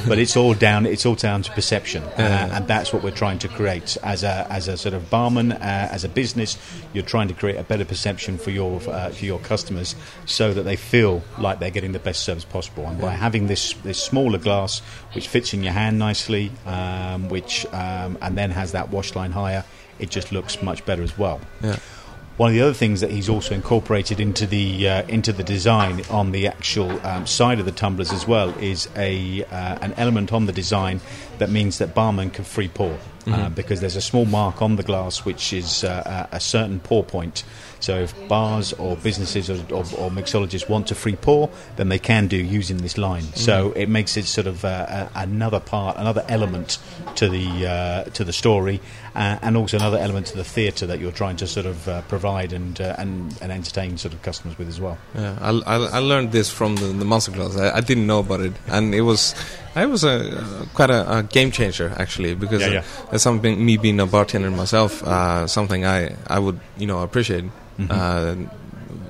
but 0.07 0.17
it's 0.19 0.35
all 0.37 0.53
down. 0.53 0.85
It's 0.85 1.05
all 1.05 1.15
down 1.15 1.41
to 1.43 1.51
perception, 1.51 2.03
Yeah. 2.17 2.47
uh, 2.51 2.55
and 2.57 2.67
that's 2.67 2.91
what 2.93 3.03
we're 3.03 3.11
trying 3.11 3.39
to 3.39 3.47
create 3.47 3.97
as 4.03 4.23
a 4.23 4.45
as 4.49 4.67
a 4.67 4.77
sort 4.77 4.93
of 4.93 5.09
barman, 5.09 5.51
uh, 5.53 5.89
as 5.91 6.03
a 6.03 6.09
business. 6.09 6.57
You're 6.93 7.03
trying 7.05 7.27
to 7.29 7.33
create 7.33 7.57
a 7.57 7.63
better 7.63 7.85
perception 7.85 8.37
for 8.37 8.51
your 8.51 8.81
uh, 8.89 9.09
for 9.09 9.25
your 9.25 9.39
customers, 9.39 9.95
so 10.25 10.53
that 10.53 10.63
they 10.63 10.75
feel 10.75 11.21
like 11.39 11.59
they're 11.59 11.71
getting 11.71 11.93
the 11.93 11.99
best 11.99 12.23
service 12.23 12.45
possible. 12.45 12.85
And 12.87 12.99
by 12.99 13.11
having 13.11 13.47
this 13.47 13.73
this 13.83 14.01
smaller 14.03 14.37
glass, 14.37 14.81
which 15.13 15.27
fits 15.27 15.53
in 15.53 15.63
your 15.63 15.73
hand 15.73 15.99
nicely, 15.99 16.51
um, 16.65 17.29
which 17.29 17.65
um, 17.73 18.17
and 18.21 18.37
then 18.37 18.51
has 18.51 18.71
that 18.73 18.89
wash 18.91 19.15
line 19.15 19.31
higher, 19.31 19.63
it 19.99 20.09
just 20.09 20.31
looks 20.31 20.61
much 20.61 20.85
better 20.85 21.03
as 21.03 21.17
well. 21.17 21.39
One 22.37 22.49
of 22.49 22.55
the 22.55 22.61
other 22.61 22.73
things 22.73 23.01
that 23.01 23.11
he's 23.11 23.29
also 23.29 23.53
incorporated 23.53 24.19
into 24.19 24.47
the 24.47 24.89
uh, 24.89 25.03
into 25.03 25.31
the 25.31 25.43
design 25.43 26.01
on 26.09 26.31
the 26.31 26.47
actual 26.47 26.99
um, 27.05 27.27
side 27.27 27.59
of 27.59 27.65
the 27.65 27.71
tumblers 27.71 28.11
as 28.11 28.27
well 28.27 28.49
is 28.57 28.89
a 28.95 29.43
uh, 29.45 29.77
an 29.81 29.93
element 29.97 30.33
on 30.33 30.47
the 30.47 30.51
design 30.51 30.99
that 31.37 31.51
means 31.51 31.77
that 31.77 31.93
barman 31.93 32.31
can 32.31 32.43
free 32.43 32.67
pour 32.67 32.97
uh, 33.27 33.49
because 33.49 33.81
there's 33.81 33.95
a 33.95 34.01
small 34.01 34.25
mark 34.25 34.63
on 34.63 34.77
the 34.77 34.83
glass 34.83 35.25
which 35.25 35.53
is 35.53 35.83
uh, 35.83 36.27
a 36.31 36.39
certain 36.39 36.79
pour 36.79 37.03
point. 37.03 37.43
So 37.83 37.99
if 37.99 38.11
bars 38.29 38.71
or 38.79 38.95
businesses 38.95 39.49
or, 39.49 39.57
or, 39.77 39.83
or 40.01 40.09
mixologists 40.09 40.69
want 40.69 40.87
to 40.87 40.95
free 40.95 41.17
pour, 41.17 41.49
then 41.75 41.89
they 41.89 41.99
can 41.99 42.27
do 42.27 42.37
using 42.37 42.77
this 42.77 42.97
line. 42.97 43.23
So 43.35 43.73
it 43.75 43.89
makes 43.89 44.15
it 44.15 44.23
sort 44.25 44.47
of 44.47 44.63
uh, 44.63 45.09
another 45.15 45.59
part, 45.59 45.97
another 45.97 46.23
element 46.29 46.77
to 47.15 47.27
the 47.27 47.47
uh, 47.67 48.03
to 48.17 48.23
the 48.23 48.31
story, 48.31 48.79
uh, 49.15 49.37
and 49.41 49.57
also 49.57 49.75
another 49.77 49.97
element 49.97 50.27
to 50.27 50.37
the 50.37 50.45
theatre 50.45 50.87
that 50.87 50.99
you're 51.01 51.11
trying 51.11 51.35
to 51.43 51.47
sort 51.47 51.65
of 51.65 51.87
uh, 51.89 52.01
provide 52.03 52.53
and, 52.53 52.79
uh, 52.79 52.95
and 52.97 53.37
and 53.41 53.51
entertain 53.51 53.97
sort 53.97 54.13
of 54.13 54.21
customers 54.21 54.57
with 54.57 54.69
as 54.69 54.79
well. 54.79 54.97
yeah. 55.13 55.37
I, 55.41 55.49
I, 55.49 55.75
I 55.97 55.99
learned 55.99 56.31
this 56.31 56.49
from 56.49 56.77
the, 56.77 56.85
the 56.85 57.05
masterclass. 57.05 57.59
I, 57.59 57.77
I 57.77 57.81
didn't 57.81 58.07
know 58.07 58.19
about 58.19 58.39
it, 58.39 58.53
and 58.67 58.95
it 58.95 59.01
was 59.01 59.35
I 59.75 59.85
was 59.87 60.05
a 60.05 60.15
uh, 60.39 60.65
quite 60.73 60.89
a, 60.89 61.17
a 61.17 61.23
game 61.23 61.51
changer 61.51 61.91
actually 61.97 62.33
because 62.33 62.61
Yeah, 62.61 62.67
uh, 62.67 62.71
yeah. 62.71 63.11
as 63.11 63.21
something 63.21 63.65
me 63.65 63.75
being 63.75 63.99
a 63.99 64.05
bartender 64.05 64.51
myself, 64.51 65.03
uh, 65.03 65.47
something 65.47 65.83
I 65.85 66.15
I 66.27 66.39
would 66.39 66.59
you 66.77 66.87
know 66.87 67.01
appreciate. 67.03 67.43
Mm-hmm. 67.77 67.91
Uh, 67.91 68.49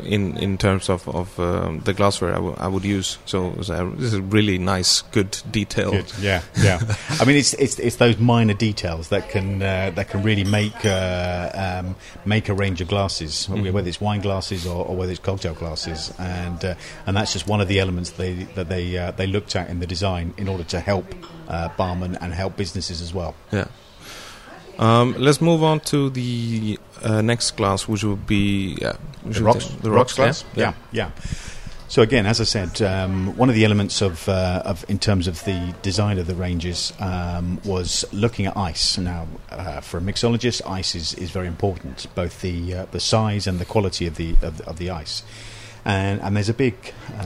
in 0.06 0.38
in 0.38 0.58
terms 0.58 0.90
of 0.90 1.08
of 1.10 1.40
um, 1.40 1.80
the 1.82 1.94
glassware 1.94 2.36
I, 2.36 2.68
would 2.68 2.84
use. 2.84 3.18
So 3.26 3.50
was 3.50 3.70
a, 3.70 3.92
this 3.96 4.08
is 4.08 4.14
a 4.16 4.22
really 4.22 4.58
nice, 4.58 5.02
good 5.02 5.38
detail. 5.50 5.92
Good. 5.92 6.12
Yeah, 6.20 6.42
yeah. 6.62 6.80
I 7.10 7.26
mean, 7.26 7.38
it's 7.38 7.54
it's 7.56 7.80
it's 7.80 7.98
those 7.98 8.18
minor 8.18 8.54
details 8.54 9.10
that 9.10 9.30
can 9.30 9.62
uh, 9.62 9.92
that 9.96 10.10
can 10.10 10.24
really 10.24 10.44
make 10.44 10.86
uh, 10.86 11.82
um, 11.84 11.96
make 12.26 12.50
a 12.50 12.54
range 12.54 12.82
of 12.82 12.88
glasses, 12.88 13.48
whether 13.50 13.88
it's 13.88 14.02
wine 14.02 14.22
glasses 14.22 14.66
or, 14.66 14.86
or 14.86 14.96
whether 14.96 15.12
it's 15.12 15.22
cocktail 15.22 15.54
glasses, 15.54 16.14
and 16.20 16.64
uh, 16.64 16.76
and 17.06 17.16
that's 17.16 17.34
just 17.34 17.48
one 17.48 17.62
of 17.62 17.68
the 17.68 17.80
elements 17.80 18.12
they 18.12 18.34
that 18.56 18.70
they 18.70 18.98
uh, 18.98 19.12
they 19.12 19.28
looked 19.28 19.56
at 19.56 19.70
in 19.70 19.80
the 19.80 19.88
design 19.88 20.34
in 20.38 20.48
order 20.48 20.64
to 20.64 20.80
help 20.80 21.06
uh, 21.48 21.70
barmen 21.70 22.18
and 22.22 22.34
help 22.34 22.58
businesses 22.58 23.02
as 23.02 23.14
well. 23.14 23.36
Yeah. 23.52 23.68
Um, 24.80 25.16
let's 25.20 25.40
move 25.40 25.64
on 25.64 25.82
to 25.82 26.10
the 26.10 26.80
uh, 27.04 27.22
next 27.22 27.52
glass, 27.58 27.88
which 27.88 28.04
would 28.04 28.26
be 28.28 28.78
yeah, 28.82 28.94
the 29.26 29.44
rocks, 29.44 29.66
the 29.82 29.92
rocks 29.92 30.14
glass. 30.16 30.44
Yeah. 30.56 30.74
Yeah, 30.92 31.10
yeah. 31.16 31.24
So 31.88 32.02
again, 32.02 32.26
as 32.26 32.42
I 32.42 32.46
said, 32.46 32.82
um, 32.82 33.38
one 33.38 33.50
of 33.50 33.56
the 33.56 33.66
elements 33.66 34.02
of, 34.02 34.28
uh, 34.28 34.64
of 34.66 34.84
in 34.90 34.98
terms 34.98 35.28
of 35.28 35.44
the 35.46 35.76
design 35.84 36.18
of 36.18 36.26
the 36.26 36.34
ranges 36.34 36.92
um, 37.00 37.60
was 37.66 38.04
looking 38.12 38.48
at 38.48 38.58
ice. 38.58 38.98
Now, 38.98 39.28
uh, 39.52 39.80
for 39.82 40.00
a 40.00 40.02
mixologist, 40.02 40.68
ice 40.68 40.96
is, 40.96 41.14
is 41.14 41.30
very 41.30 41.46
important, 41.48 42.08
both 42.16 42.42
the 42.42 42.74
uh, 42.74 42.86
the 42.90 43.00
size 43.00 43.46
and 43.46 43.60
the 43.60 43.66
quality 43.66 44.08
of 44.08 44.16
the 44.16 44.36
of, 44.42 44.58
the- 44.58 44.66
of 44.68 44.78
the 44.80 44.90
ice. 44.90 45.22
And, 45.86 46.22
and 46.22 46.36
there's 46.36 46.48
a 46.50 46.54
big 46.54 46.76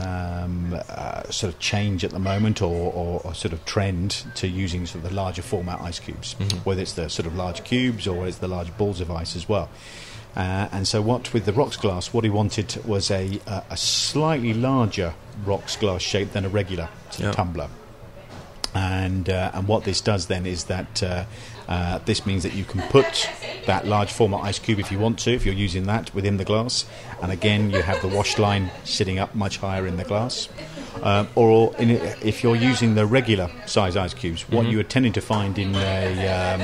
um, 0.02 0.74
uh, 0.88 1.22
sort 1.30 1.52
of 1.54 1.60
change 1.60 2.04
at 2.04 2.10
the 2.10 2.18
moment, 2.18 2.60
or, 2.60 2.92
or, 2.92 3.20
or 3.24 3.34
sort 3.34 3.52
of 3.52 3.64
trend 3.64 4.24
to 4.34 4.48
using 4.48 4.84
sort 4.86 5.04
of 5.04 5.10
the 5.10 5.14
larger 5.16 5.42
format 5.42 5.80
ice 5.80 6.00
cubes, 6.00 6.32
whether 6.64 6.82
it's 6.82 6.94
the 6.94 7.08
sort 7.08 7.26
of 7.26 7.36
large 7.36 7.62
cubes 7.62 8.06
or 8.08 8.26
it's 8.26 8.38
the 8.38 8.48
large 8.48 8.76
balls 8.76 9.00
of 9.00 9.10
ice 9.12 9.36
as 9.36 9.48
well. 9.48 9.68
Uh, 10.36 10.68
and 10.72 10.86
so, 10.88 11.00
what 11.00 11.32
with 11.32 11.46
the 11.46 11.52
rocks 11.52 11.76
glass, 11.76 12.12
what 12.12 12.22
he 12.24 12.30
wanted 12.30 12.84
was 12.84 13.10
a 13.10 13.40
a, 13.46 13.62
a 13.70 13.76
slightly 13.76 14.52
larger 14.54 15.14
rocks 15.44 15.76
glass 15.76 16.02
shape 16.02 16.32
than 16.32 16.44
a 16.44 16.48
regular 16.48 16.88
Yeah. 17.18 17.32
tumbler. 17.32 17.68
And 18.78 19.28
uh, 19.28 19.50
and 19.54 19.66
what 19.66 19.82
this 19.82 20.00
does 20.00 20.26
then 20.26 20.46
is 20.46 20.64
that 20.64 21.02
uh, 21.02 21.24
uh, 21.66 21.98
this 22.04 22.24
means 22.24 22.44
that 22.44 22.54
you 22.54 22.64
can 22.64 22.80
put 22.82 23.28
that 23.66 23.86
large 23.86 24.12
format 24.12 24.44
ice 24.44 24.60
cube 24.60 24.78
if 24.78 24.92
you 24.92 25.00
want 25.00 25.18
to, 25.20 25.32
if 25.32 25.44
you're 25.44 25.54
using 25.54 25.86
that 25.86 26.14
within 26.14 26.36
the 26.36 26.44
glass. 26.44 26.86
And 27.20 27.32
again, 27.32 27.70
you 27.70 27.82
have 27.82 28.00
the 28.02 28.08
wash 28.08 28.38
line 28.38 28.70
sitting 28.84 29.18
up 29.18 29.34
much 29.34 29.58
higher 29.58 29.84
in 29.86 29.96
the 29.96 30.04
glass. 30.04 30.48
Um, 31.02 31.28
or 31.34 31.74
in, 31.76 31.90
if 31.90 32.44
you're 32.44 32.56
using 32.56 32.94
the 32.94 33.04
regular 33.04 33.50
size 33.66 33.96
ice 33.96 34.14
cubes, 34.14 34.48
what 34.48 34.66
you 34.66 34.78
are 34.78 34.84
tending 34.84 35.12
to 35.14 35.20
find 35.20 35.58
in 35.58 35.74
a 35.74 36.28
um, 36.28 36.60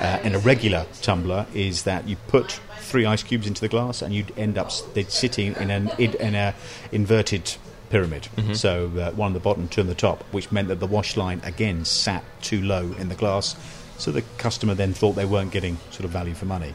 uh, 0.00 0.18
in 0.24 0.34
a 0.34 0.40
regular 0.40 0.84
tumbler 1.00 1.46
is 1.54 1.84
that 1.84 2.08
you 2.08 2.16
put 2.26 2.60
three 2.80 3.06
ice 3.06 3.22
cubes 3.22 3.46
into 3.46 3.60
the 3.60 3.68
glass 3.68 4.02
and 4.02 4.12
you'd 4.12 4.36
end 4.36 4.58
up 4.58 4.72
they'd 4.94 5.12
sitting 5.12 5.54
in 5.56 5.70
an 5.70 5.90
in 5.98 6.34
a 6.34 6.54
inverted 6.90 7.54
pyramid. 7.92 8.26
So 8.54 8.90
uh, 8.98 9.12
one 9.12 9.26
on 9.26 9.32
the 9.34 9.40
bottom, 9.40 9.68
two 9.68 9.82
on 9.82 9.86
the 9.86 9.94
top, 9.94 10.24
which 10.32 10.50
meant 10.50 10.68
that 10.68 10.80
the 10.80 10.86
wash 10.86 11.16
line 11.16 11.40
again 11.44 11.84
sat 11.84 12.24
too 12.40 12.60
low 12.62 12.92
in 12.98 13.08
the 13.08 13.14
glass. 13.14 13.54
So 13.98 14.10
the 14.10 14.22
customer 14.38 14.74
then 14.74 14.94
thought 14.94 15.12
they 15.12 15.26
weren't 15.26 15.52
getting 15.52 15.76
sort 15.90 16.04
of 16.04 16.10
value 16.10 16.34
for 16.34 16.46
money. 16.46 16.72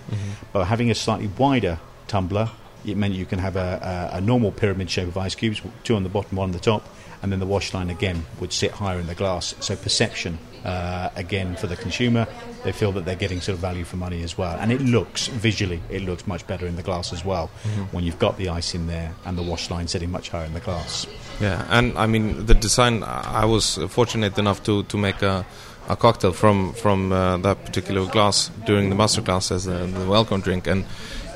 But 0.53 0.65
having 0.65 0.89
a 0.91 0.95
slightly 0.95 1.27
wider 1.27 1.79
tumbler, 2.07 2.51
it 2.85 2.95
meant 2.95 3.15
you 3.15 3.25
can 3.25 3.39
have 3.39 3.55
a, 3.57 4.09
a, 4.13 4.17
a 4.17 4.21
normal 4.21 4.51
pyramid 4.51 4.89
shape 4.89 5.07
of 5.07 5.17
ice 5.17 5.35
cubes, 5.35 5.61
two 5.83 5.95
on 5.95 6.03
the 6.03 6.09
bottom, 6.09 6.37
one 6.37 6.49
on 6.49 6.51
the 6.53 6.59
top, 6.59 6.87
and 7.21 7.31
then 7.31 7.39
the 7.39 7.47
wash 7.47 7.73
line 7.73 7.89
again 7.89 8.23
would 8.39 8.53
sit 8.53 8.71
higher 8.71 8.99
in 8.99 9.07
the 9.07 9.15
glass. 9.15 9.55
So 9.59 9.75
perception, 9.75 10.37
uh, 10.65 11.09
again, 11.15 11.55
for 11.55 11.67
the 11.67 11.75
consumer, 11.75 12.27
they 12.63 12.71
feel 12.71 12.91
that 12.93 13.05
they're 13.05 13.15
getting 13.15 13.41
sort 13.41 13.53
of 13.55 13.59
value 13.59 13.83
for 13.83 13.97
money 13.97 14.23
as 14.23 14.37
well. 14.37 14.57
And 14.59 14.71
it 14.71 14.81
looks, 14.81 15.27
visually, 15.27 15.81
it 15.89 16.01
looks 16.01 16.27
much 16.27 16.45
better 16.47 16.67
in 16.67 16.75
the 16.75 16.83
glass 16.83 17.13
as 17.13 17.23
well 17.23 17.47
when 17.91 18.03
you've 18.03 18.19
got 18.19 18.37
the 18.37 18.49
ice 18.49 18.75
in 18.75 18.87
there 18.87 19.13
and 19.25 19.37
the 19.37 19.43
wash 19.43 19.69
line 19.69 19.87
sitting 19.87 20.11
much 20.11 20.29
higher 20.29 20.45
in 20.45 20.53
the 20.53 20.59
glass. 20.59 21.07
Yeah, 21.39 21.65
and 21.69 21.97
I 21.97 22.07
mean 22.07 22.45
the 22.47 22.55
design. 22.55 23.03
I 23.03 23.45
was 23.45 23.77
fortunate 23.89 24.37
enough 24.39 24.63
to 24.63 24.83
to 24.83 24.97
make 24.97 25.21
a, 25.21 25.45
a 25.87 25.95
cocktail 25.95 26.33
from 26.33 26.73
from 26.73 27.11
uh, 27.11 27.37
that 27.37 27.63
particular 27.63 28.09
glass 28.09 28.49
during 28.65 28.89
the 28.89 28.95
master 28.95 29.21
class 29.21 29.51
as 29.51 29.67
a, 29.67 29.85
the 29.85 30.07
welcome 30.07 30.41
drink, 30.41 30.65
and 30.67 30.85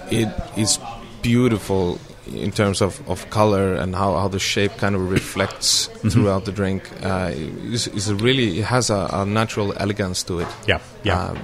it 0.09 0.27
is 0.57 0.79
beautiful 1.21 1.99
in 2.35 2.51
terms 2.51 2.81
of, 2.81 3.01
of 3.09 3.29
color 3.29 3.73
and 3.73 3.95
how, 3.95 4.15
how 4.17 4.27
the 4.27 4.39
shape 4.39 4.77
kind 4.77 4.95
of 4.95 5.11
reflects 5.11 5.87
throughout 6.09 6.45
the 6.45 6.51
drink. 6.51 6.89
Uh, 7.03 7.31
it's 7.35 8.07
a 8.07 8.15
really 8.15 8.59
it 8.59 8.65
has 8.65 8.89
a, 8.89 9.09
a 9.11 9.25
natural 9.25 9.73
elegance 9.77 10.23
to 10.23 10.39
it. 10.39 10.47
Yeah, 10.67 10.79
yeah. 11.03 11.29
Um, 11.29 11.39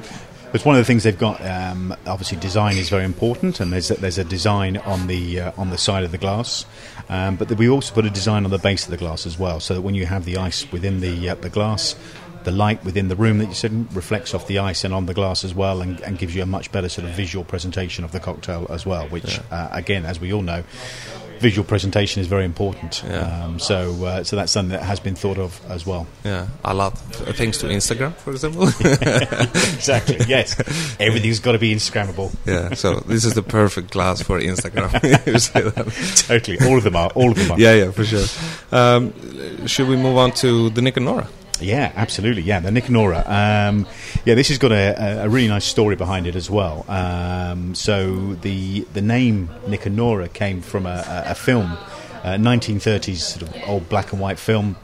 It's 0.53 0.63
one 0.63 0.75
of 0.75 0.79
the 0.79 0.85
things 0.85 1.03
they've 1.03 1.19
got. 1.19 1.41
Um, 1.45 1.93
obviously, 2.07 2.39
design 2.39 2.77
is 2.77 2.89
very 2.89 3.03
important, 3.03 3.59
and 3.59 3.71
there's 3.71 3.91
a, 3.91 3.95
there's 3.95 4.17
a 4.17 4.23
design 4.23 4.77
on 4.77 5.07
the 5.07 5.41
uh, 5.41 5.51
on 5.57 5.71
the 5.71 5.77
side 5.77 6.05
of 6.05 6.11
the 6.11 6.17
glass, 6.17 6.65
um, 7.09 7.35
but 7.35 7.51
we 7.57 7.67
also 7.67 7.93
put 7.93 8.05
a 8.05 8.09
design 8.09 8.45
on 8.45 8.49
the 8.49 8.57
base 8.57 8.85
of 8.85 8.91
the 8.91 8.97
glass 8.97 9.27
as 9.27 9.37
well, 9.37 9.59
so 9.59 9.73
that 9.73 9.81
when 9.81 9.93
you 9.93 10.05
have 10.05 10.23
the 10.23 10.37
ice 10.37 10.65
within 10.71 11.01
the 11.01 11.29
uh, 11.31 11.35
the 11.35 11.49
glass, 11.49 11.95
the 12.47 12.53
light 12.53 12.79
within 12.85 13.09
the 13.09 13.15
room 13.17 13.39
that 13.39 13.47
you 13.47 13.53
sit 13.53 13.71
in 13.73 13.87
reflects 13.93 14.33
off 14.33 14.47
the 14.47 14.59
ice 14.59 14.85
and 14.85 14.93
on 14.93 15.05
the 15.05 15.13
glass 15.13 15.43
as 15.43 15.53
well, 15.53 15.81
and, 15.81 15.99
and 15.99 16.17
gives 16.17 16.33
you 16.33 16.41
a 16.41 16.45
much 16.45 16.71
better 16.71 16.87
sort 16.87 17.05
of 17.07 17.13
visual 17.13 17.43
presentation 17.43 18.05
of 18.05 18.11
the 18.13 18.19
cocktail 18.21 18.65
as 18.69 18.85
well. 18.85 19.05
Which, 19.09 19.39
uh, 19.51 19.67
again, 19.71 20.05
as 20.05 20.19
we 20.19 20.31
all 20.33 20.41
know. 20.43 20.63
Visual 21.39 21.63
presentation 21.67 22.19
is 22.19 22.25
very 22.27 22.45
important, 22.45 23.03
Yeah. 23.07 23.43
um, 23.45 23.59
so 23.59 23.93
uh, 24.03 24.23
so 24.23 24.35
that's 24.35 24.51
something 24.51 24.71
that 24.71 24.81
has 24.83 24.99
been 24.99 25.13
thought 25.13 25.37
of 25.37 25.61
as 25.69 25.85
well. 25.85 26.07
yeah, 26.25 26.47
a 26.65 26.73
lot 26.73 26.97
thanks 27.37 27.59
to 27.59 27.67
Instagram, 27.67 28.15
for 28.15 28.31
example. 28.31 28.63
Exactly. 29.77 30.17
yes, 30.27 30.57
everything's 30.99 31.39
got 31.39 31.51
to 31.51 31.59
be 31.59 31.75
Instagrammable. 31.75 32.33
yeah, 32.47 32.73
so 32.73 33.01
this 33.01 33.23
is 33.23 33.35
the 33.35 33.43
perfect 33.43 33.91
glass 33.91 34.23
for 34.23 34.39
Instagram. 34.41 34.89
Totally. 36.27 36.57
All 36.67 36.77
of 36.77 36.83
them 36.83 36.95
are. 36.95 37.11
All 37.13 37.29
of 37.29 37.37
them 37.37 37.51
are. 37.51 37.59
yeah, 37.59 37.73
yeah, 37.75 37.91
for 37.91 38.03
sure. 38.03 38.25
Um, 38.71 39.13
should 39.67 39.87
we 39.87 39.95
move 39.95 40.17
on 40.17 40.31
to 40.41 40.71
the 40.71 40.81
Nick 40.81 40.97
and 40.97 41.05
Nora? 41.05 41.27
Yeah, 41.61 41.91
absolutely. 41.95 42.43
Yeah, 42.43 42.59
the 42.59 42.71
Nick 42.71 42.85
and 42.85 42.93
Nora. 42.93 43.23
Um, 43.25 43.87
yeah, 44.25 44.35
this 44.35 44.49
has 44.49 44.57
got 44.57 44.71
a, 44.71 45.21
a- 45.21 45.25
a 45.25 45.29
really 45.29 45.47
nice 45.47 45.65
story 45.65 45.95
behind 45.95 46.27
it 46.27 46.35
as 46.35 46.49
well. 46.49 46.85
Um, 46.87 47.73
so 47.75 48.33
the 48.41 48.81
the 48.93 49.01
name 49.01 49.49
Nick 49.67 49.85
and 49.85 49.95
Nora 49.95 50.27
came 50.29 50.61
from 50.61 50.85
a, 50.85 51.03
a, 51.27 51.31
a 51.31 51.35
film, 51.35 51.71
uh, 52.23 52.35
1930s 52.35 53.17
sort 53.17 53.43
of 53.49 53.69
old 53.69 53.89
black 53.89 54.11
and 54.11 54.21
white 54.21 54.39
film 54.39 54.75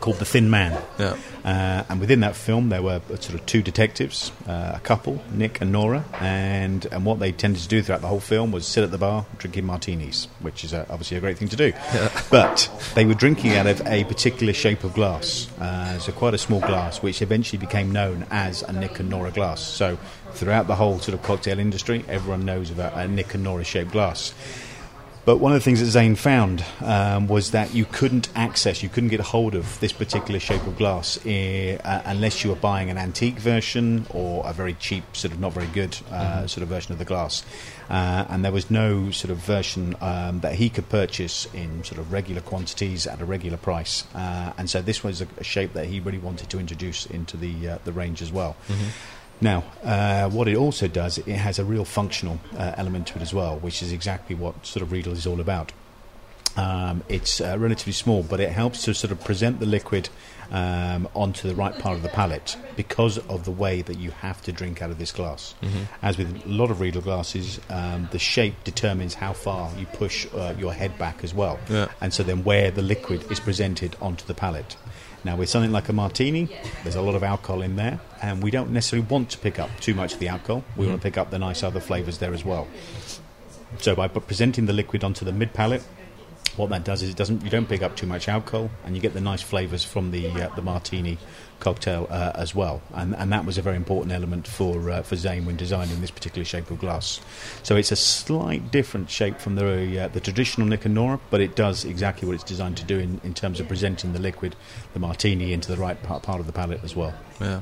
called 0.00 0.16
The 0.18 0.24
Thin 0.24 0.48
Man. 0.50 0.80
Yeah. 0.98 1.16
Uh, 1.48 1.82
and 1.88 1.98
within 1.98 2.20
that 2.20 2.36
film, 2.36 2.68
there 2.68 2.82
were 2.82 3.00
sort 3.20 3.32
of 3.32 3.46
two 3.46 3.62
detectives, 3.62 4.32
uh, 4.46 4.72
a 4.74 4.80
couple, 4.80 5.18
Nick 5.32 5.62
and 5.62 5.72
Nora, 5.72 6.04
and 6.20 6.84
and 6.92 7.06
what 7.06 7.20
they 7.20 7.32
tended 7.32 7.62
to 7.62 7.68
do 7.68 7.82
throughout 7.82 8.02
the 8.02 8.06
whole 8.06 8.20
film 8.20 8.52
was 8.52 8.66
sit 8.66 8.84
at 8.84 8.90
the 8.90 8.98
bar 8.98 9.24
drinking 9.38 9.64
martinis, 9.64 10.28
which 10.40 10.62
is 10.62 10.74
uh 10.74 10.84
obviously 10.90 11.16
a 11.16 11.20
great 11.20 11.38
thing 11.38 11.48
to 11.48 11.56
do. 11.56 11.72
But 12.30 12.70
they 12.94 13.06
were 13.06 13.14
drinking 13.14 13.52
out 13.52 13.66
of 13.66 13.80
a 13.86 14.04
particular 14.04 14.52
shape 14.52 14.84
of 14.84 14.92
glass, 14.92 15.48
uh, 15.58 15.98
so 15.98 16.12
quite 16.12 16.34
a 16.34 16.38
small 16.38 16.60
glass, 16.60 17.00
which 17.00 17.22
eventually 17.22 17.58
became 17.58 17.92
known 17.92 18.26
as 18.30 18.60
a 18.62 18.72
Nick 18.74 19.00
and 19.00 19.08
Nora 19.08 19.30
glass. 19.30 19.62
So 19.62 19.98
throughout 20.32 20.66
the 20.66 20.74
whole 20.74 20.98
sort 20.98 21.14
of 21.14 21.22
cocktail 21.22 21.58
industry, 21.58 22.04
everyone 22.08 22.44
knows 22.44 22.70
about 22.70 22.92
a 22.92 23.08
Nick 23.08 23.32
and 23.32 23.42
Nora 23.42 23.64
shaped 23.64 23.92
glass. 23.92 24.34
But 25.28 25.40
one 25.40 25.52
of 25.52 25.56
the 25.56 25.62
things 25.62 25.80
that 25.80 25.90
Zane 25.90 26.14
found 26.14 26.64
um, 26.80 27.28
was 27.28 27.50
that 27.50 27.74
you 27.74 27.84
couldn't 27.84 28.30
access, 28.34 28.82
you 28.82 28.88
couldn't 28.88 29.10
get 29.10 29.20
hold 29.20 29.54
of 29.54 29.78
this 29.78 29.92
particular 29.92 30.40
shape 30.40 30.66
of 30.66 30.78
glass 30.78 31.18
eh, 31.26 31.76
uh, 31.84 32.00
unless 32.06 32.42
you 32.42 32.48
were 32.48 32.56
buying 32.56 32.88
an 32.88 32.96
antique 32.96 33.38
version 33.38 34.06
or 34.08 34.42
a 34.48 34.54
very 34.54 34.72
cheap, 34.72 35.04
sort 35.14 35.34
of 35.34 35.38
not 35.38 35.52
very 35.52 35.66
good 35.66 35.98
uh, 36.10 36.46
sort 36.46 36.62
of 36.62 36.70
version 36.70 36.92
of 36.92 36.98
the 36.98 37.04
glass. 37.04 37.44
Uh, 37.90 38.24
and 38.30 38.42
there 38.42 38.52
was 38.52 38.70
no 38.70 39.10
sort 39.10 39.30
of 39.30 39.36
version 39.36 39.94
um, 40.00 40.40
that 40.40 40.54
he 40.54 40.70
could 40.70 40.88
purchase 40.88 41.46
in 41.52 41.84
sort 41.84 42.00
of 42.00 42.10
regular 42.10 42.40
quantities 42.40 43.06
at 43.06 43.20
a 43.20 43.26
regular 43.26 43.58
price. 43.58 44.04
Uh, 44.14 44.54
and 44.56 44.70
so 44.70 44.80
this 44.80 45.04
was 45.04 45.20
a, 45.20 45.26
a 45.36 45.44
shape 45.44 45.74
that 45.74 45.88
he 45.88 46.00
really 46.00 46.16
wanted 46.16 46.48
to 46.48 46.58
introduce 46.58 47.04
into 47.04 47.36
the 47.36 47.68
uh, 47.68 47.78
the 47.84 47.92
range 47.92 48.22
as 48.22 48.32
well. 48.32 48.56
Now, 49.40 49.64
uh, 49.84 50.28
what 50.30 50.48
it 50.48 50.56
also 50.56 50.88
does, 50.88 51.18
it 51.18 51.26
has 51.28 51.58
a 51.58 51.64
real 51.64 51.84
functional 51.84 52.40
uh, 52.56 52.74
element 52.76 53.06
to 53.08 53.16
it 53.18 53.22
as 53.22 53.32
well, 53.32 53.58
which 53.58 53.82
is 53.82 53.92
exactly 53.92 54.34
what 54.34 54.66
sort 54.66 54.82
of 54.82 54.90
Riedel 54.92 55.12
is 55.12 55.26
all 55.26 55.40
about. 55.40 55.72
Um, 56.56 57.04
it's 57.08 57.40
uh, 57.40 57.56
relatively 57.56 57.92
small, 57.92 58.24
but 58.24 58.40
it 58.40 58.50
helps 58.50 58.82
to 58.84 58.94
sort 58.94 59.12
of 59.12 59.22
present 59.22 59.60
the 59.60 59.66
liquid 59.66 60.08
um, 60.50 61.06
onto 61.14 61.46
the 61.46 61.54
right 61.54 61.78
part 61.78 61.96
of 61.96 62.02
the 62.02 62.08
palate 62.08 62.56
because 62.74 63.18
of 63.28 63.44
the 63.44 63.52
way 63.52 63.82
that 63.82 63.96
you 63.98 64.10
have 64.10 64.42
to 64.42 64.50
drink 64.50 64.82
out 64.82 64.90
of 64.90 64.98
this 64.98 65.12
glass. 65.12 65.54
As 66.02 66.18
with 66.18 66.44
a 66.44 66.48
lot 66.48 66.72
of 66.72 66.80
Riedel 66.80 67.02
glasses, 67.02 67.60
um, 67.70 68.08
the 68.10 68.18
shape 68.18 68.64
determines 68.64 69.14
how 69.14 69.34
far 69.34 69.70
you 69.78 69.86
push 69.86 70.26
uh, 70.34 70.54
your 70.58 70.72
head 70.72 70.98
back 70.98 71.22
as 71.22 71.32
well, 71.32 71.60
Yeah. 71.68 71.86
and 72.00 72.12
so 72.12 72.24
then 72.24 72.42
where 72.42 72.72
the 72.72 72.82
liquid 72.82 73.30
is 73.30 73.38
presented 73.38 73.94
onto 74.00 74.26
the 74.26 74.34
palate. 74.34 74.76
Now, 75.24 75.36
with 75.36 75.48
something 75.48 75.72
like 75.72 75.88
a 75.88 75.92
martini, 75.92 76.48
there's 76.82 76.94
a 76.94 77.02
lot 77.02 77.14
of 77.14 77.22
alcohol 77.22 77.62
in 77.62 77.76
there, 77.76 78.00
and 78.22 78.42
we 78.42 78.50
don't 78.50 78.70
necessarily 78.70 79.06
want 79.08 79.30
to 79.30 79.38
pick 79.38 79.58
up 79.58 79.68
too 79.80 79.94
much 79.94 80.14
of 80.14 80.20
the 80.20 80.28
alcohol. 80.28 80.62
We 80.76 80.86
want 80.86 81.00
to 81.00 81.02
pick 81.02 81.18
up 81.18 81.30
the 81.30 81.38
nice 81.38 81.62
other 81.62 81.80
flavours 81.80 82.18
there 82.18 82.32
as 82.32 82.44
well. 82.44 82.68
So, 83.78 83.94
by 83.94 84.08
presenting 84.08 84.66
the 84.66 84.72
liquid 84.72 85.04
onto 85.04 85.24
the 85.24 85.32
mid 85.32 85.52
palate, 85.52 85.82
what 86.56 86.70
that 86.70 86.84
does 86.84 87.02
is 87.02 87.10
it 87.10 87.16
doesn't 87.16 87.42
you 87.44 87.50
don't 87.50 87.68
pick 87.68 87.82
up 87.82 87.96
too 87.96 88.06
much 88.06 88.28
alcohol 88.28 88.70
and 88.84 88.96
you 88.96 89.00
get 89.00 89.14
the 89.14 89.20
nice 89.20 89.42
flavors 89.42 89.84
from 89.84 90.10
the 90.10 90.28
uh, 90.28 90.48
the 90.56 90.62
martini 90.62 91.16
cocktail 91.60 92.06
uh, 92.10 92.32
as 92.34 92.54
well. 92.54 92.80
And 92.94 93.14
and 93.16 93.32
that 93.32 93.44
was 93.44 93.58
a 93.58 93.62
very 93.62 93.76
important 93.76 94.12
element 94.12 94.46
for 94.46 94.90
uh, 94.90 95.02
for 95.02 95.16
Zane 95.16 95.46
when 95.46 95.56
designing 95.56 96.00
this 96.00 96.10
particular 96.10 96.44
shape 96.44 96.70
of 96.70 96.78
glass. 96.78 97.20
So 97.62 97.76
it's 97.76 97.92
a 97.92 97.96
slight 97.96 98.70
different 98.70 99.10
shape 99.10 99.38
from 99.38 99.56
the 99.56 100.04
uh, 100.04 100.08
the 100.08 100.20
traditional 100.20 100.66
Nick 100.66 100.84
and 100.84 100.94
Nora 100.94 101.20
but 101.30 101.40
it 101.40 101.56
does 101.56 101.84
exactly 101.84 102.26
what 102.26 102.34
it's 102.34 102.44
designed 102.44 102.76
to 102.78 102.84
do 102.84 102.98
in, 102.98 103.20
in 103.24 103.34
terms 103.34 103.60
of 103.60 103.68
presenting 103.68 104.12
the 104.12 104.18
liquid 104.18 104.56
the 104.92 105.00
martini 105.00 105.52
into 105.52 105.70
the 105.70 105.76
right 105.76 106.02
part, 106.02 106.22
part 106.22 106.40
of 106.40 106.46
the 106.46 106.52
palate 106.52 106.82
as 106.84 106.94
well. 106.94 107.14
Yeah. 107.40 107.60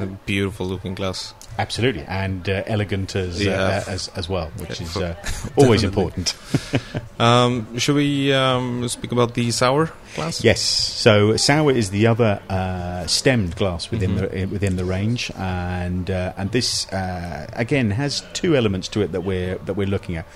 A 0.00 0.06
beautiful 0.26 0.66
looking 0.66 0.94
glass. 0.94 1.34
absolutely 1.58 2.02
and 2.08 2.48
uh, 2.48 2.62
elegant 2.66 3.14
as, 3.14 3.38
Yeah. 3.44 3.52
uh, 3.86 3.92
as 3.94 4.08
as 4.16 4.26
well 4.28 4.50
which 4.58 4.80
Yeah, 4.80 4.86
is 4.86 4.96
uh, 4.96 5.14
always 5.56 5.84
important 5.90 6.34
Um, 7.18 7.78
should 7.78 7.94
we 7.96 8.32
um, 8.32 8.88
speak 8.88 9.12
about 9.12 9.34
the 9.34 9.50
sour 9.52 9.90
glass? 10.16 10.42
Yes. 10.44 10.60
So 10.60 11.36
sour 11.36 11.70
is 11.70 11.90
the 11.90 12.06
other 12.08 12.40
uh, 12.48 13.06
stemmed 13.06 13.54
glass 13.56 13.90
within 13.90 14.16
Mhm. 14.16 14.30
the 14.30 14.46
within 14.46 14.76
the 14.76 14.84
range, 14.84 15.30
and 15.36 16.10
uh, 16.10 16.32
and 16.38 16.50
this 16.52 16.86
uh, 16.92 17.46
again 17.52 17.90
has 17.92 18.24
two 18.32 18.56
elements 18.56 18.88
to 18.88 19.02
it 19.02 19.12
that 19.12 19.20
we're 19.22 19.58
that 19.66 19.74
we're 19.76 19.86
looking 19.90 20.16
at. 20.16 20.26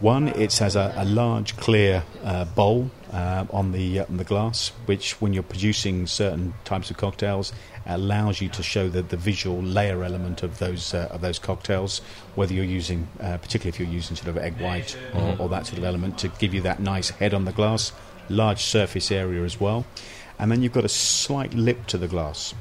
One, 0.00 0.28
it 0.28 0.58
has 0.58 0.74
a, 0.74 0.92
a 0.96 1.04
large 1.04 1.56
clear 1.58 2.02
uh, 2.24 2.44
bowl 2.56 2.90
uh, 3.12 3.44
on 3.52 3.72
the 3.72 4.00
uh, 4.00 4.06
on 4.08 4.16
the 4.16 4.24
glass, 4.24 4.72
which 4.86 5.20
when 5.20 5.32
you're 5.34 5.44
producing 5.48 6.06
certain 6.08 6.54
types 6.64 6.90
of 6.90 6.96
cocktails, 6.96 7.52
allows 7.86 8.40
you 8.40 8.48
to 8.50 8.62
show 8.62 8.88
the, 8.88 9.02
the 9.02 9.16
visual 9.16 9.62
layer 9.62 10.04
element 10.04 10.42
of 10.42 10.58
those 10.58 10.94
uh, 10.94 11.08
of 11.10 11.20
those 11.20 11.38
cocktails. 11.38 12.00
Whether 12.34 12.54
you're 12.54 12.64
using, 12.64 13.08
uh, 13.20 13.38
particularly 13.38 13.70
if 13.70 13.80
you're 13.80 13.88
using 13.88 14.16
sort 14.16 14.28
of 14.28 14.38
egg 14.38 14.60
white 14.60 14.96
or, 15.14 15.36
or 15.38 15.48
that 15.48 15.66
sort 15.66 15.78
of 15.78 15.84
element, 15.84 16.18
to 16.18 16.28
give 16.28 16.54
you 16.54 16.60
that 16.62 16.80
nice 16.80 17.10
head 17.10 17.34
on 17.34 17.44
the 17.44 17.52
glass, 17.52 17.92
large 18.28 18.62
surface 18.62 19.10
area 19.10 19.44
as 19.44 19.60
well, 19.60 19.84
and 20.38 20.50
then 20.50 20.62
you've 20.62 20.72
got 20.72 20.84
a 20.84 20.88
slight 20.88 21.54
lip 21.54 21.86
to 21.86 21.98
the 21.98 22.08
glass. 22.08 22.54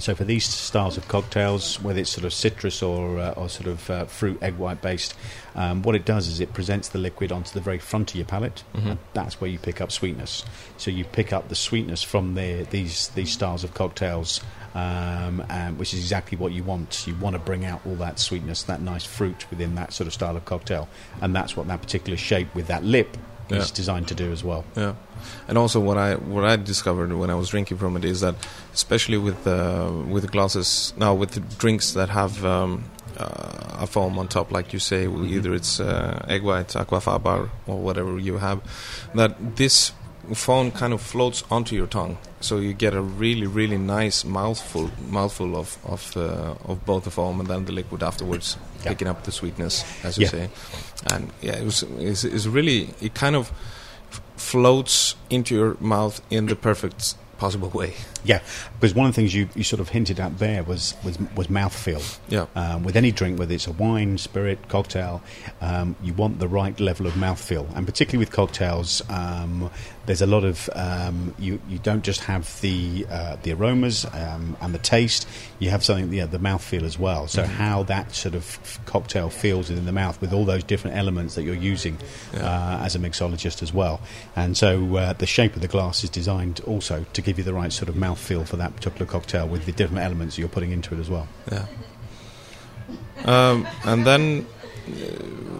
So 0.00 0.14
for 0.14 0.24
these 0.24 0.44
styles 0.44 0.96
of 0.96 1.06
cocktails, 1.08 1.80
whether 1.82 2.00
it's 2.00 2.10
sort 2.10 2.24
of 2.24 2.32
citrus 2.32 2.82
or, 2.82 3.18
uh, 3.18 3.32
or 3.32 3.48
sort 3.48 3.66
of 3.68 3.90
uh, 3.90 4.04
fruit 4.06 4.42
egg 4.42 4.56
white 4.56 4.80
based, 4.80 5.14
um, 5.54 5.82
what 5.82 5.94
it 5.94 6.04
does 6.04 6.26
is 6.26 6.40
it 6.40 6.52
presents 6.54 6.88
the 6.88 6.98
liquid 6.98 7.30
onto 7.30 7.52
the 7.52 7.60
very 7.60 7.78
front 7.78 8.10
of 8.10 8.16
your 8.16 8.24
palate. 8.24 8.64
Mhm. 8.74 8.90
And 8.92 8.98
that's 9.12 9.40
where 9.40 9.50
you 9.50 9.58
pick 9.58 9.80
up 9.80 9.92
sweetness. 9.92 10.44
So 10.78 10.90
you 10.90 11.04
pick 11.04 11.32
up 11.32 11.48
the 11.48 11.54
sweetness 11.54 12.02
from 12.02 12.34
the, 12.34 12.66
these 12.70 13.08
these 13.14 13.30
styles 13.30 13.62
of 13.62 13.74
cocktails, 13.74 14.40
um, 14.74 15.44
and, 15.48 15.78
which 15.78 15.92
is 15.92 16.00
exactly 16.00 16.38
what 16.38 16.52
you 16.52 16.62
want. 16.64 17.06
You 17.06 17.14
want 17.16 17.34
to 17.34 17.40
bring 17.40 17.64
out 17.64 17.80
all 17.86 17.96
that 17.96 18.18
sweetness, 18.18 18.62
that 18.64 18.80
nice 18.80 19.04
fruit 19.04 19.46
within 19.50 19.74
that 19.74 19.92
sort 19.92 20.06
of 20.06 20.14
style 20.14 20.36
of 20.36 20.44
cocktail, 20.44 20.88
and 21.20 21.34
that's 21.36 21.56
what 21.56 21.68
that 21.68 21.82
particular 21.82 22.16
shape 22.16 22.54
with 22.54 22.68
that 22.68 22.84
lip 22.84 23.16
Yeah. 23.50 23.58
is 23.58 23.70
designed 23.70 24.08
to 24.08 24.14
do 24.14 24.32
as 24.32 24.44
well. 24.44 24.64
Yeah, 24.76 24.94
and 25.48 25.58
also 25.58 25.80
what 25.80 25.96
I 25.98 26.14
what 26.14 26.44
I 26.44 26.56
discovered 26.56 27.12
when 27.12 27.30
I 27.30 27.34
was 27.34 27.48
drinking 27.48 27.78
from 27.78 27.96
it 27.96 28.04
is 28.04 28.20
that, 28.20 28.34
especially 28.72 29.18
with 29.18 29.46
uh, 29.46 29.90
with 30.08 30.30
glasses 30.30 30.92
now 30.96 31.14
with 31.14 31.30
the 31.32 31.40
drinks 31.58 31.92
that 31.92 32.08
have 32.10 32.44
um, 32.44 32.84
uh, 33.18 33.82
a 33.84 33.86
foam 33.86 34.18
on 34.18 34.28
top, 34.28 34.52
like 34.52 34.72
you 34.72 34.78
say, 34.78 35.06
either 35.06 35.54
it's 35.54 35.80
uh, 35.80 36.24
egg 36.28 36.42
white, 36.42 36.68
aquafaba, 36.68 37.48
or 37.66 37.78
whatever 37.78 38.18
you 38.18 38.38
have, 38.38 38.60
that 39.14 39.56
this 39.56 39.92
foam 40.34 40.70
kind 40.70 40.92
of 40.92 41.00
floats 41.00 41.42
onto 41.50 41.74
your 41.76 41.86
tongue, 41.86 42.16
so 42.40 42.58
you 42.58 42.72
get 42.72 42.94
a 42.94 43.00
really 43.00 43.46
really 43.46 43.78
nice 43.78 44.24
mouthful 44.24 44.90
mouthful 45.08 45.56
of 45.56 45.78
of 45.84 46.16
uh, 46.16 46.54
of 46.64 46.84
both 46.86 47.04
the 47.04 47.10
foam 47.10 47.40
and 47.40 47.48
then 47.48 47.64
the 47.64 47.72
liquid 47.72 48.02
afterwards, 48.02 48.56
Yeah. 48.82 48.90
picking 48.90 49.08
up 49.08 49.24
the 49.24 49.32
sweetness, 49.32 49.84
as 50.04 50.18
you 50.18 50.24
Yeah. 50.24 50.30
say, 50.30 50.50
and 51.12 51.30
yeah, 51.42 51.56
it 51.56 51.64
was 51.64 51.82
it's, 51.98 52.24
it's 52.24 52.46
really 52.46 52.90
it 53.00 53.14
kind 53.14 53.34
of 53.36 53.50
f- 54.12 54.20
floats 54.36 55.14
into 55.30 55.54
your 55.54 55.76
mouth 55.80 56.20
in 56.30 56.46
the 56.46 56.56
perfect 56.56 57.14
possible 57.38 57.70
way. 57.70 57.94
Yeah, 58.22 58.40
because 58.78 58.94
one 58.94 59.06
of 59.08 59.14
the 59.14 59.16
things 59.22 59.34
you, 59.34 59.48
you 59.54 59.64
sort 59.64 59.80
of 59.80 59.88
hinted 59.88 60.20
at 60.20 60.38
there 60.38 60.62
was 60.62 60.94
was, 61.02 61.18
was 61.34 61.46
mouthfeel. 61.46 62.02
Yeah. 62.28 62.44
Um, 62.54 62.84
with 62.84 62.96
any 62.96 63.12
drink, 63.12 63.38
whether 63.38 63.54
it's 63.54 63.66
a 63.66 63.72
wine, 63.72 64.18
spirit, 64.18 64.68
cocktail, 64.68 65.22
um, 65.62 65.96
you 66.02 66.12
want 66.12 66.38
the 66.38 66.48
right 66.48 66.78
level 66.78 67.06
of 67.06 67.14
mouthfeel, 67.14 67.66
and 67.74 67.86
particularly 67.86 68.18
with 68.18 68.30
cocktails, 68.30 69.00
um, 69.08 69.70
there's 70.06 70.22
a 70.22 70.26
lot 70.26 70.44
of 70.44 70.68
um, 70.74 71.34
you 71.38 71.60
you 71.68 71.78
don't 71.78 72.02
just 72.02 72.20
have 72.24 72.60
the 72.62 73.06
uh, 73.10 73.36
the 73.42 73.52
aromas 73.52 74.04
um, 74.06 74.56
and 74.60 74.74
the 74.74 74.78
taste, 74.78 75.26
you 75.58 75.70
have 75.70 75.84
something 75.84 76.12
yeah 76.12 76.26
the 76.26 76.38
mouthfeel 76.38 76.82
as 76.82 76.98
well. 76.98 77.28
So 77.28 77.44
how 77.44 77.82
that 77.84 78.14
sort 78.14 78.34
of 78.34 78.58
cocktail 78.86 79.30
feels 79.30 79.68
within 79.68 79.84
the 79.86 79.92
mouth 79.92 80.20
with 80.20 80.32
all 80.32 80.44
those 80.44 80.64
different 80.64 80.96
elements 80.96 81.34
that 81.34 81.42
you're 81.42 81.54
using 81.54 81.98
Yeah. 82.32 82.44
uh, 82.44 82.84
as 82.84 82.96
a 82.96 82.98
mixologist 82.98 83.62
as 83.62 83.72
well, 83.74 84.00
and 84.34 84.56
so 84.56 84.96
uh, 84.96 85.12
the 85.12 85.26
shape 85.26 85.54
of 85.54 85.62
the 85.62 85.68
glass 85.68 86.02
is 86.02 86.10
designed 86.10 86.60
also 86.66 87.04
to 87.12 87.22
give 87.22 87.38
you 87.38 87.44
the 87.44 87.54
right 87.54 87.72
sort 87.72 87.88
of 87.88 87.94
mouthfeel 87.94 88.46
for 88.46 88.56
that 88.56 88.74
particular 88.74 89.06
cocktail 89.06 89.46
with 89.46 89.66
the 89.66 89.72
different 89.72 90.02
elements 90.04 90.38
you're 90.38 90.48
putting 90.48 90.72
into 90.72 90.94
it 90.94 91.00
as 91.00 91.10
well. 91.10 91.28
Yeah. 91.52 91.66
Um, 93.24 93.68
and 93.84 94.06
then, 94.06 94.46
uh, 94.88 94.92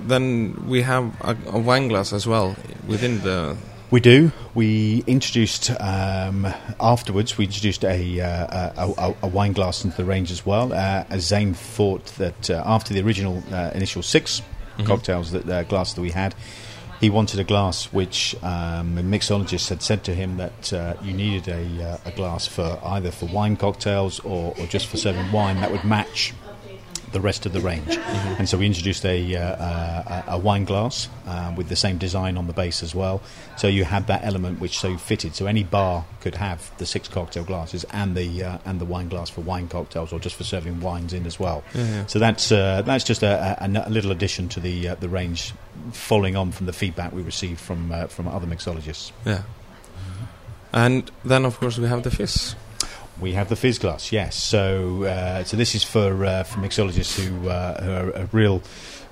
then 0.07 0.65
we 0.67 0.83
have 0.83 1.05
a, 1.21 1.37
a 1.51 1.59
wine 1.59 1.89
glass 1.89 2.13
as 2.13 2.27
well 2.27 2.57
within 2.89 3.21
the. 3.21 3.57
We 3.91 3.99
do. 3.99 4.31
We 4.55 5.03
introduced 5.09 5.71
um, 5.81 6.47
afterwards. 6.81 7.37
We 7.37 7.47
introduced 7.47 7.85
a, 7.85 8.21
uh, 8.21 8.73
a, 8.97 9.15
a, 9.23 9.27
wine 9.27 9.53
glass 9.53 9.85
into 9.85 9.97
the 9.97 10.05
range 10.05 10.31
as 10.31 10.47
well. 10.47 10.73
Uh, 10.73 11.05
as 11.11 11.27
Zane 11.27 11.55
thought 11.55 12.07
that 12.17 12.51
uh, 12.51 12.63
after 12.65 12.95
the 12.95 13.01
original 13.01 13.43
uh, 13.53 13.73
initial 13.75 14.03
6 14.03 14.43
Mhm. 14.79 14.87
cocktails 14.87 15.33
that 15.33 15.49
uh, 15.49 15.63
glass 15.65 15.93
that 15.95 16.01
we 16.01 16.11
had, 16.11 16.35
he 17.01 17.11
wanted 17.11 17.41
a 17.41 17.45
glass 17.45 17.87
which 17.87 18.37
um, 18.43 18.99
a 18.99 19.03
mixologist 19.03 19.69
had 19.69 19.83
said 19.83 20.05
to 20.05 20.15
him 20.15 20.37
that 20.37 20.73
uh, 20.73 20.95
you 21.03 21.13
needed 21.13 21.49
a, 21.49 21.93
uh, 21.93 21.99
a 22.05 22.11
glass 22.13 22.47
for 22.47 22.79
either 22.85 23.11
for 23.11 23.27
wine 23.27 23.57
cocktails 23.57 24.21
or, 24.21 24.55
or 24.59 24.67
just 24.67 24.87
for 24.87 24.99
serving 24.99 25.33
wine 25.33 25.61
that 25.61 25.71
would 25.71 25.85
match 25.85 26.35
the 27.13 27.21
rest 27.21 27.47
of 27.47 27.53
the 27.53 27.61
range. 27.61 27.97
And 28.39 28.49
so 28.49 28.59
we 28.59 28.67
introduced 28.67 29.05
a, 29.05 29.37
uh, 29.37 29.41
uh, 29.41 30.23
a 30.29 30.35
a 30.35 30.39
wine 30.39 30.65
glass 30.65 31.09
uh, 31.27 31.53
with 31.57 31.69
the 31.69 31.77
same 31.77 31.99
design 31.99 32.37
on 32.37 32.47
the 32.47 32.53
base 32.53 32.83
as 32.83 32.95
well. 32.95 33.21
So 33.57 33.67
you 33.67 33.85
had 33.85 34.07
that 34.07 34.25
element 34.25 34.61
which 34.61 34.79
so 34.79 34.97
fitted. 34.97 35.35
So 35.35 35.47
any 35.47 35.65
bar 35.65 36.05
could 36.21 36.37
have 36.37 36.71
the 36.79 36.87
six 36.87 37.09
cocktail 37.09 37.45
glasses 37.45 37.85
and 37.91 38.17
the 38.17 38.45
uh, 38.45 38.59
and 38.65 38.81
the 38.81 38.85
wine 38.85 39.09
glass 39.09 39.29
for 39.31 39.41
wine 39.41 39.69
cocktails 39.69 40.13
or 40.13 40.21
just 40.21 40.37
for 40.37 40.45
serving 40.45 40.81
wines 40.81 41.13
in 41.13 41.27
as 41.27 41.41
well. 41.41 41.65
Yeah. 41.75 42.07
So 42.07 42.19
that's 42.19 42.53
uh, 42.53 42.83
that's 42.83 43.05
just 43.05 43.23
a, 43.23 43.57
a, 43.61 43.87
a 43.87 43.91
little 43.91 44.13
addition 44.13 44.49
to 44.51 44.61
the 44.61 44.91
uh, 44.91 44.95
the 44.95 45.09
range, 45.09 45.53
following 45.93 46.37
on 46.37 46.53
from 46.53 46.67
the 46.67 46.73
feedback 46.73 47.13
we 47.13 47.23
received 47.23 47.61
from 47.61 47.91
uh, 47.93 48.07
from 48.07 48.29
other 48.29 48.47
mixologists. 48.47 49.13
Yeah. 49.25 49.43
And 50.73 51.11
then, 51.25 51.45
of 51.45 51.59
course, 51.59 51.79
we 51.79 51.89
have 51.89 52.05
the 52.05 52.11
fizz. 52.11 52.55
We 53.21 53.33
have 53.33 53.49
the 53.49 53.57
fizz 53.57 53.79
glass, 53.79 54.13
yes. 54.13 54.35
So, 54.37 55.05
uh, 55.05 55.45
so 55.45 55.57
this 55.57 55.75
is 55.75 55.85
for 55.85 56.25
uh, 56.25 56.43
for 56.45 56.61
mixologists 56.61 57.19
who, 57.21 57.49
uh, 57.49 57.83
who 57.83 57.93
are, 57.93 58.17
are 58.23 58.29
real, 58.33 58.63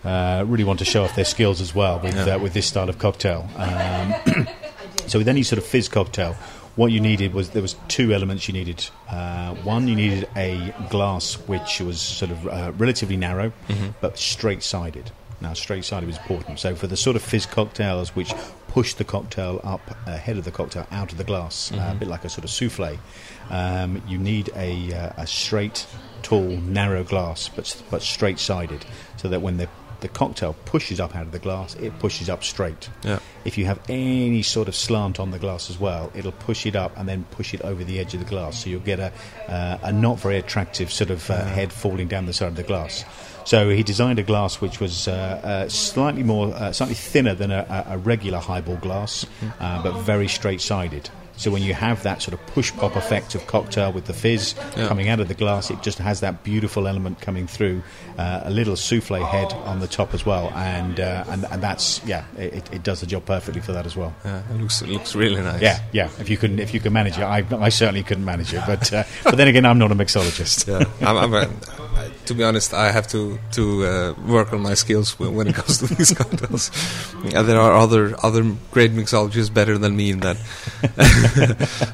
uh, 0.05 0.45
really 0.47 0.65
want 0.65 0.79
to 0.79 0.85
show 0.85 1.05
off 1.05 1.15
their 1.15 1.25
skills 1.27 1.61
as 1.61 1.75
well 1.75 1.99
with 2.01 2.15
Yeah. 2.15 2.37
uh, 2.37 2.39
with 2.39 2.55
this 2.55 2.67
style 2.67 2.89
of 2.89 2.99
cocktail. 2.99 3.49
Um, 3.57 4.15
so, 5.07 5.19
with 5.19 5.29
any 5.29 5.43
sort 5.43 5.59
of 5.59 5.65
fizz 5.67 5.89
cocktail, 5.89 6.35
what 6.77 6.91
you 6.93 7.01
needed 7.01 7.35
was 7.35 7.51
there 7.51 7.63
was 7.63 7.77
two 7.89 8.15
elements 8.15 8.49
you 8.49 8.55
needed. 8.55 8.89
Uh, 9.11 9.55
one, 9.57 9.89
you 9.89 9.95
needed 9.97 10.29
a 10.37 10.73
glass 10.91 11.35
which 11.47 11.81
was 11.81 12.01
sort 12.01 12.31
of 12.31 12.47
uh, 12.49 12.73
relatively 12.79 13.17
narrow, 13.17 13.53
Mhm. 13.69 13.95
but 14.01 14.17
straight 14.19 14.63
sided. 14.63 15.11
Now, 15.41 15.53
straight 15.53 15.85
sided 15.85 16.07
was 16.07 16.17
important. 16.19 16.59
So, 16.59 16.75
for 16.75 16.87
the 16.89 16.97
sort 16.97 17.15
of 17.15 17.23
fizz 17.23 17.47
cocktails 17.47 18.17
which 18.17 18.33
push 18.69 18.95
the 18.95 19.05
cocktail 19.05 19.61
up 19.65 19.81
ahead 20.07 20.37
of 20.37 20.45
the 20.45 20.51
cocktail 20.51 20.87
out 20.91 21.13
of 21.13 21.19
the 21.19 21.25
glass, 21.25 21.71
uh, 21.73 21.77
a 21.77 21.79
Mhm. 21.95 21.99
bit 22.01 22.09
like 22.09 22.25
a 22.25 22.29
sort 22.29 22.45
of 22.45 22.51
souffle, 22.51 22.99
um, 23.51 24.03
you 24.07 24.19
need 24.19 24.51
a, 24.57 24.93
uh, 24.93 25.23
a 25.23 25.27
straight, 25.27 25.87
tall, 26.23 26.49
narrow 26.49 27.05
glass, 27.05 27.49
but 27.49 27.83
but 27.91 28.03
straight 28.03 28.39
sided, 28.39 28.85
so 29.17 29.29
that 29.29 29.43
when 29.43 29.57
the 29.57 29.69
the 30.01 30.09
cocktail 30.09 30.55
pushes 30.65 31.01
up 31.01 31.17
out 31.17 31.23
of 31.23 31.33
the 31.33 31.39
glass, 31.39 31.75
it 31.77 31.99
pushes 31.99 32.29
up 32.29 32.45
straight. 32.45 32.89
Yeah. 33.03 33.19
If 33.45 33.59
you 33.59 33.65
have 33.67 33.81
any 33.89 34.43
sort 34.43 34.69
of 34.69 34.75
slant 34.75 35.19
on 35.19 35.31
the 35.31 35.39
glass 35.39 35.71
as 35.71 35.79
well, 35.79 36.13
it'll 36.15 36.33
push 36.33 36.67
it 36.67 36.77
up 36.77 36.97
and 36.97 37.09
then 37.09 37.25
push 37.31 37.55
it 37.55 37.63
over 37.63 37.83
the 37.83 37.99
edge 37.99 38.15
of 38.15 38.21
the 38.21 38.27
glass. 38.27 38.63
So 38.63 38.71
you'll 38.71 38.81
get 38.81 39.01
a, 39.01 39.13
uh, 39.49 39.79
a 39.83 39.93
not 39.93 40.21
very 40.21 40.39
attractive 40.39 40.93
sort 40.93 41.11
of 41.11 41.29
uh, 41.31 41.45
head 41.45 41.73
falling 41.73 42.09
down 42.09 42.27
the 42.27 42.33
side 42.33 42.49
of 42.49 42.57
the 42.57 42.63
glass. 42.63 43.05
So 43.45 43.71
he 43.71 43.83
designed 43.83 44.19
a 44.19 44.23
glass 44.23 44.61
which 44.61 44.79
was 44.79 45.09
uh, 45.09 45.13
uh, 45.43 45.69
slightly 45.69 46.23
more, 46.23 46.55
uh, 46.55 46.71
slightly 46.73 46.95
thinner 46.95 47.35
than 47.35 47.51
a, 47.51 47.87
a 47.89 47.99
regular 47.99 48.39
highball 48.39 48.77
glass, 48.77 49.25
uh, 49.59 49.83
but 49.83 49.99
very 50.03 50.29
straight-sided. 50.29 51.09
So 51.39 51.51
when 51.51 51.63
you 51.63 51.73
have 51.73 52.03
that 52.03 52.21
sort 52.21 52.35
of 52.35 52.45
push 52.49 52.73
pop 52.73 52.97
effect 52.97 53.35
of 53.35 53.47
cocktail 53.47 53.93
with 53.93 54.05
the 54.07 54.13
fizz 54.13 54.55
Yeah. 54.77 54.89
coming 54.89 55.09
out 55.09 55.21
of 55.21 55.29
the 55.29 55.35
glass, 55.35 55.71
it 55.71 55.81
just 55.83 55.99
has 55.99 56.21
that 56.21 56.43
beautiful 56.45 56.87
element 56.87 57.21
coming 57.21 57.47
through, 57.47 57.83
uh, 58.19 58.41
a 58.45 58.51
little 58.51 58.77
souffle 58.77 59.25
head 59.25 59.53
on 59.65 59.81
the 59.81 59.87
top 59.89 60.13
as 60.15 60.27
well, 60.27 60.51
and 60.55 61.01
uh, 61.01 61.25
and, 61.29 61.45
and 61.51 61.63
that's 61.63 62.05
yeah, 62.05 62.25
it, 62.37 62.69
it 62.73 62.83
does 62.83 63.01
the 63.01 63.07
job 63.07 63.25
perfectly 63.25 63.61
for 63.63 63.73
that 63.73 63.87
as 63.87 63.97
well. 63.97 64.13
Yeah, 64.25 64.43
it 64.51 64.61
looks 64.61 64.83
it 64.83 64.89
looks 64.89 65.15
really 65.15 65.41
nice. 65.41 65.63
Yeah, 65.63 65.81
yeah. 65.93 66.11
If 66.19 66.29
you 66.29 66.37
can, 66.37 66.59
if 66.59 66.75
you 66.75 66.81
can 66.81 66.93
manage 66.93 67.17
it, 67.19 67.23
I, 67.23 67.45
I 67.59 67.69
certainly 67.71 68.03
couldn't 68.03 68.25
manage 68.25 68.53
it. 68.53 68.63
But 68.67 68.93
uh, 68.93 69.05
but 69.25 69.37
then 69.37 69.49
again, 69.49 69.65
I'm 69.65 69.79
not 69.79 69.93
a 69.93 69.95
mixologist. 69.95 70.67
Yeah, 70.67 70.85
I'm, 71.09 71.17
I'm 71.17 71.35
a, 71.35 71.49
to 72.27 72.35
be 72.35 72.45
honest, 72.45 72.75
I 72.75 72.91
have 72.91 73.07
to 73.09 73.39
to 73.53 73.87
uh, 73.87 74.15
work 74.27 74.53
on 74.53 74.61
my 74.61 74.75
skills 74.75 75.19
when, 75.19 75.35
when 75.35 75.47
it 75.47 75.55
comes 75.55 75.79
to 75.79 75.95
these 75.95 76.13
cocktails. 76.13 76.71
Yeah, 77.25 77.43
there 77.43 77.61
are 77.61 77.73
other 77.73 78.15
other 78.23 78.43
great 78.71 78.93
mixologists 78.93 79.53
better 79.53 79.79
than 79.79 79.97
me 79.97 80.11
in 80.11 80.21
that. 80.21 80.37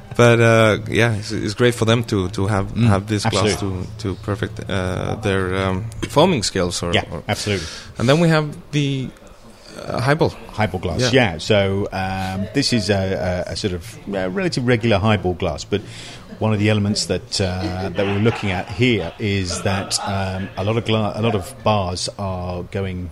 but 0.16 0.40
uh, 0.40 0.78
yeah, 0.88 1.14
it's, 1.14 1.32
it's, 1.32 1.54
great 1.54 1.74
for 1.74 1.84
them 1.84 2.04
to 2.04 2.28
to 2.30 2.46
have 2.46 2.72
mm, 2.74 2.86
have 2.86 3.06
this 3.06 3.24
absolutely. 3.26 3.52
glass 3.52 3.86
to 3.98 4.14
to 4.14 4.14
perfect 4.22 4.60
uh, 4.68 5.16
their 5.16 5.56
um, 5.56 5.90
foaming 6.08 6.42
skills. 6.42 6.82
Or, 6.82 6.92
yeah, 6.92 7.04
or, 7.10 7.22
absolutely. 7.28 7.66
And 7.98 8.08
then 8.08 8.20
we 8.20 8.28
have 8.28 8.56
the 8.72 9.10
uh, 9.76 10.00
highball. 10.00 10.30
Highball 10.30 10.80
glass, 10.80 11.00
yeah. 11.00 11.32
yeah. 11.32 11.38
So 11.38 11.88
um, 11.92 12.46
this 12.54 12.72
is 12.72 12.90
a, 12.90 13.44
a, 13.48 13.52
a, 13.52 13.56
sort 13.56 13.74
of 13.74 13.98
a 14.14 14.30
relatively 14.30 14.68
regular 14.68 14.98
highball 14.98 15.34
glass, 15.34 15.64
but 15.64 15.82
one 16.38 16.52
of 16.52 16.58
the 16.58 16.70
elements 16.70 17.06
that 17.06 17.40
uh, 17.40 17.90
that 17.94 18.06
we're 18.06 18.18
looking 18.18 18.50
at 18.50 18.68
here 18.68 19.12
is 19.18 19.62
that 19.62 19.98
um, 20.00 20.48
a 20.56 20.64
lot 20.64 20.76
of 20.76 20.84
gla- 20.84 21.12
a 21.14 21.22
lot 21.22 21.34
of 21.34 21.54
bars 21.64 22.08
are 22.18 22.62
going 22.64 23.10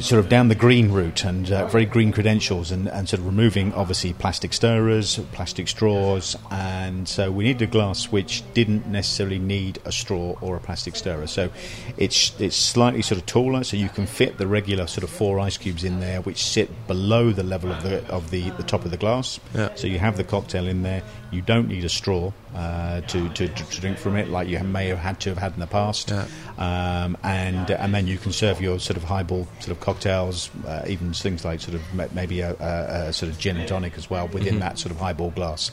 sort 0.00 0.18
of 0.18 0.28
down 0.28 0.48
the 0.48 0.54
green 0.54 0.90
route 0.90 1.24
and 1.24 1.50
uh, 1.50 1.66
very 1.68 1.86
green 1.86 2.12
credentials 2.12 2.70
and, 2.70 2.88
and 2.88 3.08
sort 3.08 3.20
of 3.20 3.26
removing 3.26 3.72
obviously 3.74 4.12
plastic 4.12 4.52
stirrers, 4.52 5.18
plastic 5.32 5.68
straws, 5.68 6.36
and 6.50 7.08
so 7.08 7.30
we 7.30 7.44
needed 7.44 7.62
a 7.62 7.66
glass 7.70 8.06
which 8.10 8.42
didn't 8.52 8.86
necessarily 8.86 9.38
need 9.38 9.78
a 9.84 9.92
straw 9.92 10.36
or 10.40 10.56
a 10.56 10.60
plastic 10.60 10.96
stirrer. 10.96 11.26
So 11.26 11.50
it's 11.96 12.38
it's 12.40 12.56
slightly 12.56 13.02
sort 13.02 13.20
of 13.20 13.26
taller, 13.26 13.64
so 13.64 13.76
you 13.76 13.88
can 13.88 14.06
fit 14.06 14.38
the 14.38 14.46
regular 14.46 14.86
sort 14.86 15.04
of 15.04 15.10
four 15.10 15.38
ice 15.38 15.56
cubes 15.56 15.84
in 15.84 16.00
there, 16.00 16.20
which 16.20 16.44
sit 16.44 16.86
below 16.86 17.30
the 17.30 17.44
level 17.44 17.70
of 17.70 17.82
the 17.82 18.06
of 18.08 18.30
the, 18.30 18.50
the 18.50 18.64
top 18.64 18.84
of 18.84 18.90
the 18.90 18.96
glass. 18.96 19.40
Yeah. 19.54 19.74
So 19.76 19.86
you 19.86 19.98
have 19.98 20.16
the 20.16 20.24
cocktail 20.24 20.66
in 20.66 20.82
there. 20.82 21.02
You 21.30 21.42
don't 21.42 21.68
need 21.68 21.84
a 21.84 21.88
straw 21.88 22.32
uh, 22.54 23.00
to, 23.02 23.28
to, 23.30 23.48
to 23.48 23.80
drink 23.80 23.98
from 23.98 24.16
it, 24.16 24.28
like 24.28 24.48
you 24.48 24.58
may 24.60 24.86
have 24.88 24.98
had 24.98 25.20
to 25.20 25.30
have 25.30 25.38
had 25.38 25.54
in 25.54 25.60
the 25.60 25.66
past. 25.66 26.10
Yeah. 26.10 26.26
Um, 26.58 27.16
and 27.22 27.70
and 27.70 27.94
then 27.94 28.06
you 28.06 28.16
can 28.16 28.32
serve 28.32 28.60
your 28.60 28.78
sort 28.78 28.96
of 28.96 29.04
highball 29.04 29.46
sort 29.60 29.76
of 29.76 29.80
cocktails, 29.80 30.50
uh, 30.66 30.84
even 30.86 31.12
things 31.12 31.44
like 31.44 31.60
sort 31.60 31.74
of 31.74 32.14
maybe 32.14 32.40
a, 32.40 32.52
a, 32.58 33.08
a, 33.08 33.12
sort 33.12 33.30
of 33.30 33.38
gin 33.38 33.56
and 33.56 33.68
tonic 33.68 33.98
as 33.98 34.08
well 34.08 34.28
within 34.28 34.54
mm-hmm. 34.54 34.60
that 34.60 34.78
sort 34.78 34.92
of 34.92 34.98
highball 34.98 35.30
glass. 35.30 35.70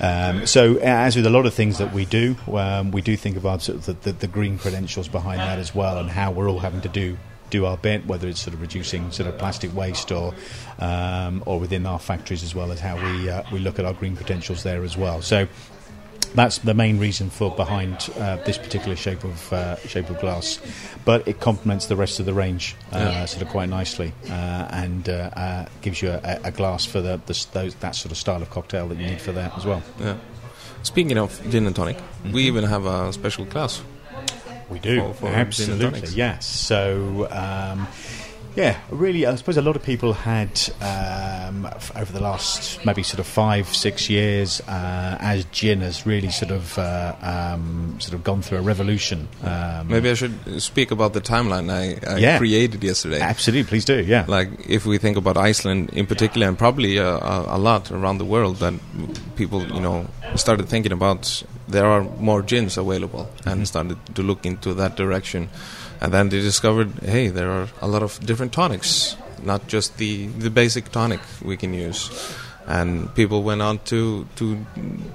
Um, 0.00 0.46
so 0.46 0.76
as 0.78 1.14
with 1.14 1.26
a 1.26 1.30
lot 1.30 1.46
of 1.46 1.54
things 1.54 1.78
that 1.78 1.92
we 1.92 2.04
do, 2.04 2.36
um, 2.52 2.90
we 2.90 3.02
do 3.02 3.16
think 3.16 3.36
about 3.36 3.62
sort 3.62 3.78
of 3.78 3.86
the, 3.86 3.92
the, 3.92 4.12
the 4.12 4.26
green 4.26 4.58
credentials 4.58 5.08
behind 5.08 5.40
that 5.40 5.58
as 5.58 5.74
well, 5.74 5.98
and 5.98 6.10
how 6.10 6.32
we're 6.32 6.48
all 6.48 6.58
having 6.58 6.80
to 6.80 6.88
do 6.88 7.16
do 7.50 7.66
our 7.66 7.76
bit, 7.76 8.06
whether 8.06 8.28
it's 8.28 8.40
sort 8.40 8.54
of 8.54 8.60
reducing 8.60 9.10
sort 9.10 9.28
of 9.28 9.38
plastic 9.38 9.74
waste 9.74 10.12
or 10.12 10.34
um, 10.78 11.42
or 11.46 11.58
within 11.60 11.86
our 11.86 11.98
factories 11.98 12.42
as 12.42 12.54
well 12.54 12.72
as 12.72 12.80
how 12.80 12.96
we 12.96 13.28
uh, 13.28 13.42
we 13.52 13.58
look 13.58 13.78
at 13.78 13.84
our 13.84 13.94
green 13.94 14.16
potentials 14.16 14.62
there 14.62 14.82
as 14.82 14.96
well. 14.96 15.22
So 15.22 15.48
that's 16.34 16.58
the 16.58 16.74
main 16.74 16.98
reason 16.98 17.30
for 17.30 17.50
behind 17.54 18.10
uh, 18.18 18.36
this 18.44 18.58
particular 18.58 18.96
shape 18.96 19.24
of 19.24 19.52
uh, 19.52 19.76
shape 19.86 20.10
of 20.10 20.20
glass, 20.20 20.60
but 21.04 21.26
it 21.26 21.40
complements 21.40 21.86
the 21.86 21.96
rest 21.96 22.20
of 22.20 22.26
the 22.26 22.34
range 22.34 22.76
uh, 22.92 22.98
yeah. 22.98 23.24
sort 23.24 23.42
of 23.42 23.48
quite 23.48 23.68
nicely 23.68 24.12
uh, 24.28 24.68
and 24.70 25.08
uh, 25.08 25.30
uh, 25.34 25.66
gives 25.80 26.02
you 26.02 26.10
a, 26.10 26.40
a, 26.44 26.50
glass 26.50 26.84
for 26.84 27.00
the, 27.00 27.20
the 27.26 27.46
those, 27.52 27.74
that 27.76 27.94
sort 27.94 28.12
of 28.12 28.18
style 28.18 28.42
of 28.42 28.50
cocktail 28.50 28.86
that 28.88 28.98
you 28.98 29.06
need 29.06 29.20
for 29.20 29.32
that 29.32 29.56
as 29.56 29.64
well. 29.64 29.82
Yeah. 29.98 30.16
Speaking 30.82 31.18
of 31.18 31.40
gin 31.50 31.66
and 31.66 31.74
tonic, 31.74 31.96
mm-hmm. 31.96 32.32
we 32.32 32.42
even 32.44 32.64
have 32.64 32.86
a 32.86 33.12
special 33.12 33.44
glass. 33.44 33.82
We 34.68 34.78
do 34.78 35.00
for, 35.00 35.14
for 35.14 35.26
absolutely 35.28 36.08
yes. 36.10 36.46
So. 36.46 37.28
Um, 37.30 37.86
yeah, 38.56 38.78
really, 38.88 39.26
I 39.26 39.34
suppose 39.34 39.58
a 39.58 39.62
lot 39.62 39.76
of 39.76 39.82
people 39.82 40.14
had 40.14 40.48
um, 40.80 41.66
f- 41.66 41.94
over 41.94 42.10
the 42.10 42.20
last 42.22 42.84
maybe 42.86 43.02
sort 43.02 43.20
of 43.20 43.26
five, 43.26 43.68
six 43.68 44.08
years, 44.08 44.62
uh, 44.62 45.18
as 45.20 45.44
gin 45.46 45.82
has 45.82 46.06
really 46.06 46.30
sort 46.30 46.50
of 46.50 46.78
uh, 46.78 47.14
um, 47.20 47.96
sort 48.00 48.14
of 48.14 48.24
gone 48.24 48.40
through 48.40 48.58
a 48.58 48.62
revolution. 48.62 49.28
Um, 49.42 49.88
maybe 49.88 50.08
I 50.08 50.14
should 50.14 50.62
speak 50.62 50.90
about 50.90 51.12
the 51.12 51.20
timeline 51.20 51.70
I, 51.70 52.14
I 52.14 52.16
yeah, 52.16 52.38
created 52.38 52.82
yesterday. 52.82 53.20
Absolutely, 53.20 53.68
please 53.68 53.84
do. 53.84 54.02
Yeah, 54.02 54.24
like 54.26 54.48
if 54.66 54.86
we 54.86 54.96
think 54.96 55.18
about 55.18 55.36
Iceland 55.36 55.90
in 55.90 56.06
particular, 56.06 56.48
and 56.48 56.58
probably 56.58 56.96
a, 56.96 57.06
a, 57.06 57.56
a 57.56 57.58
lot 57.58 57.92
around 57.92 58.18
the 58.18 58.24
world, 58.24 58.56
that 58.56 58.72
people 59.36 59.66
you 59.66 59.80
know 59.80 60.06
started 60.34 60.66
thinking 60.66 60.92
about 60.92 61.42
there 61.68 61.86
are 61.86 62.02
more 62.02 62.42
gins 62.42 62.76
available 62.76 63.24
mm-hmm. 63.24 63.48
and 63.48 63.68
started 63.68 63.98
to 64.14 64.22
look 64.22 64.46
into 64.46 64.74
that 64.74 64.96
direction. 64.96 65.48
And 66.00 66.12
then 66.12 66.28
they 66.28 66.40
discovered 66.40 66.92
hey 67.02 67.28
there 67.28 67.50
are 67.50 67.68
a 67.80 67.88
lot 67.88 68.02
of 68.02 68.20
different 68.20 68.52
tonics 68.52 69.16
not 69.42 69.66
just 69.66 69.98
the 69.98 70.26
the 70.26 70.50
basic 70.50 70.90
tonic 70.90 71.20
we 71.42 71.56
can 71.56 71.74
use. 71.74 72.10
And 72.66 73.14
people 73.14 73.42
went 73.42 73.62
on 73.62 73.78
to 73.86 74.26
to 74.36 74.66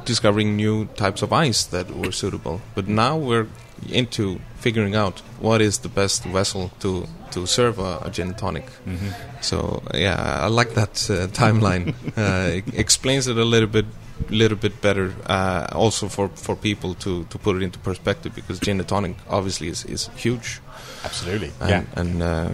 discovering 0.05 0.55
new 0.55 0.85
types 0.95 1.21
of 1.21 1.33
ice 1.33 1.65
that 1.65 1.91
were 1.91 2.11
suitable. 2.11 2.61
But 2.75 2.87
now 2.87 3.17
we're 3.17 3.47
into 3.89 4.39
figuring 4.57 4.95
out 4.95 5.19
what 5.39 5.61
is 5.61 5.79
the 5.79 5.89
best 5.89 6.23
vessel 6.23 6.71
to 6.79 7.07
to 7.31 7.45
serve 7.45 7.79
a, 7.79 7.99
a 8.05 8.09
gin 8.09 8.33
tonic. 8.35 8.65
Mm-hmm. 8.85 9.09
so 9.41 9.81
yeah 9.93 10.45
i 10.45 10.47
like 10.47 10.73
that 10.75 11.09
uh, 11.09 11.27
timeline. 11.27 11.93
Uh, 12.17 12.57
it 12.57 12.77
explains 12.77 13.27
it 13.27 13.37
a 13.37 13.45
little 13.45 13.69
bit 13.69 13.85
little 14.30 14.57
bit 14.57 14.81
better 14.81 15.14
uh, 15.26 15.68
also 15.72 16.07
for, 16.07 16.30
for 16.30 16.56
people 16.56 16.93
to, 16.95 17.23
to 17.26 17.38
put 17.38 17.56
it 17.56 17.64
into 17.64 17.80
perspective 17.80 18.34
because 18.35 18.60
gin 18.60 18.80
and 18.80 18.88
tonic 18.88 19.15
obviously 19.30 19.68
is, 19.68 19.85
is 19.85 20.10
huge 20.15 20.61
Absolutely. 21.03 21.52
And, 21.60 21.69
yeah. 21.69 21.84
And 21.95 22.23
uh, 22.23 22.49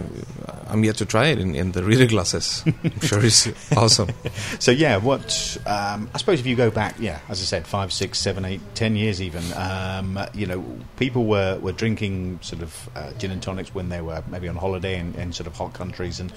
I'm 0.68 0.82
yet 0.84 0.96
to 0.96 1.06
try 1.06 1.26
it 1.26 1.38
in, 1.38 1.54
in 1.54 1.72
the 1.72 1.82
reader 1.82 2.06
glasses. 2.06 2.62
I'm 2.84 3.00
sure 3.00 3.24
it's 3.24 3.48
awesome. 3.76 4.08
So 4.58 4.70
yeah, 4.70 4.96
what 4.96 5.58
um, 5.66 6.10
I 6.14 6.18
suppose 6.18 6.40
if 6.40 6.46
you 6.46 6.56
go 6.56 6.70
back, 6.70 6.96
yeah, 6.98 7.20
as 7.28 7.40
I 7.40 7.44
said, 7.44 7.66
five, 7.66 7.92
six, 7.92 8.18
seven, 8.18 8.44
eight, 8.44 8.60
ten 8.74 8.96
years 8.96 9.20
even, 9.20 9.42
um, 9.54 10.18
you 10.34 10.46
know, 10.46 10.64
people 10.96 11.26
were, 11.26 11.58
were 11.58 11.72
drinking 11.72 12.40
sort 12.42 12.62
of 12.62 12.90
uh, 12.96 13.12
gin 13.14 13.30
and 13.30 13.42
tonics 13.42 13.74
when 13.74 13.90
they 13.90 14.00
were 14.00 14.22
maybe 14.28 14.48
on 14.48 14.56
holiday 14.56 14.98
in, 14.98 15.14
in 15.14 15.32
sort 15.32 15.46
of 15.46 15.54
hot 15.54 15.74
countries 15.74 16.20
and 16.20 16.32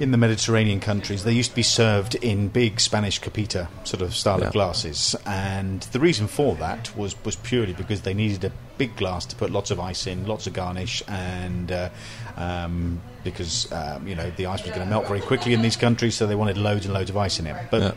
in 0.00 0.12
the 0.12 0.16
Mediterranean 0.16 0.80
countries, 0.80 1.24
they 1.24 1.32
used 1.32 1.50
to 1.50 1.56
be 1.56 1.62
served 1.62 2.14
in 2.16 2.48
big 2.48 2.80
Spanish 2.80 3.18
copita 3.18 3.68
sort 3.84 4.02
of 4.02 4.14
style 4.14 4.40
yeah. 4.40 4.46
of 4.46 4.52
glasses, 4.52 5.14
and 5.26 5.82
the 5.92 6.00
reason 6.00 6.26
for 6.26 6.54
that 6.56 6.96
was 6.96 7.14
was 7.24 7.36
purely 7.36 7.74
because 7.74 8.00
they 8.00 8.14
needed 8.14 8.42
a 8.44 8.52
big 8.78 8.96
glass 8.96 9.26
to 9.26 9.36
put 9.36 9.50
lots 9.50 9.70
of 9.70 9.78
ice 9.78 10.06
in, 10.06 10.26
lots 10.26 10.46
of 10.46 10.54
garnish, 10.54 11.02
and 11.06 11.70
uh, 11.70 11.90
um, 12.36 13.00
because 13.24 13.70
um, 13.72 14.08
you 14.08 14.14
know 14.14 14.30
the 14.36 14.46
ice 14.46 14.62
was 14.62 14.70
going 14.70 14.82
to 14.82 14.90
melt 14.90 15.06
very 15.06 15.20
quickly 15.20 15.52
in 15.52 15.60
these 15.60 15.76
countries, 15.76 16.14
so 16.14 16.26
they 16.26 16.34
wanted 16.34 16.56
loads 16.56 16.86
and 16.86 16.94
loads 16.94 17.10
of 17.10 17.16
ice 17.18 17.38
in 17.38 17.46
it. 17.46 17.56
But 17.70 17.82
yeah 17.82 17.92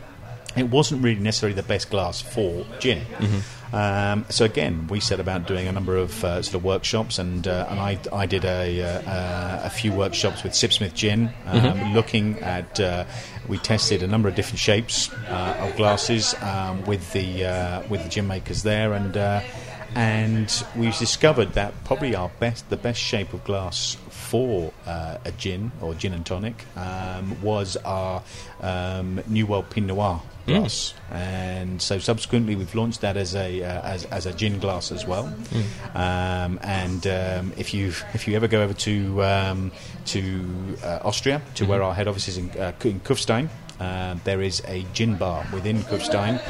it 0.56 0.70
wasn't 0.70 1.02
really 1.02 1.20
necessarily 1.20 1.54
the 1.54 1.62
best 1.62 1.90
glass 1.90 2.20
for 2.20 2.64
gin. 2.78 3.00
Mm-hmm. 3.00 3.38
Um, 3.74 4.24
so 4.28 4.44
again, 4.44 4.86
we 4.86 5.00
set 5.00 5.18
about 5.18 5.48
doing 5.48 5.66
a 5.66 5.72
number 5.72 5.96
of 5.96 6.24
uh, 6.24 6.42
sort 6.42 6.54
of 6.54 6.62
workshops, 6.62 7.18
and 7.18 7.46
uh, 7.48 7.66
and 7.68 7.80
I, 7.80 7.98
I 8.12 8.24
did 8.24 8.44
a, 8.44 8.82
uh, 8.82 9.66
a 9.66 9.70
few 9.70 9.92
workshops 9.92 10.44
with 10.44 10.52
Sipsmith 10.52 10.94
Gin, 10.94 11.32
um, 11.46 11.60
mm-hmm. 11.60 11.94
looking 11.94 12.38
at. 12.38 12.78
Uh, 12.78 13.04
we 13.48 13.58
tested 13.58 14.02
a 14.02 14.06
number 14.06 14.28
of 14.28 14.36
different 14.36 14.60
shapes 14.60 15.12
uh, 15.28 15.56
of 15.58 15.76
glasses 15.76 16.34
um, 16.40 16.84
with 16.84 17.12
the 17.12 17.44
uh, 17.44 17.82
with 17.88 18.04
the 18.04 18.08
gin 18.08 18.28
makers 18.28 18.62
there, 18.62 18.92
and 18.92 19.16
and 19.96 20.64
we 20.76 20.86
discovered 20.92 21.52
that 21.54 21.72
probably 21.84 22.14
our 22.14 22.30
best 22.38 22.70
the 22.70 22.76
best 22.76 23.00
shape 23.00 23.32
of 23.32 23.42
glass 23.42 23.96
for 24.08 24.72
uh, 24.86 25.18
a 25.24 25.32
gin 25.32 25.72
or 25.80 25.94
gin 25.94 26.12
and 26.12 26.24
tonic 26.24 26.64
um, 26.76 27.40
was 27.42 27.76
our 27.78 28.22
um, 28.60 29.20
New 29.26 29.46
World 29.46 29.68
Pinot 29.68 29.88
Noir 29.88 30.22
glass, 30.46 30.94
mm. 31.10 31.16
and 31.16 31.82
so 31.82 31.98
subsequently 31.98 32.56
we've 32.56 32.74
launched 32.74 33.00
that 33.00 33.16
as 33.16 33.34
a 33.34 33.62
uh, 33.62 33.82
as, 33.82 34.04
as 34.06 34.26
a 34.26 34.32
gin 34.32 34.58
glass 34.58 34.92
as 34.92 35.06
well. 35.06 35.32
Mm. 35.50 35.96
Um, 35.96 36.60
and 36.62 37.06
um, 37.06 37.52
if 37.56 37.74
you 37.74 37.88
if 38.12 38.28
you 38.28 38.36
ever 38.36 38.48
go 38.48 38.62
over 38.62 38.74
to 38.74 39.24
um, 39.24 39.72
to 40.06 40.76
uh, 40.82 41.00
Austria, 41.04 41.40
to 41.54 41.62
mm-hmm. 41.62 41.70
where 41.70 41.82
our 41.82 41.94
head 41.94 42.08
office 42.08 42.28
is 42.28 42.38
in, 42.38 42.50
uh, 42.50 42.72
in 42.84 43.00
Kufstein, 43.00 43.48
uh, 43.80 44.16
there 44.24 44.42
is 44.42 44.62
a 44.66 44.84
gin 44.92 45.16
bar 45.16 45.46
within 45.52 45.78
Kufstein 45.82 46.40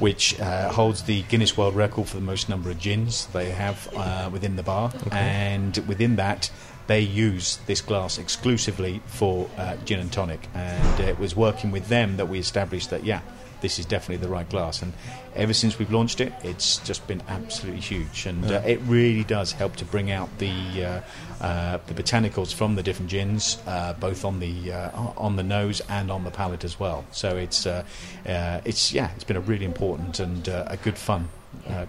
which 0.00 0.40
uh, 0.40 0.70
holds 0.70 1.02
the 1.02 1.22
Guinness 1.24 1.58
World 1.58 1.76
Record 1.76 2.08
for 2.08 2.16
the 2.16 2.22
most 2.22 2.48
number 2.48 2.70
of 2.70 2.78
gins 2.78 3.26
they 3.26 3.50
have 3.50 3.86
uh, 3.94 4.30
within 4.32 4.56
the 4.56 4.62
bar. 4.62 4.90
Okay. 5.06 5.18
And 5.18 5.76
within 5.86 6.16
that, 6.16 6.50
they 6.86 7.00
use 7.00 7.58
this 7.66 7.82
glass 7.82 8.18
exclusively 8.18 9.02
for 9.04 9.48
uh, 9.58 9.76
gin 9.84 10.00
and 10.00 10.10
tonic. 10.10 10.48
And 10.54 11.00
it 11.00 11.18
was 11.18 11.36
working 11.36 11.70
with 11.70 11.88
them 11.88 12.16
that 12.16 12.28
we 12.28 12.38
established 12.38 12.90
that, 12.90 13.04
yeah, 13.04 13.20
this 13.60 13.78
is 13.78 13.86
definitely 13.86 14.24
the 14.24 14.32
right 14.32 14.48
glass. 14.48 14.82
And 14.82 14.92
ever 15.34 15.52
since 15.52 15.78
we've 15.78 15.90
launched 15.90 16.20
it, 16.20 16.32
it's 16.42 16.78
just 16.78 17.06
been 17.06 17.22
absolutely 17.28 17.80
huge, 17.80 18.26
and 18.26 18.44
yeah. 18.44 18.56
uh, 18.56 18.62
it 18.62 18.80
really 18.86 19.24
does 19.24 19.52
help 19.52 19.76
to 19.76 19.84
bring 19.84 20.10
out 20.10 20.28
the 20.38 20.84
uh, 20.84 21.00
uh, 21.40 21.78
the 21.86 21.94
botanicals 21.94 22.52
from 22.52 22.74
the 22.74 22.82
different 22.82 23.10
gins, 23.10 23.58
uh, 23.66 23.94
both 23.94 24.24
on 24.24 24.40
the 24.40 24.72
uh, 24.72 24.90
on 25.16 25.36
the 25.36 25.42
nose 25.42 25.80
and 25.88 26.10
on 26.10 26.24
the 26.24 26.30
palate 26.30 26.64
as 26.64 26.78
well. 26.78 27.04
So 27.12 27.36
it's 27.36 27.66
uh, 27.66 27.84
it's 28.24 28.92
yeah, 28.92 29.10
it's 29.14 29.24
been 29.24 29.36
a 29.36 29.40
really 29.40 29.64
important 29.64 30.20
and 30.20 30.48
a 30.48 30.78
good 30.82 30.98
fun 30.98 31.28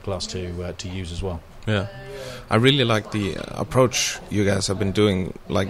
glass 0.04 0.28
to 0.28 0.74
to 0.74 0.90
use 0.90 1.12
as 1.12 1.22
well. 1.24 1.42
Yeah, 1.68 1.88
I 2.50 2.56
really 2.56 2.84
like 2.84 3.12
the 3.12 3.36
approach 3.50 4.18
you 4.32 4.46
guys 4.46 4.68
have 4.68 4.80
been 4.80 4.94
doing, 4.94 5.38
like 5.48 5.70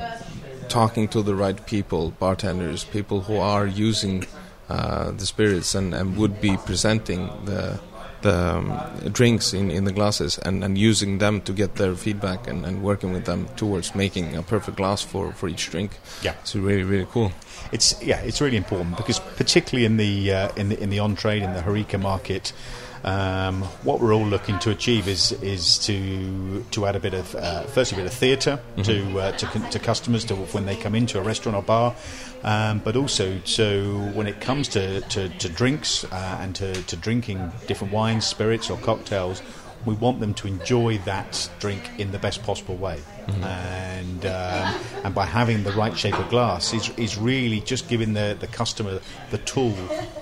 talking 0.70 1.10
to 1.10 1.22
the 1.22 1.36
right 1.36 1.66
people, 1.66 2.12
bartenders, 2.12 2.86
people 2.86 3.22
who 3.22 3.36
are 3.38 3.68
using 3.68 4.26
uh, 4.72 5.12
the 5.12 5.26
spirits 5.26 5.76
and, 5.76 5.94
and 5.94 6.18
would 6.18 6.40
be 6.40 6.58
presenting 6.58 7.30
the 7.46 7.80
the 8.22 8.58
um, 8.58 8.80
drinks 9.12 9.54
in, 9.54 9.72
in 9.72 9.84
the 9.84 9.92
glasses 9.92 10.38
and, 10.38 10.64
and 10.64 10.78
using 10.78 11.18
them 11.18 11.42
to 11.42 11.52
get 11.54 11.76
their 11.76 11.96
feedback 11.96 12.48
and, 12.48 12.66
and 12.66 12.84
working 12.84 13.12
with 13.12 13.26
them 13.26 13.48
towards 13.56 13.96
making 13.96 14.36
a 14.36 14.44
perfect 14.44 14.78
glass 14.78 15.02
for, 15.02 15.32
for 15.34 15.50
each 15.50 15.72
drink. 15.72 15.92
Yeah. 16.22 16.36
It's 16.42 16.56
really 16.56 16.84
really 16.84 17.08
cool. 17.12 17.32
It's 17.72 18.02
yeah, 18.02 18.20
it's 18.22 18.40
really 18.40 18.58
important 18.58 18.98
because 18.98 19.20
particularly 19.20 19.86
in 19.86 19.98
the 19.98 20.32
uh, 20.32 20.52
in 20.56 20.70
the 20.70 20.80
in 20.80 20.90
the 20.90 21.00
on 21.00 21.16
trade 21.16 21.42
in 21.42 21.54
the 21.54 21.62
Harika 21.62 22.00
market, 22.00 22.54
um, 23.04 23.64
what 23.84 24.00
we're 24.00 24.14
all 24.14 24.26
looking 24.26 24.60
to 24.60 24.70
achieve 24.70 25.08
is 25.08 25.32
is 25.42 25.80
to 25.80 26.64
to 26.72 26.86
add 26.86 26.96
a 26.96 27.00
bit 27.00 27.14
of 27.14 27.36
uh, 27.36 27.64
firstly 27.64 27.98
a 27.98 28.04
bit 28.04 28.12
of 28.12 28.18
theatre 28.18 28.60
to 28.84 29.20
uh, 29.20 29.32
to 29.34 29.48
to 29.72 29.80
customers 29.80 30.24
to 30.26 30.36
when 30.36 30.66
they 30.66 30.76
come 30.76 30.94
into 30.94 31.20
a 31.20 31.24
restaurant 31.24 31.56
or 31.56 31.64
bar, 31.64 31.96
um, 32.44 32.80
but 32.80 32.96
also 32.96 33.40
so 33.44 33.84
when 34.14 34.28
it 34.28 34.40
comes 34.40 34.68
to 34.70 35.02
to, 35.02 35.30
to 35.30 35.50
drinks 35.50 36.04
uh, 36.06 36.38
and 36.42 36.56
to, 36.56 36.74
to 36.84 36.96
drinking 36.96 37.52
different 37.68 37.92
wines, 37.94 38.26
spirits 38.26 38.70
or 38.70 38.78
cocktails. 38.78 39.42
We 39.84 39.96
want 39.96 40.20
them 40.20 40.36
to 40.36 40.48
enjoy 40.48 41.00
that 41.06 41.50
drink 41.60 41.82
in 41.98 42.12
the 42.12 42.20
best 42.20 42.44
possible 42.44 42.76
way, 42.76 43.02
and 43.42 44.24
um, 44.28 44.80
and 45.04 45.16
by 45.16 45.26
having 45.26 45.64
the 45.64 45.72
right 45.72 45.98
shape 45.98 46.20
of 46.20 46.30
glass 46.30 46.72
is, 46.72 46.92
is 46.98 47.18
really 47.18 47.62
just 47.62 47.90
giving 47.90 48.14
the, 48.14 48.38
the 48.40 48.46
customer 48.46 49.00
the 49.32 49.40
tool 49.40 49.76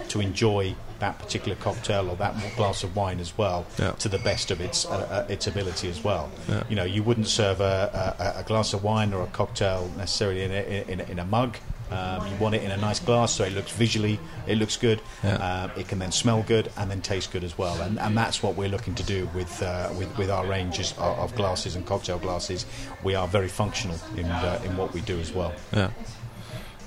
to 0.08 0.22
enjoy 0.22 0.74
that 1.00 1.18
particular 1.20 1.56
cocktail 1.58 2.10
or 2.10 2.16
that 2.18 2.36
glass 2.56 2.84
of 2.84 2.96
wine 2.96 3.20
as 3.20 3.38
well 3.38 3.66
Yeah. 3.78 3.92
to 3.94 4.10
the 4.10 4.20
best 4.20 4.52
of 4.52 4.60
its 4.62 4.86
uh, 4.86 4.90
uh, 5.28 5.32
its 5.32 5.48
ability 5.48 5.90
as 5.90 6.04
well. 6.04 6.30
Yeah. 6.48 6.64
You 6.70 6.76
know, 6.76 6.84
you 6.84 7.04
wouldn't 7.04 7.28
serve 7.28 7.62
a, 7.62 8.16
a, 8.38 8.40
a 8.42 8.44
glass 8.44 8.74
of 8.74 8.84
wine 8.84 9.14
or 9.14 9.24
a 9.24 9.28
cocktail 9.28 9.90
necessarily 9.98 10.44
in 10.44 10.52
a, 10.52 10.92
in 10.92 11.00
a, 11.00 11.04
in 11.06 11.20
a 11.20 11.26
mug. 11.26 11.58
Um, 11.92 12.28
you 12.28 12.36
want 12.38 12.54
it 12.54 12.62
in 12.62 12.70
a 12.70 12.78
nice 12.78 13.00
glass 13.00 13.32
so 13.34 13.44
it 13.46 13.54
looks 13.54 13.72
visually, 13.72 14.20
it 14.46 14.60
looks 14.60 14.78
good. 14.78 15.02
Yeah. 15.24 15.38
Um, 15.64 15.72
it 15.76 15.88
can 15.88 15.98
then 15.98 16.12
smell 16.12 16.44
good 16.44 16.70
and 16.78 16.92
then 16.92 17.02
taste 17.02 17.32
good 17.32 17.44
as 17.44 17.58
well. 17.58 17.82
And, 17.82 17.98
and 18.00 18.16
that's 18.16 18.44
what 18.44 18.56
we're 18.56 18.70
looking 18.70 18.94
to 18.96 19.04
do 19.04 19.28
with 19.34 19.60
uh, 19.64 19.90
with, 19.98 20.16
with 20.18 20.30
our 20.30 20.46
ranges 20.46 20.92
of, 21.00 21.18
of 21.18 21.36
glasses 21.36 21.76
and 21.76 21.84
cocktail 21.88 22.20
glasses. 22.20 22.68
We 23.04 23.16
are 23.16 23.28
very 23.28 23.48
functional 23.48 23.98
in 24.16 24.26
uh, 24.26 24.62
in 24.66 24.78
what 24.78 24.94
we 24.94 25.02
do 25.02 25.20
as 25.20 25.32
well. 25.34 25.52
Yeah, 25.74 25.90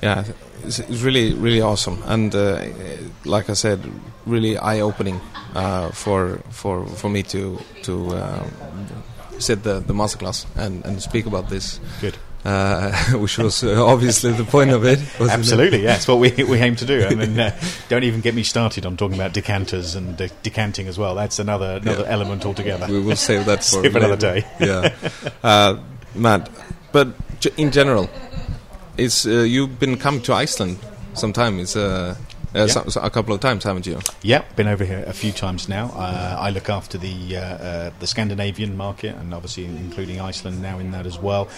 yeah, 0.02 0.24
it's, 0.64 0.78
it's 0.80 1.00
really 1.02 1.32
really 1.34 1.60
awesome, 1.62 2.02
and 2.06 2.34
uh, 2.34 2.64
like 3.24 3.48
I 3.50 3.54
said, 3.54 3.80
really 4.26 4.58
eye 4.58 4.80
opening 4.80 5.20
uh, 5.54 5.90
for 5.92 6.38
for 6.50 6.86
for 6.86 7.08
me 7.10 7.22
to 7.24 7.58
to 7.82 8.16
um, 8.16 8.50
sit 9.38 9.62
the 9.62 9.80
the 9.80 9.92
masterclass 9.94 10.46
and 10.56 10.84
and 10.84 11.00
speak 11.02 11.26
about 11.26 11.48
this, 11.48 11.80
Good. 12.00 12.16
uh, 12.44 12.92
which 13.18 13.38
was 13.38 13.62
uh, 13.62 13.84
obviously 13.84 14.32
the 14.32 14.44
point 14.44 14.70
of 14.70 14.84
it. 14.84 14.98
it? 15.20 15.30
Absolutely, 15.30 15.82
yeah. 15.84 15.94
It's 15.96 16.08
what 16.08 16.18
we, 16.18 16.30
we 16.44 16.58
aim 16.58 16.76
to 16.76 16.84
do. 16.84 17.04
I 17.06 17.14
mean, 17.14 17.38
uh, 17.38 17.50
don't 17.88 18.04
even 18.04 18.20
get 18.20 18.34
me 18.34 18.42
started 18.42 18.84
on 18.86 18.96
talking 18.96 19.14
about 19.16 19.32
decanters 19.34 19.94
and 19.94 20.16
de- 20.16 20.30
decanting 20.42 20.88
as 20.88 20.98
well. 20.98 21.14
That's 21.14 21.38
another 21.38 21.78
another 21.82 22.02
Yeah. 22.04 22.12
element 22.14 22.44
altogether. 22.44 22.86
We 22.88 23.00
will 23.00 23.16
save 23.16 23.46
that 23.46 23.58
for 23.64 23.82
Save 23.82 23.96
another 23.96 24.16
day. 24.16 24.44
yeah, 24.60 24.90
uh, 25.44 25.76
Matt. 26.14 26.50
But 26.92 27.08
in 27.56 27.70
general, 27.70 28.10
it's 28.96 29.26
uh, 29.26 29.42
you've 29.42 29.78
been 29.78 29.96
come 29.96 30.20
to 30.22 30.32
Iceland 30.34 30.78
sometime. 31.14 31.58
It's 31.60 31.76
uh, 31.76 32.16
uh, 32.54 32.66
so 32.66 33.00
a 33.00 33.10
couple 33.10 33.34
of 33.34 33.40
times, 33.40 33.64
haven't 33.64 33.86
you? 33.86 33.98
Yeah, 34.22 34.44
been 34.56 34.68
over 34.68 34.84
here 34.84 35.04
a 35.06 35.12
few 35.12 35.32
times 35.32 35.68
now. 35.68 35.86
Uh, 35.96 36.36
I 36.38 36.50
look 36.50 36.68
after 36.68 36.98
the 36.98 37.36
uh, 37.36 37.40
uh, 37.40 37.90
the 37.98 38.06
Scandinavian 38.06 38.76
market, 38.76 39.16
and 39.16 39.32
obviously 39.32 39.64
including 39.64 40.20
Iceland 40.20 40.60
now 40.60 40.78
in 40.78 40.90
that 40.90 41.06
as 41.06 41.18
well. 41.18 41.48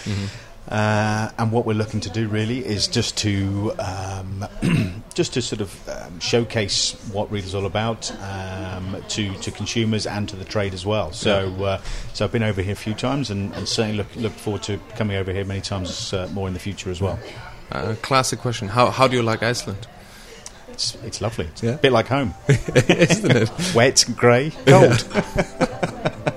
Uh, 0.67 1.29
and 1.37 1.51
what 1.51 1.65
we're 1.65 1.73
looking 1.73 1.99
to 1.99 2.09
do 2.09 2.27
really 2.27 2.65
is 2.65 2.87
just 2.87 3.15
to 3.17 3.71
um, 3.77 4.45
just 5.13 5.33
to 5.33 5.41
sort 5.41 5.61
of 5.61 5.89
um, 5.89 6.19
showcase 6.19 6.93
what 7.11 7.31
Reader's 7.31 7.53
all 7.53 7.67
about 7.67 8.11
um, 8.23 8.97
to 9.09 9.31
to 9.35 9.51
consumers 9.51 10.07
and 10.07 10.27
to 10.29 10.35
the 10.35 10.45
trade 10.45 10.73
as 10.73 10.83
well. 10.85 11.11
So 11.11 11.53
uh, 11.63 11.81
so 12.13 12.25
I've 12.25 12.31
been 12.31 12.41
over 12.41 12.63
here 12.63 12.73
a 12.73 12.75
few 12.75 12.95
times, 12.95 13.29
and, 13.29 13.53
and 13.53 13.67
certainly 13.67 13.97
look 13.97 14.15
look 14.15 14.33
forward 14.33 14.63
to 14.63 14.79
coming 14.95 15.17
over 15.17 15.31
here 15.31 15.45
many 15.45 15.61
times 15.61 16.11
uh, 16.13 16.27
more 16.33 16.47
in 16.47 16.53
the 16.55 16.59
future 16.59 16.89
as 16.89 16.99
well. 16.99 17.19
Uh, 17.71 17.93
classic 18.01 18.39
question. 18.39 18.67
How 18.67 18.89
how 18.89 19.07
do 19.07 19.15
you 19.15 19.21
like 19.23 19.43
Iceland? 19.43 19.87
It's 20.69 20.95
it's 21.03 21.21
lovely. 21.21 21.45
It's 21.45 21.61
Yeah. 21.61 21.75
a 21.75 21.77
bit 21.77 21.91
like 21.91 22.07
home. 22.07 22.33
Isn't 22.47 23.31
it? 23.31 23.51
Wet, 23.75 24.03
grey, 24.17 24.51
cold. 24.65 25.07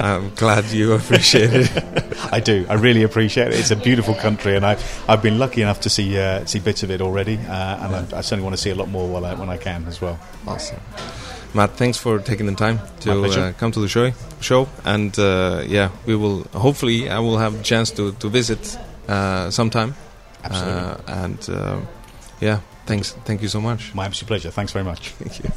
I'm 0.00 0.30
glad 0.34 0.64
you 0.66 0.92
appreciate 0.92 1.50
it. 1.52 2.14
I 2.32 2.40
do. 2.40 2.66
I 2.68 2.74
really 2.74 3.02
appreciate 3.02 3.48
it. 3.48 3.54
It's 3.58 3.70
a 3.72 3.76
beautiful 3.76 4.14
country, 4.14 4.54
and 4.56 4.64
I've 4.64 4.80
I've 5.08 5.22
been 5.22 5.38
lucky 5.38 5.62
enough 5.62 5.80
to 5.80 5.90
see 5.90 6.16
uh, 6.18 6.44
see 6.46 6.60
bits 6.60 6.82
of 6.82 6.90
it 6.90 7.00
already, 7.00 7.36
uh, 7.36 7.84
and 7.86 7.94
I, 7.96 8.18
I 8.18 8.20
certainly 8.22 8.44
want 8.44 8.54
to 8.56 8.62
see 8.62 8.70
a 8.70 8.74
lot 8.76 8.88
more 8.88 9.08
while 9.08 9.24
I, 9.24 9.34
when 9.34 9.48
I 9.50 9.56
can 9.56 9.86
as 9.88 10.00
well. 10.00 10.18
Awesome. 10.46 10.80
Matt, 11.54 11.76
thanks 11.76 11.98
for 11.98 12.18
taking 12.20 12.46
the 12.46 12.54
time 12.54 12.78
to 13.00 13.10
uh, 13.24 13.52
come 13.58 13.72
to 13.72 13.80
the 13.80 13.88
show. 13.88 14.12
Show 14.40 14.68
and 14.84 15.18
uh, 15.18 15.62
yeah, 15.66 15.88
we 16.06 16.14
will. 16.14 16.44
Hopefully, 16.52 17.08
I 17.08 17.18
will 17.18 17.38
have 17.38 17.58
a 17.60 17.62
chance 17.62 17.90
to 17.92 18.12
to 18.12 18.28
visit 18.28 18.78
uh, 19.08 19.50
sometime. 19.50 19.94
Absolutely, 20.44 20.82
Uh, 20.82 21.24
and 21.24 21.48
uh, 21.50 21.80
yeah, 22.40 22.60
thanks. 22.86 23.16
Thank 23.24 23.42
you 23.42 23.48
so 23.48 23.60
much. 23.60 23.92
my 23.94 24.04
absolute 24.06 24.28
pleasure. 24.28 24.50
Thanks 24.52 24.72
very 24.72 24.84
much. 24.84 25.10
Thank 25.18 25.38
you. 25.42 25.50